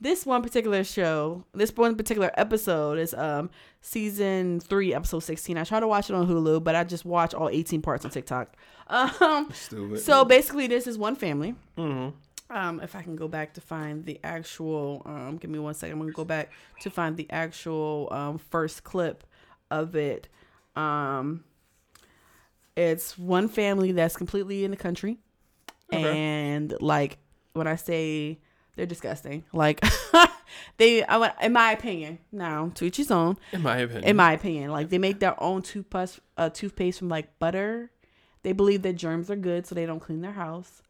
this 0.00 0.24
one 0.24 0.42
particular 0.42 0.82
show, 0.84 1.44
this 1.52 1.76
one 1.76 1.96
particular 1.96 2.30
episode 2.34 2.98
is 2.98 3.12
um 3.14 3.50
season 3.80 4.60
three, 4.60 4.92
episode 4.94 5.20
sixteen. 5.20 5.56
I 5.58 5.64
try 5.64 5.80
to 5.80 5.88
watch 5.88 6.10
it 6.10 6.14
on 6.14 6.26
Hulu, 6.28 6.62
but 6.62 6.74
I 6.74 6.84
just 6.84 7.04
watch 7.04 7.34
all 7.34 7.48
eighteen 7.48 7.82
parts 7.82 8.04
on 8.04 8.10
TikTok. 8.10 8.56
Um, 8.90 9.48
Stupid. 9.52 10.00
so 10.00 10.24
basically, 10.24 10.66
this 10.66 10.88
is 10.88 10.98
one 10.98 11.14
family. 11.14 11.54
Mhm. 11.78 12.12
Um, 12.50 12.80
if 12.80 12.96
I 12.96 13.02
can 13.02 13.14
go 13.14 13.28
back 13.28 13.54
to 13.54 13.60
find 13.60 14.04
the 14.04 14.18
actual, 14.24 15.02
um, 15.06 15.36
give 15.36 15.48
me 15.48 15.60
one 15.60 15.74
second. 15.74 15.92
I'm 15.92 16.00
gonna 16.00 16.10
go 16.12 16.24
back 16.24 16.50
to 16.80 16.90
find 16.90 17.16
the 17.16 17.30
actual 17.30 18.08
um 18.10 18.38
first 18.38 18.82
clip 18.82 19.22
of 19.70 19.94
it. 19.94 20.28
Um, 20.74 21.44
it's 22.76 23.16
one 23.16 23.48
family 23.48 23.92
that's 23.92 24.16
completely 24.16 24.64
in 24.64 24.72
the 24.72 24.76
country, 24.76 25.18
Okay. 25.92 26.02
and 26.18 26.74
like 26.80 27.18
when 27.52 27.68
I 27.68 27.76
say 27.76 28.40
they're 28.74 28.86
disgusting, 28.86 29.44
like 29.52 29.84
they, 30.76 31.02
I, 31.04 31.16
wa- 31.16 31.32
in 31.42 31.52
my 31.52 31.72
opinion, 31.72 32.18
now 32.32 32.70
to 32.74 32.84
each 32.86 32.96
his 32.96 33.10
own 33.10 33.36
In 33.52 33.62
my 33.62 33.78
opinion. 33.78 34.04
in 34.04 34.16
my 34.16 34.32
opinion. 34.32 34.70
Like 34.70 34.88
they 34.90 34.98
make 34.98 35.20
their 35.20 35.40
own 35.42 35.62
toothpaste, 35.62 36.20
uh, 36.36 36.50
toothpaste 36.50 36.98
from 36.98 37.08
like 37.08 37.38
butter. 37.38 37.90
They 38.42 38.52
believe 38.52 38.82
that 38.82 38.94
germs 38.94 39.30
are 39.30 39.36
good, 39.36 39.66
so 39.66 39.74
they 39.74 39.86
don't 39.86 40.00
clean 40.00 40.20
their 40.22 40.32
house. 40.32 40.82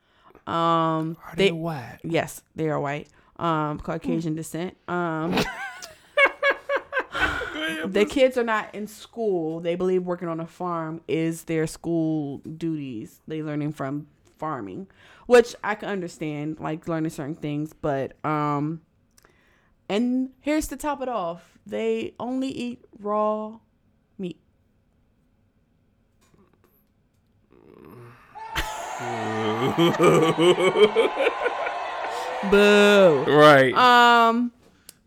Um, 0.46 1.16
Are 1.24 1.34
they, 1.36 1.46
they 1.46 1.52
white? 1.52 1.98
yes, 2.04 2.42
they 2.56 2.68
are 2.68 2.80
white, 2.80 3.08
um, 3.38 3.78
Caucasian 3.80 4.34
descent. 4.34 4.76
Um, 4.88 5.36
the 7.86 8.04
kids 8.08 8.36
are 8.38 8.44
not 8.44 8.74
in 8.74 8.86
school. 8.86 9.60
They 9.60 9.74
believe 9.74 10.04
working 10.04 10.28
on 10.28 10.40
a 10.40 10.46
farm 10.46 11.00
is 11.08 11.44
their 11.44 11.66
school 11.66 12.38
duties. 12.38 13.20
They 13.26 13.42
learning 13.42 13.72
from 13.72 14.06
farming, 14.38 14.86
which 15.26 15.54
I 15.62 15.74
can 15.74 15.88
understand, 15.88 16.58
like 16.60 16.88
learning 16.88 17.10
certain 17.10 17.34
things. 17.34 17.72
But 17.72 18.12
um, 18.24 18.80
and 19.90 20.30
here's 20.40 20.66
to 20.68 20.76
top 20.76 21.02
it 21.02 21.08
off: 21.08 21.58
they 21.66 22.14
only 22.18 22.48
eat 22.48 22.84
raw 22.98 23.58
meat. 24.18 24.40
Boo. 32.50 33.24
Right. 33.28 33.74
Um, 33.74 34.52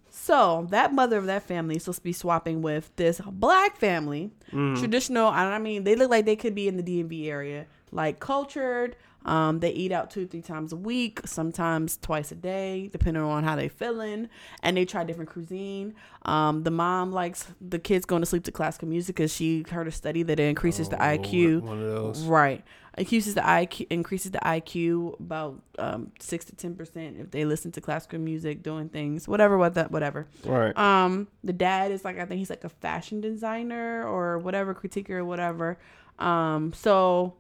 so 0.09 0.67
that 0.69 0.93
mother 0.93 1.17
of 1.17 1.25
that 1.25 1.43
family 1.43 1.75
is 1.77 1.83
supposed 1.83 1.99
to 1.99 2.03
be 2.03 2.13
swapping 2.13 2.61
with 2.61 2.95
this 2.95 3.19
black 3.25 3.77
family. 3.77 4.31
Traditional. 4.77 5.27
I 5.27 5.57
mean, 5.59 5.83
they 5.83 5.95
look 5.95 6.09
like 6.11 6.25
they 6.25 6.35
could 6.35 6.55
be 6.55 6.67
in 6.67 6.77
the 6.77 6.83
DMV 6.83 7.27
area, 7.27 7.65
like 7.91 8.19
cultured. 8.19 8.95
Um, 9.25 9.59
they 9.59 9.71
eat 9.71 9.91
out 9.91 10.11
two, 10.11 10.27
three 10.27 10.41
times 10.41 10.73
a 10.73 10.75
week, 10.75 11.21
sometimes 11.25 11.97
twice 11.97 12.31
a 12.31 12.35
day, 12.35 12.89
depending 12.91 13.23
on 13.23 13.43
how 13.43 13.55
they 13.55 13.69
feeling. 13.69 14.29
And 14.61 14.75
they 14.77 14.85
try 14.85 15.03
different 15.03 15.29
cuisine. 15.29 15.95
Um, 16.23 16.63
the 16.63 16.71
mom 16.71 17.11
likes 17.11 17.47
the 17.61 17.79
kids 17.79 18.05
going 18.05 18.21
to 18.21 18.25
sleep 18.25 18.43
to 18.45 18.51
classical 18.51 18.87
music 18.87 19.15
because 19.15 19.33
she 19.33 19.63
heard 19.69 19.87
a 19.87 19.91
study 19.91 20.23
that 20.23 20.39
it 20.39 20.43
increases 20.43 20.89
the 20.89 20.97
Oh, 20.97 21.05
IQ. 21.17 21.57
Of 21.71 21.79
those. 21.79 22.21
Right. 22.23 22.63
Increases 22.95 23.33
the 23.33 23.41
IQ 23.41 23.87
increases 23.89 24.29
the 24.29 24.37
IQ 24.37 25.19
about 25.19 25.59
um 25.79 26.11
six 26.19 26.45
to 26.45 26.55
ten 26.55 26.75
percent 26.75 27.17
if 27.19 27.31
they 27.31 27.43
listen 27.43 27.71
to 27.71 27.81
classical 27.81 28.19
music, 28.19 28.61
doing 28.61 28.87
things, 28.87 29.27
whatever, 29.27 29.57
what 29.57 29.73
that, 29.73 29.89
whatever. 29.89 30.27
Right. 30.45 30.77
Um, 30.77 31.27
the 31.43 31.53
dad 31.53 31.91
is 31.91 32.05
like 32.05 32.19
I 32.19 32.25
think 32.25 32.37
he's 32.37 32.51
like 32.51 32.63
a 32.63 32.69
fashion 32.69 33.19
designer 33.19 34.05
or 34.07 34.37
whatever, 34.37 34.75
critiquer 34.75 35.09
or 35.11 35.25
whatever. 35.25 35.79
Um, 36.19 36.71
so 36.73 37.33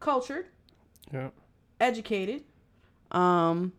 cultured, 0.00 0.46
yeah. 1.12 1.28
educated. 1.80 2.44
Um, 3.10 3.72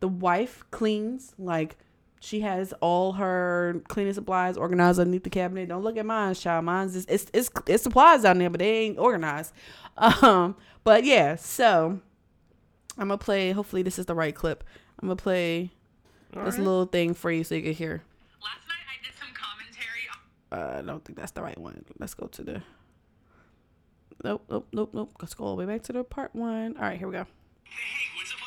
the 0.00 0.08
wife 0.08 0.64
cleans 0.70 1.34
like 1.38 1.76
she 2.20 2.40
has 2.40 2.72
all 2.80 3.12
her 3.12 3.80
cleaning 3.88 4.12
supplies 4.12 4.56
organized 4.56 4.98
underneath 4.98 5.24
the 5.24 5.30
cabinet. 5.30 5.68
Don't 5.68 5.82
look 5.82 5.96
at 5.96 6.06
mine, 6.06 6.34
child. 6.34 6.64
Mine's 6.64 6.96
is 6.96 7.06
it's 7.08 7.26
it's 7.32 7.50
it's 7.66 7.82
supplies 7.82 8.22
down 8.22 8.38
there, 8.38 8.50
but 8.50 8.58
they 8.60 8.78
ain't 8.78 8.98
organized. 8.98 9.52
Um, 10.22 10.54
but 10.84 11.02
yeah, 11.02 11.34
so 11.34 11.98
I'm 12.96 13.08
gonna 13.08 13.18
play. 13.18 13.50
Hopefully, 13.50 13.82
this 13.82 13.98
is 13.98 14.06
the 14.06 14.14
right 14.14 14.32
clip. 14.32 14.62
I'm 15.00 15.08
gonna 15.08 15.16
play 15.16 15.72
this 16.32 16.56
little 16.56 16.86
thing 16.86 17.14
for 17.14 17.32
you 17.32 17.42
so 17.42 17.56
you 17.56 17.62
can 17.62 17.72
hear. 17.72 18.02
Last 18.40 18.60
night 18.68 18.86
I 18.86 19.04
did 19.04 19.12
some 19.18 19.28
commentary 19.34 20.06
on 20.12 20.76
Uh, 20.76 20.78
I 20.78 20.82
don't 20.82 21.04
think 21.04 21.18
that's 21.18 21.32
the 21.32 21.42
right 21.42 21.58
one. 21.58 21.84
Let's 21.98 22.14
go 22.14 22.28
to 22.28 22.42
the. 22.44 22.62
Nope, 24.24 24.44
nope, 24.50 24.66
nope, 24.72 24.90
nope. 24.92 25.12
Let's 25.20 25.34
go 25.34 25.44
all 25.44 25.56
the 25.56 25.64
way 25.64 25.72
back 25.72 25.82
to 25.84 25.92
the 25.92 26.02
part 26.04 26.34
one. 26.34 26.76
All 26.76 26.82
right, 26.82 26.98
here 26.98 27.08
we 27.08 27.12
go. 27.12 27.24
The 27.24 28.37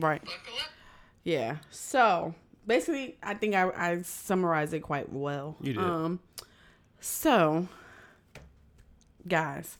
Right. 0.00 0.22
Yeah. 1.24 1.56
So 1.70 2.34
basically, 2.66 3.16
I 3.22 3.34
think 3.34 3.54
I, 3.54 3.70
I 3.70 4.02
summarized 4.02 4.74
it 4.74 4.80
quite 4.80 5.12
well. 5.12 5.56
You 5.60 5.74
did. 5.74 5.82
Um. 5.82 6.20
So, 7.00 7.68
guys, 9.28 9.78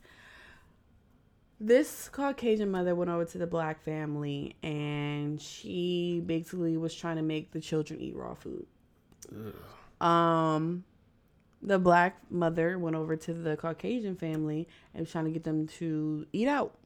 this 1.59 2.09
Caucasian 2.09 2.71
mother 2.71 2.95
went 2.95 3.11
over 3.11 3.25
to 3.25 3.39
the 3.39 3.47
black 3.47 3.83
family, 3.83 4.57
and 4.63 5.41
she 5.41 6.23
basically 6.25 6.77
was 6.77 6.95
trying 6.95 7.17
to 7.17 7.23
make 7.23 7.53
the 7.53 7.61
children 7.61 8.01
eat 8.01 8.15
raw 8.17 8.35
food. 8.35 8.67
Um. 10.01 10.85
The 11.63 11.79
black 11.79 12.19
mother 12.31 12.79
went 12.79 12.95
over 12.97 13.17
to 13.17 13.33
the 13.33 13.57
Caucasian 13.57 14.15
family 14.15 14.69
and 14.95 15.01
was 15.01 15.11
trying 15.11 15.25
to 15.25 15.31
get 15.31 15.43
them 15.43 15.67
to 15.79 16.27
eat 16.33 16.47
out 16.47 16.77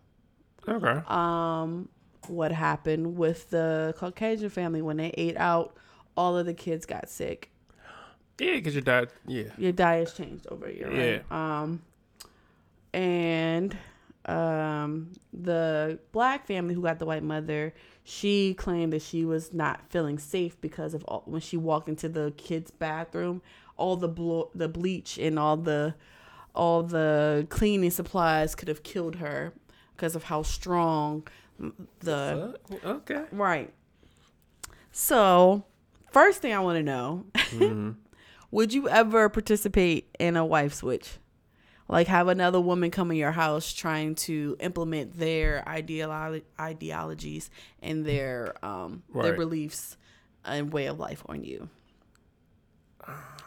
Okay. 0.66 1.02
um 1.06 1.88
what 2.30 2.52
happened 2.52 3.16
with 3.16 3.50
the 3.50 3.94
Caucasian 3.98 4.48
family 4.50 4.82
when 4.82 4.96
they 4.96 5.10
ate 5.16 5.36
out 5.36 5.76
all 6.16 6.36
of 6.38 6.46
the 6.46 6.54
kids 6.54 6.86
got 6.86 7.08
sick. 7.08 7.50
yeah, 8.38 8.54
because 8.54 8.74
your 8.74 8.82
dad. 8.82 9.10
Yeah. 9.26 9.44
Your 9.58 9.72
diet's 9.72 10.14
changed 10.14 10.46
over 10.48 10.66
a 10.66 10.72
year, 10.72 10.90
right? 10.90 11.32
Um 11.32 11.82
and 12.92 13.76
um 14.26 15.12
the 15.32 15.98
black 16.12 16.46
family 16.46 16.74
who 16.74 16.82
got 16.82 16.98
the 16.98 17.06
white 17.06 17.22
mother, 17.22 17.72
she 18.04 18.54
claimed 18.54 18.92
that 18.92 19.02
she 19.02 19.24
was 19.24 19.52
not 19.54 19.80
feeling 19.90 20.18
safe 20.18 20.60
because 20.60 20.94
of 20.94 21.04
all, 21.04 21.22
when 21.26 21.40
she 21.40 21.56
walked 21.56 21.88
into 21.88 22.08
the 22.08 22.32
kids' 22.36 22.70
bathroom, 22.70 23.40
all 23.76 23.96
the 23.96 24.08
blo- 24.08 24.50
the 24.54 24.68
bleach 24.68 25.18
and 25.18 25.38
all 25.38 25.56
the 25.56 25.94
all 26.54 26.82
the 26.82 27.46
cleaning 27.48 27.90
supplies 27.90 28.54
could 28.54 28.68
have 28.68 28.82
killed 28.82 29.16
her 29.16 29.52
because 29.96 30.16
of 30.16 30.24
how 30.24 30.42
strong 30.42 31.26
the 32.00 32.58
okay. 32.84 33.24
Right. 33.32 33.72
So, 34.92 35.64
first 36.10 36.42
thing 36.42 36.52
I 36.52 36.60
want 36.60 36.76
to 36.76 36.82
know 36.82 37.26
would 38.50 38.72
you 38.72 38.88
ever 38.88 39.28
participate 39.28 40.08
in 40.18 40.36
a 40.36 40.44
wife 40.44 40.74
switch? 40.74 41.18
Like, 41.88 42.06
have 42.06 42.28
another 42.28 42.60
woman 42.60 42.90
come 42.92 43.10
in 43.10 43.16
your 43.16 43.32
house 43.32 43.72
trying 43.72 44.14
to 44.16 44.56
implement 44.60 45.18
their 45.18 45.64
ideolo- 45.66 46.42
ideologies 46.58 47.50
and 47.82 48.04
their 48.04 48.54
um 48.64 49.02
their 49.24 49.36
beliefs 49.36 49.96
and 50.44 50.72
way 50.72 50.86
of 50.86 50.98
life 50.98 51.22
on 51.26 51.42
you. 51.44 51.68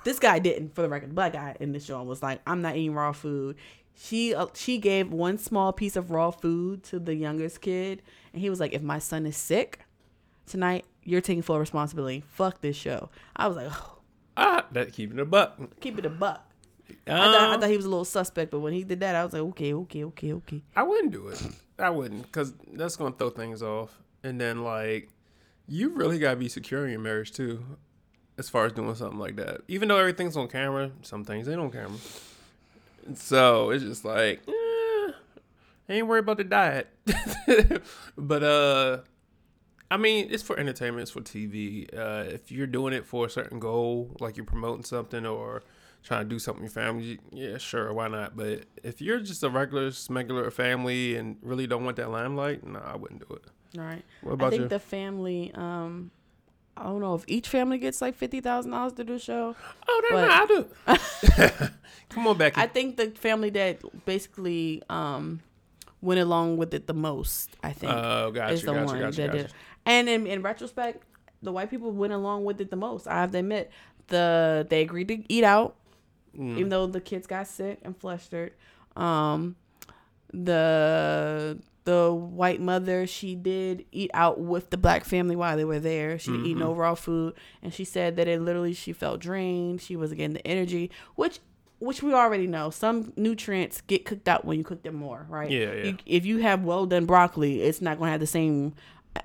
This 0.04 0.20
guy 0.20 0.40
didn't, 0.40 0.76
for 0.76 0.82
the 0.82 0.90
record. 0.90 1.12
The 1.12 1.14
black 1.14 1.34
guy 1.34 1.56
in 1.60 1.72
this 1.72 1.86
show 1.86 2.04
was 2.04 2.22
like, 2.22 2.42
"I'm 2.46 2.62
not 2.62 2.76
eating 2.76 2.94
raw 2.94 3.14
food." 3.14 3.56
She 3.96 4.34
uh, 4.34 4.48
she 4.54 4.78
gave 4.80 5.12
one 5.12 5.38
small 5.38 5.72
piece 5.74 5.96
of 5.96 6.12
raw 6.12 6.32
food 6.32 6.84
to 6.86 7.00
the 7.00 7.16
youngest 7.16 7.62
kid, 7.62 8.02
and 8.34 8.42
he 8.42 8.50
was 8.50 8.60
like, 8.60 8.74
"If 8.74 8.82
my 8.82 9.00
son 9.00 9.26
is 9.26 9.38
sick 9.38 9.80
tonight, 10.48 10.86
you're 11.04 11.22
taking 11.22 11.42
full 11.44 11.60
responsibility. 11.60 12.24
Fuck 12.28 12.62
this 12.62 12.76
show." 12.76 13.10
I 13.36 13.48
was 13.48 13.56
like, 13.58 13.68
oh, 13.72 14.00
Ah, 14.36 14.66
that 14.72 14.94
keeping 14.94 15.20
a 15.20 15.26
buck. 15.26 15.60
"Keep 15.80 16.00
it 16.00 16.06
a 16.06 16.10
buck." 16.10 16.44
I, 17.08 17.12
thought, 17.12 17.36
I 17.36 17.54
Um, 17.54 17.62
thought 17.62 17.70
he 17.70 17.78
was 17.78 17.86
a 17.86 17.90
little 17.90 18.04
suspect, 18.06 18.52
but 18.52 18.60
when 18.60 18.74
he 18.74 18.84
did 18.84 19.00
that, 19.02 19.16
I 19.16 19.24
was 19.24 19.34
like, 19.34 19.42
"Okay, 19.44 19.74
okay, 19.74 20.04
okay, 20.06 20.34
okay." 20.34 20.64
I 20.76 20.84
wouldn't 20.84 21.12
do 21.14 21.28
it. 21.28 21.42
I 21.80 21.90
wouldn't, 21.90 22.32
cause 22.32 22.54
that's 22.74 22.96
gonna 22.96 23.16
throw 23.16 23.30
things 23.30 23.62
off. 23.64 24.00
And 24.24 24.40
then 24.42 24.64
like, 24.64 25.10
you 25.68 25.90
really 25.90 26.18
gotta 26.20 26.36
be 26.36 26.50
secure 26.50 26.84
in 26.86 26.92
your 26.92 27.00
marriage 27.00 27.32
too, 27.32 27.64
as 28.38 28.50
far 28.50 28.66
as 28.66 28.74
doing 28.74 28.94
something 28.96 29.20
like 29.20 29.36
that. 29.38 29.62
Even 29.68 29.88
though 29.88 29.98
everything's 29.98 30.36
on 30.36 30.48
camera, 30.48 30.92
some 31.04 31.24
things 31.24 31.48
ain't 31.48 31.60
on 31.60 31.72
camera. 31.72 31.98
So 33.16 33.70
it's 33.72 33.84
just 33.84 34.06
like, 34.06 34.42
eh, 34.48 35.12
I 35.90 35.94
ain't 35.94 36.08
worried 36.08 36.20
about 36.20 36.38
the 36.38 36.44
diet. 36.44 36.88
but 38.18 38.44
uh, 38.44 39.00
I 39.92 39.98
mean, 39.98 40.28
it's 40.32 40.44
for 40.44 40.58
entertainment. 40.58 41.04
It's 41.04 41.12
for 41.12 41.22
TV. 41.22 41.88
Uh, 41.96 42.24
if 42.30 42.52
you're 42.52 42.68
doing 42.68 42.94
it 42.94 43.06
for 43.06 43.26
a 43.26 43.30
certain 43.30 43.60
goal, 43.60 44.16
like 44.20 44.38
you're 44.38 44.46
promoting 44.46 44.84
something 44.84 45.26
or 45.26 45.64
trying 46.04 46.24
to 46.24 46.30
do 46.30 46.40
something 46.40 46.64
with 46.64 46.76
your 46.76 46.84
family, 46.84 47.20
yeah, 47.32 47.58
sure, 47.58 47.94
why 47.94 48.08
not? 48.08 48.36
But 48.36 48.66
if 48.84 49.02
you're 49.02 49.20
just 49.20 49.44
a 49.44 49.50
regular, 49.50 49.92
smuggler 49.92 50.50
family 50.52 51.16
and 51.16 51.38
really 51.42 51.68
don't 51.68 51.86
want 51.86 51.98
that 51.98 52.10
limelight, 52.10 52.66
no, 52.66 52.80
I 52.80 52.96
wouldn't 52.96 53.28
do 53.28 53.36
it. 53.36 53.44
All 53.80 53.86
right. 53.86 54.04
What 54.22 54.34
about 54.34 54.46
you? 54.46 54.48
I 54.48 54.50
think 54.52 54.62
you? 54.64 54.68
the 54.70 54.80
family. 54.80 55.52
Um, 55.56 56.12
I 56.76 56.84
don't 56.84 57.02
know 57.02 57.14
if 57.16 57.24
each 57.28 57.48
family 57.50 57.78
gets 57.78 58.02
like 58.02 58.16
fifty 58.16 58.42
thousand 58.42 58.72
dollars 58.72 58.94
to 58.94 59.04
do 59.04 59.14
a 59.14 59.20
show. 59.20 59.56
Oh, 59.88 60.02
no, 60.12 60.22
no, 60.22 60.28
I 60.30 60.46
do. 60.46 61.68
Come 62.10 62.28
on, 62.28 62.38
Becky. 62.38 62.60
I 62.60 62.68
think 62.68 62.98
the 62.98 63.12
family 63.12 63.50
that 63.52 64.06
basically 64.06 64.82
um 64.90 65.40
went 66.02 66.20
along 66.20 66.58
with 66.58 66.74
it 66.74 66.88
the 66.88 66.94
most. 66.94 67.50
I 67.64 67.72
think 67.72 67.92
Oh, 67.94 68.32
gotcha, 68.32 68.54
is 68.54 68.62
the 68.64 68.74
gotcha, 68.74 68.86
one 68.86 69.00
gotcha, 69.00 69.22
that 69.22 69.32
did. 69.32 69.54
And 69.86 70.10
in, 70.10 70.28
in 70.28 70.42
retrospect, 70.42 71.04
the 71.42 71.52
white 71.52 71.70
people 71.70 71.92
went 71.92 72.12
along 72.14 72.44
with 72.44 72.60
it 72.60 72.70
the 72.70 72.76
most. 72.76 73.08
I 73.08 73.22
have 73.22 73.32
to 73.32 73.38
admit, 73.40 73.72
the 74.08 74.66
they 74.70 74.82
agreed 74.82 75.08
to 75.10 75.24
eat 75.34 75.44
out, 75.44 75.76
Mm. 76.38 76.58
even 76.58 76.70
though 76.70 76.88
the 76.88 77.00
kids 77.00 77.28
got 77.28 77.48
sick 77.48 77.78
and 77.84 77.96
flustered. 77.96 78.54
Um, 78.96 79.56
the 80.34 81.60
the 81.86 82.14
white 82.14 82.62
mother 82.62 83.06
she 83.06 83.36
did 83.36 83.86
eat 83.92 84.10
out 84.14 84.40
with 84.40 84.70
the 84.70 84.78
black 84.78 85.04
family 85.06 85.36
while 85.36 85.58
they 85.58 85.66
were 85.66 85.80
there. 85.80 86.18
She 86.18 86.32
didn't 86.32 86.46
eat 86.46 86.50
Mm-hmm. 86.52 86.60
no 86.60 86.74
raw 86.74 86.96
food, 86.96 87.34
and 87.62 87.74
she 87.74 87.84
said 87.86 88.16
that 88.16 88.28
it 88.28 88.42
literally 88.42 88.74
she 88.74 88.94
felt 88.94 89.20
drained. 89.20 89.82
She 89.82 89.96
wasn't 89.96 90.20
getting 90.20 90.34
the 90.36 90.48
energy, 90.48 90.92
which 91.16 91.40
which 91.80 92.02
we 92.02 92.14
already 92.14 92.48
know. 92.48 92.70
Some 92.70 93.12
nutrients 93.18 93.82
get 93.82 94.06
cooked 94.06 94.30
out 94.30 94.46
when 94.46 94.58
you 94.58 94.64
cook 94.64 94.84
them 94.84 94.96
more, 94.96 95.26
right? 95.28 95.52
Yeah, 95.52 95.74
yeah. 95.74 95.84
You, 95.84 95.98
if 96.06 96.26
you 96.26 96.38
have 96.38 96.64
well 96.64 96.86
done 96.86 97.06
broccoli, 97.06 97.62
it's 97.62 97.82
not 97.82 97.98
going 97.98 98.08
to 98.08 98.12
have 98.12 98.22
the 98.22 98.28
same 98.28 98.74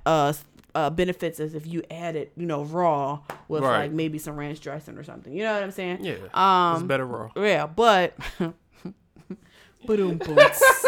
uh, 0.04 0.32
uh 0.74 0.90
benefits 0.90 1.38
as 1.38 1.54
if 1.54 1.66
you 1.68 1.84
add 1.90 2.16
it, 2.16 2.32
you 2.36 2.46
know, 2.46 2.64
raw 2.64 3.20
with 3.46 3.62
Right. 3.62 3.82
like 3.82 3.92
maybe 3.92 4.18
some 4.18 4.34
ranch 4.36 4.60
dressing 4.60 4.98
or 4.98 5.04
something. 5.04 5.32
You 5.32 5.44
know 5.44 5.54
what 5.54 5.62
I'm 5.62 5.70
saying? 5.70 6.04
yeah, 6.04 6.16
Um, 6.34 6.74
it's 6.80 6.82
better 6.88 7.06
raw. 7.06 7.30
Yeah, 7.36 7.66
but. 7.68 8.14
Ba-dum 9.86 10.18
boots. 10.18 10.84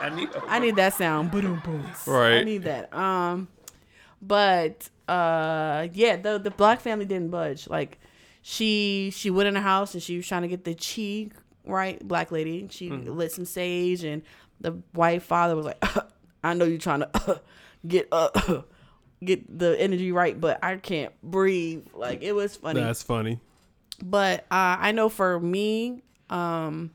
I 0.00 0.08
need. 0.10 0.28
I 0.48 0.58
need 0.58 0.76
that 0.76 0.94
sound. 0.94 1.30
Ba-dum 1.30 1.62
boots. 1.64 2.06
I 2.40 2.44
need 2.44 2.62
that. 2.64 2.92
Um, 2.94 3.48
but 4.22 4.88
uh, 5.08 5.88
yeah, 5.92 6.16
the 6.16 6.38
the 6.38 6.50
black 6.50 6.80
family 6.80 7.04
didn't 7.04 7.30
budge. 7.30 7.68
Like, 7.68 7.98
she 8.42 9.10
she 9.14 9.30
went 9.30 9.48
in 9.48 9.54
the 9.54 9.60
house 9.60 9.94
and 9.94 10.02
she 10.02 10.16
was 10.16 10.26
trying 10.26 10.42
to 10.42 10.48
get 10.48 10.64
the 10.64 10.74
chi 10.74 11.34
right, 11.64 12.06
black 12.06 12.32
lady. 12.32 12.66
She 12.70 12.88
lit 12.90 13.32
some 13.32 13.44
sage, 13.44 14.04
and 14.04 14.22
the 14.60 14.72
white 14.92 15.22
father 15.22 15.56
was 15.56 15.66
like, 15.66 15.84
"I 16.44 16.54
know 16.54 16.64
you're 16.64 16.78
trying 16.78 17.00
to 17.00 17.40
get 17.86 18.08
uh 18.12 18.62
get 19.24 19.58
the 19.58 19.78
energy 19.80 20.12
right, 20.12 20.40
but 20.40 20.62
I 20.62 20.76
can't 20.76 21.12
breathe." 21.22 21.86
Like 21.94 22.22
it 22.22 22.32
was 22.32 22.56
funny. 22.56 22.80
That's 22.80 23.02
funny. 23.02 23.40
But 24.02 24.40
uh, 24.50 24.76
I 24.80 24.92
know 24.92 25.10
for 25.10 25.38
me, 25.38 26.02
um, 26.30 26.90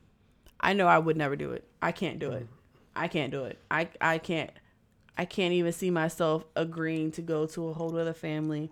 I 0.60 0.74
know 0.74 0.88
I 0.88 0.98
would 0.98 1.18
never 1.18 1.36
do 1.36 1.52
it. 1.52 1.64
I 1.82 1.92
can't 1.92 2.18
do 2.18 2.32
it. 2.32 2.48
I 2.96 3.08
can't 3.08 3.32
do 3.32 3.44
it. 3.46 3.60
I 3.70 3.90
I 4.00 4.18
can't. 4.18 4.52
I 5.18 5.26
can't 5.26 5.54
even 5.54 5.72
see 5.72 5.90
myself 5.92 6.44
agreeing 6.56 7.12
to 7.12 7.22
go 7.22 7.46
to 7.48 7.70
a 7.70 7.74
whole 7.74 7.98
other 7.98 8.14
family. 8.14 8.70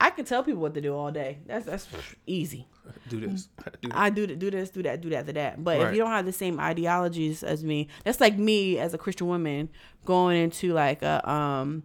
I 0.00 0.10
can 0.10 0.24
tell 0.24 0.42
people 0.42 0.62
what 0.62 0.74
to 0.74 0.80
do 0.80 0.94
all 0.94 1.12
day. 1.12 1.38
That's 1.46 1.66
that's 1.66 1.86
easy. 2.26 2.66
Do 3.08 3.20
this. 3.20 3.48
Do 3.82 3.88
that. 3.88 3.96
I 3.96 4.10
do 4.10 4.26
do 4.26 4.50
this, 4.50 4.70
do 4.70 4.82
that, 4.82 5.00
do 5.00 5.10
that, 5.10 5.26
do 5.26 5.32
that. 5.34 5.62
But 5.62 5.78
if 5.80 5.92
you 5.92 5.98
don't 5.98 6.10
have 6.10 6.24
the 6.24 6.32
same 6.32 6.58
ideologies 6.58 7.42
as 7.42 7.62
me, 7.62 7.88
that's 8.04 8.20
like 8.20 8.38
me 8.38 8.78
as 8.78 8.94
a 8.94 8.98
Christian 8.98 9.26
woman 9.28 9.68
going 10.04 10.38
into 10.42 10.72
like 10.72 11.02
a 11.02 11.28
um 11.30 11.82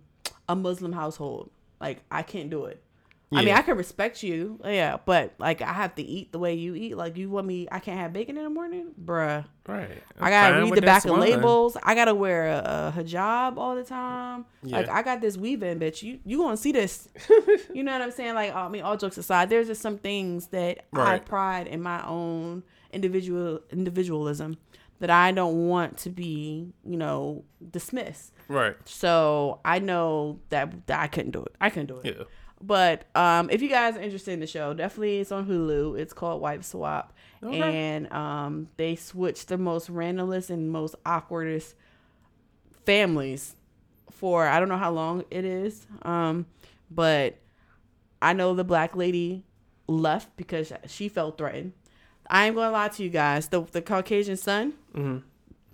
a 0.47 0.55
Muslim 0.55 0.93
household. 0.93 1.51
Like 1.82 2.03
I 2.09 2.24
can't 2.24 2.49
do 2.49 2.66
it. 2.66 2.82
I 3.32 3.43
mean, 3.43 3.53
I 3.53 3.61
can 3.61 3.76
respect 3.78 4.23
you, 4.23 4.59
yeah, 4.63 4.97
but 5.03 5.34
like 5.39 5.61
I 5.61 5.73
have 5.73 5.95
to 5.95 6.03
eat 6.03 6.32
the 6.32 6.39
way 6.39 6.53
you 6.53 6.76
eat. 6.76 6.95
Like 6.95 7.17
you 7.17 7.30
want 7.30 7.47
me, 7.47 7.67
I 7.71 7.80
can't 7.80 7.99
have 7.99 8.13
bacon 8.13 8.38
in 8.38 8.43
the 8.43 8.49
morning, 8.49 8.91
bruh. 9.03 9.45
Right. 9.67 10.03
I 10.19 10.30
gotta 10.30 10.63
read 10.63 10.76
the 10.76 10.82
back 10.82 11.05
of 11.05 11.17
labels. 11.17 11.76
I 11.82 11.95
gotta 11.95 12.13
wear 12.13 12.47
a, 12.47 12.93
a 12.95 12.99
hijab 12.99 13.57
all 13.57 13.76
the 13.76 13.84
time. 13.84 14.45
Like 14.63 14.89
I 14.89 15.01
got 15.01 15.21
this 15.21 15.38
weaving, 15.38 15.80
bitch. 15.80 16.03
You 16.03 16.19
you 16.23 16.38
gonna 16.38 16.57
see 16.57 16.71
this? 16.71 17.09
you 17.73 17.84
know 17.84 17.91
what 17.93 18.01
I'm 18.01 18.11
saying? 18.11 18.36
Like 18.36 18.53
I 18.53 18.67
mean, 18.69 18.84
all 18.84 18.95
jokes 18.97 19.17
aside, 19.17 19.49
there's 19.49 19.67
just 19.67 19.82
some 19.82 19.97
things 19.97 20.47
that 20.47 20.86
I 20.93 21.19
pride 21.19 21.67
in 21.67 21.82
my 21.82 22.05
own 22.05 22.63
individual 22.93 23.59
individualism 23.71 24.57
that 24.99 25.09
I 25.09 25.32
don't 25.32 25.67
want 25.67 25.97
to 25.99 26.09
be, 26.09 26.73
you 26.86 26.97
know, 26.97 27.43
dismissed. 27.71 28.32
Right. 28.47 28.76
So 28.86 29.59
I 29.65 29.80
know 29.80 30.39
that, 30.49 30.88
that 30.88 30.99
I 30.99 31.07
couldn't 31.07 31.32
do 31.32 31.43
it. 31.43 31.53
I 31.59 31.69
couldn't 31.69 31.88
do 31.88 31.97
it. 31.97 32.15
Yeah. 32.17 32.23
But 32.66 33.05
um, 33.16 33.49
if 33.51 33.61
you 33.61 33.70
guys 33.70 33.95
are 33.95 34.01
interested 34.01 34.32
in 34.32 34.39
the 34.39 34.47
show, 34.47 34.74
definitely 34.74 35.20
it's 35.20 35.32
on 35.32 35.45
Hulu. 35.45 35.99
It's 35.99 36.13
called 36.13 36.41
Wife 36.41 36.63
Swap, 36.63 37.13
Okay. 37.43 37.59
and 37.61 38.11
um, 38.11 38.70
they 38.78 38.95
switch 38.95 39.45
the 39.45 39.57
most 39.57 39.91
randomest 39.91 40.49
and 40.49 40.72
most 40.72 40.95
awkwardest 41.05 41.76
families 42.86 43.55
for 44.11 44.47
I 44.47 44.59
don't 44.59 44.70
know 44.70 44.78
how 44.78 44.91
long 44.91 45.24
it 45.30 45.45
is, 45.45 45.86
um, 46.03 46.45
but 46.89 47.36
I 48.22 48.34
know 48.34 48.53
the 48.55 48.63
black 48.63 48.95
lady 48.95 49.43
left 49.88 50.36
because 50.38 50.72
she 50.88 51.09
felt 51.09 51.38
threatened. 51.38 51.74
I 52.30 52.47
ain't 52.47 52.55
gonna 52.55 52.72
lie 52.72 52.88
to 52.89 53.03
you 53.03 53.09
guys. 53.09 53.49
The 53.49 53.61
the 53.61 53.82
Caucasian 53.82 54.38
son, 54.38 54.74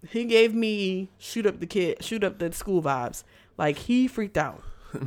he 0.09 0.25
gave 0.25 0.53
me 0.53 1.09
shoot 1.17 1.45
up 1.45 1.59
the 1.59 1.67
kid, 1.67 2.03
shoot 2.03 2.23
up 2.23 2.39
the 2.39 2.51
school 2.51 2.81
vibes. 2.81 3.23
Like 3.57 3.77
he 3.77 4.07
freaked 4.07 4.37
out. 4.37 4.61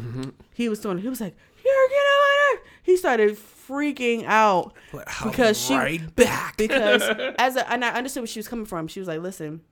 He 0.55 0.68
was 0.68 0.78
doing. 0.78 0.99
He 0.99 1.09
was 1.09 1.20
like, 1.20 1.37
"You're 1.75 1.89
get 1.89 1.97
out 1.97 2.22
of 2.57 2.61
here." 2.62 2.70
He 2.83 2.97
started 2.97 3.37
freaking 3.37 4.25
out 4.27 4.75
because 5.22 5.59
she 5.61 5.75
right 5.75 6.01
be- 6.16 6.25
back. 6.25 6.57
because 6.59 7.03
as 7.39 7.57
a, 7.57 7.70
and 7.70 7.85
I 7.85 7.91
understood 7.91 8.22
where 8.22 8.27
she 8.29 8.39
was 8.39 8.49
coming 8.49 8.66
from. 8.66 8.89
She 8.89 9.01
was 9.01 9.09
like, 9.09 9.20
"Listen, 9.20 9.62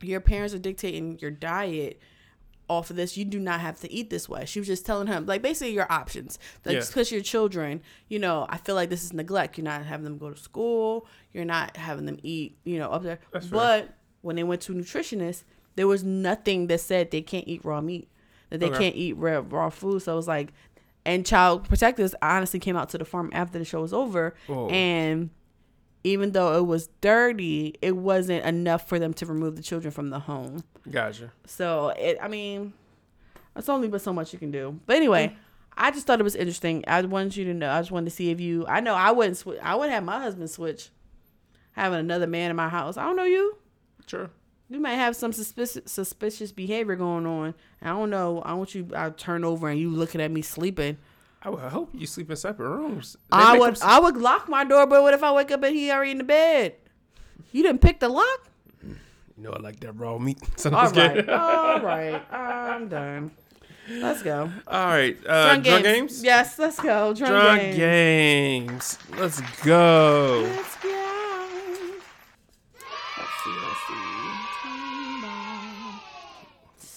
your 0.00 0.20
parents 0.20 0.54
are 0.54 0.58
dictating 0.58 1.18
your 1.20 1.30
diet." 1.30 2.00
Off 2.68 2.90
of 2.90 2.96
this, 2.96 3.16
you 3.16 3.24
do 3.24 3.38
not 3.38 3.60
have 3.60 3.78
to 3.78 3.92
eat 3.92 4.10
this 4.10 4.28
way. 4.28 4.44
She 4.44 4.58
was 4.58 4.66
just 4.66 4.84
telling 4.84 5.06
him, 5.06 5.24
like, 5.24 5.40
basically 5.40 5.72
your 5.72 5.86
options. 5.88 6.36
Like, 6.64 6.72
Yeah. 6.72 6.80
just 6.80 6.90
because 6.90 7.12
your 7.12 7.20
children, 7.20 7.80
you 8.08 8.18
know, 8.18 8.44
I 8.48 8.56
feel 8.58 8.74
like 8.74 8.90
this 8.90 9.04
is 9.04 9.12
neglect. 9.12 9.56
You're 9.56 9.64
not 9.66 9.84
having 9.84 10.02
them 10.02 10.18
go 10.18 10.30
to 10.32 10.36
school. 10.36 11.06
You're 11.32 11.44
not 11.44 11.76
having 11.76 12.06
them 12.06 12.18
eat, 12.24 12.58
you 12.64 12.80
know, 12.80 12.90
up 12.90 13.04
there. 13.04 13.20
That's 13.32 13.46
fair. 13.46 13.56
but 13.56 13.94
when 14.22 14.34
they 14.34 14.42
went 14.42 14.62
to 14.62 14.74
nutritionists, 14.74 15.44
there 15.76 15.86
was 15.86 16.02
nothing 16.02 16.66
that 16.66 16.80
said 16.80 17.12
they 17.12 17.22
can't 17.22 17.46
eat 17.46 17.64
raw 17.64 17.80
meat, 17.80 18.08
that 18.50 18.58
they 18.58 18.66
Okay. 18.66 18.78
can't 18.78 18.96
eat 18.96 19.12
raw, 19.12 19.44
raw 19.48 19.70
food. 19.70 20.02
So 20.02 20.14
it 20.14 20.16
was 20.16 20.26
like, 20.26 20.52
and 21.06 21.24
Child 21.24 21.68
Protectors 21.68 22.14
honestly 22.20 22.58
came 22.58 22.76
out 22.76 22.90
to 22.90 22.98
the 22.98 23.04
farm 23.04 23.30
after 23.32 23.58
the 23.58 23.64
show 23.64 23.80
was 23.80 23.94
over, 23.94 24.34
Whoa. 24.48 24.68
and 24.68 25.30
even 26.02 26.32
though 26.32 26.58
it 26.58 26.66
was 26.66 26.88
dirty, 27.00 27.76
it 27.80 27.96
wasn't 27.96 28.44
enough 28.44 28.88
for 28.88 28.98
them 28.98 29.14
to 29.14 29.26
remove 29.26 29.56
the 29.56 29.62
children 29.62 29.92
from 29.92 30.10
the 30.10 30.18
home. 30.18 30.64
Gotcha. 30.90 31.32
So 31.46 31.88
it, 31.90 32.18
I 32.20 32.28
mean, 32.28 32.74
it's 33.54 33.68
only 33.68 33.88
but 33.88 34.02
so 34.02 34.12
much 34.12 34.32
you 34.32 34.38
can 34.38 34.50
do. 34.50 34.78
But 34.84 34.96
anyway, 34.96 35.28
mm. 35.28 35.34
I 35.76 35.92
just 35.92 36.06
thought 36.06 36.20
it 36.20 36.24
was 36.24 36.34
interesting. 36.34 36.84
I 36.88 37.00
wanted 37.02 37.36
you 37.36 37.44
to 37.46 37.54
know. 37.54 37.70
I 37.70 37.80
just 37.80 37.92
wanted 37.92 38.10
to 38.10 38.16
see 38.16 38.30
if 38.30 38.40
you. 38.40 38.66
I 38.66 38.80
know 38.80 38.94
I 38.94 39.12
wouldn't. 39.12 39.36
Sw- 39.36 39.60
I 39.62 39.76
wouldn't 39.76 39.94
have 39.94 40.04
my 40.04 40.20
husband 40.20 40.50
switch, 40.50 40.90
having 41.72 42.00
another 42.00 42.26
man 42.26 42.50
in 42.50 42.56
my 42.56 42.68
house. 42.68 42.96
I 42.96 43.04
don't 43.04 43.16
know 43.16 43.24
you. 43.24 43.56
Sure. 44.06 44.30
You 44.68 44.80
might 44.80 44.94
have 44.94 45.14
some 45.14 45.32
suspicious 45.32 45.82
suspicious 45.90 46.50
behavior 46.52 46.96
going 46.96 47.24
on. 47.26 47.54
I 47.80 47.88
don't 47.88 48.10
know. 48.10 48.40
I 48.44 48.54
want 48.54 48.74
you. 48.74 48.88
I 48.96 49.10
turn 49.10 49.44
over 49.44 49.68
and 49.68 49.78
you 49.78 49.90
looking 49.90 50.20
at 50.20 50.30
me 50.30 50.42
sleeping. 50.42 50.96
I 51.42 51.50
would 51.50 51.60
hope 51.60 51.90
you 51.94 52.06
sleep 52.06 52.30
in 52.30 52.36
separate 52.36 52.68
rooms. 52.70 53.16
They 53.30 53.36
I 53.38 53.56
would. 53.58 53.76
them- 53.76 53.88
I 53.88 54.00
would 54.00 54.16
lock 54.16 54.48
my 54.48 54.64
door. 54.64 54.86
But 54.86 55.02
what 55.02 55.14
if 55.14 55.22
I 55.22 55.30
wake 55.32 55.52
up 55.52 55.62
and 55.62 55.74
he 55.76 55.90
already 55.92 56.10
in 56.10 56.18
the 56.18 56.24
bed? 56.24 56.74
You 57.52 57.62
didn't 57.62 57.80
pick 57.80 58.00
the 58.00 58.08
lock. 58.08 58.48
you 58.82 58.96
know, 59.38 59.52
I 59.52 59.60
like 59.60 59.78
that 59.80 59.92
raw 59.92 60.18
meat. 60.18 60.38
So 60.56 60.70
All 60.74 60.90
right. 60.90 61.28
All 61.28 61.80
right. 61.80 62.22
I'm 62.32 62.88
done. 62.88 63.30
Let's 63.88 64.20
go. 64.24 64.50
All 64.66 64.86
right. 64.86 65.16
Uh, 65.24 65.58
drunk, 65.58 65.84
games. 65.84 66.24
Yes, 66.24 66.58
let's 66.58 66.80
go. 66.80 67.14
Drunk, 67.14 67.30
Drunk 67.32 67.60
games. 67.60 67.76
games. 67.76 68.98
Let's 69.16 69.40
go. 69.62 70.42
Let's 70.56 70.76
go. 70.78 70.88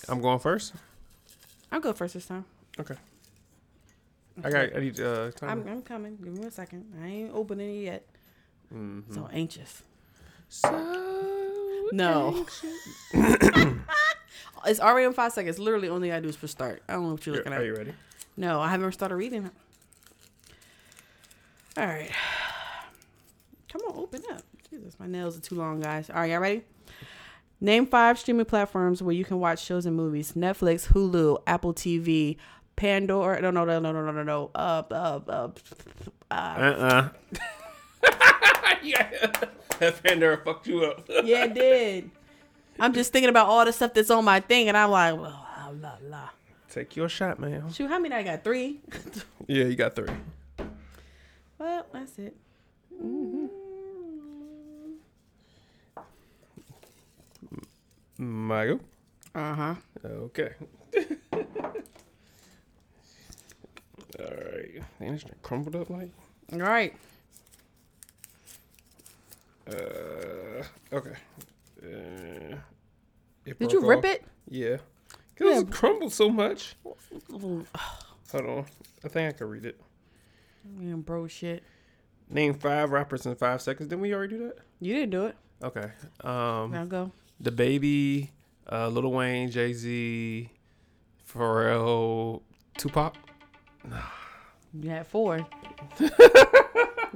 I'm 0.09 0.21
going 0.21 0.39
first. 0.39 0.73
I'll 1.71 1.79
go 1.79 1.93
first 1.93 2.15
this 2.15 2.25
time. 2.25 2.45
Okay. 2.79 2.95
I 4.43 4.49
got. 4.49 4.75
I 4.75 4.79
need. 4.79 4.99
Uh, 4.99 5.31
time. 5.31 5.49
I'm, 5.49 5.67
I'm 5.67 5.81
coming. 5.81 6.17
Give 6.23 6.33
me 6.33 6.45
a 6.45 6.51
second. 6.51 6.85
I 7.01 7.07
ain't 7.07 7.31
opening 7.33 7.81
it 7.81 7.83
yet. 7.83 8.05
Mm-hmm. 8.73 9.13
So 9.13 9.29
anxious. 9.31 9.83
so 10.47 11.89
No. 11.91 12.45
it's 14.65 14.79
already 14.79 15.05
in 15.05 15.13
five 15.13 15.33
seconds. 15.33 15.59
Literally, 15.59 15.89
only 15.89 16.11
I 16.11 16.19
do 16.19 16.29
is 16.29 16.35
for 16.35 16.47
start. 16.47 16.81
I 16.87 16.93
don't 16.93 17.03
know 17.03 17.11
what 17.13 17.25
you're 17.25 17.35
looking 17.35 17.51
Are 17.51 17.55
at. 17.55 17.61
Are 17.61 17.65
you 17.65 17.75
ready? 17.75 17.93
No, 18.37 18.61
I 18.61 18.69
haven't 18.69 18.91
started 18.93 19.15
reading 19.15 19.45
it. 19.45 19.51
All 21.77 21.85
right. 21.85 22.11
Come 23.71 23.81
on, 23.81 23.97
open 23.97 24.21
up. 24.31 24.41
Jesus, 24.69 24.99
my 24.99 25.07
nails 25.07 25.37
are 25.37 25.41
too 25.41 25.55
long, 25.55 25.79
guys. 25.79 26.09
All 26.09 26.17
right, 26.17 26.31
y'all 26.31 26.39
ready? 26.39 26.63
Name 27.61 27.85
five 27.85 28.17
streaming 28.17 28.45
platforms 28.45 29.03
where 29.03 29.13
you 29.13 29.25
can 29.25 29.39
watch 29.39 29.63
shows 29.63 29.85
and 29.85 29.95
movies: 29.95 30.33
Netflix, 30.33 30.87
Hulu, 30.87 31.39
Apple 31.45 31.73
TV, 31.73 32.37
Pandora. 32.75 33.41
No, 33.41 33.51
no, 33.51 33.65
no, 33.65 33.79
no, 33.79 33.91
no, 33.91 34.01
no, 34.01 34.11
no, 34.11 34.23
no. 34.23 34.51
Uh, 34.55 34.83
uh, 34.91 35.19
uh, 35.27 35.49
Uh 36.31 36.33
uh 36.33 37.09
Yeah. 38.83 39.09
That 39.79 40.01
Pandora 40.03 40.37
fucked 40.43 40.67
you 40.67 40.85
up. 40.85 41.05
yeah, 41.23 41.45
it 41.45 41.53
did. 41.53 42.11
I'm 42.79 42.93
just 42.93 43.11
thinking 43.11 43.29
about 43.29 43.47
all 43.47 43.65
the 43.65 43.73
stuff 43.73 43.93
that's 43.93 44.09
on 44.09 44.23
my 44.23 44.39
thing, 44.39 44.69
and 44.69 44.77
I'm 44.77 44.91
like, 44.91 45.15
well, 45.15 45.45
la 45.57 45.69
la 45.81 45.95
la. 46.03 46.29
Take 46.69 46.95
your 46.95 47.09
shot, 47.09 47.39
man. 47.39 47.71
Shoot, 47.73 47.89
how 47.89 47.99
many 47.99 48.15
I 48.15 48.23
got? 48.23 48.43
Three. 48.43 48.79
Yeah, 49.47 49.65
you 49.65 49.75
got 49.75 49.95
three. 49.95 50.13
well, 51.57 51.85
that's 51.91 52.17
it. 52.19 52.35
Michael. 58.19 58.81
Uh 59.33 59.53
huh. 59.55 59.75
Okay. 60.05 60.49
All 64.19 64.25
right. 64.25 64.81
This 64.99 65.23
drink 65.23 65.41
crumbled 65.41 65.75
up 65.75 65.89
like. 65.89 66.11
All 66.53 66.59
right. 66.59 66.93
Uh. 69.67 70.63
Okay. 70.91 71.13
Uh, 71.81 72.55
it 73.45 73.57
Did 73.59 73.71
you 73.71 73.87
rip 73.87 73.99
off. 73.99 74.05
it? 74.05 74.23
Yeah. 74.49 74.77
Cause 75.37 75.47
Yeah. 75.47 75.59
it 75.61 75.71
crumbled 75.71 76.11
so 76.11 76.29
much. 76.29 76.75
Hold 77.31 77.65
on. 78.33 78.65
I 79.03 79.07
think 79.07 79.33
I 79.33 79.37
can 79.37 79.47
read 79.47 79.65
it. 79.65 79.79
Man, 80.65 81.01
bro, 81.01 81.27
shit. 81.27 81.63
Name 82.29 82.53
five 82.55 82.91
rappers 82.91 83.25
in 83.25 83.35
five 83.35 83.61
seconds. 83.61 83.87
Didn't 83.89 84.01
we 84.01 84.13
already 84.13 84.35
do 84.37 84.43
that? 84.47 84.57
You 84.81 84.93
didn't 84.95 85.11
do 85.11 85.25
it. 85.27 85.35
Okay. 85.63 85.91
Um, 86.21 86.71
Now 86.71 86.85
go. 86.85 87.11
The 87.39 87.51
baby, 87.51 88.31
uh, 88.71 88.87
Lil 88.89 89.11
Wayne, 89.11 89.49
Jay 89.51 89.73
Z, 89.73 90.49
Pharrell, 91.31 92.41
Tupac. 92.77 93.15
You 94.73 94.89
had 94.89 95.07
four. 95.07 95.45
you 95.99 96.09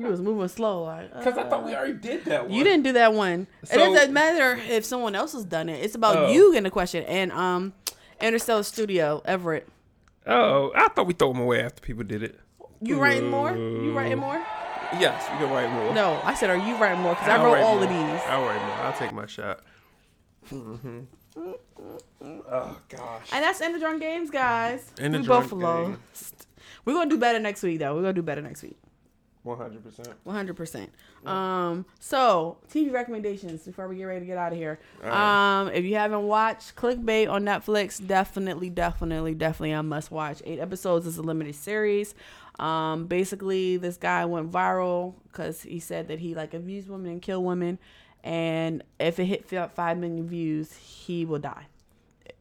was 0.07 0.21
moving 0.21 0.47
slow. 0.47 0.83
Like, 0.85 1.11
uh, 1.13 1.19
I 1.19 1.23
thought 1.49 1.65
we 1.65 1.75
already 1.75 1.93
did 1.93 2.25
that 2.25 2.43
one. 2.47 2.53
you 2.53 2.63
didn't 2.63 2.83
do 2.83 2.93
that 2.93 3.13
one. 3.13 3.47
it 3.63 3.75
doesn't 3.77 4.13
matter 4.13 4.59
if 4.69 4.85
someone 4.85 5.13
else 5.15 5.33
has 5.33 5.45
done 5.45 5.69
it. 5.69 5.83
It's 5.83 5.95
about 5.95 6.15
Oh. 6.17 6.31
you 6.31 6.51
getting 6.51 6.63
the 6.63 6.71
question. 6.71 7.03
And 7.05 7.31
um, 7.31 7.73
Interstellar 8.21 8.63
Studio, 8.63 9.21
Everett. 9.25 9.67
Oh, 10.25 10.71
I 10.75 10.87
thought 10.89 11.05
we 11.05 11.13
throw 11.13 11.33
them 11.33 11.41
away 11.41 11.61
after 11.61 11.81
people 11.81 12.03
did 12.03 12.23
it. 12.23 12.39
You 12.81 12.99
writing 12.99 13.29
more? 13.29 13.55
You 13.55 13.93
writing 13.93 14.17
more? 14.19 14.41
Yes, 14.99 15.23
you 15.31 15.37
can 15.47 15.53
write 15.53 15.71
more. 15.71 15.93
No, 15.93 16.19
I 16.23 16.33
said, 16.35 16.49
are 16.49 16.57
you 16.57 16.75
writing 16.77 17.01
more? 17.01 17.13
Because 17.13 17.27
I 17.29 17.43
wrote 17.43 17.57
all 17.59 17.75
more. 17.75 17.83
of 17.83 17.89
these. 17.89 18.21
I'll 18.27 18.45
write 18.45 18.61
more. 18.65 18.75
I'll 18.85 18.93
take 18.93 19.11
my 19.13 19.25
shot. 19.25 19.61
Hmm 20.49 20.99
Oh 22.21 22.77
gosh. 22.89 23.29
And 23.31 23.43
that's 23.43 23.59
end 23.61 23.75
of 23.75 23.81
drunk 23.81 24.01
games, 24.01 24.29
guys. 24.29 24.91
End 24.99 25.15
of 25.15 25.21
we 25.21 25.25
Drunk 25.27 25.49
both 25.49 25.59
lost. 25.59 26.47
We're 26.85 26.93
gonna 26.93 27.09
do 27.09 27.17
better 27.17 27.39
next 27.39 27.63
week, 27.63 27.79
though. 27.79 27.95
We're 27.95 28.01
gonna 28.01 28.13
do 28.13 28.21
better 28.21 28.41
next 28.41 28.61
week. 28.63 28.77
One 29.43 29.57
hundred 29.57 29.83
percent. 29.83 30.09
One 30.23 30.35
hundred 30.35 30.55
percent. 30.55 30.89
Um. 31.25 31.85
So 31.99 32.57
TV 32.71 32.93
recommendations 32.93 33.65
before 33.65 33.87
we 33.89 33.97
get 33.97 34.05
ready 34.05 34.21
to 34.21 34.25
get 34.25 34.37
out 34.37 34.53
of 34.53 34.57
here. 34.57 34.79
Um. 35.03 35.69
If 35.69 35.83
you 35.83 35.95
haven't 35.95 36.23
watched 36.23 36.75
Clickbait 36.75 37.29
on 37.29 37.43
Netflix, 37.43 38.05
definitely, 38.05 38.69
definitely, 38.69 39.33
definitely 39.33 39.71
a 39.71 39.83
must 39.83 40.11
watch. 40.11 40.41
Eight 40.45 40.59
episodes 40.59 41.05
is 41.05 41.17
a 41.17 41.21
limited 41.21 41.55
series. 41.55 42.15
Um. 42.57 43.07
Basically, 43.07 43.75
this 43.77 43.97
guy 43.97 44.23
went 44.25 44.49
viral 44.51 45.15
because 45.23 45.63
he 45.63 45.79
said 45.79 46.07
that 46.07 46.19
he 46.19 46.35
like 46.35 46.53
abused 46.53 46.87
women 46.89 47.11
and 47.11 47.21
killed 47.21 47.43
women, 47.43 47.79
and 48.23 48.83
if 48.99 49.19
it 49.19 49.25
hit 49.25 49.49
five 49.75 49.97
million 49.97 50.27
views, 50.27 50.73
he 50.75 51.25
will 51.25 51.39
die. 51.39 51.67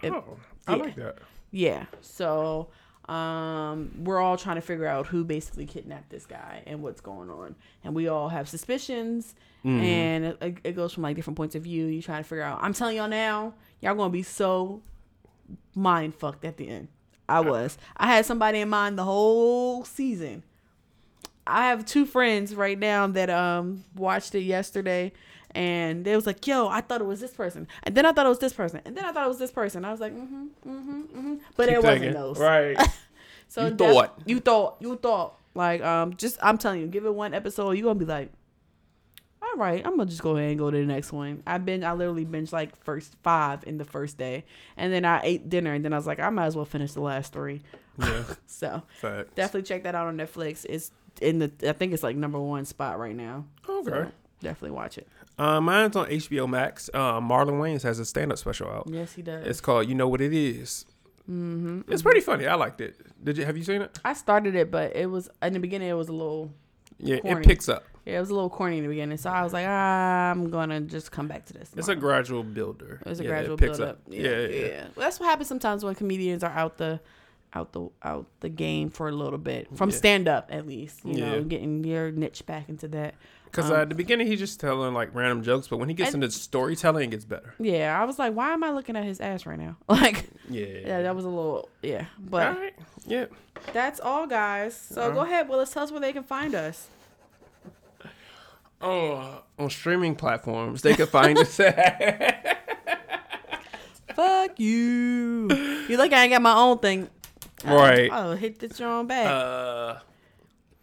If- 0.03 0.13
Oh, 0.13 0.37
I 0.67 0.77
yeah. 0.77 0.83
like 0.83 0.97
that. 0.97 1.19
yeah. 1.51 1.85
So 2.01 2.69
um 3.09 3.91
we're 4.05 4.21
all 4.21 4.37
trying 4.37 4.55
to 4.57 4.61
figure 4.63 4.87
out 4.87 5.09
who 5.09 5.25
basically 5.25 5.67
kidnapped 5.67 6.09
this 6.11 6.25
guy 6.25 6.63
and 6.67 6.83
what's 6.83 7.01
going 7.01 7.31
on. 7.31 7.57
And 7.83 7.95
we 7.95 8.07
all 8.09 8.29
have 8.29 8.49
suspicions 8.49 9.35
and 9.65 10.25
it, 10.25 10.59
it 10.65 10.73
goes 10.77 10.93
from 10.93 11.05
like 11.05 11.15
different 11.15 11.37
points 11.37 11.55
of 11.55 11.63
view. 11.63 11.87
You 11.87 12.03
trying 12.03 12.23
to 12.25 12.29
figure 12.29 12.43
out. 12.43 12.59
I'm 12.63 12.73
telling 12.73 12.97
y'all 12.97 13.07
now, 13.09 13.55
y'all 13.81 13.95
going 13.95 14.09
to 14.11 14.13
be 14.13 14.25
so 14.25 14.83
mind 15.75 16.15
fucked 16.17 16.45
at 16.45 16.57
the 16.57 16.69
end. 16.69 16.89
I 17.29 17.41
was. 17.41 17.79
I 17.97 18.07
had 18.09 18.27
somebody 18.27 18.59
in 18.59 18.69
mind 18.69 18.99
the 18.99 19.05
whole 19.05 19.85
season. 19.85 20.43
I 21.47 21.69
have 21.69 21.85
two 21.87 22.07
friends 22.07 22.55
right 22.57 22.79
now 22.79 23.07
that 23.09 23.31
um 23.31 23.85
watched 23.95 24.35
it 24.35 24.41
yesterday 24.43 25.13
and 25.55 26.05
they 26.05 26.15
was 26.17 26.27
like, 26.27 26.47
"Yo, 26.47 26.69
I 26.69 26.81
thought 26.81 27.01
it 27.01 27.07
was 27.07 27.21
this 27.21 27.33
person." 27.33 27.67
And 27.85 27.95
then 27.95 28.05
I 28.07 28.13
thought 28.13 28.27
it 28.27 28.29
was 28.31 28.39
this 28.39 28.53
person. 28.53 28.81
And 28.85 28.97
then 28.97 29.05
I 29.05 29.13
thought 29.13 29.25
it 29.25 29.29
was 29.29 29.39
this 29.39 29.51
person. 29.53 29.85
I 29.85 29.91
was 29.91 30.01
like, 30.01 30.13
"Mm-hmm, 30.15 30.45
mm-hmm, 30.67 31.01
mm-hmm," 31.03 31.35
But 31.57 31.69
Keep 31.69 31.77
it 31.79 31.83
wasn't 31.83 32.13
those. 32.15 32.39
Right. 32.39 32.77
So 33.49 33.67
You 33.67 33.75
thought. 33.77 34.19
you 34.25 34.41
thought 34.41 34.77
you 34.81 34.97
thought 34.97 35.35
like 35.55 35.83
um 35.83 36.17
just 36.17 36.39
I'm 36.43 36.57
telling 36.57 36.81
you, 36.81 36.87
give 36.87 37.05
it 37.05 37.15
one 37.15 37.35
episode, 37.35 37.73
you 37.73 37.85
are 37.85 37.91
gonna 37.91 37.99
be 37.99 38.07
like, 38.07 38.33
all 39.43 39.57
right, 39.59 39.85
I'm 39.85 39.99
gonna 39.99 40.09
just 40.09 40.23
go 40.23 40.37
ahead 40.39 40.51
and 40.51 40.59
go 40.59 40.71
to 40.71 40.79
the 40.79 40.87
next 40.87 41.13
one. 41.13 41.43
I've 41.47 41.67
been 41.67 41.85
I 41.85 41.93
literally 41.93 42.25
binged 42.25 42.53
like 42.53 42.75
first 42.83 43.15
five 43.23 43.63
in 43.67 43.77
the 43.77 43.85
first 43.85 44.17
day, 44.17 44.45
and 44.79 44.91
then 44.91 45.05
I 45.05 45.21
ate 45.23 45.51
dinner, 45.51 45.75
and 45.75 45.85
then 45.85 45.93
I 45.93 45.97
was 45.97 46.07
like, 46.07 46.19
I 46.19 46.31
might 46.31 46.47
as 46.47 46.57
well 46.57 46.65
finish 46.65 46.93
the 46.93 47.03
last 47.03 47.35
three. 47.35 47.61
Yeah, 47.99 48.23
So 48.47 48.83
fact. 49.03 49.35
definitely 49.35 49.65
check 49.69 49.83
that 49.83 49.95
out 49.95 50.07
on 50.07 50.17
Netflix. 50.17 50.65
It's 50.67 50.91
in 51.21 51.39
the 51.41 51.53
I 51.69 51.73
think 51.73 51.93
it's 51.93 52.03
like 52.03 52.17
number 52.17 52.41
one 52.41 52.65
spot 52.65 52.99
right 52.99 53.15
now. 53.15 53.45
Okay. 53.69 53.91
So 53.91 54.11
definitely 54.41 54.71
watch 54.71 54.97
it. 54.97 55.07
Uh, 55.39 55.61
mine's 55.61 55.97
on 55.97 56.07
HBO 56.09 56.49
Max. 56.49 56.91
Uh, 56.93 57.21
Marlon 57.21 57.59
Wayans 57.61 57.83
has 57.83 57.99
a 57.99 58.05
stand-up 58.05 58.39
special 58.39 58.69
out. 58.69 58.89
Yes, 58.91 59.13
he 59.15 59.23
does. 59.23 59.47
It's 59.47 59.61
called 59.61 59.89
"You 59.89 59.95
Know 59.95 60.09
What 60.09 60.21
It 60.21 60.33
Is." 60.33 60.87
Mm-hmm. 61.31 61.83
It's 61.93 62.03
pretty 62.03 62.21
funny. 62.21 62.47
I 62.47 62.55
liked 62.55 62.81
it. 62.81 62.97
Did 63.25 63.39
you 63.39 63.45
have 63.45 63.57
you 63.57 63.65
seen 63.65 63.83
it? 63.83 63.99
I 64.05 64.13
started 64.13 64.55
it, 64.55 64.71
but 64.71 64.95
it 64.97 65.07
was 65.07 65.29
in 65.41 65.53
the 65.53 65.61
beginning. 65.61 65.89
It 65.89 65.93
was 65.95 66.09
a 66.09 66.13
little 66.13 66.53
Yeah, 66.99 67.19
Corny. 67.21 67.41
it 67.41 67.47
picks 67.47 67.69
up. 67.69 67.85
yeah, 68.05 68.17
it 68.17 68.21
was 68.21 68.31
a 68.31 68.35
little 68.35 68.51
corny 68.51 68.79
in 68.79 68.83
the 68.83 68.89
beginning. 68.89 69.17
So 69.19 69.31
I 69.31 69.43
was 69.45 69.53
like, 69.53 69.67
ah, 69.69 70.31
I'm 70.31 70.51
gonna 70.51 70.81
just 70.81 71.13
come 71.13 71.29
back 71.29 71.45
to 71.47 71.53
this. 71.53 71.71
It's 71.77 71.89
a 71.89 71.95
gradual 71.97 72.43
builder. 72.43 73.01
It's 73.07 73.21
a 73.21 73.23
Yeah, 73.23 73.29
gradual 73.31 73.55
it 73.55 73.61
picks 73.61 73.79
build 73.79 73.91
up. 73.91 73.99
Yeah, 74.09 74.21
yeah. 74.41 74.47
yeah. 74.49 74.81
Well, 74.97 75.05
that's 75.07 75.21
what 75.21 75.27
happens 75.27 75.49
sometimes 75.49 75.85
when 75.85 75.95
comedians 75.95 76.43
are 76.45 76.51
out 76.53 76.77
the 76.79 77.01
out 77.55 77.73
the 77.73 77.89
out 78.03 78.27
the 78.41 78.49
game 78.49 78.89
for 78.91 79.09
a 79.09 79.13
little 79.13 79.39
bit 79.39 79.69
from 79.77 79.91
Yeah. 79.91 79.97
stand 79.97 80.29
up 80.29 80.49
at 80.51 80.67
least. 80.67 81.05
You 81.05 81.21
know, 81.21 81.43
getting 81.45 81.85
your 81.85 82.11
niche 82.11 82.45
back 82.47 82.69
into 82.69 82.89
that. 82.89 83.15
Because 83.45 83.71
Um, 83.71 83.77
at 83.77 83.89
the 83.91 83.95
beginning 83.95 84.27
he's 84.27 84.39
just 84.39 84.59
telling 84.61 84.95
like 84.95 85.15
random 85.15 85.43
jokes, 85.43 85.69
but 85.69 85.77
when 85.77 85.91
he 85.91 85.95
gets 85.95 86.15
And- 86.15 86.25
into 86.25 86.35
storytelling, 86.35 87.09
it 87.09 87.11
gets 87.11 87.27
better. 87.27 87.55
Yeah, 87.59 88.01
I 88.01 88.05
was 88.07 88.19
like, 88.19 88.33
why 88.35 88.53
am 88.55 88.65
I 88.65 88.71
looking 88.71 88.97
at 88.97 89.05
his 89.05 89.21
ass 89.21 89.45
right 89.45 89.59
now? 89.59 89.77
Like, 89.89 90.25
Yeah. 90.49 90.65
yeah, 90.87 91.03
that 91.03 91.15
was 91.15 91.27
a 91.27 91.29
little 91.29 91.69
yeah. 91.83 92.07
But 92.19 92.57
right. 92.59 92.75
Yeah. 93.07 93.27
that's 93.75 94.01
all, 94.01 94.27
guys. 94.27 94.75
So 94.75 95.13
go 95.13 95.21
ahead, 95.21 95.49
Willis. 95.51 95.71
Tell 95.71 95.83
us 95.85 95.91
where 95.93 96.01
they 96.01 96.15
can 96.15 96.23
find 96.25 96.55
us. 96.55 96.89
Oh, 98.81 99.43
on 99.59 99.71
streaming 99.71 100.17
platforms, 100.17 100.83
they 100.83 100.95
can 100.95 101.07
find 101.07 101.39
us 101.39 101.61
at. 101.61 102.59
Fuck 104.17 104.59
you. 104.59 105.49
You 105.89 105.97
like 105.97 106.13
I 106.13 106.25
ain't 106.25 106.33
got 106.33 106.43
my 106.43 106.55
own 106.55 106.79
thing. 106.79 107.09
Right. 107.65 108.11
Oh, 108.13 108.35
hit 108.35 108.59
the 108.59 108.85
own 108.85 109.07
back. 109.07 109.27
Uh, 109.27 109.99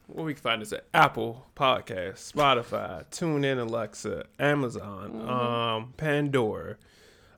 where 0.08 0.26
we 0.26 0.34
can 0.34 0.42
find 0.42 0.62
is 0.62 0.74
at 0.74 0.86
Apple 0.94 1.46
Podcast, 1.56 2.32
Spotify, 2.34 3.06
TuneIn, 3.12 3.60
Alexa, 3.60 4.26
Amazon, 4.40 5.12
Mm-hmm. 5.14 5.30
um, 5.30 5.94
Pandora, 5.98 6.78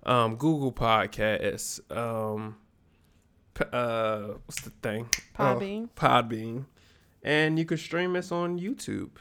um, 0.03 0.35
Google 0.35 0.71
Podcasts, 0.71 1.79
um, 1.95 2.55
uh, 3.73 4.21
what's 4.45 4.61
the 4.61 4.69
thing? 4.81 5.09
Podbean. 5.37 5.83
Oh, 5.85 5.89
Podbean, 5.99 6.65
and 7.23 7.59
you 7.59 7.65
can 7.65 7.77
stream 7.77 8.15
us 8.15 8.31
on 8.31 8.57
YouTube 8.59 9.11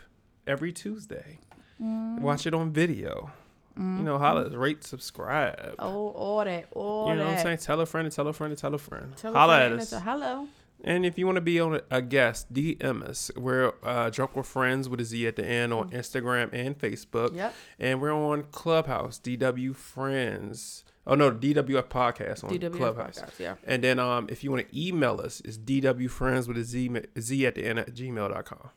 every 0.47 0.73
Tuesday. 0.73 1.41
Mm-hmm. 1.83 2.23
Watch 2.23 2.47
it 2.47 2.55
on 2.55 2.73
video. 2.73 3.33
You 3.77 3.83
know, 3.83 4.19
holla, 4.19 4.51
rate, 4.51 4.85
subscribe. 4.85 5.77
oh, 5.79 6.09
all 6.11 6.45
that, 6.45 6.67
all 6.73 7.09
you 7.09 7.15
know 7.15 7.25
that. 7.25 7.31
what 7.31 7.39
I'm 7.39 7.43
saying? 7.45 7.59
Tell 7.59 7.81
a 7.81 7.87
friend 7.87 8.07
and 8.07 8.15
tell 8.15 8.29
a 8.29 8.33
friend 8.33 8.51
and 8.51 8.59
tell 8.59 8.75
a 8.75 8.79
friend. 8.79 9.17
Tell 9.17 9.35
a 9.35 9.39
holla 9.39 9.59
friend 9.59 9.75
at 9.75 9.81
us. 9.81 9.93
a 9.93 10.01
hello. 10.01 10.49
And 10.83 11.05
if 11.05 11.19
you 11.19 11.27
want 11.27 11.37
to 11.37 11.43
be 11.43 11.61
on 11.61 11.77
a, 11.77 11.83
a 11.91 12.03
guest, 12.03 12.53
DM 12.53 13.03
us. 13.03 13.31
We're 13.37 13.73
uh, 13.83 14.11
Drunk 14.11 14.35
with 14.35 14.47
Friends 14.47 14.89
with 14.89 15.01
a 15.01 15.05
Z 15.05 15.27
at 15.27 15.37
the 15.37 15.47
end 15.47 15.73
on 15.73 15.91
Instagram 15.91 16.51
and 16.53 16.79
Facebook. 16.79 17.35
Yep. 17.35 17.55
And 17.79 18.01
we're 18.01 18.13
on 18.15 18.45
Clubhouse, 18.51 19.19
DW 19.19 19.77
Friends. 19.77 20.85
Oh 21.07 21.15
no, 21.15 21.31
DWF 21.31 21.85
Podcast 21.85 22.45
on 22.45 22.51
DWF 22.51 22.77
Clubhouse. 22.77 23.21
Podcast, 23.21 23.39
yeah. 23.39 23.55
And 23.65 23.83
then 23.83 23.99
um, 23.99 24.27
if 24.31 24.45
you 24.45 24.51
want 24.51 24.69
to 24.69 24.89
email 24.89 25.21
us, 25.21 25.41
it's 25.45 25.59
DWFriends 25.59 26.47
with 26.49 26.57
a 26.57 26.65
Z, 26.65 26.91
Z 27.19 27.47
at 27.47 27.55
the 27.55 27.65
end 27.67 27.79
at 27.79 27.95
gmail.com. 27.95 28.71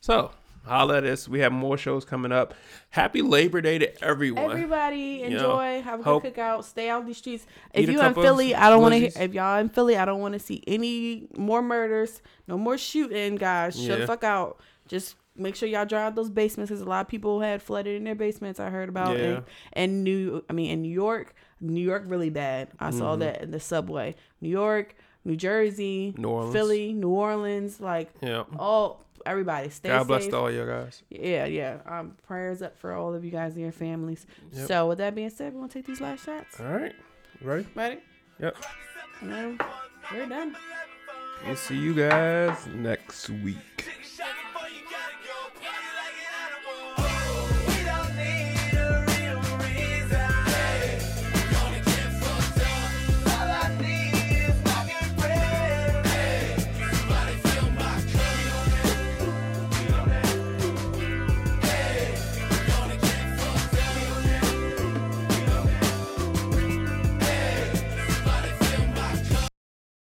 So 0.00 0.32
holla 0.64 0.98
at 0.98 1.04
us. 1.04 1.28
We 1.28 1.40
have 1.40 1.52
more 1.52 1.76
shows 1.76 2.04
coming 2.04 2.32
up. 2.32 2.54
Happy 2.90 3.22
Labor 3.22 3.60
Day 3.60 3.78
to 3.78 4.04
everyone. 4.04 4.44
Everybody 4.50 5.22
know, 5.22 5.26
enjoy. 5.28 5.82
have 5.82 6.00
a 6.00 6.02
good 6.20 6.34
cookout. 6.34 6.64
Stay 6.64 6.88
out 6.88 7.06
these 7.06 7.18
streets. 7.18 7.46
If 7.74 7.88
you 7.88 8.00
in 8.00 8.14
Philly, 8.14 8.54
I 8.54 8.68
don't 8.70 8.82
want 8.82 8.94
to. 8.94 9.22
If 9.22 9.34
y'all 9.34 9.58
in 9.58 9.68
Philly, 9.68 9.96
I 9.96 10.04
don't 10.04 10.20
want 10.20 10.34
to 10.34 10.40
see 10.40 10.62
any 10.66 11.28
more 11.36 11.62
murders. 11.62 12.22
No 12.46 12.56
more 12.58 12.78
shooting, 12.78 13.36
guys. 13.36 13.74
Shut 13.76 13.84
Yeah. 13.90 13.96
the 13.96 14.06
fuck 14.06 14.24
out. 14.24 14.60
Just 14.88 15.16
make 15.34 15.56
sure 15.56 15.68
y'all 15.68 15.86
dry 15.86 16.02
out 16.04 16.14
those 16.14 16.28
basements 16.28 16.70
because 16.70 16.82
a 16.82 16.88
lot 16.88 17.00
of 17.00 17.08
people 17.08 17.40
had 17.40 17.62
flooded 17.62 17.96
in 17.96 18.04
their 18.04 18.14
basements. 18.14 18.60
I 18.60 18.68
heard 18.68 18.88
about. 18.88 19.16
Yeah. 19.16 19.24
And, 19.24 19.44
and 19.72 20.04
New, 20.04 20.44
I 20.50 20.52
mean, 20.52 20.70
in 20.70 20.82
New 20.82 20.92
York, 20.92 21.34
New 21.60 21.80
York 21.80 22.04
really 22.06 22.30
bad. 22.30 22.68
I 22.78 22.88
Mm-hmm. 22.90 22.98
saw 22.98 23.16
that 23.16 23.42
in 23.42 23.50
the 23.50 23.60
subway. 23.60 24.14
New 24.42 24.50
York, 24.50 24.94
New 25.24 25.36
Jersey, 25.36 26.14
New 26.18 26.28
Orleans. 26.28 26.52
Philly, 26.52 26.92
New 26.92 27.08
Orleans, 27.10 27.80
like 27.80 28.10
Yeah. 28.20 28.42
all 28.58 29.06
everybody 29.26 29.70
stay 29.70 29.88
God 29.88 30.06
bless 30.06 30.24
safe. 30.24 30.34
all 30.34 30.50
you 30.50 30.64
guys. 30.66 31.02
Yeah, 31.10 31.46
yeah. 31.46 31.78
Um, 31.86 32.16
prayers 32.26 32.62
up 32.62 32.76
for 32.78 32.92
all 32.92 33.14
of 33.14 33.24
you 33.24 33.30
guys 33.30 33.52
and 33.54 33.62
your 33.62 33.72
families. 33.72 34.26
Yep. 34.52 34.68
So, 34.68 34.88
with 34.88 34.98
that 34.98 35.14
being 35.14 35.30
said, 35.30 35.52
we 35.52 35.60
want 35.60 35.72
to 35.72 35.78
take 35.78 35.86
these 35.86 36.00
last 36.00 36.24
shots. 36.24 36.60
All 36.60 36.66
right. 36.66 36.94
Ready? 37.40 37.66
Ready? 37.74 37.98
Yep. 38.40 38.56
We're 39.22 40.26
done. 40.26 40.56
We'll 41.46 41.56
see 41.56 41.76
you 41.76 41.94
guys 41.94 42.66
next 42.68 43.28
week. 43.30 43.90